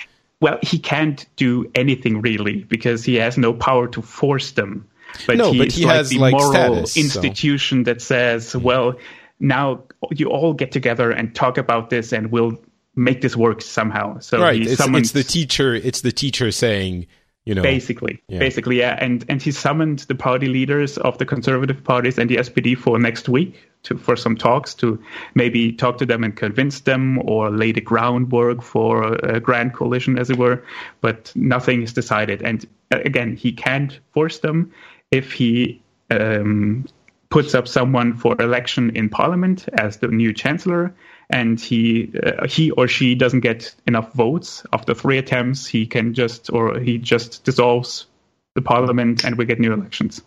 Well, 0.41 0.59
he 0.63 0.79
can't 0.79 1.25
do 1.37 1.71
anything 1.75 2.21
really 2.21 2.65
because 2.65 3.05
he 3.05 3.15
has 3.17 3.39
no 3.39 3.55
power 3.55 3.89
to 3.89 4.03
force 4.03 4.53
them. 4.53 4.87
But 5.27 5.39
no, 5.39 5.55
but 5.55 5.73
he 5.73 5.87
like 5.87 5.97
has 5.97 6.11
the 6.11 6.19
like 6.19 6.33
moral 6.33 6.51
status, 6.51 6.97
institution 6.97 7.85
so. 7.85 7.93
that 7.93 8.03
says, 8.03 8.55
well, 8.55 8.97
now 9.41 9.83
you 10.11 10.29
all 10.31 10.55
get 10.55 10.73
together 10.73 11.11
and 11.11 11.35
talk 11.35 11.59
about 11.59 11.91
this 11.91 12.13
and 12.13 12.31
we'll 12.31 12.59
make 12.97 13.21
this 13.21 13.37
work 13.37 13.61
somehow. 13.61 14.19
So 14.21 14.41
right, 14.41 14.61
it's, 14.61 14.81
it's, 14.81 15.13
the 15.13 15.25
teacher. 15.25 15.75
It's 15.75 16.03
the 16.03 16.13
teacher 16.13 16.51
saying, 16.51 17.07
you 17.45 17.55
know, 17.55 17.63
basically, 17.63 18.23
yeah. 18.29 18.39
basically, 18.39 18.79
yeah. 18.79 18.97
And 19.01 19.25
and 19.29 19.43
he 19.43 19.51
summoned 19.51 20.01
the 20.01 20.15
party 20.15 20.47
leaders 20.47 20.97
of 20.99 21.19
the 21.19 21.27
conservative 21.27 21.83
parties 21.83 22.19
and 22.19 22.31
the 22.31 22.37
SPD 22.37 22.77
for 22.77 22.99
next 22.99 23.29
week 23.29 23.61
to 23.83 23.99
for 23.99 24.17
some 24.17 24.37
talks 24.37 24.75
to 24.77 25.03
maybe 25.35 25.73
talk 25.73 25.99
to 25.99 26.07
them 26.07 26.25
and 26.25 26.35
convince 26.37 26.81
them 26.81 27.19
or 27.29 27.51
lay 27.51 27.73
the 27.73 27.81
groundwork 27.81 28.63
for 28.63 29.15
a 29.17 29.41
grand 29.41 29.75
coalition, 29.75 30.19
as 30.19 30.31
it 30.31 30.39
were. 30.39 30.65
But 31.01 31.33
nothing 31.35 31.83
is 31.83 31.93
decided. 31.93 32.41
And 32.43 32.67
uh, 32.93 33.01
again, 33.05 33.37
he 33.37 33.53
can't 33.53 33.99
force 34.13 34.39
them 34.39 34.73
if 35.11 35.33
he 35.33 35.83
um, 36.11 36.87
puts 37.31 37.55
up 37.55 37.67
someone 37.67 38.15
for 38.15 38.41
election 38.41 38.95
in 38.97 39.09
parliament 39.09 39.69
as 39.79 39.99
the 39.99 40.09
new 40.09 40.33
chancellor 40.33 40.95
and 41.31 41.61
he 41.61 42.13
uh, 42.23 42.47
he 42.47 42.71
or 42.73 42.87
she 42.87 43.15
doesn't 43.15 43.41
get 43.41 43.75
enough 43.87 44.13
votes. 44.13 44.65
After 44.73 44.95
three 44.95 45.19
attempts 45.19 45.67
he 45.67 45.87
can 45.87 46.15
just 46.15 46.51
or 46.51 46.79
he 46.79 46.99
just 46.99 47.45
dissolves 47.45 48.07
the 48.55 48.63
parliament 48.63 49.25
and 49.25 49.37
we 49.37 49.45
get 49.45 49.59
new 49.59 49.73
elections. 49.73 50.23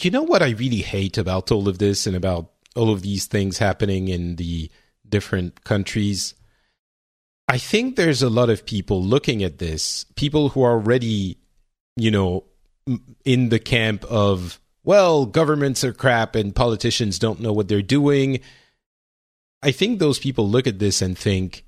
You 0.00 0.10
know 0.10 0.22
what 0.22 0.42
i 0.42 0.50
really 0.50 0.82
hate 0.82 1.18
about 1.18 1.50
all 1.50 1.68
of 1.68 1.78
this 1.78 2.06
and 2.06 2.16
about 2.16 2.50
all 2.74 2.90
of 2.90 3.02
these 3.02 3.26
things 3.26 3.58
happening 3.58 4.08
in 4.08 4.36
the 4.36 4.70
different 5.08 5.64
countries? 5.64 6.34
I 7.48 7.58
think 7.58 7.96
there's 7.96 8.22
a 8.22 8.30
lot 8.30 8.50
of 8.50 8.66
people 8.66 9.02
looking 9.02 9.42
at 9.42 9.58
this 9.58 10.04
people 10.16 10.50
who 10.50 10.62
are 10.62 10.72
already 10.72 11.38
you 11.96 12.10
know 12.10 12.44
in 13.24 13.48
the 13.48 13.58
camp 13.58 14.04
of 14.04 14.60
well, 14.84 15.26
governments 15.26 15.82
are 15.82 15.92
crap 15.92 16.34
and 16.36 16.54
politicians 16.54 17.18
don't 17.18 17.40
know 17.40 17.52
what 17.52 17.68
they're 17.68 17.82
doing. 17.82 18.40
I 19.62 19.72
think 19.72 19.98
those 19.98 20.18
people 20.18 20.48
look 20.48 20.66
at 20.66 20.78
this 20.78 21.00
and 21.00 21.16
think, 21.16 21.64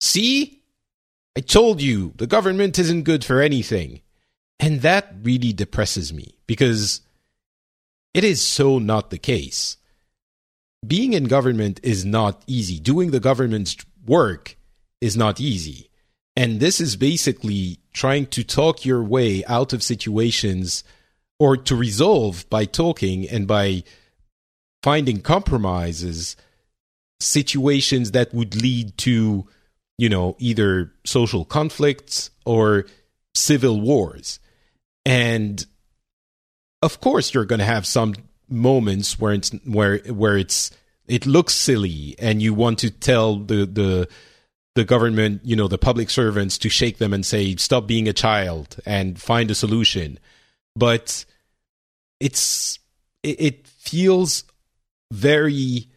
see, 0.00 0.62
I 1.36 1.40
told 1.40 1.80
you 1.80 2.12
the 2.16 2.26
government 2.26 2.78
isn't 2.78 3.04
good 3.04 3.24
for 3.24 3.40
anything. 3.40 4.02
And 4.58 4.82
that 4.82 5.14
really 5.22 5.54
depresses 5.54 6.12
me 6.12 6.36
because 6.46 7.00
it 8.12 8.24
is 8.24 8.42
so 8.44 8.78
not 8.78 9.08
the 9.08 9.18
case. 9.18 9.78
Being 10.86 11.14
in 11.14 11.24
government 11.24 11.80
is 11.82 12.04
not 12.04 12.42
easy. 12.46 12.78
Doing 12.78 13.10
the 13.10 13.20
government's 13.20 13.76
work 14.06 14.56
is 15.00 15.16
not 15.16 15.40
easy. 15.40 15.88
And 16.36 16.60
this 16.60 16.80
is 16.80 16.96
basically 16.96 17.78
trying 17.94 18.26
to 18.26 18.44
talk 18.44 18.84
your 18.84 19.02
way 19.02 19.44
out 19.46 19.72
of 19.72 19.82
situations 19.82 20.84
or 21.40 21.56
to 21.56 21.74
resolve 21.74 22.48
by 22.50 22.66
talking 22.66 23.28
and 23.28 23.48
by 23.48 23.82
finding 24.84 25.20
compromises 25.20 26.36
situations 27.18 28.12
that 28.12 28.32
would 28.32 28.54
lead 28.62 28.96
to 28.98 29.46
you 29.98 30.08
know 30.08 30.36
either 30.38 30.92
social 31.04 31.44
conflicts 31.44 32.30
or 32.44 32.86
civil 33.34 33.80
wars. 33.80 34.38
And 35.04 35.64
of 36.82 37.00
course 37.00 37.34
you're 37.34 37.46
going 37.46 37.58
to 37.58 37.64
have 37.64 37.86
some 37.86 38.14
moments 38.48 39.18
where 39.18 39.32
it's 39.32 39.50
where 39.64 39.98
where 39.98 40.36
it's 40.36 40.70
it 41.08 41.26
looks 41.26 41.54
silly 41.54 42.14
and 42.18 42.42
you 42.42 42.54
want 42.54 42.78
to 42.80 42.90
tell 42.90 43.36
the 43.36 43.64
the 43.66 44.08
the 44.74 44.84
government 44.84 45.40
you 45.44 45.56
know 45.56 45.68
the 45.68 45.78
public 45.78 46.10
servants 46.10 46.58
to 46.58 46.68
shake 46.68 46.98
them 46.98 47.12
and 47.14 47.24
say 47.24 47.56
stop 47.56 47.86
being 47.86 48.08
a 48.08 48.12
child 48.12 48.76
and 48.84 49.18
find 49.18 49.50
a 49.50 49.54
solution. 49.54 50.18
But 50.76 51.24
it's 52.20 52.78
it, 53.22 53.40
it 53.40 53.66
feels 53.66 54.44
very 55.12 55.88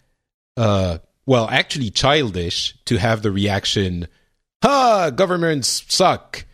uh 0.57 0.97
well 1.25 1.47
actually 1.49 1.89
childish 1.89 2.75
to 2.85 2.97
have 2.97 3.21
the 3.21 3.31
reaction 3.31 4.07
ha 4.63 5.09
governments 5.11 5.83
suck 5.87 6.45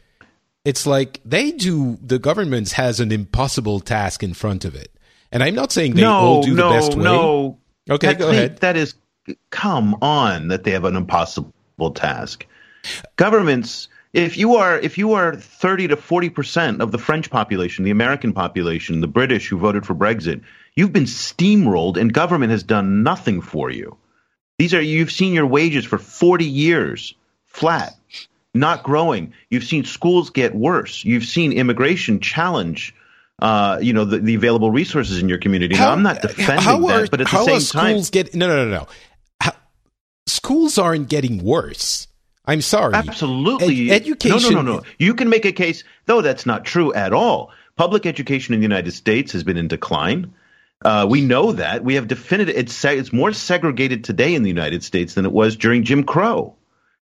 it's 0.66 0.86
like 0.86 1.22
they 1.24 1.52
do 1.52 1.98
the 2.02 2.20
government 2.20 2.72
has 2.72 3.00
an 3.00 3.12
impossible 3.12 3.80
task 3.80 4.24
in 4.24 4.34
front 4.34 4.66
of 4.66 4.76
it 4.76 4.92
and 5.32 5.42
i'm 5.44 5.56
not 5.56 5.72
saying 5.72 5.94
they 5.96 6.02
no, 6.02 6.12
all 6.14 6.44
do 6.44 6.54
no, 6.54 6.70
the 6.70 6.76
best 6.76 6.98
way 6.98 7.04
no. 7.04 7.58
okay 7.90 8.08
That- 8.08 8.18
go 8.20 8.28
they- 8.32 8.38
ahead 8.38 8.58
That 8.60 8.76
is, 8.76 8.96
come 9.52 9.96
on, 10.02 10.48
that 10.50 10.64
they 10.64 10.72
have 10.72 10.86
an 10.86 10.96
impossible 10.96 11.92
task. 11.94 12.46
Governments, 13.16 13.88
if 14.14 14.38
you 14.38 14.56
are 14.56 14.78
if 14.78 14.98
you 14.98 15.14
are 15.14 15.36
thirty 15.36 15.88
to 15.88 15.96
forty 15.96 16.30
percent 16.30 16.82
of 16.82 16.92
the 16.92 16.98
French 16.98 17.30
population, 17.30 17.86
the 17.86 17.92
American 17.92 18.34
population, 18.34 19.02
the 19.02 19.08
British 19.08 19.48
who 19.48 19.58
voted 19.58 19.86
for 19.86 19.94
Brexit, 19.94 20.42
you've 20.76 20.94
been 20.94 21.04
steamrolled, 21.04 21.98
and 21.98 22.14
government 22.14 22.52
has 22.52 22.64
done 22.64 23.04
nothing 23.04 23.42
for 23.42 23.70
you. 23.70 23.98
These 24.58 24.74
are 24.74 24.82
you've 24.82 25.12
seen 25.12 25.34
your 25.34 25.46
wages 25.46 25.86
for 25.86 26.00
forty 26.00 26.46
years 26.46 27.14
flat, 27.46 27.96
not 28.54 28.84
growing. 28.84 29.34
You've 29.50 29.64
seen 29.64 29.86
schools 29.86 30.32
get 30.32 30.56
worse. 30.56 31.06
You've 31.06 31.26
seen 31.26 31.54
immigration 31.54 32.20
challenge. 32.20 32.96
Uh, 33.40 33.80
you 33.82 33.94
know 33.94 34.04
the, 34.04 34.18
the 34.18 34.36
available 34.36 34.70
resources 34.70 35.22
in 35.22 35.30
your 35.30 35.38
community. 35.38 35.76
now, 35.76 35.92
I'm 35.92 36.04
not 36.04 36.22
defending 36.22 36.66
how 36.66 36.86
are, 36.88 37.02
that, 37.02 37.12
but 37.12 37.22
at 37.22 37.28
the 37.30 37.46
same 37.46 37.82
time, 37.82 37.92
schools 37.92 38.10
get 38.10 38.36
no 38.36 38.48
no 38.48 38.66
no 38.66 38.70
no 38.70 38.88
How, 39.40 39.54
schools 40.28 40.78
aren't 40.78 41.08
getting 41.08 41.42
worse 41.42 42.09
i'm 42.50 42.62
sorry 42.62 42.94
Absolutely. 42.94 43.92
Ed- 43.92 44.02
education 44.02 44.54
No, 44.54 44.62
no, 44.62 44.62
no, 44.62 44.78
no. 44.78 44.84
You 44.98 45.14
can 45.14 45.30
make 45.30 45.46
a 45.46 45.52
case, 45.52 45.84
though 46.06 46.22
that's 46.22 46.46
not 46.46 46.66
true 46.66 46.94
at 46.94 47.14
all. 47.14 47.52
Public 47.76 48.06
education 48.06 48.54
in 48.54 48.60
the 48.60 48.66
United 48.66 48.92
States 48.92 49.32
has 49.34 49.44
been 49.44 49.58
in 49.58 49.68
decline. 49.68 50.34
Uh, 50.84 51.06
we 51.10 51.22
know 51.22 51.52
that. 51.54 51.84
We 51.84 51.96
have 51.96 52.08
definitive. 52.08 52.56
It's 52.56 52.84
it's 52.86 53.12
more 53.14 53.32
segregated 53.34 54.04
today 54.04 54.34
in 54.36 54.44
the 54.44 54.50
United 54.50 54.84
States 54.84 55.14
than 55.14 55.26
it 55.26 55.32
was 55.32 55.56
during 55.56 55.84
Jim 55.84 56.04
Crow. 56.04 56.56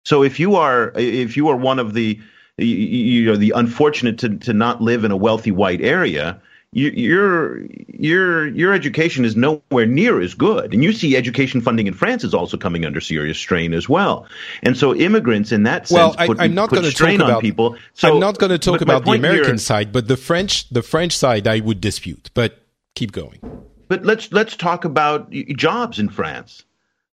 So 0.03 0.23
if 0.23 0.39
you 0.39 0.55
are 0.55 0.91
if 0.95 1.37
you 1.37 1.49
are 1.49 1.55
one 1.55 1.79
of 1.79 1.93
the 1.93 2.19
you, 2.57 2.65
you 2.65 3.25
know 3.25 3.35
the 3.35 3.53
unfortunate 3.55 4.17
to 4.19 4.37
to 4.39 4.53
not 4.53 4.81
live 4.81 5.03
in 5.03 5.11
a 5.11 5.17
wealthy 5.17 5.51
white 5.51 5.81
area, 5.81 6.41
you, 6.73 6.89
your 6.89 7.61
your 7.87 8.47
your 8.47 8.73
education 8.73 9.25
is 9.25 9.35
nowhere 9.35 9.85
near 9.85 10.21
as 10.21 10.33
good, 10.33 10.73
and 10.73 10.83
you 10.83 10.91
see 10.91 11.15
education 11.15 11.61
funding 11.61 11.87
in 11.87 11.93
France 11.93 12.23
is 12.23 12.33
also 12.33 12.57
coming 12.57 12.85
under 12.85 12.99
serious 12.99 13.37
strain 13.37 13.73
as 13.73 13.87
well. 13.87 14.27
And 14.61 14.75
so 14.77 14.93
immigrants, 14.93 15.51
in 15.51 15.63
that 15.63 15.87
sense, 15.87 15.95
well 15.95 16.15
I, 16.17 16.27
put, 16.27 16.39
i'm 16.39 16.53
not 16.53 16.69
put 16.69 16.75
going 16.75 16.85
to 16.85 16.91
strain 16.91 17.19
talk 17.19 17.35
on 17.35 17.41
people. 17.41 17.77
So 17.93 18.13
i'm 18.13 18.19
not 18.19 18.37
going 18.37 18.51
to 18.51 18.59
talk 18.59 18.81
about 18.81 19.05
the 19.05 19.11
american 19.11 19.51
here- 19.51 19.57
side 19.57 19.91
but 19.91 20.07
the 20.07 20.17
french 20.17 20.69
the 20.69 20.81
french 20.83 21.15
side 21.15 21.47
i 21.47 21.59
would 21.59 21.79
dispute 21.81 22.29
but 22.33 22.59
keep 22.95 23.11
going 23.11 23.39
But 23.87 24.03
let's 24.05 24.31
let's 24.33 24.55
talk 24.57 24.83
about 24.85 25.31
jobs 25.31 25.97
in 25.99 26.09
France. 26.09 26.63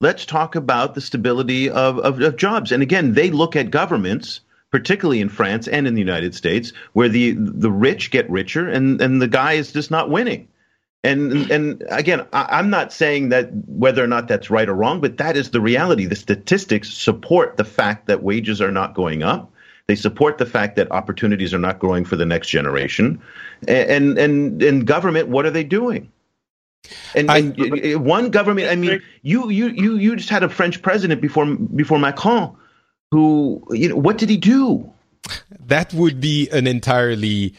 Let's 0.00 0.26
talk 0.26 0.54
about 0.54 0.94
the 0.94 1.00
stability 1.00 1.70
of, 1.70 1.98
of, 1.98 2.20
of 2.20 2.36
jobs. 2.36 2.70
And 2.72 2.82
again, 2.82 3.14
they 3.14 3.30
look 3.30 3.56
at 3.56 3.70
governments, 3.70 4.40
particularly 4.70 5.20
in 5.20 5.28
France 5.28 5.68
and 5.68 5.86
in 5.86 5.94
the 5.94 6.00
United 6.00 6.34
States, 6.34 6.72
where 6.92 7.08
the 7.08 7.32
the 7.32 7.70
rich 7.70 8.10
get 8.10 8.28
richer 8.30 8.68
and, 8.68 9.00
and 9.00 9.20
the 9.22 9.28
guy 9.28 9.54
is 9.54 9.72
just 9.72 9.90
not 9.90 10.10
winning. 10.10 10.48
And 11.04 11.50
and 11.50 11.84
again, 11.88 12.26
I, 12.32 12.58
I'm 12.58 12.70
not 12.70 12.92
saying 12.92 13.28
that 13.30 13.50
whether 13.66 14.02
or 14.02 14.08
not 14.08 14.28
that's 14.28 14.50
right 14.50 14.68
or 14.68 14.74
wrong, 14.74 15.00
but 15.00 15.18
that 15.18 15.36
is 15.36 15.50
the 15.50 15.60
reality. 15.60 16.06
The 16.06 16.16
statistics 16.16 16.92
support 16.92 17.56
the 17.56 17.64
fact 17.64 18.06
that 18.06 18.22
wages 18.22 18.60
are 18.60 18.72
not 18.72 18.94
going 18.94 19.22
up. 19.22 19.52
They 19.86 19.94
support 19.94 20.36
the 20.38 20.44
fact 20.44 20.76
that 20.76 20.90
opportunities 20.92 21.54
are 21.54 21.58
not 21.58 21.78
growing 21.78 22.04
for 22.04 22.16
the 22.16 22.26
next 22.26 22.48
generation. 22.48 23.22
And 23.66 24.18
and 24.18 24.62
and 24.62 24.86
government, 24.86 25.28
what 25.28 25.46
are 25.46 25.50
they 25.50 25.64
doing? 25.64 26.10
And, 27.14 27.30
I- 27.30 27.38
and 27.38 27.56
y- 27.56 27.70
y- 27.84 27.94
one 27.94 28.30
government, 28.30 28.68
I 28.68 28.76
mean, 28.76 29.00
you 29.22 29.50
you 29.50 29.68
you 29.68 29.96
you 29.96 30.16
just 30.16 30.28
had 30.28 30.42
a 30.42 30.48
French 30.48 30.82
president 30.82 31.20
before 31.22 31.46
before 31.46 31.98
Macron, 31.98 32.56
who 33.10 33.62
you 33.70 33.88
know 33.88 33.96
what 33.96 34.18
did 34.18 34.30
he 34.30 34.36
do? 34.36 34.92
that 35.66 35.92
would 35.92 36.20
be 36.20 36.48
an 36.50 36.66
entirely 36.66 37.54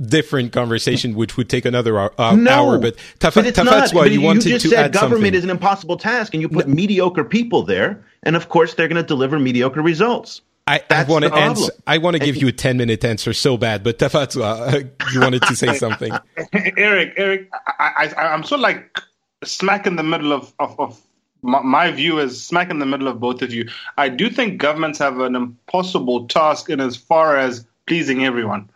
different 0.00 0.52
conversation 0.52 1.14
which 1.14 1.36
would 1.36 1.48
take 1.48 1.64
another 1.64 1.98
hour, 1.98 2.12
uh, 2.18 2.34
No, 2.34 2.50
hour 2.50 2.78
but 2.78 2.96
Tafa, 3.18 3.36
But 3.36 3.46
it's 3.46 3.58
not. 3.58 3.66
Tafadzwa, 3.66 3.94
But 3.94 4.10
you 4.10 4.20
you 4.20 4.26
wanted 4.26 4.42
just 4.42 4.62
to 4.64 4.70
said 4.70 4.86
add 4.86 4.92
government 4.92 5.18
something 5.20 5.34
is 5.34 5.44
an 5.44 5.50
impossible 5.50 5.96
task, 5.96 6.34
and 6.34 6.40
you 6.40 6.48
put 6.48 6.68
mediocre 6.68 7.24
people 7.24 7.62
there, 7.62 8.02
and 8.22 8.36
of 8.36 8.48
course 8.48 8.74
they're 8.74 8.88
going 8.88 9.02
to 9.02 9.06
deliver 9.06 9.38
mediocre 9.38 9.82
results. 9.82 10.40
I, 10.66 10.82
I 10.88 11.04
want 11.04 11.24
to 11.24 11.34
answer. 11.34 11.72
I 11.86 11.98
want 11.98 12.16
to 12.16 12.24
give 12.24 12.36
you 12.36 12.48
a 12.48 12.52
ten 12.52 12.76
minute 12.76 13.04
answer 13.04 13.32
so 13.32 13.56
bad, 13.56 13.82
but 13.82 13.98
Tafadzwa, 13.98 14.74
uh, 14.74 15.08
you 15.12 15.20
wanted 15.20 15.42
to 15.42 15.56
say 15.56 15.74
something. 15.74 16.12
Eric, 16.76 17.14
Eric, 17.16 17.50
I, 17.78 18.12
I, 18.16 18.26
I'm 18.28 18.44
sort 18.44 18.60
of 18.60 18.62
like 18.62 18.98
smack 19.42 19.86
in 19.86 19.96
the 19.96 20.02
middle 20.02 20.32
of, 20.32 20.52
of, 20.58 20.78
of 20.78 21.00
my, 21.42 21.60
my 21.62 21.90
view 21.90 22.18
is 22.18 22.42
smack 22.44 22.70
in 22.70 22.78
the 22.78 22.86
middle 22.86 23.08
of 23.08 23.20
both 23.20 23.42
of 23.42 23.52
you. 23.52 23.68
I 23.98 24.08
do 24.08 24.28
think 24.30 24.58
governments 24.60 24.98
have 24.98 25.20
an 25.20 25.34
impossible 25.34 26.26
task 26.28 26.70
in 26.70 26.80
as 26.80 26.96
far 26.96 27.36
as 27.36 27.66
pleasing 27.86 28.24
everyone. 28.24 28.70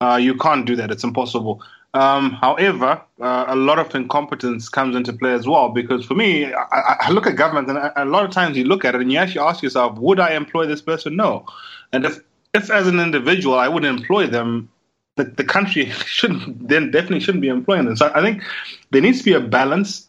Uh, 0.00 0.18
you 0.20 0.34
can't 0.36 0.64
do 0.66 0.76
that; 0.76 0.90
it's 0.90 1.04
impossible. 1.04 1.62
Um, 1.92 2.32
however, 2.32 3.02
uh, 3.20 3.44
a 3.48 3.56
lot 3.56 3.78
of 3.78 3.92
incompetence 3.94 4.68
comes 4.68 4.94
into 4.94 5.12
play 5.12 5.32
as 5.32 5.46
well 5.46 5.70
because 5.70 6.04
for 6.04 6.14
me, 6.14 6.52
I, 6.52 6.96
I- 7.00 7.10
look 7.10 7.26
at 7.26 7.36
government 7.36 7.68
and 7.68 7.78
a 7.78 8.02
a 8.02 8.04
lot 8.04 8.24
of 8.24 8.30
times 8.30 8.56
you 8.56 8.64
look 8.64 8.84
at 8.84 8.94
it 8.94 9.00
and 9.00 9.10
you 9.10 9.18
actually 9.18 9.40
ask 9.40 9.62
yourself, 9.62 9.98
would 9.98 10.20
I 10.20 10.34
employ 10.34 10.66
this 10.66 10.80
person? 10.82 11.16
No. 11.16 11.44
And 11.92 12.04
if, 12.04 12.20
if 12.54 12.70
as 12.70 12.86
an 12.86 13.00
individual 13.00 13.58
I 13.58 13.68
would 13.68 13.84
employ 13.84 14.26
them, 14.28 14.70
the, 15.16 15.24
the 15.24 15.44
country 15.44 15.90
shouldn't 16.06 16.68
then 16.68 16.90
definitely 16.92 17.20
shouldn't 17.20 17.42
be 17.42 17.48
employing 17.48 17.86
them. 17.86 17.96
So 17.96 18.10
I 18.14 18.20
think 18.22 18.42
there 18.90 19.02
needs 19.02 19.18
to 19.18 19.24
be 19.24 19.32
a 19.32 19.40
balance 19.40 20.08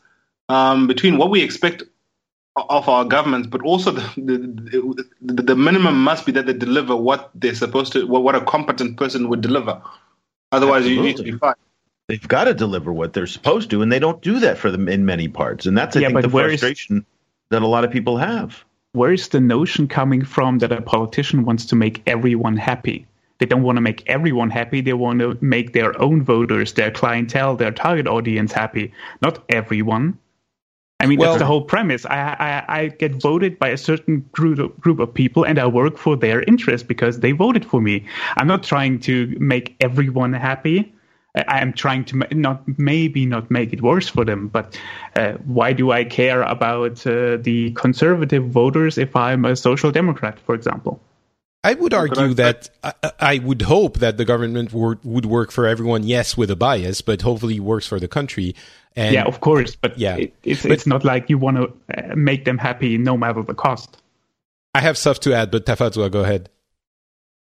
um, 0.49 0.87
between 0.87 1.17
what 1.17 1.29
we 1.31 1.41
expect 1.41 1.83
of 2.55 2.89
our 2.89 3.05
governments, 3.05 3.47
but 3.47 3.61
also 3.61 3.91
the, 3.91 4.01
the, 4.17 5.05
the, 5.21 5.41
the 5.43 5.55
minimum 5.55 6.01
must 6.03 6.25
be 6.25 6.31
that 6.33 6.45
they 6.45 6.53
deliver 6.53 6.95
what 6.95 7.31
they're 7.35 7.55
supposed 7.55 7.93
to, 7.93 8.05
what, 8.05 8.23
what 8.23 8.35
a 8.35 8.41
competent 8.41 8.97
person 8.97 9.29
would 9.29 9.41
deliver. 9.41 9.81
Otherwise, 10.51 10.85
you 10.87 11.01
need 11.01 11.15
to 11.17 11.23
be 11.23 11.29
Absolutely. 11.29 11.39
fired. 11.39 11.55
They've 12.07 12.27
got 12.27 12.43
to 12.45 12.53
deliver 12.53 12.91
what 12.91 13.13
they're 13.13 13.27
supposed 13.27 13.69
to, 13.69 13.81
and 13.81 13.89
they 13.89 13.99
don't 13.99 14.21
do 14.21 14.39
that 14.39 14.57
for 14.57 14.69
them 14.69 14.89
in 14.89 15.05
many 15.05 15.29
parts. 15.29 15.65
And 15.65 15.77
that's, 15.77 15.95
I 15.95 16.01
Yeah, 16.01 16.07
think, 16.07 16.15
but 16.15 16.21
the 16.23 16.29
where 16.29 16.49
is- 16.49 16.59
frustration 16.59 17.05
that 17.51 17.61
a 17.61 17.67
lot 17.67 17.85
of 17.85 17.91
people 17.91 18.17
have. 18.17 18.63
Where 18.93 19.13
is 19.13 19.29
the 19.29 19.39
notion 19.39 19.87
coming 19.87 20.25
from 20.25 20.57
that 20.59 20.73
a 20.73 20.81
politician 20.81 21.45
wants 21.45 21.65
to 21.67 21.77
make 21.77 22.01
everyone 22.05 22.57
happy? 22.57 23.07
They 23.37 23.45
don't 23.45 23.63
want 23.63 23.77
to 23.77 23.81
make 23.81 24.03
everyone 24.07 24.49
happy. 24.49 24.81
They 24.81 24.91
want 24.91 25.19
to 25.19 25.37
make 25.39 25.71
their 25.71 25.99
own 26.01 26.21
voters, 26.21 26.73
their 26.73 26.91
clientele, 26.91 27.55
their 27.55 27.71
target 27.71 28.05
audience 28.07 28.51
happy, 28.51 28.91
not 29.21 29.41
everyone. 29.47 30.17
I 31.01 31.07
mean, 31.07 31.19
Well- 31.19 31.31
that's 31.31 31.41
the 31.41 31.45
whole 31.47 31.63
premise. 31.63 32.05
I, 32.05 32.63
I, 32.67 32.79
I 32.79 32.87
get 32.89 33.13
voted 33.21 33.57
by 33.57 33.69
a 33.69 33.77
certain 33.77 34.23
group 34.31 34.59
of, 34.59 34.79
group 34.79 34.99
of 34.99 35.11
people, 35.13 35.43
and 35.43 35.57
I 35.57 35.65
work 35.65 35.97
for 35.97 36.15
their 36.15 36.43
interest 36.43 36.87
because 36.87 37.19
they 37.19 37.31
voted 37.31 37.65
for 37.65 37.81
me. 37.81 38.05
I'm 38.37 38.47
not 38.47 38.63
trying 38.63 38.99
to 39.01 39.35
make 39.39 39.75
everyone 39.81 40.33
happy. 40.33 40.93
I- 41.35 41.61
am 41.61 41.73
trying 41.73 42.05
to 42.05 42.17
not 42.35 42.61
maybe 42.77 43.25
not 43.25 43.49
make 43.49 43.73
it 43.73 43.81
worse 43.81 44.07
for 44.07 44.25
them, 44.25 44.47
but 44.49 44.77
uh, 45.15 45.33
why 45.45 45.73
do 45.73 45.91
I 45.91 46.03
care 46.03 46.43
about 46.43 47.07
uh, 47.07 47.37
the 47.37 47.71
conservative 47.71 48.45
voters 48.49 48.97
if 48.97 49.15
I'm 49.15 49.45
a 49.45 49.55
social 49.55 49.91
democrat, 49.91 50.39
for 50.45 50.53
example? 50.53 50.99
I 51.63 51.73
would 51.75 51.93
argue 51.93 52.31
I- 52.31 52.33
that 52.33 52.69
I, 52.83 52.93
I 53.19 53.37
would 53.39 53.61
hope 53.63 53.99
that 53.99 54.17
the 54.17 54.25
government 54.25 54.73
would, 54.73 55.03
would 55.03 55.25
work 55.25 55.51
for 55.51 55.67
everyone, 55.67 56.03
yes, 56.03 56.35
with 56.35 56.49
a 56.49 56.55
bias, 56.55 57.01
but 57.01 57.21
hopefully 57.21 57.57
it 57.57 57.59
works 57.61 57.85
for 57.85 57.99
the 57.99 58.07
country. 58.07 58.55
And 58.95 59.13
yeah, 59.13 59.23
of 59.23 59.41
course, 59.41 59.75
but 59.75 59.97
Yeah. 59.97 60.15
it, 60.17 60.33
it's 60.43 60.63
But- 60.63 60.71
it's 60.71 60.87
not 60.87 61.03
like 61.05 61.29
you 61.29 61.37
want 61.37 61.57
to 61.57 62.11
uh, 62.11 62.15
make 62.15 62.45
them 62.45 62.57
happy 62.57 62.97
no 62.97 63.15
matter 63.17 63.43
the 63.43 63.53
cost. 63.53 64.01
I 64.73 64.79
have 64.81 64.97
stuff 64.97 65.19
to 65.21 65.33
add, 65.33 65.51
but 65.51 65.65
Tafadzwa, 65.65 66.09
go 66.11 66.21
ahead. 66.21 66.49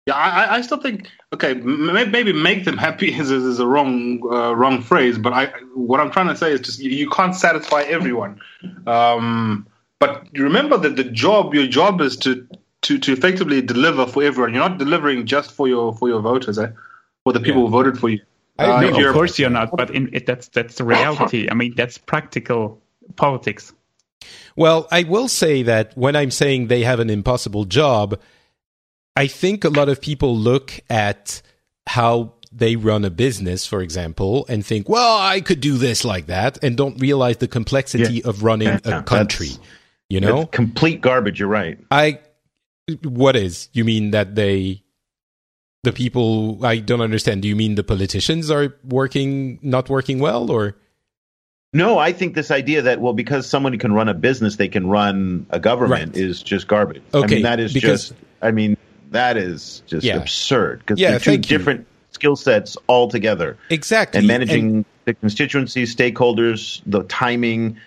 Yeah, 0.07 0.15
I, 0.15 0.43
I- 0.45 0.55
I 0.57 0.61
still 0.61 0.79
think 0.79 1.07
okay, 1.33 1.51
m- 1.51 2.11
maybe 2.11 2.33
make 2.33 2.65
them 2.65 2.75
happy 2.77 3.13
is 3.13 3.31
is, 3.38 3.43
is 3.43 3.59
a 3.59 3.67
wrong 3.67 4.19
uh, 4.29 4.53
wrong 4.55 4.81
phrase, 4.81 5.17
but 5.17 5.31
I 5.31 5.45
what 5.75 5.99
I'm 6.01 6.11
trying 6.11 6.27
to 6.27 6.35
say 6.35 6.51
is 6.51 6.59
just 6.59 6.79
you, 6.79 6.89
you 6.89 7.09
can't 7.09 7.35
satisfy 7.35 7.83
everyone. 7.83 8.41
Um, 8.88 9.67
but 9.99 10.27
remember 10.33 10.77
that 10.77 10.95
the 10.95 11.03
job, 11.03 11.53
your 11.53 11.67
job 11.67 12.01
is 12.01 12.17
to, 12.17 12.47
to 12.83 12.97
to 12.99 13.13
effectively 13.13 13.61
deliver 13.61 14.05
for 14.05 14.23
everyone. 14.23 14.53
You're 14.53 14.67
not 14.69 14.77
delivering 14.77 15.25
just 15.25 15.51
for 15.51 15.67
your 15.67 15.93
for 15.93 16.09
your 16.09 16.21
voters, 16.21 16.57
eh? 16.57 16.71
for 17.23 17.33
the 17.33 17.39
people 17.39 17.61
Yeah. 17.61 17.67
who 17.67 17.71
voted 17.71 17.97
for 17.99 18.09
you. 18.09 18.19
I 18.57 18.65
Uh, 18.65 18.75
agree. 18.77 18.87
if 18.87 18.93
No, 18.93 18.99
you're- 18.99 19.09
of 19.09 19.13
course 19.15 19.39
you're 19.39 19.49
not, 19.49 19.69
but 19.75 19.89
in, 19.91 20.09
it, 20.13 20.25
that's 20.25 20.47
that's 20.49 20.75
the 20.75 20.83
reality. 20.83 21.47
I 21.49 21.53
mean, 21.53 21.73
that's 21.75 21.97
practical 21.97 22.81
politics. 23.15 23.73
Well, 24.55 24.87
I 24.91 25.03
will 25.03 25.27
say 25.27 25.63
that 25.63 25.95
when 25.97 26.15
I'm 26.15 26.31
saying 26.31 26.67
they 26.67 26.83
have 26.83 26.99
an 26.99 27.09
impossible 27.09 27.65
job, 27.65 28.19
I 29.15 29.27
think 29.27 29.63
a 29.63 29.69
lot 29.69 29.89
of 29.89 30.01
people 30.01 30.37
look 30.37 30.79
at 30.89 31.41
how 31.87 32.33
they 32.51 32.75
run 32.75 33.05
a 33.05 33.09
business, 33.09 33.65
for 33.65 33.81
example, 33.81 34.45
and 34.49 34.65
think, 34.65 34.89
well, 34.89 35.17
I 35.17 35.39
could 35.41 35.61
do 35.61 35.77
this 35.77 36.03
like 36.03 36.27
that, 36.27 36.61
and 36.63 36.75
don't 36.75 36.99
realize 36.99 37.37
the 37.37 37.47
complexity 37.47 38.21
of 38.23 38.43
running 38.43 38.67
Yeah, 38.67 38.79
a 38.99 39.03
country. 39.15 39.47
that's- 39.47 39.67
You 40.09 40.19
know, 40.19 40.39
That's 40.39 40.51
complete 40.51 40.99
garbage. 41.01 41.39
You're 41.39 41.47
right. 41.47 41.77
I, 41.89 42.19
what 43.03 43.35
is? 43.35 43.69
You 43.73 43.85
mean 43.85 44.11
that 44.11 44.35
they, 44.35 44.83
the 45.83 45.91
people, 45.91 46.65
I 46.65 46.77
don't 46.77 47.01
understand. 47.01 47.41
Do 47.41 47.47
you 47.47 47.55
mean 47.55 47.75
the 47.75 47.83
politicians 47.83 48.49
are 48.51 48.75
working, 48.83 49.59
not 49.61 49.89
working 49.89 50.19
well, 50.19 50.51
or? 50.51 50.75
No, 51.73 51.97
I 51.97 52.11
think 52.11 52.35
this 52.35 52.51
idea 52.51 52.81
that 52.81 52.99
well, 52.99 53.13
because 53.13 53.47
someone 53.47 53.77
can 53.79 53.93
run 53.93 54.09
a 54.09 54.13
business, 54.13 54.57
they 54.57 54.67
can 54.67 54.87
run 54.87 55.45
a 55.51 55.59
government 55.59 56.15
Right. 56.15 56.21
is 56.21 56.43
just 56.43 56.67
garbage. 56.67 57.01
I 57.13 57.17
Okay, 57.19 57.35
mean, 57.35 57.43
that 57.43 57.59
is 57.59 57.73
because- 57.73 58.09
just. 58.09 58.13
I 58.41 58.51
mean, 58.51 58.75
that 59.11 59.37
is 59.37 59.81
just 59.87 60.03
Yeah. 60.05 60.17
absurd 60.17 60.79
because 60.79 60.99
Yeah, 60.99 61.11
they're 61.11 61.19
two 61.19 61.37
different 61.37 61.85
skill 62.11 62.35
sets 62.35 62.75
altogether. 62.89 63.57
Exactly. 63.69 64.17
and 64.19 64.27
managing 64.27 64.67
And- 64.77 64.85
the 65.05 65.13
constituencies, 65.13 65.95
stakeholders, 65.95 66.81
the 66.85 67.03
timing. 67.03 67.77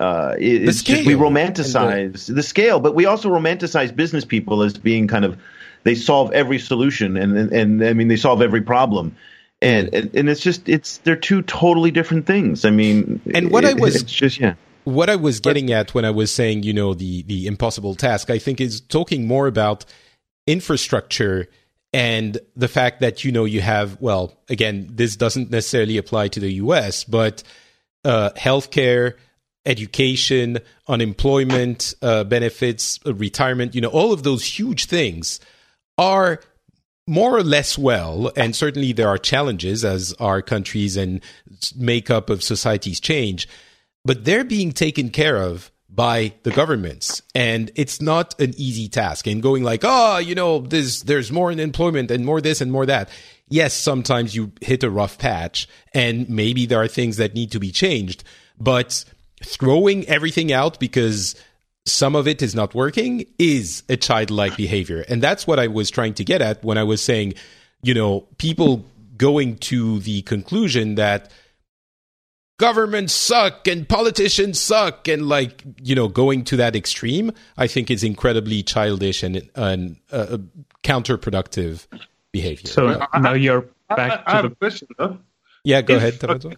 Uh, 0.00 0.34
it- 0.38 0.66
it's 0.68 0.82
just 0.82 1.06
we 1.06 1.12
and 1.12 1.20
the- 1.22 1.24
romanticize 1.26 2.34
the, 2.34 2.42
scale, 2.42 2.80
but 2.80 2.94
we 2.94 3.04
also 3.06 3.28
romanticize 3.28 3.94
business 3.94 4.24
people 4.24 4.62
as 4.62 4.72
being 4.76 5.06
kind 5.06 5.24
of 5.24 5.36
they 5.84 5.94
solve 5.94 6.32
every 6.32 6.58
solution 6.58 7.16
and 7.16 7.36
and, 7.38 7.52
and 7.52 7.84
I 7.84 7.92
mean 7.92 8.08
they 8.08 8.16
solve 8.16 8.40
every 8.42 8.62
problem. 8.62 9.14
And, 9.62 9.94
and 9.94 10.10
and 10.14 10.28
it's 10.30 10.40
just 10.40 10.68
it's 10.70 10.98
they're 11.04 11.16
two 11.16 11.42
totally 11.42 11.90
different 11.90 12.24
things. 12.26 12.64
I 12.64 12.70
mean, 12.70 13.20
And 13.34 13.50
what 13.50 13.64
I 13.66 13.74
was- 13.74 13.94
it's 14.02 14.10
just 14.10 14.40
yeah. 14.40 14.54
what 14.84 15.10
I 15.10 15.16
was 15.16 15.38
getting 15.40 15.70
at 15.70 15.92
when 15.92 16.06
I 16.06 16.10
was 16.10 16.30
saying, 16.32 16.62
you 16.62 16.72
know, 16.72 16.94
the 16.94 17.22
the 17.24 17.46
impossible 17.46 17.94
task, 17.94 18.30
I 18.30 18.38
think 18.38 18.58
is 18.60 18.80
talking 18.80 19.26
more 19.26 19.46
about 19.46 19.84
infrastructure 20.46 21.48
and 21.92 22.38
the 22.56 22.68
fact 22.68 23.00
that 23.00 23.22
you 23.24 23.32
know 23.32 23.44
you 23.44 23.60
have 23.60 24.00
well, 24.00 24.32
again, 24.48 24.88
this 24.92 25.16
doesn't 25.16 25.50
necessarily 25.50 25.98
apply 25.98 26.28
to 26.28 26.40
the 26.40 26.52
U.S., 26.64 27.04
but 27.04 27.42
uh, 28.04 28.30
healthcare, 28.36 29.14
education, 29.70 30.58
unemployment 30.88 31.94
uh, 32.02 32.24
benefits, 32.24 32.98
uh, 33.06 33.14
retirement, 33.14 33.74
you 33.74 33.80
know, 33.80 33.88
all 33.88 34.12
of 34.12 34.24
those 34.24 34.44
huge 34.44 34.86
things 34.86 35.38
are 35.96 36.40
more 37.06 37.36
or 37.36 37.42
less 37.42 37.78
well, 37.78 38.30
and 38.36 38.54
certainly 38.54 38.92
there 38.92 39.08
are 39.08 39.18
challenges 39.18 39.84
as 39.84 40.12
our 40.20 40.42
countries 40.42 40.96
and 40.96 41.20
makeup 41.76 42.30
of 42.30 42.42
societies 42.42 43.00
change, 43.00 43.48
but 44.04 44.24
they're 44.24 44.44
being 44.44 44.72
taken 44.72 45.08
care 45.08 45.36
of 45.36 45.70
by 45.92 46.32
the 46.44 46.52
governments 46.52 47.20
and 47.34 47.72
it's 47.74 48.00
not 48.00 48.38
an 48.40 48.54
easy 48.56 48.88
task 48.88 49.26
and 49.26 49.42
going 49.42 49.64
like 49.64 49.80
oh 49.82 50.18
you 50.18 50.36
know 50.36 50.60
there's 50.60 51.02
there's 51.02 51.32
more 51.32 51.50
unemployment 51.50 52.12
and 52.12 52.24
more 52.24 52.40
this 52.40 52.60
and 52.60 52.70
more 52.70 52.86
that. 52.86 53.08
Yes 53.48 53.74
sometimes 53.74 54.36
you 54.36 54.52
hit 54.60 54.84
a 54.84 54.90
rough 54.90 55.18
patch 55.18 55.68
and 55.92 56.28
maybe 56.28 56.64
there 56.64 56.80
are 56.80 56.86
things 56.86 57.16
that 57.16 57.34
need 57.34 57.50
to 57.50 57.58
be 57.58 57.72
changed 57.72 58.22
but 58.60 59.04
throwing 59.44 60.06
everything 60.08 60.52
out 60.52 60.78
because 60.78 61.34
some 61.86 62.14
of 62.14 62.28
it 62.28 62.42
is 62.42 62.54
not 62.54 62.74
working 62.74 63.24
is 63.38 63.82
a 63.88 63.96
childlike 63.96 64.56
behavior. 64.56 65.04
And 65.08 65.22
that's 65.22 65.46
what 65.46 65.58
I 65.58 65.66
was 65.66 65.90
trying 65.90 66.14
to 66.14 66.24
get 66.24 66.42
at 66.42 66.62
when 66.62 66.76
I 66.78 66.84
was 66.84 67.00
saying, 67.02 67.34
you 67.82 67.94
know, 67.94 68.26
people 68.38 68.84
going 69.16 69.56
to 69.56 69.98
the 70.00 70.22
conclusion 70.22 70.96
that 70.96 71.30
governments 72.58 73.14
suck 73.14 73.66
and 73.66 73.88
politicians 73.88 74.60
suck 74.60 75.08
and 75.08 75.26
like, 75.28 75.64
you 75.82 75.94
know, 75.94 76.08
going 76.08 76.44
to 76.44 76.56
that 76.56 76.76
extreme, 76.76 77.32
I 77.56 77.66
think 77.66 77.90
is 77.90 78.04
incredibly 78.04 78.62
childish 78.62 79.22
and, 79.22 79.48
and 79.54 79.96
uh, 80.12 80.36
counterproductive 80.84 81.86
behavior. 82.32 82.70
So 82.70 83.06
now 83.18 83.32
you're 83.32 83.66
I, 83.88 83.94
back 83.96 84.22
I 84.26 84.32
have 84.32 84.42
to 84.42 84.48
the 84.50 84.54
question 84.56 84.88
though. 84.98 85.18
yeah, 85.64 85.80
go 85.80 85.94
if- 85.94 86.02
ahead. 86.02 86.14
Tabato. 86.20 86.56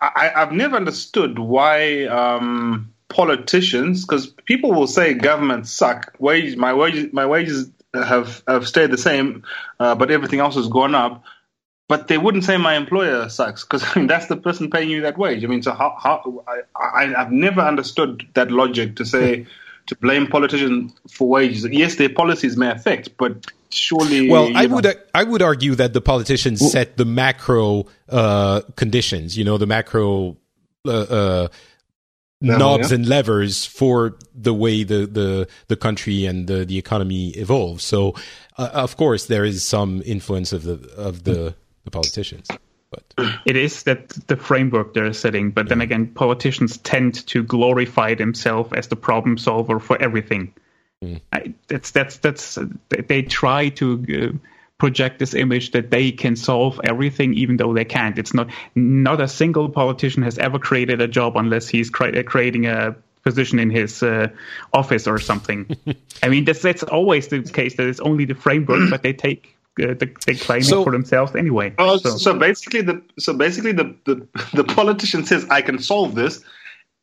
I, 0.00 0.32
I've 0.34 0.52
never 0.52 0.76
understood 0.76 1.38
why 1.38 2.04
um, 2.06 2.92
politicians, 3.08 4.04
because 4.04 4.28
people 4.46 4.72
will 4.72 4.86
say 4.86 5.14
governments 5.14 5.70
suck. 5.70 6.14
Wage, 6.18 6.56
my 6.56 6.72
wages, 6.72 7.12
my 7.12 7.26
wages 7.26 7.70
have 7.92 8.42
have 8.46 8.66
stayed 8.66 8.90
the 8.90 8.98
same, 8.98 9.44
uh, 9.78 9.94
but 9.94 10.10
everything 10.10 10.40
else 10.40 10.54
has 10.54 10.68
gone 10.68 10.94
up. 10.94 11.22
But 11.88 12.06
they 12.06 12.18
wouldn't 12.18 12.44
say 12.44 12.56
my 12.56 12.76
employer 12.76 13.28
sucks 13.28 13.64
because 13.64 13.84
I 13.94 13.98
mean 13.98 14.06
that's 14.06 14.26
the 14.26 14.36
person 14.36 14.70
paying 14.70 14.88
you 14.88 15.02
that 15.02 15.18
wage. 15.18 15.44
I 15.44 15.48
mean, 15.48 15.62
so 15.62 15.72
how 15.72 15.96
how 15.98 16.44
I, 16.48 16.60
I 16.76 17.14
I've 17.20 17.32
never 17.32 17.60
understood 17.60 18.26
that 18.34 18.50
logic 18.50 18.96
to 18.96 19.04
say 19.04 19.46
to 19.90 19.96
blame 19.96 20.26
politicians 20.28 20.94
for 21.10 21.28
wages. 21.28 21.66
Yes, 21.70 21.96
their 21.96 22.08
policies 22.08 22.56
may 22.56 22.70
affect, 22.70 23.16
but 23.18 23.46
surely. 23.70 24.30
Well, 24.30 24.56
I 24.56 24.66
know- 24.66 24.76
would 24.76 24.86
I 25.14 25.24
would 25.24 25.42
argue 25.42 25.74
that 25.74 25.92
the 25.92 26.00
politicians 26.00 26.60
set 26.72 26.96
the 26.96 27.04
macro 27.04 27.86
uh, 28.08 28.62
conditions. 28.76 29.36
You 29.36 29.44
know, 29.44 29.58
the 29.58 29.66
macro 29.66 30.36
uh, 30.86 30.90
uh, 30.90 31.48
knobs 32.40 32.90
yeah. 32.90 32.94
and 32.94 33.08
levers 33.08 33.66
for 33.66 34.16
the 34.32 34.54
way 34.54 34.84
the 34.84 35.06
the, 35.06 35.48
the 35.66 35.76
country 35.76 36.24
and 36.24 36.46
the, 36.46 36.64
the 36.64 36.78
economy 36.78 37.30
evolves. 37.30 37.82
So, 37.82 38.14
uh, 38.56 38.70
of 38.72 38.96
course, 38.96 39.26
there 39.26 39.44
is 39.44 39.66
some 39.66 40.02
influence 40.06 40.52
of 40.52 40.62
the 40.62 40.78
of 40.96 41.24
the, 41.24 41.54
the 41.84 41.90
politicians. 41.90 42.46
But 42.90 43.04
it 43.46 43.56
is 43.56 43.84
that 43.84 44.08
the 44.26 44.36
framework 44.36 44.94
they're 44.94 45.12
setting, 45.12 45.50
but 45.52 45.68
then 45.68 45.80
again, 45.80 46.08
politicians 46.08 46.78
tend 46.78 47.26
to 47.28 47.42
glorify 47.44 48.14
themselves 48.14 48.72
as 48.72 48.88
the 48.88 48.96
problem 48.96 49.38
solver 49.38 49.78
for 49.78 50.00
everything. 50.02 50.52
I, 51.32 51.54
that's 51.68 51.92
that's 51.92 52.18
that's 52.18 52.58
they- 52.88 53.00
they 53.02 53.22
try 53.22 53.68
to 53.70 54.04
uh, 54.34 54.36
project 54.78 55.18
this 55.18 55.34
image 55.34 55.70
that 55.70 55.90
they 55.90 56.10
can 56.12 56.36
solve 56.36 56.80
everything, 56.84 57.32
even 57.34 57.56
though 57.58 57.72
they 57.72 57.84
can't. 57.84 58.18
It's 58.18 58.34
not 58.34 58.48
not 58.74 59.20
a 59.20 59.28
single 59.28 59.68
politician 59.68 60.22
has 60.24 60.36
ever 60.38 60.58
created 60.58 61.00
a 61.00 61.08
job 61.08 61.36
unless 61.36 61.68
he's 61.68 61.90
cre- 61.90 62.16
uh, 62.18 62.22
creating 62.24 62.66
a 62.66 62.94
position 63.22 63.58
in 63.58 63.70
his 63.70 64.02
uh, 64.02 64.28
office 64.72 65.06
or 65.06 65.18
something. 65.18 65.74
I 66.22 66.28
mean, 66.28 66.44
that's 66.44 66.60
that's 66.62 66.82
always 66.82 67.28
the 67.28 67.42
case. 67.42 67.76
That 67.76 67.86
it's 67.86 68.00
only 68.00 68.24
the 68.26 68.34
framework, 68.34 68.90
but 68.90 69.02
they 69.02 69.12
take. 69.12 69.56
Uh, 69.80 69.94
the, 69.94 70.10
they 70.26 70.34
claim 70.34 70.62
So- 70.62 70.80
it 70.80 70.84
for 70.84 70.92
themselves 70.92 71.34
anyway. 71.34 71.74
Oh, 71.78 71.96
So- 71.98 72.16
so, 72.16 72.38
basically, 72.38 72.82
the 72.82 73.02
so 73.18 73.32
basically 73.34 73.72
the, 73.72 73.94
the 74.04 74.26
the 74.54 74.64
politician 74.64 75.24
says 75.24 75.46
I 75.50 75.62
can 75.62 75.78
solve 75.78 76.14
this, 76.14 76.42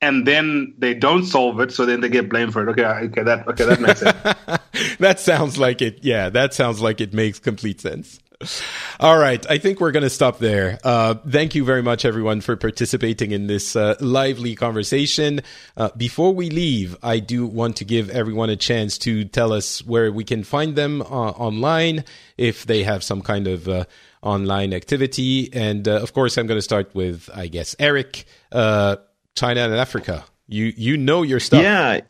and 0.01 0.27
then 0.27 0.73
they 0.77 0.93
don't 0.93 1.25
solve 1.25 1.59
it, 1.59 1.71
so 1.71 1.85
then 1.85 2.01
they 2.01 2.09
get 2.09 2.29
blamed 2.29 2.53
for 2.53 2.67
it. 2.67 2.71
Okay, 2.71 2.83
okay, 2.85 3.23
that 3.23 3.47
okay, 3.47 3.65
that 3.65 3.81
makes 3.81 3.99
sense. 4.01 4.97
that 4.99 5.19
sounds 5.19 5.57
like 5.57 5.81
it. 5.81 5.99
Yeah, 6.03 6.29
that 6.29 6.53
sounds 6.53 6.81
like 6.81 7.01
it 7.01 7.13
makes 7.13 7.39
complete 7.39 7.79
sense. 7.81 8.19
All 8.99 9.17
right, 9.17 9.43
I 9.49 9.57
think 9.57 9.79
we're 9.79 9.91
going 9.91 10.03
to 10.03 10.09
stop 10.09 10.39
there. 10.39 10.79
Uh, 10.83 11.15
thank 11.15 11.55
you 11.55 11.63
very 11.63 11.81
much, 11.81 12.05
everyone, 12.05 12.41
for 12.41 12.55
participating 12.55 13.31
in 13.31 13.47
this 13.47 13.75
uh, 13.75 13.95
lively 13.99 14.55
conversation. 14.55 15.41
Uh, 15.75 15.89
before 15.97 16.33
we 16.33 16.49
leave, 16.49 16.95
I 17.01 17.19
do 17.19 17.45
want 17.47 17.77
to 17.77 17.85
give 17.85 18.09
everyone 18.09 18.49
a 18.49 18.55
chance 18.55 18.97
to 18.99 19.25
tell 19.25 19.53
us 19.53 19.83
where 19.85 20.11
we 20.11 20.23
can 20.23 20.43
find 20.43 20.75
them 20.75 21.01
uh, 21.01 21.05
online 21.05 22.03
if 22.37 22.65
they 22.65 22.83
have 22.83 23.03
some 23.03 23.21
kind 23.21 23.47
of 23.47 23.67
uh, 23.67 23.85
online 24.21 24.73
activity. 24.73 25.51
And 25.53 25.87
uh, 25.87 26.01
of 26.01 26.13
course, 26.13 26.37
I'm 26.37 26.47
going 26.47 26.59
to 26.59 26.63
start 26.63 26.93
with, 26.93 27.29
I 27.33 27.47
guess, 27.47 27.75
Eric, 27.79 28.25
China 28.51 28.99
and 29.61 29.73
Africa. 29.73 30.25
You 30.47 30.73
you 30.77 30.95
know 30.95 31.23
your 31.23 31.39
stuff. 31.41 31.61
Yeah. 31.61 32.01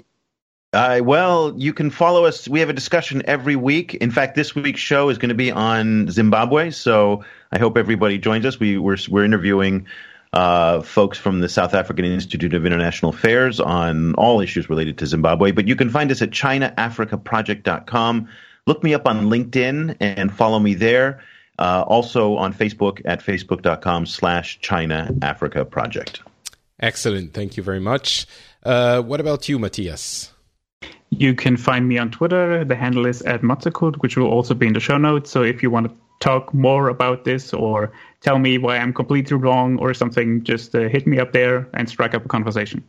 Uh, 0.73 0.99
well, 1.03 1.53
you 1.57 1.73
can 1.73 1.89
follow 1.89 2.26
us. 2.26 2.48
We 2.48 2.60
have 2.60 2.69
a 2.69 2.73
discussion 2.73 3.23
every 3.26 3.56
week. 3.56 3.94
In 3.95 4.11
fact, 4.11 4.35
this 4.35 4.53
week's 4.53 4.81
show 4.81 5.10
is 5.10 5.18
going 5.18 5.30
to 5.30 5.35
be 5.35 5.52
on 5.52 6.11
Zimbabwe, 6.11 6.72
so 6.72 7.23
I 7.52 7.57
hope 7.57 7.77
everybody 7.77 8.18
joins 8.18 8.45
us. 8.45 8.60
We, 8.60 8.77
we're 8.77 8.98
we're 9.10 9.23
interviewing 9.23 9.88
uh, 10.34 10.81
folks 10.81 11.18
from 11.18 11.39
the 11.39 11.48
South 11.49 11.73
African 11.73 12.03
Institute 12.06 12.53
of 12.53 12.65
International 12.65 13.14
Affairs 13.14 13.60
on 13.60 14.14
all 14.15 14.41
issues 14.41 14.69
related 14.69 14.98
to 14.99 15.07
Zimbabwe. 15.07 15.52
But 15.52 15.68
you 15.68 15.76
can 15.76 15.89
find 15.89 16.11
us 16.11 16.22
at 16.22 16.31
ChinaAfricaProject.com. 16.31 18.27
Look 18.65 18.84
me 18.84 18.94
up 18.94 19.07
on 19.07 19.27
LinkedIn 19.27 19.95
and 20.02 20.34
follow 20.34 20.60
me 20.60 20.73
there. 20.73 21.23
Uh, 21.57 21.84
also 21.88 22.35
on 22.35 22.53
Facebook 22.53 23.02
at 23.06 23.23
facebook.com 23.23 24.06
slash 24.06 24.60
China 24.60 25.11
Africa 25.22 25.65
Project. 25.65 26.22
Excellent. 26.80 27.34
Thank 27.34 27.57
you 27.57 27.64
very 27.64 27.80
much. 27.80 28.27
Uh, 28.64 29.02
what 29.02 29.19
about 29.19 29.49
you, 29.49 29.57
Matthias? 29.57 30.34
You 31.09 31.34
can 31.35 31.57
find 31.57 31.88
me 31.88 31.97
on 31.97 32.11
Twitter. 32.11 32.65
The 32.65 32.75
handle 32.75 33.05
is 33.05 33.21
at 33.21 33.41
Matzekult, 33.41 33.95
which 33.97 34.17
will 34.17 34.27
also 34.27 34.53
be 34.53 34.67
in 34.67 34.73
the 34.73 34.79
show 34.79 34.97
notes. 34.97 35.31
So 35.31 35.41
if 35.43 35.63
you 35.63 35.71
want 35.71 35.88
to 35.89 35.95
talk 36.19 36.53
more 36.53 36.89
about 36.89 37.23
this 37.23 37.53
or 37.53 37.91
tell 38.21 38.39
me 38.39 38.57
why 38.57 38.77
I'm 38.77 38.93
completely 38.93 39.38
wrong 39.38 39.77
or 39.79 39.93
something, 39.93 40.43
just 40.43 40.75
uh, 40.75 40.89
hit 40.89 41.07
me 41.07 41.19
up 41.19 41.31
there 41.31 41.67
and 41.73 41.89
strike 41.89 42.13
up 42.13 42.25
a 42.25 42.27
conversation. 42.27 42.84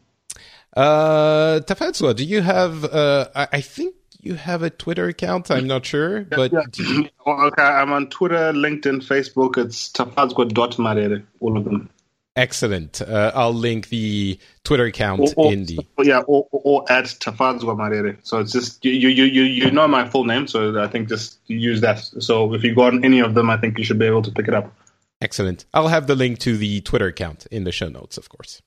Uh, 0.76 1.60
Tafadzwa, 1.60 2.14
do 2.14 2.24
you 2.24 2.40
have, 2.42 2.84
uh, 2.84 3.28
I, 3.34 3.48
I 3.54 3.60
think 3.60 3.94
you 4.20 4.34
have 4.34 4.62
a 4.62 4.70
Twitter 4.70 5.06
account. 5.08 5.50
I'm 5.50 5.66
not 5.66 5.86
sure, 5.86 6.22
but 6.22 6.52
Yeah. 6.52 6.60
do 6.70 6.82
you- 6.82 7.08
Oh, 7.24 7.46
okay, 7.48 7.62
I'm 7.62 7.92
on 7.92 8.08
Twitter, 8.08 8.52
LinkedIn, 8.52 9.04
Facebook. 9.06 9.58
It's 9.58 9.90
tafadzwa.marere, 9.92 11.22
all 11.40 11.56
of 11.56 11.64
them. 11.64 11.88
Excellent. 12.38 13.02
Uh, 13.02 13.32
I'll 13.34 13.52
link 13.52 13.88
the 13.88 14.38
Twitter 14.62 14.84
account 14.84 15.20
Or, 15.36 15.46
or, 15.46 15.52
in 15.52 15.64
the, 15.64 15.80
yeah, 15.98 16.20
or, 16.20 16.46
or 16.52 16.84
at 16.90 17.06
Tafadzwa 17.06 17.76
Marere. 17.76 18.16
So 18.22 18.38
it's 18.38 18.52
just 18.52 18.84
you, 18.84 18.92
you 18.92 19.24
you 19.24 19.42
you 19.42 19.70
know 19.72 19.88
my 19.88 20.08
full 20.08 20.24
name, 20.24 20.46
so 20.46 20.80
I 20.80 20.86
think 20.86 21.08
just 21.08 21.40
use 21.48 21.80
that. 21.80 21.98
So 22.20 22.54
if 22.54 22.62
you 22.62 22.76
go 22.76 22.82
on 22.82 23.04
any 23.04 23.18
of 23.18 23.34
them, 23.34 23.50
I 23.50 23.56
think 23.56 23.76
you 23.76 23.82
should 23.84 23.98
be 23.98 24.06
able 24.06 24.22
to 24.22 24.30
pick 24.30 24.46
it 24.46 24.54
up. 24.54 24.72
excellent. 25.20 25.64
I'll 25.74 25.88
have 25.88 26.06
the 26.06 26.14
link 26.14 26.38
to 26.40 26.56
the 26.56 26.80
Twitter 26.82 27.06
account 27.08 27.46
in 27.50 27.64
the 27.64 27.72
show 27.72 27.88
notes, 27.88 28.16
of 28.16 28.28
course. 28.28 28.62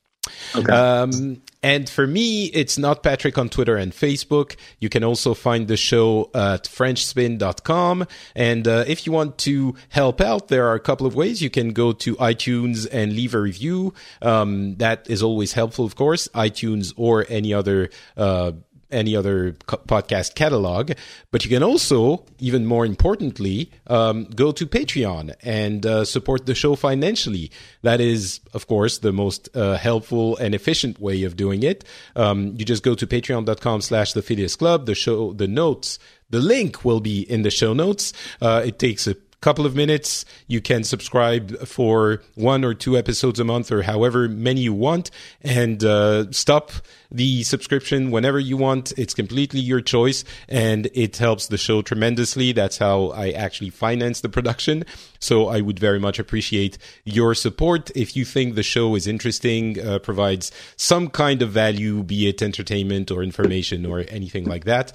Okay. 0.54 0.72
Um, 0.72 1.42
and 1.62 1.88
for 1.88 2.06
me, 2.06 2.46
it's 2.46 2.76
NotPatrick 2.76 3.38
on 3.38 3.48
Twitter 3.48 3.76
and 3.76 3.92
Facebook. 3.92 4.56
You 4.80 4.88
can 4.88 5.04
also 5.04 5.32
find 5.34 5.68
the 5.68 5.76
show 5.76 6.30
at 6.34 6.64
FrenchSpin.com. 6.64 8.06
And 8.34 8.66
uh, 8.66 8.84
if 8.86 9.06
you 9.06 9.12
want 9.12 9.38
to 9.38 9.74
help 9.88 10.20
out, 10.20 10.48
there 10.48 10.66
are 10.66 10.74
a 10.74 10.80
couple 10.80 11.06
of 11.06 11.14
ways. 11.14 11.40
You 11.40 11.50
can 11.50 11.72
go 11.72 11.92
to 11.92 12.16
iTunes 12.16 12.86
and 12.90 13.12
leave 13.12 13.34
a 13.34 13.40
review. 13.40 13.94
Um, 14.20 14.76
that 14.76 15.08
is 15.08 15.22
always 15.22 15.52
helpful, 15.52 15.84
of 15.84 15.94
course. 15.94 16.28
iTunes 16.34 16.92
or 16.96 17.24
any 17.28 17.54
other 17.54 17.90
uh, 18.16 18.52
any 18.92 19.16
other 19.16 19.52
podcast 19.52 20.34
catalog. 20.34 20.92
But 21.30 21.44
you 21.44 21.50
can 21.50 21.62
also, 21.62 22.24
even 22.38 22.66
more 22.66 22.86
importantly, 22.86 23.70
um, 23.86 24.24
go 24.24 24.52
to 24.52 24.66
Patreon 24.66 25.34
and 25.42 25.84
uh, 25.84 26.04
support 26.04 26.46
the 26.46 26.54
show 26.54 26.76
financially. 26.76 27.50
That 27.82 28.00
is, 28.00 28.40
of 28.52 28.66
course, 28.66 28.98
the 28.98 29.12
most 29.12 29.48
uh, 29.56 29.76
helpful 29.76 30.36
and 30.36 30.54
efficient 30.54 31.00
way 31.00 31.24
of 31.24 31.36
doing 31.36 31.62
it. 31.62 31.84
Um, 32.16 32.54
you 32.56 32.64
just 32.64 32.82
go 32.82 32.94
to 32.94 33.06
patreon.com 33.06 33.80
slash 33.80 34.12
the 34.12 34.22
Phileas 34.22 34.56
Club. 34.56 34.86
The 34.86 34.94
show, 34.94 35.32
the 35.32 35.48
notes, 35.48 35.98
the 36.30 36.40
link 36.40 36.84
will 36.84 37.00
be 37.00 37.22
in 37.22 37.42
the 37.42 37.50
show 37.50 37.72
notes. 37.72 38.12
Uh, 38.40 38.62
it 38.64 38.78
takes 38.78 39.06
a 39.06 39.16
couple 39.42 39.66
of 39.66 39.76
minutes. 39.76 40.24
You 40.46 40.62
can 40.62 40.84
subscribe 40.84 41.66
for 41.66 42.22
one 42.34 42.64
or 42.64 42.72
two 42.72 42.96
episodes 42.96 43.38
a 43.40 43.44
month 43.44 43.70
or 43.70 43.82
however 43.82 44.28
many 44.28 44.62
you 44.62 44.72
want 44.72 45.10
and 45.42 45.84
uh, 45.84 46.30
stop 46.30 46.70
the 47.12 47.42
subscription 47.42 48.10
whenever 48.10 48.40
you 48.40 48.56
want. 48.56 48.92
It's 48.96 49.14
completely 49.14 49.60
your 49.60 49.80
choice 49.80 50.24
and 50.48 50.88
it 50.94 51.16
helps 51.18 51.46
the 51.46 51.58
show 51.58 51.82
tremendously. 51.82 52.52
That's 52.52 52.78
how 52.78 53.08
I 53.08 53.30
actually 53.30 53.70
finance 53.70 54.20
the 54.20 54.28
production. 54.28 54.84
So 55.18 55.48
I 55.48 55.60
would 55.60 55.78
very 55.78 56.00
much 56.00 56.18
appreciate 56.18 56.78
your 57.04 57.34
support. 57.34 57.90
If 57.94 58.16
you 58.16 58.24
think 58.24 58.54
the 58.54 58.62
show 58.62 58.94
is 58.94 59.06
interesting, 59.06 59.78
uh, 59.80 59.98
provides 59.98 60.50
some 60.76 61.08
kind 61.08 61.42
of 61.42 61.50
value, 61.50 62.02
be 62.02 62.28
it 62.28 62.42
entertainment 62.42 63.10
or 63.10 63.22
information 63.22 63.86
or 63.86 64.04
anything 64.08 64.44
like 64.44 64.64
that, 64.64 64.92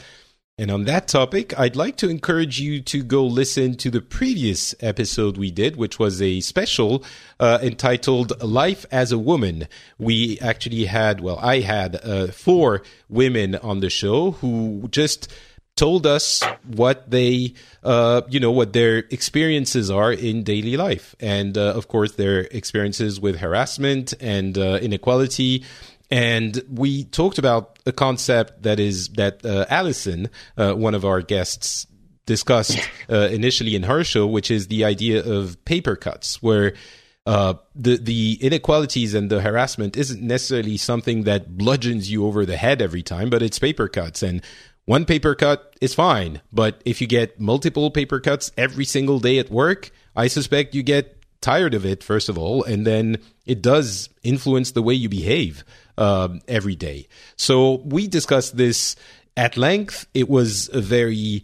and 0.59 0.71
on 0.71 0.85
that 0.85 1.07
topic, 1.07 1.57
I'd 1.59 1.75
like 1.75 1.97
to 1.97 2.09
encourage 2.09 2.59
you 2.59 2.81
to 2.81 3.03
go 3.03 3.23
listen 3.23 3.75
to 3.75 3.91
the 3.91 4.01
previous 4.01 4.73
episode 4.79 5.38
we 5.38 5.51
did, 5.51 5.75
which 5.75 5.99
was 5.99 6.19
a 6.19 6.39
special 6.39 7.03
uh, 7.39 7.59
entitled 7.61 8.41
Life 8.41 8.84
as 8.89 9.11
a 9.11 9.19
Woman. 9.19 9.67
We 9.99 10.39
actually 10.39 10.85
had, 10.85 11.21
well, 11.21 11.38
I 11.38 11.59
had 11.59 11.97
uh, 12.03 12.27
four 12.27 12.81
women 13.07 13.53
on 13.57 13.81
the 13.81 13.91
show 13.91 14.31
who 14.31 14.88
just 14.89 15.31
told 15.75 16.07
us 16.07 16.41
what 16.65 17.11
they, 17.11 17.53
uh, 17.84 18.23
you 18.27 18.39
know, 18.39 18.51
what 18.51 18.73
their 18.73 18.97
experiences 19.11 19.91
are 19.91 20.11
in 20.11 20.41
daily 20.41 20.75
life. 20.75 21.15
And 21.19 21.55
uh, 21.55 21.73
of 21.75 21.88
course, 21.88 22.13
their 22.13 22.39
experiences 22.39 23.19
with 23.21 23.38
harassment 23.38 24.15
and 24.19 24.57
uh, 24.57 24.79
inequality 24.81 25.65
and 26.09 26.61
we 26.69 27.03
talked 27.03 27.38
about 27.38 27.79
a 27.85 27.91
concept 27.91 28.63
that 28.63 28.79
is 28.79 29.09
that 29.09 29.45
uh, 29.45 29.65
Allison, 29.69 30.29
uh, 30.57 30.73
one 30.73 30.95
of 30.95 31.03
our 31.05 31.21
guests, 31.21 31.88
discussed 32.25 32.77
uh, 33.09 33.29
initially 33.31 33.75
in 33.75 33.84
her 33.84 34.03
show, 34.03 34.27
which 34.27 34.51
is 34.51 34.67
the 34.67 34.85
idea 34.85 35.23
of 35.25 35.63
paper 35.65 35.95
cuts, 35.95 36.41
where 36.41 36.73
uh, 37.25 37.55
the 37.75 37.97
the 37.97 38.38
inequalities 38.41 39.13
and 39.13 39.29
the 39.29 39.41
harassment 39.41 39.97
isn't 39.97 40.21
necessarily 40.21 40.77
something 40.77 41.23
that 41.23 41.57
bludgeons 41.57 42.09
you 42.09 42.25
over 42.25 42.45
the 42.45 42.57
head 42.57 42.81
every 42.81 43.03
time, 43.03 43.29
but 43.29 43.41
it's 43.41 43.59
paper 43.59 43.88
cuts 43.88 44.23
and. 44.23 44.41
One 44.85 45.03
paper 45.03 45.35
cut 45.35 45.75
is 45.81 45.93
fine, 45.93 46.39
but 46.53 46.81
if 46.85 47.01
you 47.01 47.07
get 47.07 47.41
multiple 47.41 47.91
paper 47.91 48.21
cuts 48.21 48.53
every 48.55 48.85
single 48.85 49.19
day 49.19 49.38
at 49.38 49.51
work, 49.51 49.91
I 50.15 50.27
suspect 50.27 50.73
you 50.73 50.81
get 50.81 51.17
tired 51.41 51.73
of 51.73 51.85
it, 51.85 52.05
first 52.05 52.29
of 52.29 52.38
all, 52.38 52.63
and 52.63 52.88
then 52.88 53.17
it 53.45 53.61
does 53.61 54.07
influence 54.23 54.71
the 54.71 54.81
way 54.81 54.93
you 54.93 55.09
behave 55.09 55.65
um, 55.98 56.41
every 56.48 56.76
day. 56.76 57.07
So 57.36 57.76
we 57.86 58.07
discussed 58.07 58.57
this 58.57 58.95
at 59.36 59.57
length. 59.57 60.07
It 60.14 60.30
was 60.30 60.69
a 60.74 60.82
very 60.82 61.44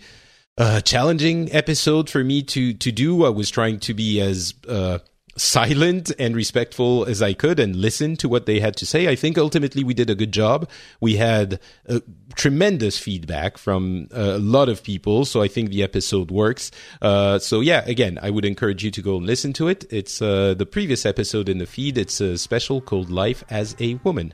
uh, 0.57 0.81
challenging 0.81 1.51
episode 1.53 2.09
for 2.09 2.23
me 2.23 2.43
to 2.43 2.73
to 2.73 2.91
do. 2.91 3.25
I 3.25 3.29
was 3.29 3.49
trying 3.49 3.79
to 3.81 3.93
be 3.93 4.21
as 4.21 4.53
uh, 4.67 4.99
silent 5.35 6.11
and 6.19 6.35
respectful 6.35 7.05
as 7.05 7.21
I 7.21 7.33
could 7.33 7.59
and 7.59 7.75
listen 7.75 8.15
to 8.17 8.29
what 8.29 8.45
they 8.45 8.59
had 8.59 8.75
to 8.77 8.85
say. 8.85 9.07
I 9.07 9.15
think 9.15 9.37
ultimately 9.37 9.83
we 9.83 9.93
did 9.93 10.09
a 10.09 10.15
good 10.15 10.31
job. 10.31 10.69
We 11.01 11.15
had 11.15 11.59
uh, 11.89 12.01
tremendous 12.35 12.99
feedback 12.99 13.57
from 13.57 14.09
a 14.11 14.37
lot 14.37 14.69
of 14.69 14.83
people, 14.83 15.25
so 15.25 15.41
I 15.41 15.47
think 15.47 15.69
the 15.69 15.83
episode 15.83 16.29
works. 16.29 16.71
Uh, 17.01 17.39
so 17.39 17.61
yeah, 17.61 17.83
again, 17.85 18.19
I 18.21 18.29
would 18.29 18.45
encourage 18.45 18.83
you 18.83 18.91
to 18.91 19.01
go 19.01 19.17
and 19.17 19.25
listen 19.25 19.53
to 19.53 19.67
it. 19.67 19.85
It's 19.89 20.21
uh, 20.21 20.53
the 20.53 20.65
previous 20.65 21.05
episode 21.05 21.49
in 21.49 21.57
the 21.57 21.65
feed. 21.65 21.97
It's 21.97 22.21
a 22.21 22.37
special 22.37 22.81
called 22.81 23.09
"Life 23.09 23.43
as 23.49 23.75
a 23.79 23.95
Woman." 24.03 24.33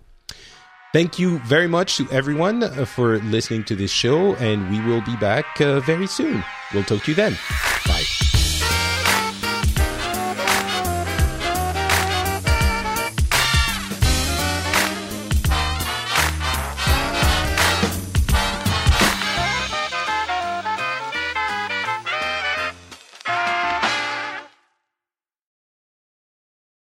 Thank 0.92 1.20
you 1.20 1.38
very 1.40 1.68
much 1.68 1.98
to 1.98 2.10
everyone 2.10 2.64
uh, 2.64 2.84
for 2.84 3.20
listening 3.20 3.64
to 3.66 3.76
this 3.76 3.92
show, 3.92 4.34
and 4.38 4.68
we 4.72 4.82
will 4.82 5.02
be 5.02 5.16
back 5.18 5.62
uh, 5.62 5.80
very 5.82 6.08
soon. 6.08 6.44
We'll 6.74 6.84
talk 6.84 7.04
to 7.04 7.12
you 7.12 7.16
then. 7.16 7.38